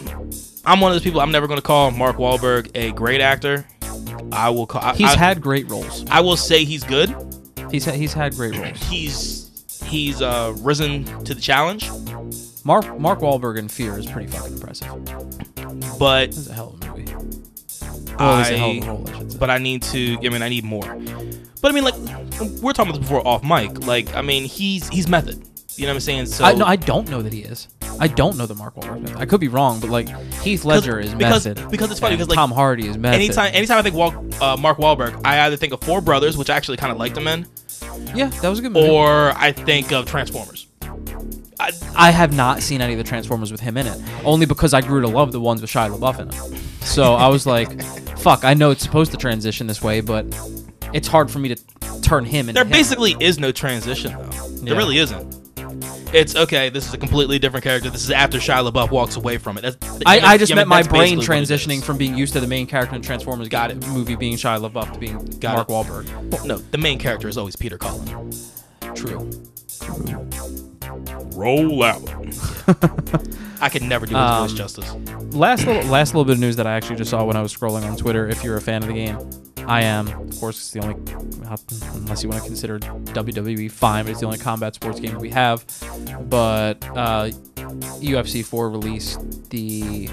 I'm 0.64 0.78
one 0.80 0.92
of 0.92 0.94
those 0.94 1.02
people. 1.02 1.20
I'm 1.20 1.32
never 1.32 1.48
going 1.48 1.58
to 1.58 1.66
call 1.66 1.90
Mark 1.90 2.16
Wahlberg 2.16 2.70
a 2.76 2.92
great 2.92 3.20
actor. 3.20 3.66
I 4.30 4.50
will 4.50 4.68
call. 4.68 4.82
I, 4.82 4.94
he's 4.94 5.14
I, 5.14 5.18
had 5.18 5.40
great 5.40 5.68
roles. 5.68 6.04
I 6.08 6.20
will 6.20 6.36
say 6.36 6.64
he's 6.64 6.84
good. 6.84 7.12
He's 7.72 7.84
ha- 7.84 7.90
he's 7.90 8.12
had 8.12 8.36
great 8.36 8.56
roles. 8.56 8.80
He's 8.88 9.82
he's 9.84 10.22
uh, 10.22 10.54
risen 10.60 11.04
to 11.24 11.34
the 11.34 11.40
challenge. 11.40 11.90
Mark 12.64 13.00
Mark 13.00 13.18
Wahlberg 13.18 13.58
in 13.58 13.66
Fear 13.66 13.98
is 13.98 14.06
pretty 14.06 14.28
fucking 14.30 14.52
impressive. 14.54 15.98
But 15.98 16.28
It's 16.28 16.48
a 16.48 16.52
hell 16.54 16.78
of 16.80 16.88
a 16.88 16.96
movie. 16.96 17.14
Well, 18.16 18.40
it's 18.40 18.50
a 18.50 18.56
hell 18.56 18.70
of 18.70 18.76
a 18.76 18.84
I 18.84 18.86
role, 18.86 19.08
I 19.08 19.36
but 19.38 19.50
I 19.50 19.58
need 19.58 19.82
to. 19.82 20.18
I 20.24 20.28
mean, 20.28 20.42
I 20.42 20.48
need 20.50 20.62
more. 20.62 20.86
But 21.60 21.72
I 21.72 21.74
mean, 21.74 21.82
like 21.82 21.96
we're 22.62 22.72
talking 22.72 22.90
about 22.90 23.00
this 23.00 23.08
before 23.08 23.26
off 23.26 23.42
mic. 23.42 23.84
Like 23.84 24.14
I 24.14 24.22
mean, 24.22 24.44
he's 24.44 24.88
he's 24.88 25.08
method. 25.08 25.44
You 25.76 25.86
know 25.86 25.92
what 25.92 25.96
I'm 25.96 26.00
saying? 26.00 26.26
So 26.26 26.44
I, 26.44 26.52
no, 26.54 26.64
I 26.64 26.76
don't 26.76 27.08
know 27.10 27.22
that 27.22 27.32
he 27.32 27.40
is. 27.42 27.68
I 27.98 28.08
don't 28.08 28.36
know 28.36 28.46
that 28.46 28.56
Mark 28.56 28.74
Wahlberg. 28.76 29.04
is. 29.10 29.16
I 29.16 29.24
could 29.26 29.40
be 29.40 29.48
wrong, 29.48 29.80
but 29.80 29.90
like 29.90 30.08
Heath 30.42 30.64
Ledger 30.64 30.98
is 31.00 31.14
because- 31.14 31.46
method. 31.46 31.70
because 31.70 31.90
it's 31.90 32.00
funny, 32.00 32.14
because, 32.16 32.28
like, 32.28 32.36
Tom 32.36 32.50
Hardy 32.50 32.88
is 32.88 32.96
method. 32.98 33.16
anytime 33.16 33.50
anytime 33.54 33.78
I 33.78 33.82
think 33.82 33.94
Wal- 33.94 34.24
uh, 34.42 34.56
Mark 34.56 34.78
Wahlberg, 34.78 35.20
I 35.24 35.40
either 35.46 35.56
think 35.56 35.72
of 35.72 35.80
Four 35.82 36.00
Brothers, 36.00 36.36
which 36.36 36.50
I 36.50 36.56
actually 36.56 36.76
kind 36.76 36.92
of 36.92 36.98
liked 36.98 37.16
him 37.16 37.26
in, 37.26 37.46
yeah, 38.14 38.28
that 38.28 38.48
was 38.48 38.58
a 38.58 38.62
good 38.62 38.72
movie. 38.72 38.88
or 38.88 39.32
I 39.36 39.52
think 39.52 39.92
of 39.92 40.06
Transformers. 40.06 40.66
I, 41.58 41.72
I 41.96 42.10
have 42.10 42.34
not 42.34 42.60
seen 42.62 42.82
any 42.82 42.92
of 42.92 42.98
the 42.98 43.04
Transformers 43.04 43.50
with 43.50 43.60
him 43.60 43.78
in 43.78 43.86
it, 43.86 43.98
only 44.24 44.44
because 44.44 44.74
I 44.74 44.82
grew 44.82 45.00
to 45.00 45.08
love 45.08 45.32
the 45.32 45.40
ones 45.40 45.62
with 45.62 45.70
Shia 45.70 45.90
LaBeouf 45.96 46.18
in 46.20 46.28
them. 46.28 46.56
So 46.82 47.14
I 47.14 47.28
was 47.28 47.46
like, 47.46 47.80
"Fuck, 48.18 48.44
I 48.44 48.52
know 48.52 48.70
it's 48.70 48.82
supposed 48.82 49.10
to 49.12 49.16
transition 49.16 49.66
this 49.66 49.80
way, 49.82 50.02
but 50.02 50.26
it's 50.92 51.08
hard 51.08 51.30
for 51.30 51.38
me 51.38 51.54
to 51.54 52.00
turn 52.02 52.26
him 52.26 52.50
into 52.50 52.52
There 52.54 52.64
him." 52.64 52.70
basically 52.70 53.16
is 53.20 53.38
no 53.38 53.52
transition 53.52 54.12
though. 54.12 54.28
There 54.28 54.74
Yeah. 54.74 54.78
really 54.78 54.98
isn't. 54.98 55.34
It's 56.12 56.36
okay. 56.36 56.68
This 56.70 56.86
is 56.86 56.94
a 56.94 56.98
completely 56.98 57.38
different 57.38 57.64
character. 57.64 57.90
This 57.90 58.04
is 58.04 58.10
after 58.10 58.38
Shia 58.38 58.70
LaBeouf 58.70 58.90
walks 58.90 59.16
away 59.16 59.38
from 59.38 59.58
it. 59.58 59.62
That's, 59.62 59.76
I, 60.06 60.20
I 60.20 60.38
just 60.38 60.50
yeah, 60.50 60.56
meant 60.56 60.68
my 60.68 60.82
brain 60.82 61.18
basically 61.18 61.36
what 61.40 61.50
it 61.50 61.52
transitioning 61.52 61.82
from 61.82 61.98
being 61.98 62.16
used 62.16 62.32
to 62.34 62.40
the 62.40 62.46
main 62.46 62.66
character 62.66 62.94
in 62.96 63.02
Transformers 63.02 63.48
Got 63.48 63.70
it. 63.72 63.86
movie 63.88 64.14
being 64.16 64.34
Shia 64.36 64.70
LaBeouf 64.70 64.92
to 64.94 64.98
being 64.98 65.18
Got 65.40 65.54
Mark 65.56 65.68
it. 65.68 65.72
Wahlberg. 65.72 66.44
No, 66.46 66.58
the 66.58 66.78
main 66.78 66.98
character 66.98 67.28
is 67.28 67.36
always 67.36 67.56
Peter 67.56 67.76
Cullen. 67.76 68.30
True. 68.94 69.30
Roll 71.34 71.82
out. 71.82 72.02
I 73.60 73.68
could 73.68 73.82
never 73.82 74.06
do 74.06 74.14
his 74.14 74.20
Um, 74.22 74.48
voice 74.48 74.56
justice. 74.56 74.90
last 75.34 75.66
little 75.66 75.82
last 75.90 76.14
little 76.14 76.24
bit 76.24 76.32
of 76.34 76.38
news 76.40 76.56
that 76.56 76.66
I 76.66 76.74
actually 76.76 76.96
just 76.96 77.10
saw 77.10 77.24
when 77.24 77.36
I 77.36 77.42
was 77.42 77.54
scrolling 77.54 77.82
on 77.88 77.96
Twitter. 77.96 78.28
If 78.28 78.42
you're 78.44 78.56
a 78.56 78.60
fan 78.60 78.82
of 78.82 78.88
the 78.88 78.94
game, 78.94 79.18
I 79.66 79.82
am. 79.82 80.08
Of 80.08 80.38
course, 80.38 80.56
it's 80.58 80.70
the 80.70 80.80
only 80.80 80.96
unless 81.94 82.22
you 82.22 82.28
want 82.28 82.42
to 82.42 82.46
consider 82.46 82.78
WWE 82.78 83.70
fine, 83.70 84.04
but 84.04 84.10
it's 84.12 84.20
the 84.20 84.26
only 84.26 84.38
combat 84.38 84.74
sports 84.74 85.00
game 85.00 85.18
we 85.18 85.30
have. 85.30 85.64
But 86.28 86.84
uh, 86.90 87.30
UFC 88.00 88.44
4 88.44 88.70
released 88.70 89.50
the 89.50 90.08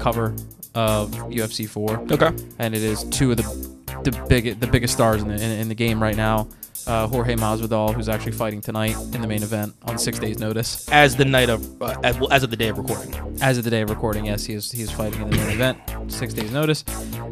cover 0.00 0.34
of 0.74 1.10
UFC 1.10 1.68
4, 1.68 2.12
Okay. 2.12 2.30
and 2.58 2.74
it 2.74 2.82
is 2.82 3.04
two 3.04 3.30
of 3.32 3.36
the 3.36 3.72
the 4.04 4.10
big 4.28 4.58
the 4.58 4.66
biggest 4.66 4.94
stars 4.94 5.22
in 5.22 5.28
the 5.28 5.34
in, 5.34 5.42
in 5.42 5.68
the 5.68 5.74
game 5.74 6.02
right 6.02 6.16
now. 6.16 6.48
Uh, 6.86 7.06
Jorge 7.06 7.34
Masvidal, 7.36 7.94
who's 7.94 8.08
actually 8.08 8.32
fighting 8.32 8.60
tonight 8.60 8.96
in 9.14 9.20
the 9.20 9.26
main 9.26 9.42
event 9.42 9.74
on 9.84 9.98
six 9.98 10.18
days' 10.18 10.38
notice. 10.38 10.88
As 10.90 11.14
the 11.16 11.24
night 11.24 11.48
of, 11.48 11.80
uh, 11.82 11.94
as, 12.02 12.18
well, 12.18 12.32
as 12.32 12.42
of 12.42 12.50
the 12.50 12.56
day 12.56 12.68
of 12.68 12.78
recording. 12.78 13.14
As 13.40 13.58
of 13.58 13.64
the 13.64 13.70
day 13.70 13.82
of 13.82 13.90
recording, 13.90 14.26
yes, 14.26 14.44
he 14.44 14.54
is 14.54 14.70
he 14.72 14.82
is 14.82 14.90
fighting 14.90 15.22
in 15.22 15.30
the 15.30 15.36
main 15.36 15.50
event, 15.50 15.78
six 16.08 16.34
days 16.34 16.50
notice, 16.50 16.84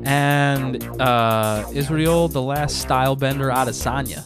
and 0.05 0.83
uh, 1.01 1.69
Israel, 1.75 2.29
the 2.29 2.43
last 2.43 2.81
style 2.81 3.17
bender 3.17 3.49
Adesanya. 3.51 4.25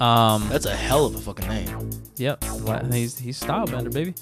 Um, 0.00 0.48
That's 0.48 0.66
a 0.66 0.76
hell 0.76 1.06
of 1.06 1.14
a 1.14 1.18
fucking 1.18 1.48
name. 1.48 1.95
Yep, 2.16 2.44
he's 2.92 3.18
he's 3.18 3.36
style 3.36 3.66
bender, 3.66 3.90
baby. 3.90 4.14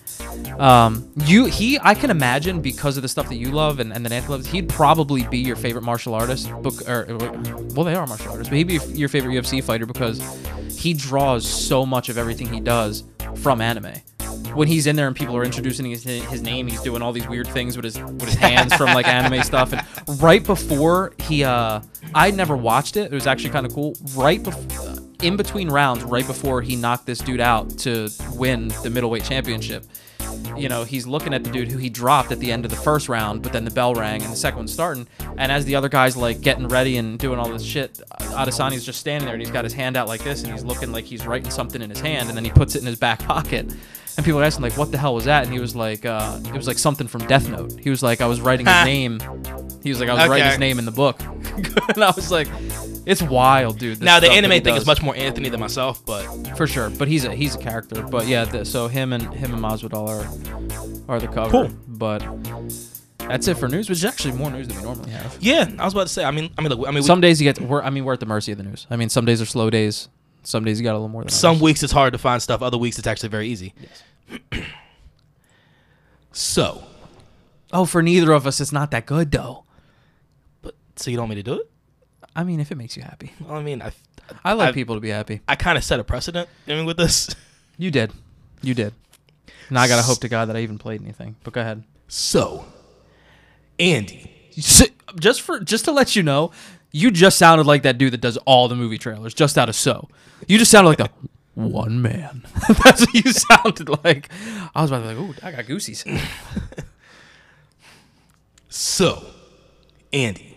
Um, 0.59 1.11
you 1.25 1.47
he 1.47 1.79
I 1.83 1.95
can 1.95 2.11
imagine 2.11 2.61
because 2.61 2.97
of 2.97 3.03
the 3.03 3.09
stuff 3.09 3.29
that 3.29 3.37
you 3.37 3.51
love 3.51 3.81
and, 3.81 3.93
and 3.93 4.05
that 4.05 4.13
Anthony 4.13 4.33
loves, 4.33 4.47
he'd 4.47 4.69
probably 4.69 5.25
be 5.29 5.39
your 5.39 5.57
favorite 5.57 5.83
martial 5.83 6.15
artist. 6.15 6.51
Book 6.63 6.89
or 6.89 7.07
well, 7.75 7.85
they 7.85 7.95
are 7.95 8.07
martial 8.07 8.31
artists, 8.33 8.49
but 8.51 8.57
he'd 8.59 8.69
be 8.69 8.81
your 8.93 9.09
favorite 9.09 9.33
UFC 9.33 9.63
fighter 9.63 9.87
because 9.87 10.21
he 10.77 10.93
draws 10.93 11.47
so 11.47 11.87
much 11.87 12.09
of 12.09 12.19
everything 12.19 12.53
he 12.53 12.61
does 12.61 13.05
from 13.37 13.61
anime. 13.61 13.95
when 14.55 14.69
he's 14.69 14.87
in 14.87 14.97
there 14.97 15.07
and 15.09 15.17
people 15.17 15.37
are 15.37 15.45
introducing 15.45 15.87
his, 15.87 16.05
his 16.05 16.43
name, 16.43 16.67
he's 16.69 16.83
doing 16.83 17.03
all 17.03 17.13
these 17.13 17.27
weird 17.29 17.49
things 17.49 17.77
with 17.77 17.85
his 17.85 17.99
with 17.99 18.25
his 18.25 18.35
hands 18.35 18.75
from 18.75 18.93
like 18.95 19.09
anime 19.19 19.43
stuff. 19.43 19.73
And 19.73 20.23
right 20.23 20.45
before 20.45 21.13
he, 21.19 21.43
uh, 21.45 21.81
I 22.15 22.31
never 22.31 22.57
watched 22.57 22.97
it. 22.97 23.13
It 23.13 23.15
was 23.15 23.27
actually 23.27 23.51
kind 23.51 23.67
of 23.67 23.73
cool. 23.75 23.97
Right 24.15 24.43
before, 24.43 24.84
in 25.25 25.37
between 25.37 25.71
rounds, 25.71 26.05
right 26.05 26.27
before 26.27 26.61
he 26.63 26.77
knocked 26.77 27.07
this 27.07 27.19
dude 27.19 27.41
out 27.41 27.71
to 27.79 28.09
win 28.35 28.69
the 28.83 28.91
middleweight 28.91 29.25
championship. 29.25 29.85
You 30.57 30.69
know, 30.69 30.85
he's 30.85 31.07
looking 31.07 31.33
at 31.33 31.43
the 31.43 31.51
dude 31.51 31.71
who 31.71 31.79
he 31.79 31.89
dropped 31.89 32.31
at 32.31 32.39
the 32.39 32.53
end 32.53 32.65
of 32.65 32.71
the 32.71 32.77
first 32.77 33.09
round, 33.09 33.43
but 33.43 33.53
then 33.53 33.65
the 33.65 33.71
bell 33.71 33.95
rang 33.95 34.23
and 34.23 34.31
the 34.31 34.37
second 34.37 34.59
one's 34.59 34.73
starting. 34.73 35.07
And 35.39 35.51
as 35.51 35.65
the 35.65 35.75
other 35.75 35.89
guy's 35.89 36.17
like 36.17 36.43
getting 36.43 36.69
ready 36.69 36.97
and 36.99 37.19
doing 37.19 37.39
all 37.39 37.49
this 37.49 37.65
shit, 37.65 38.01
Adesanya's 38.21 38.85
just 38.85 39.01
standing 39.01 39.25
there 39.25 39.35
and 39.35 39.43
he's 39.43 39.51
got 39.51 39.65
his 39.65 39.73
hand 39.73 39.97
out 39.97 40.07
like 40.07 40.23
this 40.23 40.43
and 40.45 40.53
he's 40.53 40.63
looking 40.63 40.93
like 40.93 41.05
he's 41.05 41.27
writing 41.27 41.51
something 41.51 41.81
in 41.81 41.91
his 41.91 42.01
hand 42.01 42.29
and 42.29 42.37
then 42.37 42.45
he 42.45 42.51
puts 42.51 42.77
it 42.77 42.81
in 42.81 42.87
his 42.87 42.99
back 42.99 43.19
pocket. 43.25 43.73
And 44.17 44.25
people 44.25 44.41
are 44.41 44.45
asking 44.45 44.63
like, 44.63 44.77
"What 44.77 44.93
the 44.93 44.99
hell 44.99 45.13
was 45.13 45.25
that?" 45.25 45.43
And 45.43 45.53
he 45.53 45.59
was 45.59 45.75
like, 45.75 46.07
uh, 46.07 46.39
"It 46.45 46.53
was 46.53 46.69
like 46.69 46.79
something 46.79 47.09
from 47.09 47.27
Death 47.27 47.49
Note." 47.49 47.81
He 47.81 47.91
was 47.91 48.01
like, 48.01 48.21
"I 48.21 48.27
was 48.27 48.41
writing 48.41 48.65
his 48.65 48.75
name." 48.85 49.19
He 49.83 49.89
was 49.91 49.99
like, 49.99 50.09
"I 50.09 50.15
was 50.15 50.29
writing 50.29 50.47
his 50.47 50.59
name 50.61 50.79
in 50.79 50.85
the 50.85 50.93
book," 50.93 51.21
and 51.89 52.05
I 52.05 52.13
was 52.15 52.31
like, 52.31 52.47
"It's 53.07 53.23
wild, 53.23 53.79
dude." 53.79 53.99
this 53.99 54.05
Now 54.05 54.21
the 54.21 54.31
anime 54.31 54.53
he 54.53 54.61
thing 54.61 54.75
is 54.77 54.87
much 54.87 55.03
more 55.03 55.15
Anthony 55.17 55.49
than 55.49 55.61
myself, 55.61 56.05
but 56.05 56.25
for 56.57 56.67
sure, 56.67 56.91
but 56.91 57.09
he's 57.09 57.25
a 57.25 57.33
he's 57.35 57.55
a 57.55 57.59
character. 57.59 58.03
But 58.03 58.27
yeah, 58.27 58.45
the, 58.45 58.65
so 58.65 58.89
him 58.89 59.13
and 59.13 59.23
him 59.35 59.53
and 59.55 59.63
Masvidal 59.63 60.09
are 60.09 61.13
are 61.13 61.21
the 61.21 61.29
cover. 61.29 61.51
Cool. 61.51 61.71
But 61.89 62.27
that's 63.19 63.49
it 63.49 63.57
for 63.57 63.69
news, 63.69 63.89
which 63.89 63.99
is 63.99 64.05
actually 64.05 64.33
more 64.35 64.51
news 64.51 64.69
than 64.69 64.77
we 64.79 64.83
normally 64.83 65.11
have. 65.11 65.37
yeah, 65.41 65.71
I 65.79 65.85
was 65.85 65.95
about 65.95 66.09
to 66.09 66.13
say. 66.13 66.25
I 66.25 66.31
mean, 66.31 66.51
I 66.59 66.63
mean, 66.63 66.71
look, 66.71 66.81
I 66.87 66.91
mean, 66.91 66.97
we- 67.03 67.07
Some 67.07 67.21
days 67.21 67.41
you 67.41 67.51
get 67.51 67.61
we're 67.61 67.83
I 67.83 67.91
mean 67.91 68.05
we're 68.05 68.13
at 68.15 68.21
the 68.21 68.27
mercy 68.27 68.53
of 68.53 68.59
the 68.59 68.65
news. 68.65 68.87
I 68.91 68.97
mean 68.97 69.09
some 69.09 69.25
days 69.25 69.41
are 69.41 69.47
slow 69.47 69.71
days. 69.71 70.09
Some 70.43 70.63
days 70.65 70.79
you 70.79 70.85
got 70.85 70.93
a 70.93 70.99
little 70.99 71.09
more 71.09 71.23
than 71.23 71.31
some 71.31 71.53
others. 71.53 71.63
weeks 71.63 71.83
it's 71.83 71.93
hard 71.93 72.13
to 72.13 72.19
find 72.19 72.43
stuff. 72.43 72.61
Other 72.61 72.77
weeks 72.77 72.99
it's 72.99 73.07
actually 73.09 73.31
very 73.31 73.49
easy. 73.49 73.73
Yes. 73.81 74.63
so, 76.33 76.85
Oh, 77.73 77.85
for 77.87 78.03
neither 78.03 78.31
of 78.33 78.47
us, 78.47 78.61
it's 78.61 78.73
not 78.73 78.91
that 78.93 79.07
good 79.07 79.31
though. 79.33 79.65
but 80.63 80.75
so 80.97 81.11
you 81.11 81.17
don't 81.17 81.25
want 81.29 81.37
me 81.37 81.43
to 81.43 81.51
do 81.51 81.61
it? 81.61 81.71
I 82.37 82.45
mean, 82.45 82.61
if 82.61 82.71
it 82.73 82.77
makes 82.77 82.97
you 82.97 83.03
happy, 83.03 83.33
Well, 83.41 83.55
I 83.57 83.63
mean, 83.63 83.81
I, 83.83 83.93
I 84.45 84.53
like 84.55 84.69
I've- 84.69 84.75
people 84.75 84.95
to 84.97 85.01
be 85.01 85.11
happy. 85.11 85.41
I 85.49 85.55
kind 85.57 85.79
of 85.79 85.85
set 85.85 86.01
a 86.01 86.05
precedent. 86.05 86.49
I 86.67 86.71
mean, 86.75 86.87
with 86.87 86.97
this. 86.97 87.29
You 87.77 87.91
did, 87.91 88.13
you 88.63 88.73
did. 88.75 88.93
Now 89.69 89.83
I 89.83 89.89
gotta 89.89 90.03
hope 90.03 90.21
to 90.21 90.29
God 90.29 90.45
that 90.49 90.55
I 90.57 90.61
even 90.61 90.79
played 90.79 91.03
anything. 91.03 91.35
But 91.43 91.53
go 91.55 91.61
ahead. 91.61 91.83
So, 92.07 92.67
Andy, 93.81 94.31
Just 94.53 95.43
for 95.43 95.59
just 95.59 95.85
to 95.87 95.91
let 95.91 96.15
you 96.15 96.23
know, 96.23 96.53
you 96.93 97.11
just 97.11 97.37
sounded 97.37 97.67
like 97.67 97.83
that 97.83 97.99
dude 97.99 98.13
that 98.13 98.21
does 98.21 98.37
all 98.47 98.69
the 98.69 98.77
movie 98.77 98.97
trailers, 98.99 99.35
just 99.35 99.59
out 99.59 99.69
of 99.69 99.75
so. 99.75 100.09
You 100.47 100.57
just 100.59 100.71
sounded 100.71 100.89
like 100.91 100.99
the 100.99 101.11
one 101.55 102.01
man. 102.01 102.45
That's 102.85 103.01
what 103.01 103.15
you 103.15 103.33
sounded 103.33 103.89
like. 104.05 104.29
I 104.73 104.81
was 104.83 104.93
about 104.93 105.03
to 105.09 105.15
be 105.15 105.21
like, 105.21 105.37
ooh, 105.43 105.47
I 105.47 105.51
got 105.51 105.67
goosies. 105.67 106.05
so, 108.69 109.25
Andy, 110.13 110.54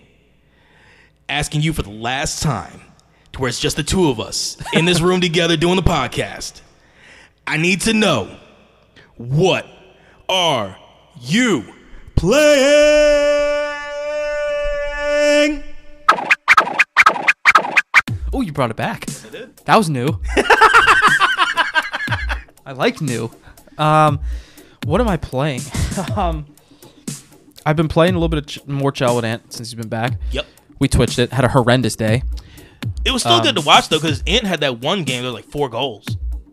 asking 1.29 1.61
you 1.61 1.73
for 1.73 1.81
the 1.81 1.89
last 1.89 2.41
time, 2.41 2.81
to 3.33 3.41
where 3.41 3.49
it's 3.49 3.59
just 3.59 3.75
the 3.75 3.83
two 3.83 4.09
of 4.09 4.19
us 4.19 4.57
in 4.73 4.85
this 4.85 5.01
room 5.01 5.21
together 5.21 5.57
doing 5.57 5.75
the 5.75 5.81
podcast. 5.81 6.61
I 7.45 7.57
need 7.57 7.81
to 7.81 7.93
know 7.93 8.35
what 9.15 9.65
are 10.29 10.77
you 11.19 11.63
playing? 12.15 12.43
Oh, 18.33 18.41
you 18.41 18.51
brought 18.51 18.69
it 18.71 18.75
back. 18.75 19.05
That 19.65 19.77
was 19.77 19.89
new. 19.89 20.07
I 22.65 22.73
like 22.75 22.99
new. 23.01 23.31
Um, 23.77 24.19
what 24.85 24.99
am 24.99 25.07
I 25.07 25.17
playing? 25.17 25.61
um, 26.15 26.45
I've 27.65 27.75
been 27.75 27.87
playing 27.87 28.15
a 28.15 28.17
little 28.17 28.29
bit 28.29 28.39
of 28.39 28.45
ch- 28.45 28.67
more 28.67 28.91
Chel 28.91 29.15
with 29.15 29.25
Ant 29.25 29.53
since 29.53 29.69
he's 29.69 29.75
been 29.75 29.89
back. 29.89 30.13
Yep. 30.31 30.45
We 30.79 30.87
twitched 30.87 31.19
it. 31.19 31.31
Had 31.31 31.45
a 31.45 31.49
horrendous 31.49 31.95
day. 31.95 32.23
It 33.05 33.11
was 33.11 33.21
still 33.23 33.41
good 33.41 33.55
to 33.55 33.61
watch 33.61 33.89
though, 33.89 33.97
because 33.99 34.23
Ant 34.27 34.43
had 34.45 34.59
that 34.61 34.79
one 34.79 35.03
game 35.03 35.23
There 35.23 35.31
was 35.31 35.41
like 35.43 35.51
four 35.51 35.69
goals. 35.69 36.05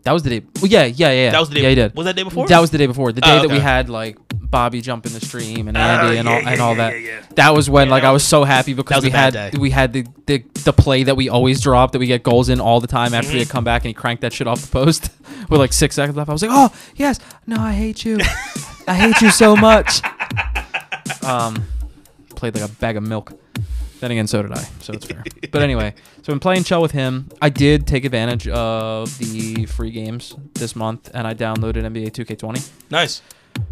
That 0.03 0.11
was 0.11 0.23
the 0.23 0.29
day. 0.39 0.45
Well, 0.61 0.69
yeah, 0.69 0.85
yeah, 0.85 1.11
yeah. 1.11 1.31
That 1.31 1.39
was 1.39 1.49
the 1.49 1.55
day. 1.55 1.61
Yeah, 1.63 1.69
he 1.69 1.75
did. 1.75 1.95
Was 1.95 2.05
that 2.05 2.15
day 2.15 2.23
before? 2.23 2.47
That 2.47 2.59
was 2.59 2.69
the 2.71 2.77
day 2.77 2.85
before. 2.85 3.11
The 3.11 3.21
day 3.21 3.37
Oh, 3.39 3.41
that 3.41 3.49
we 3.49 3.59
had 3.59 3.89
like 3.89 4.17
Bobby 4.31 4.79
jump 4.81 5.05
in 5.07 5.13
the 5.13 5.19
stream 5.19 5.67
and 5.67 5.75
Oh, 5.75 5.79
Andy 5.79 6.17
and 6.17 6.27
all 6.27 6.35
yeah, 6.41 6.49
and 6.49 6.57
yeah, 6.57 6.63
all 6.63 6.77
yeah, 6.77 6.89
that. 6.91 7.01
yeah, 7.01 7.07
yeah. 7.07 7.21
That 7.35 7.55
was 7.55 7.69
when 7.69 7.89
like 7.89 8.03
I 8.03 8.11
was 8.11 8.23
so 8.23 8.43
happy 8.43 8.73
because 8.75 9.03
we 9.03 9.09
had 9.09 9.33
day. 9.33 9.51
we 9.57 9.71
had 9.71 9.93
the, 9.93 10.05
the 10.27 10.43
the 10.63 10.73
play 10.73 11.03
that 11.03 11.15
we 11.17 11.27
always 11.29 11.59
drop 11.61 11.91
that 11.93 11.99
we 11.99 12.05
get 12.07 12.21
goals 12.23 12.49
in 12.49 12.59
all 12.61 12.79
the 12.79 12.87
time 12.87 13.13
after 13.13 13.27
Mm-hmm. 13.29 13.33
we 13.33 13.39
had 13.39 13.49
come 13.49 13.63
back 13.63 13.81
and 13.83 13.87
he 13.89 13.93
cranked 13.93 14.21
that 14.21 14.31
shit 14.33 14.45
off 14.47 14.61
the 14.61 14.67
post 14.67 15.09
with 15.49 15.59
like 15.59 15.73
six 15.73 15.95
seconds 15.95 16.15
left. 16.15 16.29
I 16.29 16.33
was 16.33 16.41
like, 16.43 16.51
oh 16.53 16.71
yes, 16.95 17.19
no, 17.47 17.57
I 17.59 17.73
hate 17.73 18.05
you, 18.05 18.17
I 18.87 18.93
hate 18.93 19.19
you 19.21 19.31
so 19.31 19.55
much. 19.55 20.01
Um, 21.23 21.65
played 22.35 22.53
like 22.55 22.63
a 22.63 22.71
bag 22.73 22.97
of 22.97 23.03
milk. 23.03 23.33
Then 24.05 24.11
again, 24.11 24.27
so 24.27 24.43
did 24.43 24.51
I, 24.51 24.61
so 24.81 24.93
it's 24.93 25.07
fair. 25.07 25.23
but 25.49 25.63
anyway, 25.63 25.95
so 26.21 26.31
been 26.31 26.39
playing 26.39 26.63
Chel 26.63 26.79
with 26.79 26.91
him. 26.91 27.27
I 27.41 27.49
did 27.49 27.87
take 27.87 28.05
advantage 28.05 28.47
of 28.47 29.17
the 29.17 29.65
free 29.65 29.89
games 29.89 30.35
this 30.53 30.75
month, 30.75 31.09
and 31.15 31.25
I 31.25 31.33
downloaded 31.33 31.77
NBA 31.77 32.11
2K20. 32.11 32.91
nice. 32.91 33.23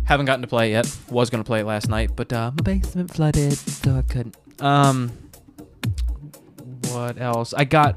Haven't 0.06 0.26
gotten 0.26 0.42
to 0.42 0.48
play 0.48 0.70
it 0.70 0.72
yet. 0.72 0.98
Was 1.12 1.30
gonna 1.30 1.44
play 1.44 1.60
it 1.60 1.66
last 1.68 1.88
night, 1.88 2.16
but 2.16 2.34
uh, 2.34 2.50
my 2.50 2.64
basement 2.64 3.14
flooded, 3.14 3.54
so 3.54 3.96
I 3.96 4.02
couldn't. 4.02 4.36
Um, 4.60 5.12
what 6.90 7.22
else? 7.22 7.54
I 7.54 7.64
got 7.66 7.96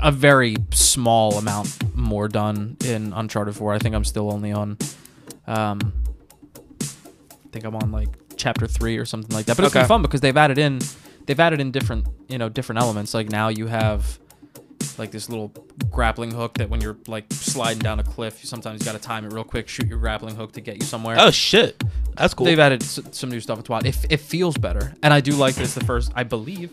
a 0.00 0.12
very 0.12 0.54
small 0.70 1.38
amount 1.38 1.76
more 1.96 2.28
done 2.28 2.76
in 2.84 3.12
Uncharted 3.14 3.56
4. 3.56 3.72
I 3.72 3.78
think 3.80 3.96
I'm 3.96 4.04
still 4.04 4.32
only 4.32 4.52
on, 4.52 4.78
um, 5.48 5.92
I 6.80 7.48
think 7.50 7.64
I'm 7.64 7.74
on 7.74 7.90
like 7.90 8.10
chapter 8.40 8.66
three 8.66 8.96
or 8.96 9.04
something 9.04 9.34
like 9.34 9.46
that. 9.46 9.56
But 9.56 9.64
it's 9.66 9.74
been 9.74 9.86
fun 9.86 10.02
because 10.02 10.20
they've 10.20 10.36
added 10.36 10.58
in, 10.58 10.80
they've 11.26 11.38
added 11.38 11.60
in 11.60 11.70
different, 11.70 12.06
you 12.28 12.38
know, 12.38 12.48
different 12.48 12.80
elements. 12.80 13.14
Like 13.14 13.28
now 13.30 13.48
you 13.48 13.66
have 13.68 14.18
like 14.98 15.10
this 15.10 15.28
little 15.28 15.48
grappling 15.90 16.30
hook 16.30 16.54
that 16.54 16.68
when 16.70 16.80
you're 16.80 16.96
like 17.06 17.26
sliding 17.30 17.80
down 17.80 18.00
a 18.00 18.04
cliff, 18.04 18.38
you 18.42 18.48
sometimes 18.48 18.82
got 18.82 18.92
to 18.92 18.98
time 18.98 19.24
it 19.24 19.32
real 19.32 19.44
quick, 19.44 19.68
shoot 19.68 19.86
your 19.86 19.98
grappling 19.98 20.34
hook 20.34 20.52
to 20.52 20.60
get 20.60 20.76
you 20.76 20.82
somewhere. 20.82 21.16
Oh 21.18 21.30
shit, 21.30 21.82
that's 22.16 22.34
cool. 22.34 22.46
They've 22.46 22.58
added 22.58 22.82
s- 22.82 23.00
some 23.12 23.30
new 23.30 23.40
stuff. 23.40 23.58
It's 23.60 23.68
wild. 23.68 23.86
It, 23.86 23.96
it 24.10 24.20
feels 24.20 24.56
better, 24.56 24.94
and 25.02 25.12
I 25.14 25.20
do 25.20 25.32
like 25.32 25.54
this. 25.54 25.74
The 25.74 25.84
first, 25.84 26.12
I 26.16 26.24
believe, 26.24 26.72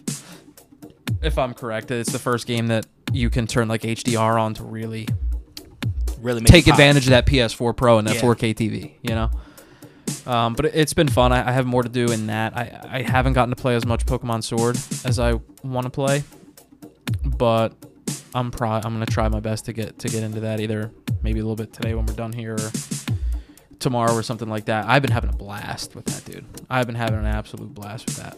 if 1.22 1.38
I'm 1.38 1.54
correct, 1.54 1.92
it's 1.92 2.12
the 2.12 2.20
first 2.20 2.48
game 2.48 2.68
that 2.68 2.86
you 3.14 3.30
can 3.30 3.48
turn 3.48 3.68
like 3.68 3.82
HDR 3.82 4.40
on 4.40 4.54
to 4.56 4.64
really 4.64 5.08
really 6.20 6.42
make 6.42 6.48
take 6.48 6.68
advantage 6.68 7.06
of 7.06 7.12
that 7.12 7.26
PS4 7.26 7.76
Pro 7.76 8.00
and 8.00 8.08
that 8.08 8.16
Yeah. 8.16 8.22
4K 8.22 8.54
TV. 8.56 8.94
You 9.04 9.16
know. 9.16 9.32
Um, 10.28 10.54
but 10.54 10.66
it, 10.66 10.76
it's 10.76 10.94
been 10.94 11.08
fun. 11.08 11.32
I, 11.32 11.50
I 11.50 11.52
have 11.54 11.66
more 11.66 11.84
to 11.84 11.90
do 11.90 12.12
in 12.12 12.28
that. 12.28 12.56
I, 12.56 12.88
I 12.90 13.02
haven't 13.02 13.34
gotten 13.34 13.56
to 13.56 13.62
play 13.62 13.76
as 13.76 13.86
much 13.86 14.06
Pokemon 14.06 14.44
Sword 14.44 14.78
as 15.06 15.20
I 15.20 15.40
want 15.64 15.86
to 15.86 15.90
play, 15.90 16.24
but 17.24 17.74
I'm 18.36 18.52
pro- 18.52 18.70
I'm 18.70 18.82
gonna 18.94 19.06
try 19.06 19.28
my 19.30 19.40
best 19.40 19.66
to 19.66 19.74
get 19.74 20.00
to 20.00 20.10
get 20.10 20.24
into 20.24 20.42
that 20.42 20.60
either 20.60 20.92
maybe 21.24 21.40
a 21.40 21.44
little 21.44 21.56
bit 21.56 21.74
today 21.74 21.96
when 21.96 22.06
we're 22.06 22.14
done 22.14 22.34
here 22.34 22.56
or 22.56 22.72
tomorrow 23.80 24.14
or 24.14 24.22
something 24.22 24.50
like 24.50 24.66
that. 24.66 24.86
I've 24.86 25.02
been 25.02 25.12
having 25.12 25.30
a 25.30 25.36
blast 25.36 25.96
with 25.96 26.06
that, 26.06 26.26
dude. 26.26 26.46
I've 26.70 26.88
been 26.88 26.96
having 26.96 27.20
an 27.20 27.26
absolute 27.26 27.74
blast 27.74 28.06
with 28.06 28.18
that. 28.18 28.38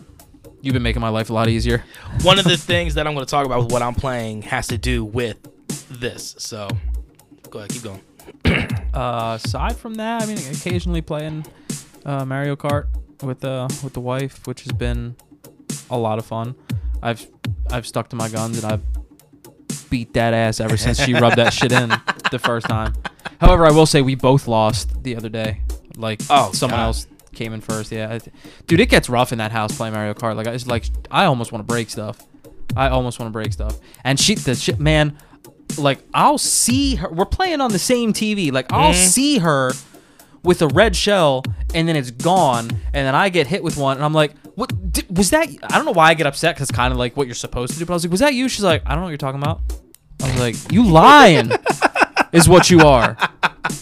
You've 0.61 0.73
been 0.73 0.83
making 0.83 1.01
my 1.01 1.09
life 1.09 1.29
a 1.29 1.33
lot 1.33 1.47
easier. 1.47 1.83
One 2.21 2.37
of 2.37 2.45
the 2.45 2.57
things 2.57 2.95
that 2.95 3.07
I'm 3.07 3.13
going 3.13 3.25
to 3.25 3.29
talk 3.29 3.45
about 3.45 3.63
with 3.63 3.71
what 3.71 3.81
I'm 3.81 3.95
playing 3.95 4.41
has 4.43 4.67
to 4.67 4.77
do 4.77 5.05
with 5.05 5.37
this. 5.89 6.35
So, 6.37 6.67
go 7.49 7.59
ahead, 7.59 7.69
keep 7.71 7.83
going. 7.83 8.01
Uh, 8.93 9.39
aside 9.41 9.77
from 9.77 9.95
that, 9.95 10.23
I 10.23 10.25
mean, 10.25 10.37
occasionally 10.37 11.01
playing 11.01 11.45
uh, 12.05 12.25
Mario 12.25 12.55
Kart 12.55 12.87
with 13.23 13.43
uh 13.43 13.67
with 13.83 13.93
the 13.93 13.99
wife, 13.99 14.45
which 14.47 14.63
has 14.63 14.71
been 14.73 15.15
a 15.89 15.97
lot 15.97 16.19
of 16.19 16.25
fun. 16.25 16.55
I've 17.01 17.25
I've 17.71 17.85
stuck 17.87 18.09
to 18.09 18.15
my 18.15 18.29
guns 18.29 18.63
and 18.63 18.71
I've 18.71 18.81
beat 19.89 20.13
that 20.13 20.33
ass 20.33 20.59
ever 20.59 20.77
since 20.77 20.99
she 21.03 21.13
rubbed 21.13 21.37
that 21.37 21.51
shit 21.53 21.71
in 21.71 21.89
the 22.31 22.39
first 22.39 22.67
time. 22.67 22.93
However, 23.41 23.65
I 23.65 23.71
will 23.71 23.85
say 23.85 24.01
we 24.01 24.15
both 24.15 24.47
lost 24.47 25.03
the 25.03 25.15
other 25.15 25.29
day. 25.29 25.61
Like 25.95 26.21
Oh, 26.29 26.51
someone 26.53 26.79
God. 26.79 26.85
else 26.85 27.07
came 27.33 27.53
in 27.53 27.61
first. 27.61 27.91
Yeah, 27.91 28.19
dude, 28.67 28.79
it 28.79 28.87
gets 28.89 29.09
rough 29.09 29.31
in 29.31 29.37
that 29.39 29.51
house 29.51 29.75
playing 29.75 29.93
Mario 29.93 30.13
Kart. 30.13 30.35
Like 30.35 30.47
it's 30.47 30.67
like 30.67 30.85
I 31.11 31.25
almost 31.25 31.51
want 31.51 31.61
to 31.67 31.71
break 31.71 31.89
stuff. 31.89 32.19
I 32.75 32.89
almost 32.89 33.19
want 33.19 33.29
to 33.29 33.33
break 33.33 33.51
stuff. 33.51 33.77
And 34.03 34.19
she, 34.19 34.35
the 34.35 34.53
shit, 34.55 34.79
man, 34.79 35.17
like 35.77 35.99
I'll 36.13 36.37
see 36.37 36.95
her. 36.95 37.09
We're 37.09 37.25
playing 37.25 37.61
on 37.61 37.71
the 37.71 37.79
same 37.79 38.13
TV. 38.13 38.51
Like 38.51 38.71
I'll 38.71 38.93
Mhm. 38.93 39.07
see 39.07 39.37
her 39.39 39.71
with 40.43 40.61
a 40.61 40.67
red 40.67 40.95
shell, 40.95 41.43
and 41.73 41.87
then 41.87 41.95
it's 41.95 42.11
gone, 42.11 42.69
and 42.69 43.07
then 43.07 43.15
I 43.15 43.29
get 43.29 43.47
hit 43.47 43.63
with 43.63 43.77
one, 43.77 43.97
and 43.97 44.05
I'm 44.05 44.13
like, 44.13 44.33
"What 44.55 44.91
di- 44.91 45.05
was 45.09 45.29
that?" 45.31 45.49
I 45.63 45.75
don't 45.75 45.85
know 45.85 45.91
why 45.91 46.09
I 46.09 46.13
get 46.13 46.27
upset 46.27 46.55
because 46.55 46.71
kind 46.71 46.91
of 46.91 46.97
like 46.97 47.17
what 47.17 47.27
you're 47.27 47.35
supposed 47.35 47.73
to 47.73 47.79
do. 47.79 47.85
But 47.85 47.93
I 47.93 47.95
was 47.95 48.05
like, 48.05 48.11
"Was 48.11 48.19
that 48.21 48.33
you?" 48.33 48.49
She's 48.49 48.63
like, 48.63 48.83
"I 48.85 48.89
don't 48.89 48.99
know 48.99 49.03
what 49.05 49.09
you're 49.09 49.17
talking 49.17 49.41
about." 49.41 49.61
I 50.21 50.31
was 50.31 50.39
like, 50.39 50.71
"You 50.71 50.85
lying?" 50.85 51.51
is 52.31 52.47
what 52.47 52.69
you 52.69 52.81
are. 52.81 53.17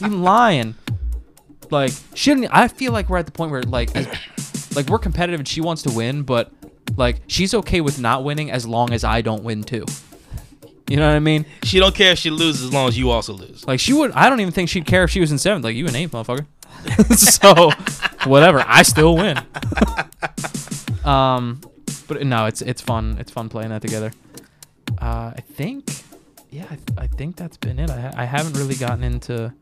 You 0.02 0.10
lying. 0.10 0.76
Like 1.70 1.92
she 2.14 2.34
didn't. 2.34 2.50
I 2.52 2.68
feel 2.68 2.92
like 2.92 3.10
we're 3.10 3.18
at 3.18 3.26
the 3.26 3.32
point 3.32 3.52
where 3.52 3.64
like, 3.64 3.96
as, 3.96 4.08
like 4.76 4.88
we're 4.88 5.00
competitive 5.00 5.40
and 5.40 5.48
she 5.48 5.62
wants 5.62 5.82
to 5.84 5.92
win, 5.92 6.24
but 6.24 6.52
like 6.96 7.22
she's 7.28 7.54
okay 7.54 7.82
with 7.82 8.00
not 8.00 8.24
winning 8.24 8.52
as 8.52 8.66
long 8.66 8.94
as 8.94 9.04
I 9.04 9.22
don't 9.22 9.44
win 9.44 9.64
too. 9.64 9.86
You 10.90 10.96
know 10.98 11.06
what 11.08 11.16
I 11.16 11.20
mean? 11.20 11.46
She 11.64 11.80
don't 11.80 11.94
care 11.94 12.14
if 12.14 12.20
she 12.20 12.30
loses 12.30 12.64
as 12.66 12.74
long 12.74 12.88
as 12.88 12.98
you 12.98 13.10
also 13.10 13.34
lose. 13.34 13.66
Like 13.68 13.80
she 13.80 13.92
would. 13.94 14.12
I 14.14 14.30
don't 14.30 14.40
even 14.40 14.54
think 14.54 14.70
she'd 14.70 14.86
care 14.86 15.04
if 15.04 15.12
she 15.12 15.20
was 15.20 15.32
in 15.32 15.38
seventh. 15.38 15.66
Like 15.66 15.76
you 15.76 15.86
in 15.86 15.96
eighth, 15.96 16.12
motherfucker. 16.12 16.46
so 17.18 17.72
whatever. 18.30 18.64
I 18.66 18.84
still 18.84 19.16
win. 19.18 19.38
um, 21.06 21.60
but 22.08 22.26
no, 22.26 22.46
it's 22.46 22.62
it's 22.62 22.82
fun. 22.82 23.18
It's 23.20 23.32
fun 23.32 23.50
playing 23.50 23.70
that 23.70 23.82
together. 23.82 24.12
Uh, 25.00 25.34
I 25.36 25.42
think, 25.42 25.90
yeah, 26.50 26.66
I, 26.72 27.04
I 27.04 27.08
think 27.08 27.36
that's 27.36 27.58
been 27.58 27.80
it. 27.80 27.90
I 27.90 28.00
ha- 28.00 28.14
I 28.16 28.26
haven't 28.26 28.54
really 28.58 28.76
gotten 28.76 29.04
into 29.04 29.54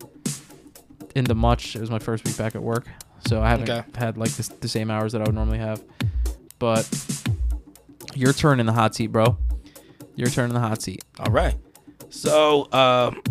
into 1.15 1.33
much. 1.33 1.75
It 1.75 1.81
was 1.81 1.89
my 1.89 1.99
first 1.99 2.23
week 2.25 2.37
back 2.37 2.55
at 2.55 2.61
work, 2.61 2.85
so 3.27 3.41
I 3.41 3.49
haven't 3.49 3.69
Okay. 3.69 3.83
had 3.97 4.17
like 4.17 4.31
this, 4.31 4.47
the 4.49 4.67
same 4.67 4.91
hours 4.91 5.13
that 5.13 5.21
I 5.21 5.25
would 5.25 5.35
normally 5.35 5.57
have. 5.57 5.81
But 6.59 6.87
your 8.13 8.31
turn 8.33 8.59
in 8.59 8.65
the 8.67 8.73
hot 8.73 8.93
seat, 8.95 9.07
bro. 9.07 9.37
Your 10.15 10.29
turn 10.29 10.49
in 10.49 10.53
the 10.53 10.59
hot 10.59 10.81
seat. 10.81 11.03
All 11.19 11.31
right. 11.31 11.55
So, 12.09 12.71
um, 12.71 13.21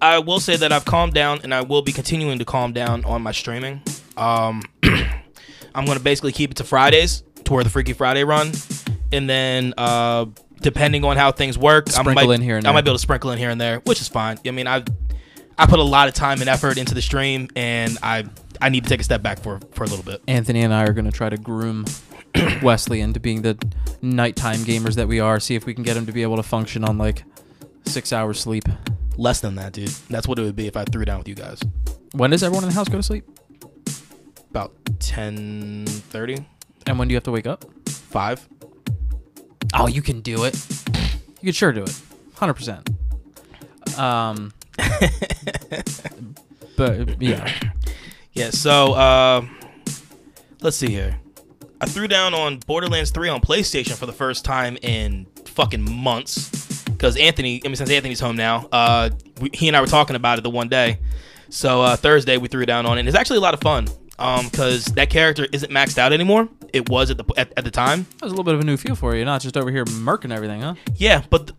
I 0.00 0.18
will 0.18 0.40
say 0.40 0.56
that 0.56 0.72
I've 0.72 0.84
calmed 0.84 1.14
down, 1.14 1.40
and 1.42 1.54
I 1.54 1.62
will 1.62 1.82
be 1.82 1.92
continuing 1.92 2.38
to 2.38 2.44
calm 2.44 2.72
down 2.72 3.04
on 3.04 3.22
my 3.22 3.32
streaming. 3.32 3.82
Um, 4.16 4.62
I'm 4.82 5.84
gonna 5.84 6.00
basically 6.00 6.32
keep 6.32 6.50
it 6.50 6.56
to 6.58 6.64
Fridays, 6.64 7.22
toward 7.44 7.64
the 7.64 7.70
Freaky 7.70 7.92
Friday 7.92 8.24
run, 8.24 8.52
and 9.12 9.28
then 9.28 9.74
uh, 9.78 10.26
depending 10.60 11.04
on 11.04 11.16
how 11.16 11.32
things 11.32 11.56
work, 11.56 11.86
I 11.96 12.02
might, 12.02 12.28
in 12.28 12.42
here 12.42 12.56
and 12.56 12.66
I 12.66 12.72
might 12.72 12.82
be 12.82 12.90
able 12.90 12.98
to 12.98 13.02
sprinkle 13.02 13.30
in 13.30 13.38
here 13.38 13.50
and 13.50 13.60
there, 13.60 13.80
which 13.80 14.00
is 14.00 14.08
fine. 14.08 14.38
I 14.46 14.50
mean, 14.50 14.66
I 14.66 14.84
I 15.58 15.66
put 15.66 15.78
a 15.78 15.84
lot 15.84 16.08
of 16.08 16.14
time 16.14 16.40
and 16.40 16.50
effort 16.50 16.76
into 16.76 16.94
the 16.94 17.02
stream, 17.02 17.48
and 17.56 17.96
I 18.02 18.24
I 18.60 18.68
need 18.68 18.84
to 18.84 18.90
take 18.90 19.00
a 19.00 19.04
step 19.04 19.22
back 19.22 19.38
for 19.40 19.60
for 19.72 19.84
a 19.84 19.86
little 19.86 20.04
bit. 20.04 20.22
Anthony 20.28 20.62
and 20.62 20.74
I 20.74 20.84
are 20.84 20.92
going 20.92 21.06
to 21.06 21.12
try 21.12 21.28
to 21.28 21.36
groom 21.38 21.84
Wesley 22.62 23.00
into 23.00 23.20
being 23.20 23.42
the 23.42 23.56
nighttime 24.02 24.60
gamers 24.60 24.94
that 24.94 25.08
we 25.08 25.20
are. 25.20 25.40
See 25.40 25.54
if 25.54 25.66
we 25.66 25.74
can 25.74 25.82
get 25.82 25.96
him 25.96 26.06
to 26.06 26.12
be 26.12 26.22
able 26.22 26.36
to 26.36 26.42
function 26.42 26.84
on 26.84 26.98
like 26.98 27.24
six 27.84 28.12
hours 28.12 28.40
sleep. 28.40 28.64
Less 29.16 29.40
than 29.40 29.54
that, 29.56 29.72
dude. 29.72 29.88
That's 30.10 30.28
what 30.28 30.38
it 30.38 30.42
would 30.42 30.56
be 30.56 30.66
if 30.66 30.76
I 30.76 30.84
threw 30.84 31.04
down 31.04 31.18
with 31.18 31.28
you 31.28 31.34
guys. 31.34 31.60
When 32.12 32.30
does 32.30 32.42
everyone 32.42 32.64
in 32.64 32.70
the 32.70 32.74
house 32.74 32.88
go 32.88 32.98
to 32.98 33.02
sleep? 33.02 33.24
About 34.50 34.74
10, 35.00 35.86
30, 35.86 36.46
And 36.86 36.98
when 36.98 37.08
do 37.08 37.12
you 37.12 37.16
have 37.16 37.24
to 37.24 37.30
wake 37.30 37.46
up? 37.46 37.64
5. 37.88 38.48
Oh, 39.74 39.86
you 39.86 40.02
can 40.02 40.20
do 40.20 40.44
it. 40.44 40.54
You 41.40 41.44
can 41.44 41.52
sure 41.52 41.72
do 41.72 41.82
it. 41.82 42.00
100%. 42.36 43.98
Um, 43.98 44.52
but 46.76 47.22
yeah. 47.22 47.50
Yeah, 48.32 48.50
so 48.50 48.92
uh, 48.92 49.46
let's 50.60 50.76
see 50.76 50.90
here. 50.90 51.18
I 51.80 51.86
threw 51.86 52.08
down 52.08 52.32
on 52.32 52.58
Borderlands 52.60 53.10
3 53.10 53.28
on 53.28 53.40
PlayStation 53.40 53.94
for 53.94 54.06
the 54.06 54.12
first 54.12 54.44
time 54.44 54.78
in 54.80 55.26
fucking 55.44 55.82
months. 55.90 56.84
Because 56.84 57.16
Anthony, 57.18 57.60
I 57.64 57.68
mean, 57.68 57.76
since 57.76 57.90
Anthony's 57.90 58.20
home 58.20 58.36
now, 58.36 58.68
uh, 58.72 59.10
we, 59.40 59.50
he 59.52 59.68
and 59.68 59.76
I 59.76 59.80
were 59.82 59.86
talking 59.86 60.16
about 60.16 60.38
it 60.38 60.42
the 60.42 60.50
one 60.50 60.68
day. 60.68 60.98
So 61.50 61.82
uh, 61.82 61.96
Thursday 61.96 62.38
we 62.38 62.48
threw 62.48 62.64
down 62.64 62.86
on 62.86 62.96
it. 62.96 63.00
And 63.00 63.08
it's 63.08 63.16
actually 63.16 63.36
a 63.36 63.40
lot 63.42 63.52
of 63.54 63.60
fun. 63.60 63.88
Um, 64.18 64.48
because 64.48 64.86
that 64.86 65.10
character 65.10 65.46
isn't 65.52 65.70
maxed 65.70 65.98
out 65.98 66.14
anymore. 66.14 66.48
It 66.72 66.88
was 66.88 67.10
at 67.10 67.18
the 67.18 67.24
at, 67.36 67.52
at 67.54 67.64
the 67.64 67.70
time. 67.70 68.06
That 68.12 68.22
was 68.22 68.32
a 68.32 68.34
little 68.34 68.44
bit 68.44 68.54
of 68.54 68.60
a 68.60 68.64
new 68.64 68.78
feel 68.78 68.94
for 68.96 69.14
you, 69.14 69.26
not 69.26 69.42
just 69.42 69.58
over 69.58 69.70
here 69.70 69.84
murking 69.84 70.32
everything, 70.32 70.62
huh? 70.62 70.74
Yeah, 70.94 71.22
but 71.28 71.52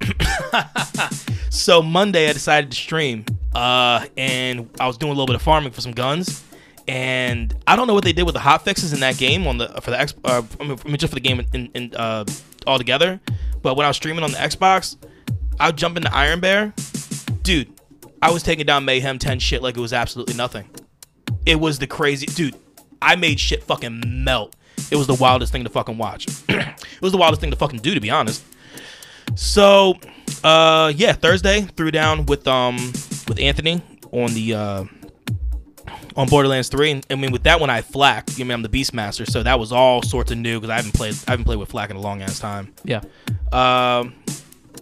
so 1.51 1.83
Monday 1.83 2.27
I 2.27 2.33
decided 2.33 2.71
to 2.71 2.75
stream, 2.75 3.25
uh, 3.53 4.07
and 4.17 4.71
I 4.79 4.87
was 4.87 4.97
doing 4.97 5.11
a 5.11 5.13
little 5.13 5.27
bit 5.27 5.35
of 5.35 5.43
farming 5.43 5.71
for 5.71 5.81
some 5.81 5.91
guns, 5.91 6.43
and 6.87 7.55
I 7.67 7.75
don't 7.75 7.87
know 7.87 7.93
what 7.93 8.03
they 8.03 8.13
did 8.13 8.23
with 8.23 8.33
the 8.33 8.39
hot 8.39 8.63
fixes 8.63 8.93
in 8.93 8.99
that 9.01 9.17
game 9.17 9.45
on 9.47 9.57
the 9.57 9.67
for 9.81 9.91
the 9.91 9.99
X, 9.99 10.13
uh, 10.23 10.41
I 10.59 10.63
mean, 10.63 10.97
just 10.97 11.11
for 11.11 11.15
the 11.15 11.21
game 11.21 11.45
in, 11.53 11.69
in 11.73 11.95
uh, 11.95 12.25
all 12.65 12.77
together. 12.77 13.19
But 13.61 13.75
when 13.75 13.85
I 13.85 13.89
was 13.89 13.97
streaming 13.97 14.23
on 14.23 14.31
the 14.31 14.37
Xbox, 14.37 14.95
I 15.59 15.67
would 15.67 15.77
jump 15.77 15.97
into 15.97 16.13
Iron 16.13 16.39
Bear, 16.39 16.73
dude. 17.41 17.73
I 18.21 18.31
was 18.31 18.41
taking 18.41 18.65
down 18.65 18.85
Mayhem 18.85 19.19
10 19.19 19.39
shit 19.39 19.61
like 19.61 19.77
it 19.77 19.79
was 19.79 19.93
absolutely 19.93 20.35
nothing. 20.35 20.69
It 21.45 21.59
was 21.59 21.79
the 21.79 21.87
crazy 21.87 22.25
dude. 22.25 22.55
I 23.01 23.15
made 23.15 23.39
shit 23.39 23.63
fucking 23.63 24.23
melt. 24.23 24.55
It 24.89 24.95
was 24.95 25.07
the 25.07 25.13
wildest 25.13 25.51
thing 25.51 25.63
to 25.63 25.69
fucking 25.69 25.97
watch. 25.97 26.27
it 26.49 27.01
was 27.01 27.11
the 27.11 27.17
wildest 27.17 27.41
thing 27.41 27.51
to 27.51 27.57
fucking 27.57 27.79
do, 27.79 27.93
to 27.93 27.99
be 27.99 28.09
honest. 28.09 28.43
So, 29.35 29.95
uh, 30.43 30.91
yeah, 30.95 31.13
Thursday 31.13 31.61
threw 31.61 31.91
down 31.91 32.25
with 32.25 32.47
um 32.47 32.77
with 33.27 33.39
Anthony 33.39 33.81
on 34.11 34.33
the 34.33 34.53
uh 34.53 34.83
on 36.17 36.27
Borderlands 36.27 36.67
3. 36.67 36.91
And, 36.91 37.05
I 37.09 37.15
mean, 37.15 37.31
with 37.31 37.43
that 37.43 37.59
one, 37.59 37.69
I 37.69 37.81
FL4K. 37.81 38.41
I 38.41 38.43
mean, 38.43 38.51
I'm 38.51 38.61
the 38.63 38.69
Beastmaster, 38.69 39.29
so 39.29 39.43
that 39.43 39.59
was 39.59 39.71
all 39.71 40.01
sorts 40.01 40.31
of 40.31 40.37
new 40.39 40.59
because 40.59 40.71
I 40.71 40.75
haven't 40.75 40.93
played 40.93 41.15
I 41.27 41.31
haven't 41.31 41.45
played 41.45 41.59
with 41.59 41.71
FL4K 41.71 41.91
in 41.91 41.95
a 41.95 42.01
long 42.01 42.21
ass 42.21 42.39
time. 42.39 42.73
Yeah. 42.83 43.01
Um, 43.51 44.15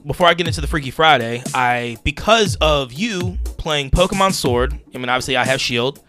before 0.06 0.28
I 0.28 0.34
get 0.34 0.48
into 0.48 0.62
the 0.62 0.68
Freaky 0.68 0.92
Friday, 0.92 1.44
I 1.54 1.98
because 2.04 2.56
of 2.62 2.94
you 2.94 3.38
playing 3.58 3.92
Pokemon 3.92 4.34
Sword. 4.34 4.74
I 4.94 4.98
mean, 4.98 5.10
obviously 5.10 5.36
I 5.36 5.46
have 5.46 5.60
Shield, 5.60 6.00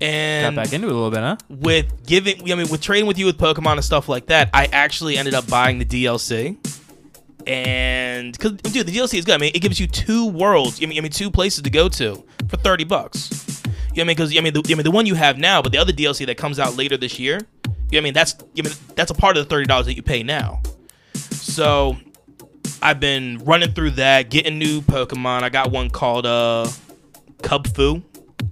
Got 0.00 0.02
and 0.02 0.56
back 0.56 0.72
into 0.72 0.88
it 0.88 0.92
a 0.92 0.94
little 0.94 1.10
bit, 1.10 1.20
huh? 1.20 1.36
with 1.48 2.06
giving, 2.06 2.40
I 2.50 2.54
mean, 2.54 2.68
with 2.68 2.80
trading 2.80 3.06
with 3.06 3.18
you 3.18 3.26
with 3.26 3.38
Pokemon 3.38 3.74
and 3.74 3.84
stuff 3.84 4.08
like 4.08 4.26
that, 4.26 4.50
I 4.52 4.66
actually 4.66 5.16
ended 5.16 5.34
up 5.34 5.48
buying 5.48 5.78
the 5.78 5.84
DLC. 5.84 6.56
And 7.46 8.32
because 8.32 8.52
dude, 8.72 8.86
the 8.86 8.92
DLC 8.92 9.18
is 9.18 9.24
good. 9.24 9.34
I 9.34 9.38
mean, 9.38 9.52
it 9.54 9.60
gives 9.60 9.78
you 9.78 9.86
two 9.86 10.26
worlds. 10.26 10.80
I 10.82 10.86
mean, 10.86 10.98
I 10.98 11.00
mean, 11.02 11.12
two 11.12 11.30
places 11.30 11.62
to 11.62 11.70
go 11.70 11.88
to 11.90 12.24
for 12.48 12.56
thirty 12.56 12.84
bucks. 12.84 13.43
You 13.94 13.98
know 13.98 14.02
I 14.02 14.06
mean? 14.06 14.16
Because 14.16 14.36
I 14.36 14.40
mean, 14.40 14.52
the, 14.52 14.62
I 14.68 14.74
mean, 14.74 14.82
the 14.82 14.90
one 14.90 15.06
you 15.06 15.14
have 15.14 15.38
now, 15.38 15.62
but 15.62 15.70
the 15.70 15.78
other 15.78 15.92
DLC 15.92 16.26
that 16.26 16.36
comes 16.36 16.58
out 16.58 16.76
later 16.76 16.96
this 16.96 17.18
year. 17.18 17.40
You 17.64 17.72
know 17.92 17.98
I 17.98 18.00
mean? 18.00 18.14
That's 18.14 18.34
I 18.58 18.62
mean, 18.62 18.72
that's 18.96 19.10
a 19.10 19.14
part 19.14 19.36
of 19.36 19.44
the 19.44 19.48
thirty 19.48 19.66
dollars 19.66 19.86
that 19.86 19.94
you 19.94 20.02
pay 20.02 20.22
now. 20.22 20.62
So 21.30 21.96
I've 22.82 22.98
been 22.98 23.38
running 23.44 23.72
through 23.72 23.92
that, 23.92 24.30
getting 24.30 24.58
new 24.58 24.80
Pokemon. 24.80 25.42
I 25.42 25.48
got 25.48 25.70
one 25.70 25.90
called 25.90 26.26
uh 26.26 26.68
Kubfu. 27.38 27.78
You 27.78 28.02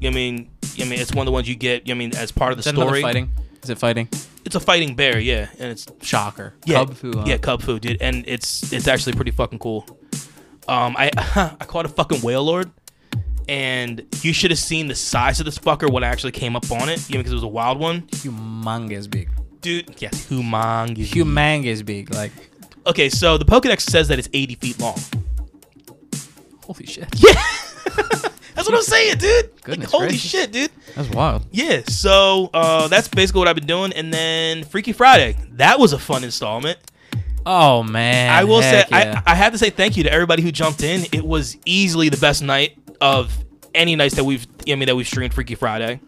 know 0.01 0.09
I 0.09 0.10
mean? 0.10 0.51
I 0.78 0.85
mean, 0.85 1.01
it's 1.01 1.12
one 1.12 1.24
of 1.24 1.27
the 1.27 1.32
ones 1.32 1.48
you 1.48 1.56
get. 1.56 1.89
You 1.89 1.94
know 1.94 1.98
what 1.98 2.05
I 2.05 2.09
mean, 2.09 2.16
as 2.16 2.31
part 2.31 2.52
of 2.52 2.56
the 2.56 2.62
story. 2.62 3.02
fighting? 3.02 3.31
Is 3.62 3.70
it 3.70 3.78
fighting? 3.78 4.09
It's 4.44 4.56
a 4.56 4.60
fighting 4.60 4.97
bear, 4.97 5.19
yeah, 5.19 5.48
and 5.59 5.70
it's 5.70 5.86
Shocker. 6.02 6.55
yeah, 6.64 6.85
Kubfu, 6.85 7.14
huh? 7.14 7.24
yeah, 7.27 7.36
Kubfu, 7.36 7.81
dude, 7.81 8.01
and 8.01 8.24
it's 8.27 8.73
it's 8.73 8.89
actually 8.89 9.12
pretty 9.12 9.31
fucking 9.31 9.59
cool. 9.59 9.86
Um, 10.69 10.97
I 10.97 11.10
I 11.60 11.64
caught 11.64 11.86
a 11.86 11.89
fucking 11.89 12.19
Wailord, 12.19 12.70
and 13.48 14.05
you 14.23 14.32
should 14.32 14.51
have 14.51 14.59
seen 14.59 14.86
the 14.89 14.94
size 14.94 15.40
of 15.40 15.47
this 15.47 15.59
fucker 15.59 15.90
when 15.90 16.05
I 16.05 16.09
actually 16.09 16.32
came 16.32 16.56
up 16.56 16.70
on 16.70 16.89
it, 16.89 17.09
you 17.09 17.14
know, 17.14 17.20
because 17.20 17.32
it 17.32 17.36
was 17.36 17.43
a 17.44 17.48
wild 17.48 17.78
one, 17.78 18.02
Humongous 18.02 19.10
big. 19.10 19.31
dude. 19.60 20.01
Yes, 20.01 20.27
humongous. 20.27 21.09
Humongous 21.10 21.85
big. 21.85 22.12
Like, 22.14 22.32
Okay, 22.85 23.09
so 23.09 23.39
the 23.39 23.44
Pokedex 23.44 23.82
says 23.82 24.09
that 24.09 24.19
it's 24.19 24.28
80 24.32 24.55
feet 24.56 24.81
long. 24.81 24.98
holy 26.64 26.86
shit. 26.86 27.09
Yeah! 27.16 27.32
That's 28.55 28.69
what 28.69 28.77
I'm 28.77 28.82
saying, 28.82 29.16
dude. 29.19 29.51
Like, 29.66 29.82
holy 29.85 30.09
gracious. 30.09 30.31
shit, 30.31 30.52
dude. 30.52 30.70
That's 30.94 31.09
wild. 31.10 31.47
Yeah, 31.52 31.81
so 31.86 32.51
uh, 32.52 32.86
that's 32.86 33.09
basically 33.09 33.39
what 33.40 33.48
I've 33.48 33.56
been 33.56 33.66
doing, 33.66 33.93
and 33.94 34.12
then 34.12 34.62
Freaky 34.64 34.93
Friday. 34.93 35.36
That 35.52 35.78
was 35.81 35.94
a 35.94 35.98
fun 35.98 36.23
installment. 36.23 36.78
Oh, 37.47 37.82
man. 37.82 38.31
I 38.31 38.44
will 38.44 38.60
say, 38.60 38.85
yeah. 38.90 39.23
I, 39.27 39.32
I 39.32 39.35
have 39.35 39.52
to 39.52 39.59
say 39.59 39.70
thank 39.70 39.97
you 39.97 40.02
to 40.05 40.12
everybody 40.12 40.43
who 40.43 40.52
jumped 40.52 40.82
in. 40.82 41.06
It 41.12 41.24
was 41.24 41.56
easily 41.64 42.09
the 42.10 42.19
best 42.19 42.43
night 42.43 42.77
of 43.02 43.32
any 43.74 43.96
nights 43.96 44.14
that 44.14 44.24
we've, 44.24 44.46
I 44.68 44.74
mean, 44.76 44.86
that 44.86 44.96
we've 44.96 45.06
streamed 45.06 45.34
Freaky 45.34 45.54
Friday. 45.54 46.00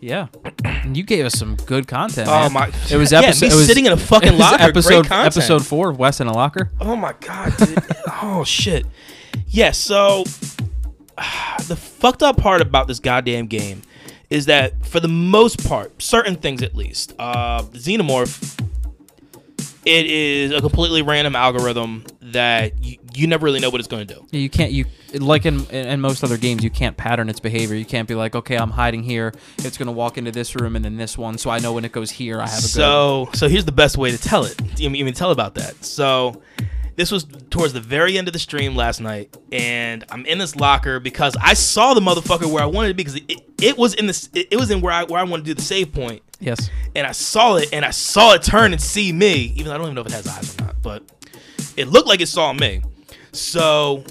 Yeah. 0.00 0.28
And 0.64 0.96
you 0.96 1.02
gave 1.02 1.24
us 1.26 1.34
some 1.34 1.56
good 1.66 1.88
content. 1.88 2.28
Oh 2.28 2.42
man. 2.48 2.52
my! 2.52 2.72
It 2.90 2.96
was 2.96 3.10
Yeah, 3.12 3.20
episode. 3.20 3.46
me 3.46 3.52
it 3.52 3.56
was, 3.56 3.66
sitting 3.66 3.86
in 3.86 3.92
a 3.92 3.96
fucking 3.96 4.38
locker. 4.38 4.62
Episode 4.62 5.10
episode 5.10 5.66
four 5.66 5.90
of 5.90 5.98
West 5.98 6.20
in 6.20 6.26
a 6.28 6.32
locker. 6.32 6.70
Oh 6.80 6.94
my 6.96 7.14
god, 7.20 7.56
dude. 7.56 7.82
oh 8.22 8.44
shit. 8.44 8.86
Yeah, 9.48 9.72
so 9.72 10.22
the 11.66 11.76
fucked 11.76 12.22
up 12.22 12.36
part 12.36 12.60
about 12.60 12.86
this 12.86 13.00
goddamn 13.00 13.46
game 13.46 13.82
is 14.30 14.46
that 14.46 14.86
for 14.86 15.00
the 15.00 15.08
most 15.08 15.66
part, 15.66 16.00
certain 16.00 16.36
things 16.36 16.62
at 16.62 16.74
least, 16.76 17.14
uh 17.18 17.62
Xenomorph 17.72 18.64
it 19.84 20.06
is 20.06 20.52
a 20.52 20.60
completely 20.60 21.02
random 21.02 21.36
algorithm 21.36 22.04
that 22.20 22.82
you, 22.82 22.98
you 23.14 23.26
never 23.26 23.44
really 23.44 23.60
know 23.60 23.70
what 23.70 23.80
it's 23.80 23.88
going 23.88 24.06
to 24.06 24.14
do. 24.14 24.26
Yeah, 24.30 24.40
you 24.40 24.50
can't. 24.50 24.72
You 24.72 24.86
like 25.14 25.46
in 25.46 25.64
in 25.66 26.00
most 26.00 26.22
other 26.22 26.36
games, 26.36 26.62
you 26.62 26.70
can't 26.70 26.96
pattern 26.96 27.28
its 27.28 27.40
behavior. 27.40 27.76
You 27.76 27.84
can't 27.84 28.08
be 28.08 28.14
like, 28.14 28.34
okay, 28.34 28.56
I'm 28.56 28.70
hiding 28.70 29.02
here. 29.02 29.32
It's 29.58 29.78
gonna 29.78 29.92
walk 29.92 30.18
into 30.18 30.30
this 30.30 30.54
room 30.54 30.76
and 30.76 30.84
then 30.84 30.96
this 30.96 31.16
one, 31.16 31.38
so 31.38 31.50
I 31.50 31.58
know 31.58 31.72
when 31.72 31.84
it 31.84 31.92
goes 31.92 32.10
here, 32.10 32.40
I 32.40 32.48
have 32.48 32.58
a 32.58 32.62
good. 32.62 32.70
So, 32.70 33.28
so 33.32 33.48
here's 33.48 33.64
the 33.64 33.72
best 33.72 33.96
way 33.96 34.10
to 34.10 34.18
tell 34.18 34.44
it. 34.44 34.60
You 34.78 34.90
mean, 34.90 34.98
you 34.98 35.04
mean 35.04 35.14
tell 35.14 35.30
about 35.30 35.54
that? 35.54 35.84
So, 35.84 36.42
this 36.96 37.10
was 37.10 37.26
towards 37.50 37.72
the 37.72 37.80
very 37.80 38.18
end 38.18 38.28
of 38.28 38.32
the 38.32 38.38
stream 38.38 38.74
last 38.74 39.00
night, 39.00 39.34
and 39.52 40.04
I'm 40.10 40.26
in 40.26 40.38
this 40.38 40.56
locker 40.56 41.00
because 41.00 41.36
I 41.40 41.54
saw 41.54 41.94
the 41.94 42.00
motherfucker 42.00 42.50
where 42.50 42.62
I 42.62 42.66
wanted 42.66 42.88
to 42.88 42.94
be 42.94 43.04
because 43.04 43.16
it, 43.16 43.40
it 43.60 43.78
was 43.78 43.94
in 43.94 44.06
this 44.06 44.28
it, 44.34 44.48
it 44.50 44.56
was 44.56 44.70
in 44.70 44.80
where 44.80 44.92
I 44.92 45.04
where 45.04 45.20
I 45.20 45.24
wanted 45.24 45.44
to 45.44 45.50
do 45.50 45.54
the 45.54 45.62
save 45.62 45.92
point, 45.92 46.22
Yes. 46.40 46.70
and 46.94 47.06
I 47.06 47.12
saw 47.12 47.56
it 47.56 47.70
and 47.72 47.84
I 47.84 47.90
saw 47.90 48.34
it 48.34 48.42
turn 48.42 48.72
and 48.72 48.80
see 48.80 49.12
me, 49.12 49.52
even 49.56 49.66
though 49.66 49.74
I 49.74 49.78
don't 49.78 49.86
even 49.86 49.94
know 49.96 50.00
if 50.02 50.06
it 50.06 50.12
has 50.12 50.26
eyes 50.28 50.56
or 50.58 50.64
not, 50.64 50.82
but 50.82 51.02
it 51.76 51.88
looked 51.88 52.08
like 52.08 52.20
it 52.20 52.28
saw 52.28 52.52
me. 52.52 52.82
So 53.32 54.04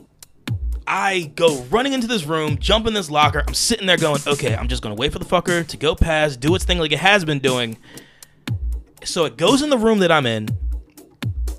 I 0.86 1.32
go 1.36 1.64
running 1.64 1.94
into 1.94 2.08
this 2.08 2.26
room, 2.26 2.58
jump 2.58 2.88
in 2.88 2.94
this 2.94 3.10
locker. 3.10 3.44
I'm 3.48 3.54
sitting 3.54 3.88
there 3.88 3.98
going, 3.98 4.22
okay, 4.28 4.56
I'm 4.56 4.68
just 4.68 4.84
gonna 4.84 4.95
wait 4.95 5.14
for 5.14 5.20
the 5.20 5.26
fucker 5.26 5.66
to 5.68 5.78
go 5.78 5.95
past, 5.95 6.40
do 6.40 6.54
its 6.56 6.66
thing 6.66 6.80
like 6.80 6.91
it 6.91 6.99
has 6.99 7.24
been 7.26 7.40
doing. 7.40 7.78
So 9.04 9.26
it 9.26 9.38
goes 9.38 9.62
in 9.62 9.70
the 9.70 9.78
room 9.78 9.99
that 9.99 10.12
I'm 10.12 10.26
in. 10.26 10.49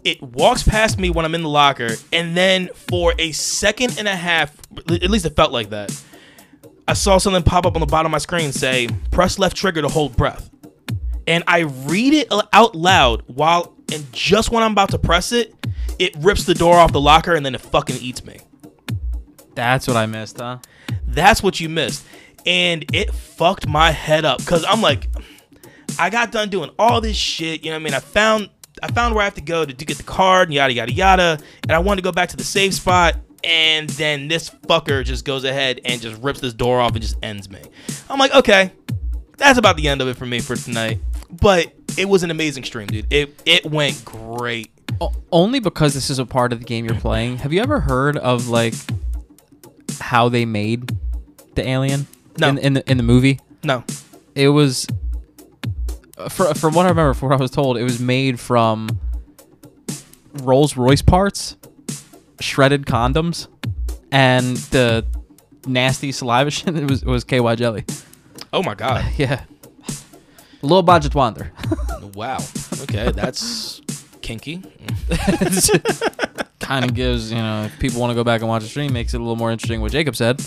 It 0.04 0.22
walks 0.22 0.62
past 0.62 0.98
me 0.98 1.10
when 1.10 1.24
I'm 1.24 1.34
in 1.34 1.42
the 1.42 1.48
locker, 1.48 1.96
and 2.12 2.36
then 2.36 2.68
for 2.74 3.14
a 3.18 3.32
second 3.32 3.98
and 3.98 4.06
a 4.06 4.14
half, 4.16 4.56
at 4.76 5.10
least 5.10 5.26
it 5.26 5.34
felt 5.36 5.52
like 5.52 5.70
that. 5.70 5.94
I 6.86 6.94
saw 6.94 7.18
something 7.18 7.42
pop 7.42 7.66
up 7.66 7.74
on 7.74 7.80
the 7.80 7.86
bottom 7.86 8.06
of 8.06 8.12
my 8.12 8.18
screen 8.18 8.52
say, 8.52 8.88
"Press 9.10 9.38
left 9.38 9.56
trigger 9.56 9.82
to 9.82 9.88
hold 9.88 10.16
breath," 10.16 10.48
and 11.28 11.44
I 11.46 11.60
read 11.60 12.14
it 12.14 12.32
out 12.54 12.74
loud 12.74 13.22
while, 13.26 13.74
and 13.92 14.10
just 14.12 14.50
when 14.50 14.62
I'm 14.62 14.72
about 14.72 14.90
to 14.90 14.98
press 14.98 15.30
it, 15.30 15.54
it 15.98 16.16
rips 16.16 16.44
the 16.44 16.54
door 16.54 16.76
off 16.78 16.90
the 16.90 17.00
locker, 17.00 17.34
and 17.34 17.44
then 17.44 17.54
it 17.54 17.60
fucking 17.60 17.98
eats 18.00 18.24
me. 18.24 18.38
That's 19.54 19.86
what 19.86 19.96
I 19.96 20.06
missed, 20.06 20.38
huh? 20.38 20.58
That's 21.06 21.42
what 21.42 21.60
you 21.60 21.68
missed. 21.68 22.06
And 22.46 22.84
it 22.94 23.12
fucked 23.12 23.66
my 23.66 23.90
head 23.90 24.24
up 24.24 24.38
because 24.38 24.64
I'm 24.64 24.80
like, 24.80 25.08
I 25.98 26.08
got 26.08 26.32
done 26.32 26.48
doing 26.48 26.70
all 26.78 27.00
this 27.00 27.16
shit. 27.16 27.62
You 27.62 27.72
know 27.72 27.76
what 27.76 27.80
I 27.80 27.84
mean? 27.84 27.94
I 27.94 28.00
found 28.00 28.48
I 28.82 28.90
found 28.90 29.14
where 29.14 29.22
I 29.22 29.24
have 29.24 29.34
to 29.34 29.42
go 29.42 29.64
to, 29.64 29.74
to 29.74 29.84
get 29.84 29.96
the 29.96 30.04
card 30.04 30.48
and 30.48 30.54
yada 30.54 30.72
yada 30.72 30.92
yada. 30.92 31.38
And 31.64 31.72
I 31.72 31.78
wanted 31.80 32.02
to 32.02 32.04
go 32.04 32.12
back 32.12 32.30
to 32.30 32.36
the 32.36 32.44
safe 32.44 32.72
spot. 32.74 33.16
And 33.44 33.90
then 33.90 34.28
this 34.28 34.48
fucker 34.48 35.04
just 35.04 35.24
goes 35.24 35.44
ahead 35.44 35.80
and 35.84 36.00
just 36.00 36.22
rips 36.22 36.40
this 36.40 36.54
door 36.54 36.80
off 36.80 36.92
and 36.92 37.02
just 37.02 37.16
ends 37.22 37.50
me. 37.50 37.60
I'm 38.08 38.18
like, 38.18 38.34
okay, 38.34 38.72
that's 39.36 39.58
about 39.58 39.76
the 39.76 39.88
end 39.88 40.00
of 40.00 40.08
it 40.08 40.16
for 40.16 40.26
me 40.26 40.40
for 40.40 40.56
tonight. 40.56 41.00
But 41.30 41.72
it 41.98 42.08
was 42.08 42.22
an 42.22 42.30
amazing 42.30 42.64
stream, 42.64 42.86
dude. 42.86 43.06
It 43.12 43.40
it 43.44 43.66
went 43.66 44.02
great. 44.04 44.70
O- 45.00 45.12
only 45.30 45.60
because 45.60 45.94
this 45.94 46.08
is 46.10 46.18
a 46.18 46.26
part 46.26 46.52
of 46.52 46.60
the 46.60 46.64
game 46.64 46.84
you're 46.86 46.94
playing. 46.98 47.38
Have 47.38 47.52
you 47.52 47.60
ever 47.60 47.80
heard 47.80 48.16
of 48.16 48.48
like 48.48 48.74
how 50.00 50.28
they 50.28 50.44
made 50.44 50.90
the 51.54 51.66
alien? 51.68 52.06
No. 52.38 52.48
In, 52.48 52.58
in 52.58 52.72
the 52.74 52.90
in 52.90 52.96
the 52.96 53.02
movie, 53.02 53.40
No. 53.62 53.84
it 54.34 54.48
was 54.48 54.86
for, 56.30 56.54
from 56.54 56.74
what 56.74 56.86
I 56.86 56.88
remember, 56.90 57.14
from 57.14 57.28
what 57.30 57.38
I 57.38 57.42
was 57.42 57.50
told, 57.50 57.76
it 57.76 57.82
was 57.82 58.00
made 58.00 58.38
from 58.40 58.88
Rolls 60.42 60.76
Royce 60.76 61.02
parts, 61.02 61.56
shredded 62.40 62.86
condoms, 62.86 63.48
and 64.12 64.56
the 64.56 65.04
nasty 65.66 66.12
saliva 66.12 66.50
shit. 66.52 66.76
It 66.76 66.88
was 66.88 67.02
it 67.02 67.08
was 67.08 67.24
KY 67.24 67.56
jelly. 67.56 67.84
Oh 68.52 68.62
my 68.62 68.74
god. 68.74 69.04
Yeah, 69.16 69.42
low 70.62 70.82
budget 70.82 71.14
wonder. 71.14 71.52
wow. 72.14 72.38
Okay, 72.82 73.10
that's 73.12 73.80
kinky. 74.22 74.62
kind 76.60 76.84
of 76.84 76.94
gives 76.94 77.32
you 77.32 77.38
know 77.38 77.64
if 77.64 77.78
people 77.78 78.00
want 78.00 78.10
to 78.10 78.14
go 78.14 78.24
back 78.24 78.40
and 78.40 78.48
watch 78.48 78.62
the 78.62 78.68
stream, 78.68 78.92
makes 78.92 79.14
it 79.14 79.18
a 79.18 79.20
little 79.20 79.36
more 79.36 79.50
interesting. 79.50 79.80
What 79.80 79.92
Jacob 79.92 80.16
said. 80.16 80.40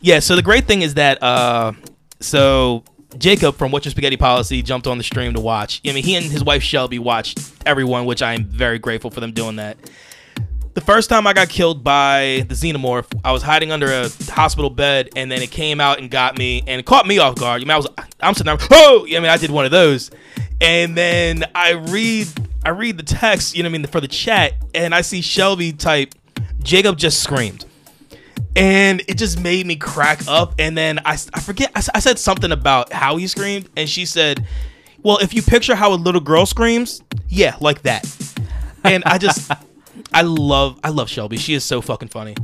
Yeah, 0.00 0.20
so 0.20 0.36
the 0.36 0.42
great 0.42 0.66
thing 0.66 0.82
is 0.82 0.94
that 0.94 1.22
uh 1.22 1.72
so 2.20 2.84
Jacob 3.18 3.56
from 3.56 3.72
What's 3.72 3.86
Your 3.86 3.90
Spaghetti 3.90 4.16
Policy 4.16 4.62
jumped 4.62 4.86
on 4.86 4.98
the 4.98 5.04
stream 5.04 5.34
to 5.34 5.40
watch. 5.40 5.80
I 5.86 5.92
mean, 5.92 6.04
he 6.04 6.16
and 6.16 6.24
his 6.24 6.44
wife 6.44 6.62
Shelby 6.62 6.98
watched 6.98 7.38
everyone, 7.64 8.04
which 8.04 8.22
I 8.22 8.34
am 8.34 8.44
very 8.44 8.78
grateful 8.78 9.10
for 9.10 9.20
them 9.20 9.32
doing 9.32 9.56
that. 9.56 9.76
The 10.76 10.82
first 10.82 11.08
time 11.08 11.26
I 11.26 11.32
got 11.32 11.48
killed 11.48 11.82
by 11.82 12.44
the 12.48 12.54
xenomorph, 12.54 13.06
I 13.24 13.32
was 13.32 13.42
hiding 13.42 13.72
under 13.72 13.90
a 13.90 14.10
hospital 14.28 14.68
bed, 14.68 15.08
and 15.16 15.32
then 15.32 15.40
it 15.40 15.50
came 15.50 15.80
out 15.80 15.98
and 15.98 16.10
got 16.10 16.36
me, 16.36 16.64
and 16.66 16.84
caught 16.84 17.06
me 17.06 17.16
off 17.16 17.36
guard. 17.36 17.62
I 17.62 17.64
mean, 17.64 17.70
I 17.70 17.78
was, 17.78 17.86
I'm 18.20 18.34
sitting 18.34 18.54
there, 18.54 18.68
oh, 18.72 19.06
I 19.06 19.12
mean, 19.14 19.24
I 19.24 19.38
did 19.38 19.50
one 19.50 19.64
of 19.64 19.70
those, 19.70 20.10
and 20.60 20.94
then 20.94 21.46
I 21.54 21.70
read, 21.70 22.28
I 22.62 22.68
read 22.68 22.98
the 22.98 23.04
text, 23.04 23.56
you 23.56 23.62
know, 23.62 23.70
what 23.70 23.74
I 23.74 23.78
mean, 23.78 23.86
for 23.86 24.02
the 24.02 24.06
chat, 24.06 24.52
and 24.74 24.94
I 24.94 25.00
see 25.00 25.22
Shelby 25.22 25.72
type, 25.72 26.14
Jacob 26.62 26.98
just 26.98 27.22
screamed 27.22 27.64
and 28.54 29.02
it 29.08 29.16
just 29.16 29.40
made 29.40 29.66
me 29.66 29.76
crack 29.76 30.26
up. 30.28 30.54
And 30.58 30.76
then 30.76 30.98
I, 31.06 31.12
I 31.32 31.40
forget, 31.40 31.70
I 31.74 32.00
said 32.00 32.18
something 32.18 32.52
about 32.52 32.92
how 32.92 33.16
he 33.16 33.26
screamed, 33.28 33.70
and 33.78 33.88
she 33.88 34.04
said, 34.04 34.46
Well, 35.02 35.18
if 35.18 35.32
you 35.32 35.42
picture 35.42 35.74
how 35.74 35.92
a 35.92 35.96
little 35.96 36.20
girl 36.20 36.44
screams, 36.44 37.02
yeah, 37.28 37.56
like 37.60 37.82
that. 37.82 38.06
And 38.84 39.04
I 39.04 39.18
just, 39.18 39.50
I 40.12 40.22
love, 40.22 40.78
I 40.82 40.90
love 40.90 41.08
Shelby. 41.08 41.36
She 41.36 41.54
is 41.54 41.64
so 41.64 41.80
fucking 41.80 42.08
funny. 42.08 42.34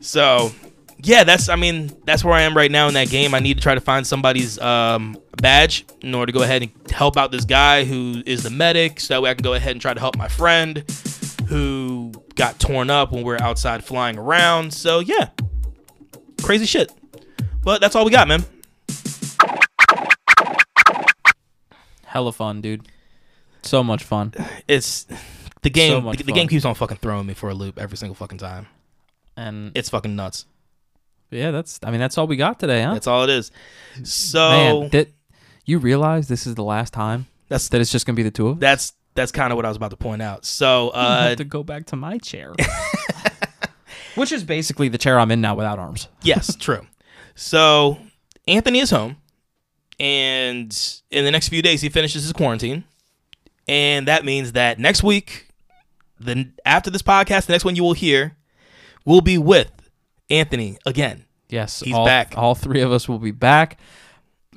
So, 0.00 0.52
yeah, 0.98 1.24
that's, 1.24 1.48
I 1.48 1.56
mean, 1.56 1.96
that's 2.04 2.24
where 2.24 2.34
I 2.34 2.42
am 2.42 2.56
right 2.56 2.70
now 2.70 2.88
in 2.88 2.94
that 2.94 3.08
game. 3.08 3.34
I 3.34 3.40
need 3.40 3.56
to 3.56 3.62
try 3.62 3.74
to 3.74 3.80
find 3.80 4.06
somebody's 4.06 4.58
um, 4.58 5.16
badge 5.40 5.84
in 6.00 6.14
order 6.14 6.32
to 6.32 6.38
go 6.38 6.42
ahead 6.42 6.62
and 6.62 6.90
help 6.90 7.16
out 7.16 7.30
this 7.30 7.44
guy 7.44 7.84
who 7.84 8.22
is 8.26 8.42
the 8.42 8.50
medic, 8.50 9.00
so 9.00 9.14
that 9.14 9.22
way 9.22 9.30
I 9.30 9.34
can 9.34 9.42
go 9.42 9.54
ahead 9.54 9.72
and 9.72 9.80
try 9.80 9.94
to 9.94 10.00
help 10.00 10.16
my 10.16 10.28
friend 10.28 10.84
who 11.48 12.12
got 12.34 12.58
torn 12.58 12.90
up 12.90 13.10
when 13.10 13.24
we 13.24 13.32
are 13.34 13.42
outside 13.42 13.82
flying 13.82 14.18
around. 14.18 14.72
So 14.74 15.00
yeah, 15.00 15.30
crazy 16.42 16.66
shit. 16.66 16.92
But 17.62 17.80
that's 17.80 17.96
all 17.96 18.04
we 18.04 18.10
got, 18.10 18.28
man. 18.28 18.44
Hella 22.04 22.32
fun, 22.32 22.60
dude. 22.60 22.88
So 23.62 23.84
much 23.84 24.02
fun. 24.02 24.32
It's 24.66 25.06
the 25.62 25.70
game. 25.70 26.04
much 26.04 26.18
the, 26.18 26.24
the 26.24 26.32
game 26.32 26.48
keeps 26.48 26.64
on 26.64 26.74
fucking 26.74 26.98
throwing 26.98 27.26
me 27.26 27.34
for 27.34 27.48
a 27.50 27.54
loop 27.54 27.78
every 27.78 27.96
single 27.96 28.14
fucking 28.14 28.38
time. 28.38 28.66
And 29.36 29.72
It's 29.76 29.88
fucking 29.90 30.14
nuts. 30.16 30.46
yeah, 31.30 31.50
that's 31.50 31.78
I 31.82 31.90
mean 31.90 32.00
that's 32.00 32.18
all 32.18 32.26
we 32.26 32.36
got 32.36 32.58
today, 32.58 32.82
huh? 32.82 32.94
That's 32.94 33.06
all 33.06 33.24
it 33.24 33.30
is. 33.30 33.50
So 34.04 34.50
Man, 34.50 34.90
that 34.90 35.08
you 35.64 35.78
realize 35.78 36.28
this 36.28 36.46
is 36.46 36.54
the 36.54 36.64
last 36.64 36.92
time 36.92 37.26
that's 37.48 37.68
that 37.70 37.80
it's 37.80 37.90
just 37.92 38.06
gonna 38.06 38.16
be 38.16 38.22
the 38.22 38.30
two 38.30 38.48
of 38.48 38.56
us? 38.56 38.60
that's 38.60 38.92
that's 39.14 39.32
kind 39.32 39.52
of 39.52 39.56
what 39.56 39.64
I 39.64 39.68
was 39.68 39.76
about 39.76 39.90
to 39.90 39.96
point 39.96 40.22
out. 40.22 40.44
So 40.44 40.90
I 40.94 41.00
uh, 41.04 41.28
have 41.30 41.38
to 41.38 41.44
go 41.44 41.62
back 41.62 41.86
to 41.86 41.96
my 41.96 42.18
chair. 42.18 42.54
Which 44.14 44.32
is 44.32 44.42
basically 44.42 44.88
the 44.88 44.98
chair 44.98 45.18
I'm 45.18 45.30
in 45.30 45.40
now 45.40 45.54
without 45.54 45.78
arms. 45.78 46.08
yes, 46.22 46.56
true. 46.60 46.86
So 47.36 47.98
Anthony 48.48 48.80
is 48.80 48.90
home, 48.90 49.16
and 50.00 50.76
in 51.10 51.24
the 51.24 51.30
next 51.30 51.48
few 51.48 51.62
days 51.62 51.80
he 51.82 51.88
finishes 51.88 52.22
his 52.24 52.32
quarantine, 52.32 52.84
and 53.68 54.08
that 54.08 54.24
means 54.24 54.52
that 54.52 54.78
next 54.78 55.02
week, 55.04 55.47
then 56.20 56.54
after 56.64 56.90
this 56.90 57.02
podcast, 57.02 57.46
the 57.46 57.52
next 57.52 57.64
one 57.64 57.76
you 57.76 57.82
will 57.82 57.92
hear 57.94 58.36
will 59.04 59.20
be 59.20 59.38
with 59.38 59.70
Anthony 60.30 60.78
again. 60.86 61.24
Yes, 61.48 61.80
He's 61.80 61.94
all, 61.94 62.04
back. 62.04 62.34
All 62.36 62.54
three 62.54 62.82
of 62.82 62.92
us 62.92 63.08
will 63.08 63.18
be 63.18 63.30
back. 63.30 63.78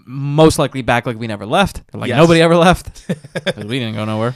Most 0.06 0.60
likely 0.60 0.82
back 0.82 1.06
like 1.06 1.18
we 1.18 1.28
never 1.28 1.46
left. 1.46 1.82
Like 1.94 2.10
Yes. 2.10 2.18
nobody 2.18 2.42
ever 2.42 2.58
left. 2.58 3.08
we 3.58 3.80
didn't 3.80 3.96
go 3.96 4.04
nowhere. 4.04 4.36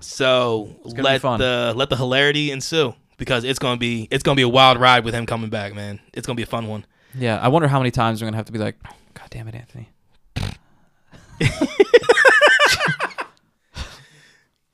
So 0.00 0.76
let 0.84 1.22
the 1.22 1.72
let 1.74 1.88
the 1.90 1.96
hilarity 1.96 2.50
ensue 2.52 2.94
because 3.16 3.42
it's 3.44 3.58
gonna 3.58 3.78
be 3.78 4.06
it's 4.10 4.22
gonna 4.22 4.36
be 4.36 4.42
a 4.42 4.48
wild 4.48 4.78
ride 4.78 5.04
with 5.04 5.14
him 5.14 5.26
coming 5.26 5.50
back, 5.50 5.74
man. 5.74 6.00
It's 6.12 6.26
gonna 6.26 6.36
be 6.36 6.42
a 6.42 6.46
fun 6.46 6.68
one. 6.68 6.84
Yeah, 7.14 7.38
I 7.40 7.48
wonder 7.48 7.66
how 7.66 7.78
many 7.78 7.90
times 7.90 8.20
we're 8.20 8.26
gonna 8.26 8.36
have 8.36 8.46
to 8.46 8.52
be 8.52 8.58
like, 8.58 8.76
God 9.14 9.28
damn 9.30 9.48
it, 9.48 9.54
Anthony. 9.54 9.88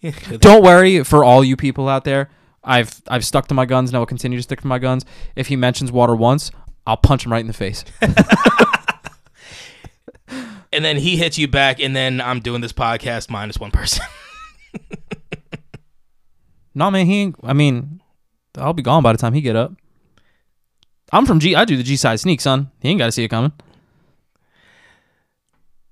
Don't 0.39 0.65
worry 0.65 1.05
for 1.05 1.24
all 1.24 1.45
you 1.45 1.57
people 1.57 1.89
out 1.89 2.05
there. 2.05 2.31
I've 2.65 3.03
I've 3.09 3.24
stuck 3.24 3.49
to 3.49 3.55
my 3.55 3.66
guns 3.66 3.91
and 3.91 3.97
I 3.97 3.99
will 3.99 4.07
continue 4.07 4.39
to 4.39 4.43
stick 4.43 4.61
to 4.61 4.66
my 4.66 4.79
guns. 4.79 5.05
If 5.37 5.49
he 5.49 5.57
mentions 5.57 5.91
water 5.93 6.15
once, 6.15 6.51
I'll 6.87 6.97
punch 6.97 7.27
him 7.27 7.33
right 7.33 7.41
in 7.41 7.47
the 7.47 7.53
face. 7.53 7.85
and 10.73 10.85
then 10.85 10.97
he 10.97 11.16
hits 11.16 11.39
you 11.39 11.49
back, 11.49 11.81
and 11.81 11.95
then 11.95 12.20
I'm 12.20 12.41
doing 12.41 12.61
this 12.61 12.73
podcast 12.73 13.31
minus 13.31 13.59
one 13.59 13.70
person. 13.70 14.05
no 16.74 16.91
man, 16.91 17.07
he 17.07 17.20
ain't 17.20 17.37
I 17.43 17.53
mean, 17.53 18.01
I'll 18.57 18.73
be 18.73 18.83
gone 18.83 19.03
by 19.03 19.12
the 19.12 19.19
time 19.19 19.35
he 19.35 19.41
get 19.41 19.57
up. 19.57 19.73
I'm 21.12 21.27
from 21.27 21.41
G 21.41 21.55
I 21.55 21.65
do 21.65 21.77
the 21.77 21.83
G 21.83 21.97
side 21.97 22.20
sneak, 22.20 22.41
son. 22.41 22.70
He 22.81 22.89
ain't 22.89 22.99
gotta 22.99 23.12
see 23.12 23.24
it 23.24 23.29
coming. 23.29 23.53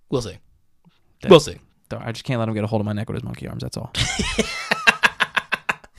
we'll 0.08 0.22
see. 0.22 0.38
We'll 1.28 1.40
see. 1.40 1.58
I 1.98 2.12
just 2.12 2.24
can't 2.24 2.38
let 2.38 2.48
him 2.48 2.54
get 2.54 2.64
a 2.64 2.66
hold 2.66 2.80
of 2.80 2.86
my 2.86 2.92
neck 2.92 3.08
with 3.08 3.16
his 3.16 3.24
monkey 3.24 3.48
arms, 3.48 3.62
that's 3.62 3.76
all. 3.76 3.92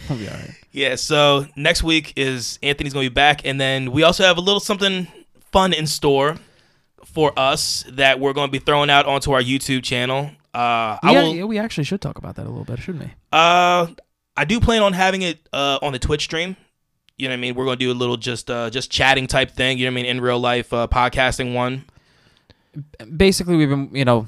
He'll 0.08 0.18
be 0.18 0.28
alright. 0.28 0.52
Yeah, 0.72 0.96
so 0.96 1.46
next 1.56 1.84
week 1.84 2.14
is 2.16 2.60
Anthony's 2.64 2.94
gonna 2.94 3.06
be 3.06 3.10
back, 3.14 3.46
and 3.46 3.60
then 3.62 3.92
we 3.92 4.04
also 4.04 4.24
have 4.24 4.38
a 4.38 4.42
little 4.42 4.60
something 4.60 5.08
fun 5.52 5.74
in 5.74 5.86
store 5.88 6.38
for 7.06 7.32
us 7.38 7.84
that 7.90 8.20
we're 8.20 8.34
gonna 8.34 8.52
be 8.52 8.60
throwing 8.60 8.90
out 8.90 9.06
onto 9.06 9.32
our 9.32 9.42
YouTube 9.42 9.84
channel. 9.84 10.32
Uh, 10.54 10.98
I 11.02 11.12
Yeah, 11.12 11.22
will. 11.24 11.36
yeah, 11.36 11.44
we 11.44 11.60
actually 11.60 11.84
should 11.86 12.02
talk 12.02 12.18
about 12.18 12.36
that 12.36 12.46
a 12.46 12.50
little 12.50 12.66
bit, 12.66 12.80
shouldn't 12.80 13.06
we? 13.06 13.12
Uh, 13.32 13.88
I 14.36 14.46
do 14.46 14.60
plan 14.60 14.82
on 14.82 14.94
having 14.94 15.22
it 15.22 15.48
uh 15.54 15.80
on 15.82 15.94
the 15.94 16.00
Twitch 16.00 16.24
stream. 16.24 16.56
You 17.18 17.28
know 17.28 17.34
what 17.34 17.38
I 17.38 17.42
mean? 17.42 17.56
We're 17.56 17.66
gonna 17.66 17.78
do 17.78 17.92
a 17.92 17.94
little 17.94 18.18
just 18.18 18.50
uh 18.50 18.70
just 18.70 18.90
chatting 18.92 19.28
type 19.28 19.52
thing. 19.52 19.78
You 19.78 19.86
know 19.86 19.92
what 19.92 20.00
I 20.00 20.04
mean? 20.04 20.06
In 20.08 20.22
real 20.22 20.40
life, 20.40 20.74
uh, 20.74 20.88
podcasting 20.88 21.54
one. 21.54 21.86
basically 23.16 23.56
we've 23.58 23.70
been 23.70 23.90
you 23.94 24.06
know 24.06 24.26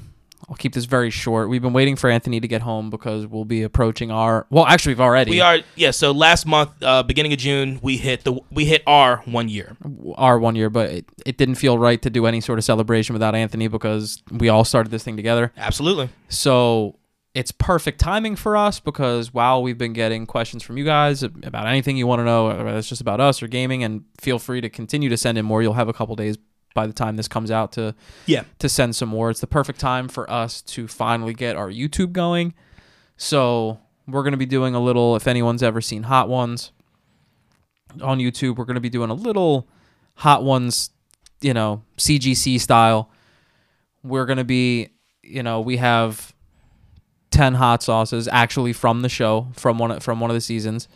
i'll 0.50 0.56
keep 0.56 0.74
this 0.74 0.86
very 0.86 1.10
short 1.10 1.50
we've 1.50 1.62
been 1.62 1.74
waiting 1.74 1.96
for 1.96 2.10
anthony 2.10 2.40
to 2.40 2.48
get 2.48 2.62
home 2.62 2.90
because 2.90 3.26
we'll 3.28 3.46
be 3.46 3.64
approaching 3.64 4.12
our 4.12 4.46
well 4.50 4.66
actually 4.66 4.92
we've 4.92 5.00
already 5.02 5.32
We 5.32 5.42
are 5.42 5.60
yeah. 5.76 5.92
So 5.92 6.12
last 6.12 6.46
month, 6.46 6.72
uh, 6.82 7.04
beginning 7.04 7.34
of 7.34 7.40
June, 7.40 7.80
we 7.82 7.98
hit 7.98 8.24
the 8.24 8.40
we 8.52 8.66
hit 8.66 8.84
our 8.86 9.18
one 9.26 9.50
year. 9.50 9.76
our 10.16 10.38
one 10.40 10.56
year 10.56 10.70
but 10.70 10.90
it, 10.90 11.06
it 11.26 11.38
didn't 11.38 11.56
feel 11.56 11.78
right 11.78 12.02
to 12.02 12.10
do 12.10 12.26
any 12.26 12.42
sort 12.42 12.60
of 12.60 12.66
celebration 12.66 13.14
without 13.14 13.36
anthony 13.36 13.68
because 13.68 14.22
we 14.32 14.50
all 14.50 14.64
started 14.64 14.92
this 14.92 15.04
thing 15.04 15.16
together 15.16 15.52
Absolutely. 15.58 16.10
so 16.30 16.98
it's 17.34 17.52
perfect 17.52 18.00
timing 18.00 18.36
for 18.36 18.56
us 18.56 18.80
because 18.80 19.34
while 19.34 19.64
we've 19.64 19.78
been 19.78 19.94
getting 19.94 20.26
questions 20.28 20.62
from 20.62 20.78
you 20.78 20.84
guys 20.86 21.24
about 21.24 21.66
anything 21.68 21.98
you 21.98 22.06
want 22.06 22.20
to 22.20 22.24
know 22.24 22.46
whether 22.48 22.78
it's 22.78 22.88
just 22.90 23.02
about 23.02 23.20
us 23.20 23.42
or 23.42 23.48
gaming 23.48 23.84
and 23.84 24.04
feel 24.22 24.38
free 24.38 24.62
to 24.62 24.70
continue 24.70 25.10
to 25.10 25.18
send 25.18 25.38
in 25.38 25.46
more 25.46 25.62
you'll 25.64 25.74
have 25.74 25.90
a 25.90 25.94
couple 25.94 26.16
days 26.16 26.38
by 26.74 26.88
the 26.88 26.94
time 26.94 27.16
this 27.16 27.28
comes 27.28 27.52
out 27.52 27.72
to 27.74 27.94
Yeah. 28.26 28.44
to 28.60 28.68
send 28.70 28.96
some 28.96 29.10
more. 29.10 29.30
It's 29.30 29.40
the 29.42 29.48
perfect 29.48 29.80
time 29.80 30.08
for 30.08 30.30
us 30.30 30.62
to 30.64 30.88
finally 30.88 31.34
get 31.34 31.56
our 31.56 31.70
YouTube 31.70 32.12
going. 32.14 32.54
So 33.18 33.80
we're 34.08 34.24
gonna 34.24 34.38
be 34.38 34.46
doing 34.46 34.76
a 34.76 34.80
little. 34.80 35.16
If 35.16 35.28
anyone's 35.28 35.64
ever 35.64 35.82
seen 35.82 36.04
Hot 36.04 36.28
Ones 36.30 36.72
on 38.02 38.20
YouTube, 38.20 38.56
we're 38.56 38.66
gonna 38.66 38.80
be 38.80 38.90
doing 38.90 39.10
a 39.10 39.14
little 39.16 39.68
Hot 40.16 40.44
Ones, 40.44 40.90
you 41.42 41.54
know, 41.54 41.84
CGC 41.98 42.58
style. 42.60 43.10
We're 44.04 44.26
gonna 44.26 44.44
be, 44.44 44.90
you 45.22 45.44
know, 45.44 45.62
we 45.62 45.78
have 45.78 46.34
ten 47.32 47.56
hot 47.56 47.82
sauces 47.82 48.28
actually 48.28 48.74
from 48.74 49.02
the 49.02 49.10
show 49.10 49.48
from 49.54 49.78
one 49.78 50.00
from 50.00 50.20
one 50.20 50.30
of 50.30 50.36
the 50.36 50.42
seasons. 50.42 50.88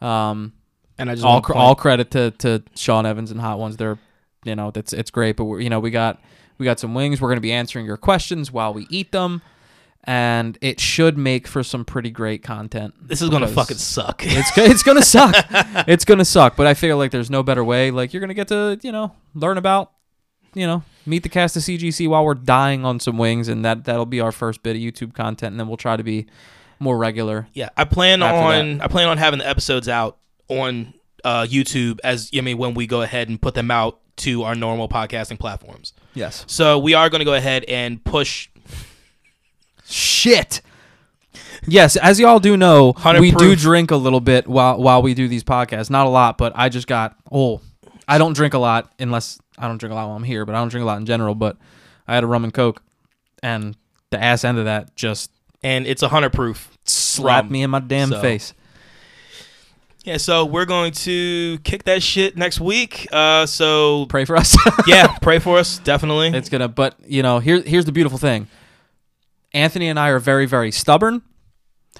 Um, 0.00 0.52
And 0.98 1.10
I 1.10 1.14
just 1.14 1.24
all 1.24 1.42
all 1.54 1.74
credit 1.74 2.10
to 2.12 2.30
to 2.32 2.62
Sean 2.74 3.06
Evans 3.06 3.30
and 3.30 3.40
Hot 3.40 3.58
Ones. 3.58 3.76
They're 3.76 3.98
you 4.44 4.54
know 4.56 4.70
that's 4.70 4.92
it's 4.92 5.10
great, 5.10 5.36
but 5.36 5.44
we're, 5.44 5.60
you 5.60 5.70
know 5.70 5.80
we 5.80 5.90
got 5.90 6.20
we 6.58 6.64
got 6.64 6.78
some 6.78 6.94
wings. 6.94 7.20
We're 7.20 7.28
gonna 7.28 7.40
be 7.40 7.52
answering 7.52 7.86
your 7.86 7.96
questions 7.96 8.50
while 8.52 8.72
we 8.72 8.86
eat 8.90 9.12
them, 9.12 9.42
and 10.04 10.58
it 10.60 10.80
should 10.80 11.18
make 11.18 11.46
for 11.46 11.62
some 11.62 11.84
pretty 11.84 12.10
great 12.10 12.42
content. 12.42 12.94
This 13.00 13.22
is 13.22 13.28
gonna 13.28 13.48
fucking 13.48 13.76
suck. 13.76 14.22
It's 14.24 14.56
it's 14.56 14.82
gonna 14.82 15.02
suck. 15.02 15.34
it's 15.88 16.04
gonna 16.04 16.24
suck. 16.24 16.56
But 16.56 16.66
I 16.66 16.74
feel 16.74 16.96
like 16.96 17.10
there's 17.10 17.30
no 17.30 17.42
better 17.42 17.64
way. 17.64 17.90
Like 17.90 18.12
you're 18.12 18.20
gonna 18.20 18.34
get 18.34 18.48
to 18.48 18.78
you 18.82 18.92
know 18.92 19.12
learn 19.34 19.58
about 19.58 19.92
you 20.54 20.66
know 20.66 20.82
meet 21.06 21.22
the 21.22 21.28
cast 21.28 21.56
of 21.56 21.62
CGC 21.62 22.08
while 22.08 22.24
we're 22.24 22.34
dying 22.34 22.84
on 22.84 23.00
some 23.00 23.18
wings, 23.18 23.48
and 23.48 23.64
that 23.64 23.84
that'll 23.84 24.06
be 24.06 24.20
our 24.20 24.32
first 24.32 24.62
bit 24.62 24.76
of 24.76 24.82
YouTube 24.82 25.14
content, 25.14 25.52
and 25.52 25.60
then 25.60 25.68
we'll 25.68 25.76
try 25.76 25.96
to 25.96 26.04
be 26.04 26.26
more 26.78 26.96
regular. 26.96 27.46
Yeah, 27.52 27.68
I 27.76 27.84
plan 27.84 28.22
on 28.22 28.80
I 28.80 28.86
plan 28.88 29.08
on 29.08 29.18
having 29.18 29.38
the 29.38 29.48
episodes 29.48 29.88
out 29.88 30.18
on 30.48 30.94
uh, 31.24 31.42
YouTube 31.42 32.00
as 32.02 32.30
I 32.34 32.40
mean 32.40 32.58
when 32.58 32.74
we 32.74 32.86
go 32.86 33.02
ahead 33.02 33.28
and 33.28 33.40
put 33.40 33.54
them 33.54 33.70
out 33.70 34.00
to 34.20 34.42
our 34.44 34.54
normal 34.54 34.88
podcasting 34.88 35.38
platforms. 35.38 35.92
Yes. 36.14 36.44
So 36.48 36.78
we 36.78 36.94
are 36.94 37.08
going 37.10 37.20
to 37.20 37.24
go 37.24 37.34
ahead 37.34 37.64
and 37.64 38.02
push. 38.04 38.48
Shit. 39.84 40.60
Yes, 41.66 41.96
as 41.96 42.18
y'all 42.18 42.38
do 42.38 42.56
know, 42.56 42.86
100 42.92 43.20
we 43.20 43.30
do 43.32 43.54
drink 43.54 43.90
a 43.90 43.96
little 43.96 44.20
bit 44.20 44.46
while 44.48 44.80
while 44.80 45.02
we 45.02 45.14
do 45.14 45.28
these 45.28 45.44
podcasts. 45.44 45.90
Not 45.90 46.06
a 46.06 46.10
lot, 46.10 46.38
but 46.38 46.52
I 46.56 46.68
just 46.68 46.86
got 46.86 47.16
oh, 47.30 47.60
I 48.08 48.18
don't 48.18 48.32
drink 48.32 48.54
a 48.54 48.58
lot 48.58 48.92
unless 48.98 49.38
I 49.58 49.68
don't 49.68 49.78
drink 49.78 49.92
a 49.92 49.94
lot 49.94 50.06
while 50.08 50.16
I'm 50.16 50.24
here, 50.24 50.44
but 50.46 50.54
I 50.54 50.58
don't 50.58 50.68
drink 50.70 50.82
a 50.82 50.86
lot 50.86 50.98
in 50.98 51.06
general. 51.06 51.34
But 51.34 51.56
I 52.08 52.14
had 52.14 52.24
a 52.24 52.26
rum 52.26 52.44
and 52.44 52.54
coke, 52.54 52.82
and 53.42 53.76
the 54.10 54.22
ass 54.22 54.42
end 54.44 54.58
of 54.58 54.64
that 54.64 54.96
just 54.96 55.30
And 55.62 55.86
it's 55.86 56.02
a 56.02 56.08
hundred 56.08 56.32
proof. 56.32 56.76
slapped 56.84 57.50
me 57.50 57.62
in 57.62 57.70
my 57.70 57.80
damn 57.80 58.08
So- 58.10 58.20
face. 58.22 58.54
Yeah, 60.04 60.16
so 60.16 60.46
we're 60.46 60.64
going 60.64 60.92
to 60.92 61.58
kick 61.58 61.84
that 61.84 62.02
shit 62.02 62.36
next 62.36 62.58
week. 62.58 63.06
Uh, 63.12 63.44
so 63.44 64.06
Pray 64.06 64.24
for 64.24 64.36
us. 64.36 64.56
yeah, 64.86 65.18
pray 65.18 65.38
for 65.38 65.58
us 65.58 65.78
definitely. 65.78 66.28
it's 66.28 66.48
gonna. 66.48 66.68
But 66.68 66.96
you 67.06 67.22
know, 67.22 67.38
here 67.38 67.60
here's 67.60 67.84
the 67.84 67.92
beautiful 67.92 68.16
thing. 68.16 68.48
Anthony 69.52 69.88
and 69.88 69.98
I 69.98 70.08
are 70.08 70.18
very 70.18 70.46
very 70.46 70.72
stubborn, 70.72 71.20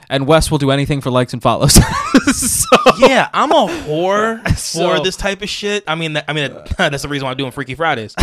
and 0.09 0.27
Wes 0.27 0.51
will 0.51 0.57
do 0.57 0.71
anything 0.71 1.03
for 1.03 1.11
likes 1.11 1.35
and 1.35 1.43
follows. 1.43 1.75
so, 2.33 2.67
yeah, 2.99 3.29
I'm 3.35 3.53
a 3.53 3.67
whore 3.67 4.49
for 4.73 5.05
this 5.05 5.17
type 5.17 5.43
of 5.43 5.51
shit. 5.51 5.85
I 5.87 5.95
mean, 5.95 6.15
that, 6.15 6.25
I 6.27 6.33
mean 6.33 6.57
that's 6.79 7.03
the 7.03 7.09
reason 7.09 7.27
why 7.27 7.33
I'm 7.33 7.37
doing 7.37 7.53
Freaky 7.53 7.75
Fridays. 7.75 8.15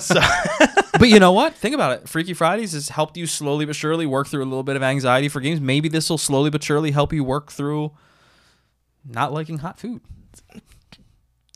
so 0.00 0.20
but 0.98 1.08
you 1.10 1.20
know 1.20 1.32
what? 1.32 1.54
Think 1.54 1.74
about 1.74 1.92
it. 1.92 2.08
Freaky 2.08 2.32
Fridays 2.32 2.72
has 2.72 2.88
helped 2.88 3.18
you 3.18 3.26
slowly 3.26 3.66
but 3.66 3.76
surely 3.76 4.06
work 4.06 4.28
through 4.28 4.42
a 4.42 4.46
little 4.46 4.62
bit 4.62 4.76
of 4.76 4.82
anxiety 4.82 5.28
for 5.28 5.40
games. 5.40 5.60
Maybe 5.60 5.90
this 5.90 6.08
will 6.08 6.18
slowly 6.18 6.48
but 6.48 6.62
surely 6.62 6.92
help 6.92 7.12
you 7.12 7.22
work 7.22 7.52
through 7.52 7.92
not 9.08 9.32
liking 9.32 9.58
hot 9.58 9.78
food. 9.78 10.00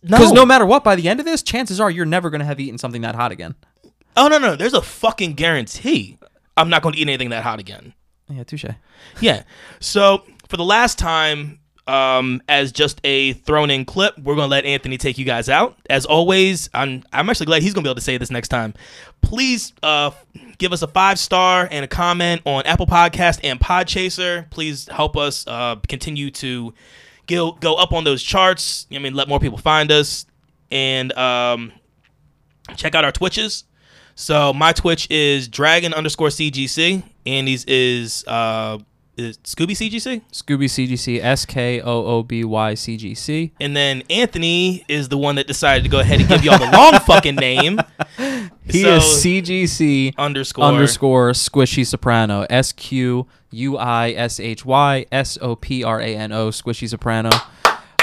Because 0.03 0.33
no. 0.33 0.45
matter 0.45 0.67
what, 0.67 0.83
by 0.83 0.97
the 0.97 1.09
end 1.09 1.21
of 1.21 1.27
this, 1.27 1.43
chances 1.43 1.81
are 1.81 1.91
you're 1.91 2.05
never 2.05 2.29
going 2.31 2.41
to 2.41 2.45
have 2.45 2.59
eaten 2.59 2.79
something 2.79 3.03
that 3.03 3.15
hot 3.15 3.31
again. 3.31 3.55
Oh 4.17 4.29
no, 4.29 4.39
no, 4.39 4.57
there's 4.57 4.75
a 4.75 4.83
fucking 4.83 5.35
guarantee. 5.35 6.19
I'm 6.57 6.69
not 6.69 6.83
going 6.83 6.95
to 6.95 7.01
eat 7.01 7.09
anything 7.09 7.31
that 7.31 7.45
hot 7.45 7.61
again. 7.61 7.95
Yeah, 8.29 8.45
touche. 8.45 8.65
Yeah. 9.21 9.45
So 9.81 10.25
for 10.49 10.57
the 10.57 10.65
last 10.65 10.99
time, 10.99 11.61
um, 11.87 12.43
as 12.49 12.73
just 12.73 13.01
a 13.05 13.33
thrown 13.33 13.71
in 13.71 13.85
clip, 13.85 14.17
we're 14.19 14.37
gonna 14.37 14.49
let 14.49 14.65
Anthony 14.65 14.99
take 14.99 15.19
you 15.19 15.25
guys 15.25 15.49
out. 15.49 15.77
As 15.91 16.07
always, 16.07 16.71
I'm 16.75 17.03
I'm 17.13 17.29
actually 17.29 17.47
glad 17.47 17.63
he's 17.63 17.75
gonna 17.75 17.85
be 17.85 17.89
able 17.89 17.97
to 17.97 18.03
say 18.03 18.17
this 18.19 18.31
next 18.31 18.49
time. 18.49 18.75
Please 19.21 19.73
uh 19.83 20.13
give 20.59 20.73
us 20.73 20.83
a 20.83 20.87
five 20.87 21.19
star 21.19 21.69
and 21.71 21.85
a 21.85 21.89
comment 21.89 22.43
on 22.45 22.65
Apple 22.67 22.87
Podcast 22.87 23.41
and 23.43 23.59
Podchaser. 23.59 24.49
Please 24.51 24.89
help 24.89 25.17
us 25.17 25.45
uh 25.47 25.77
continue 25.89 26.31
to 26.33 26.73
go 27.27 27.53
go 27.53 27.75
up 27.75 27.93
on 27.93 28.05
those 28.05 28.23
charts. 28.23 28.87
I 28.93 28.99
mean, 28.99 29.15
let 29.15 29.29
more 29.29 29.41
people 29.41 29.59
find 29.59 29.91
us 29.91 30.27
and 30.71 31.13
um 31.15 31.73
check 32.77 32.95
out 32.95 33.05
our 33.05 33.13
Twitches. 33.13 33.65
So 34.15 34.53
my 34.53 34.73
Twitch 34.73 35.11
is 35.11 35.49
Dragon 35.49 35.95
underscore 35.95 36.29
CGC. 36.29 37.03
Andy's 37.27 37.65
is 37.65 38.25
uh 38.27 38.79
is 39.17 39.39
Skooby 39.39 39.73
CGC. 39.73 40.23
Skooby 40.33 40.65
CGC, 40.65 41.21
S 41.23 41.45
K 41.45 41.81
O 41.81 42.05
O 42.07 42.23
B 42.23 42.45
Y 42.45 42.75
C 42.75 42.97
G 42.97 43.15
C. 43.15 43.53
And 43.61 43.77
then 43.77 44.03
Anthony 44.11 44.85
is 44.89 45.09
the 45.09 45.19
one 45.19 45.35
that 45.37 45.47
decided 45.47 45.83
to 45.85 45.89
go 45.91 46.01
ahead 46.01 46.21
and 46.21 46.29
give 46.29 46.45
y'all 46.45 46.59
the 46.59 46.71
long 46.77 46.99
fucking 47.01 47.37
name. 47.37 47.79
He 48.65 48.83
So, 48.83 48.97
is 48.97 49.03
CGC 49.03 50.15
underscore 50.17 50.65
underscore 50.65 51.31
Squishy 51.33 51.87
Soprano. 51.87 52.47
S 52.49 52.73
Q 52.73 53.27
U 53.51 53.77
I 53.77 54.11
S 54.13 54.41
H 54.41 54.65
Y 54.65 55.07
S 55.13 55.37
O 55.43 55.57
P 55.57 55.85
R 55.85 56.01
A 56.01 56.17
N 56.17 56.33
O. 56.33 56.49
Squishy 56.49 56.89
Soprano. 56.89 57.31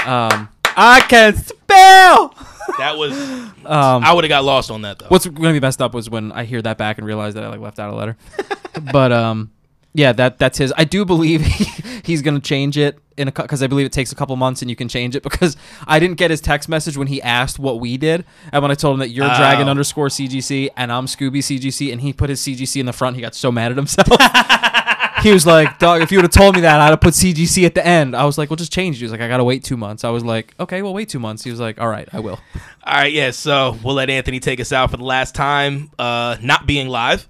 Um, 0.06 0.48
I 0.76 1.00
can 1.08 1.34
spell. 1.36 2.34
That 2.78 2.96
was 2.96 3.12
Um, 3.66 4.02
I 4.04 4.12
would 4.14 4.24
have 4.24 4.30
got 4.30 4.44
lost 4.44 4.70
on 4.70 4.82
that 4.82 4.98
though. 4.98 5.06
What's 5.08 5.26
going 5.26 5.52
to 5.54 5.60
be 5.60 5.60
messed 5.60 5.82
up 5.82 5.92
was 5.92 6.08
when 6.08 6.32
I 6.32 6.44
hear 6.44 6.62
that 6.62 6.78
back 6.78 6.96
and 6.98 7.06
realize 7.06 7.34
that 7.34 7.44
I 7.44 7.48
like 7.48 7.60
left 7.60 7.78
out 7.78 7.92
a 7.92 7.96
letter. 7.96 8.16
but 8.92 9.12
um, 9.12 9.50
yeah, 9.92 10.12
that 10.12 10.38
that's 10.38 10.58
his. 10.58 10.72
I 10.76 10.84
do 10.84 11.04
believe 11.04 11.40
he's 12.04 12.22
going 12.22 12.34
to 12.34 12.40
change 12.40 12.76
it 12.78 12.98
in 13.16 13.28
a 13.28 13.32
because 13.32 13.62
I 13.62 13.66
believe 13.66 13.86
it 13.86 13.92
takes 13.92 14.12
a 14.12 14.14
couple 14.14 14.34
months 14.36 14.62
and 14.62 14.70
you 14.70 14.76
can 14.76 14.88
change 14.88 15.16
it 15.16 15.22
because 15.24 15.56
I 15.86 15.98
didn't 15.98 16.16
get 16.16 16.30
his 16.30 16.40
text 16.40 16.68
message 16.68 16.96
when 16.96 17.06
he 17.08 17.20
asked 17.22 17.58
what 17.58 17.80
we 17.80 17.96
did 17.96 18.24
and 18.52 18.62
when 18.62 18.70
I 18.70 18.74
told 18.74 18.94
him 18.94 19.00
that 19.00 19.10
you're 19.10 19.26
Oh. 19.26 19.36
Dragon 19.36 19.68
underscore 19.68 20.08
CGC 20.08 20.70
and 20.76 20.92
I'm 20.92 21.06
Skooby 21.06 21.38
CGC 21.38 21.92
and 21.92 22.00
he 22.00 22.12
put 22.12 22.30
his 22.30 22.40
CGC 22.40 22.80
in 22.80 22.86
the 22.86 22.92
front, 22.92 23.16
he 23.16 23.22
got 23.22 23.34
so 23.34 23.50
mad 23.52 23.70
at 23.72 23.76
himself. 23.76 24.08
he 25.22 25.32
was 25.32 25.46
like, 25.46 25.78
"Dog, 25.78 26.02
if 26.02 26.10
you 26.10 26.18
would 26.18 26.24
have 26.24 26.32
told 26.32 26.54
me 26.54 26.62
that, 26.62 26.80
I'd 26.80 26.90
have 26.90 27.00
put 27.00 27.14
CGC 27.14 27.66
at 27.66 27.74
the 27.74 27.84
end." 27.86 28.16
I 28.16 28.24
was 28.24 28.38
like, 28.38 28.48
"Well, 28.48 28.56
just 28.56 28.72
change." 28.72 28.96
it." 28.96 29.00
He 29.00 29.04
was 29.04 29.12
like, 29.12 29.20
"I 29.20 29.28
gotta 29.28 29.44
wait 29.44 29.62
two 29.64 29.76
months." 29.76 30.02
I 30.04 30.10
was 30.10 30.24
like, 30.24 30.54
"Okay, 30.58 30.80
well, 30.82 30.94
wait 30.94 31.08
two 31.10 31.18
months." 31.18 31.44
He 31.44 31.50
was 31.50 31.60
like, 31.60 31.78
"All 31.80 31.88
right, 31.88 32.08
I 32.12 32.20
will." 32.20 32.40
All 32.84 32.94
right, 32.94 33.12
yeah. 33.12 33.30
So 33.30 33.76
we'll 33.84 33.94
let 33.96 34.08
Anthony 34.08 34.40
take 34.40 34.60
us 34.60 34.72
out 34.72 34.90
for 34.90 34.96
the 34.96 35.04
last 35.04 35.34
time, 35.34 35.90
uh, 35.98 36.36
not 36.40 36.66
being 36.66 36.88
live. 36.88 37.28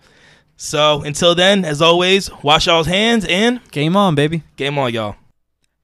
So 0.63 1.01
until 1.01 1.35
then, 1.35 1.65
as 1.65 1.81
always, 1.81 2.31
wash 2.43 2.67
y'all's 2.67 2.87
hands 2.87 3.25
and 3.27 3.63
Game 3.71 3.97
on, 3.97 4.15
baby. 4.15 4.43
game 4.57 4.77
on, 4.77 4.93
y'all. 4.93 5.17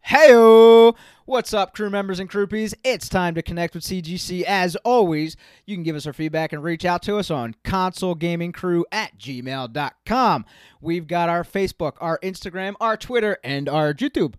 Heyo! 0.07 0.95
What's 1.25 1.55
up, 1.55 1.73
crew 1.75 1.89
members 1.89 2.21
and 2.21 2.29
groupies? 2.29 2.75
It's 2.85 3.09
time 3.09 3.35
to 3.37 3.43
connect 3.43 3.75
with 3.75 3.85
CGC. 3.85 4.43
As 4.43 4.77
always, 4.85 5.35
you 5.65 5.75
can 5.75 5.83
give 5.83 5.97
us 5.97 6.07
our 6.07 6.13
feedback 6.13 6.53
and 6.53 6.63
reach 6.63 6.85
out 6.85 7.01
to 7.05 7.17
us 7.17 7.31
on 7.31 7.55
consolegamingcrew 7.65 8.83
at 8.93 9.19
gmail.com. 9.19 10.45
We've 10.83 11.07
got 11.07 11.31
our 11.31 11.43
Facebook, 11.43 11.95
our 12.03 12.19
Instagram, 12.19 12.75
our 12.79 12.99
Twitter, 12.99 13.39
and 13.43 13.71
our 13.71 13.95
YouTube. 13.95 14.35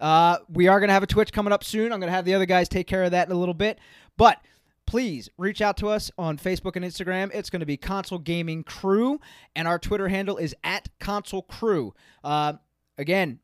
Uh, 0.00 0.38
we 0.48 0.68
are 0.68 0.80
going 0.80 0.88
to 0.88 0.94
have 0.94 1.02
a 1.02 1.06
Twitch 1.06 1.34
coming 1.34 1.52
up 1.52 1.64
soon. 1.64 1.92
I'm 1.92 2.00
going 2.00 2.08
to 2.08 2.16
have 2.16 2.24
the 2.24 2.32
other 2.32 2.46
guys 2.46 2.70
take 2.70 2.86
care 2.86 3.04
of 3.04 3.10
that 3.10 3.28
in 3.28 3.32
a 3.34 3.38
little 3.38 3.52
bit. 3.52 3.78
But 4.16 4.38
please 4.86 5.28
reach 5.38 5.60
out 5.60 5.76
to 5.78 5.88
us 5.88 6.10
on 6.18 6.38
Facebook 6.38 6.76
and 6.76 6.84
Instagram. 6.84 7.30
It's 7.34 7.50
going 7.50 7.60
to 7.60 7.66
be 7.66 7.76
Console 7.76 8.18
Gaming 8.18 8.64
Crew, 8.64 9.20
and 9.54 9.66
our 9.68 9.78
Twitter 9.78 10.08
handle 10.08 10.36
is 10.36 10.54
at 10.64 10.88
Console 10.98 11.42
Crew. 11.42 11.94
Uh, 12.22 12.54
again, 12.98 13.40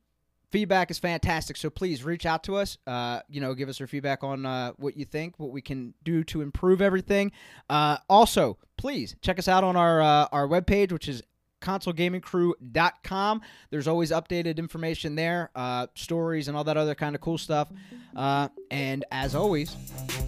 feedback 0.50 0.90
is 0.90 0.98
fantastic 0.98 1.56
so 1.56 1.70
please 1.70 2.02
reach 2.02 2.26
out 2.26 2.42
to 2.42 2.56
us 2.56 2.76
uh, 2.86 3.20
you 3.28 3.40
know 3.40 3.54
give 3.54 3.68
us 3.68 3.78
your 3.78 3.86
feedback 3.86 4.24
on 4.24 4.44
uh, 4.44 4.72
what 4.76 4.96
you 4.96 5.04
think 5.04 5.38
what 5.38 5.50
we 5.50 5.62
can 5.62 5.94
do 6.02 6.24
to 6.24 6.42
improve 6.42 6.82
everything 6.82 7.30
uh, 7.68 7.96
also 8.08 8.58
please 8.76 9.14
check 9.22 9.38
us 9.38 9.48
out 9.48 9.62
on 9.62 9.76
our 9.76 10.02
uh, 10.02 10.26
our 10.32 10.48
webpage 10.48 10.92
which 10.92 11.08
is 11.08 11.22
consolegamingcrew.com. 11.60 13.42
There's 13.70 13.88
always 13.88 14.10
updated 14.10 14.58
information 14.58 15.14
there, 15.14 15.50
uh, 15.54 15.86
stories, 15.94 16.48
and 16.48 16.56
all 16.56 16.64
that 16.64 16.76
other 16.76 16.94
kind 16.94 17.14
of 17.14 17.20
cool 17.20 17.38
stuff. 17.38 17.68
Uh, 18.14 18.48
and 18.70 19.04
as 19.10 19.34
always, 19.34 19.76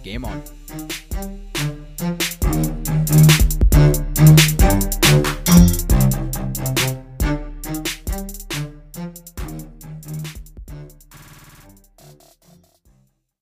game 0.03 0.25
on. 0.25 0.43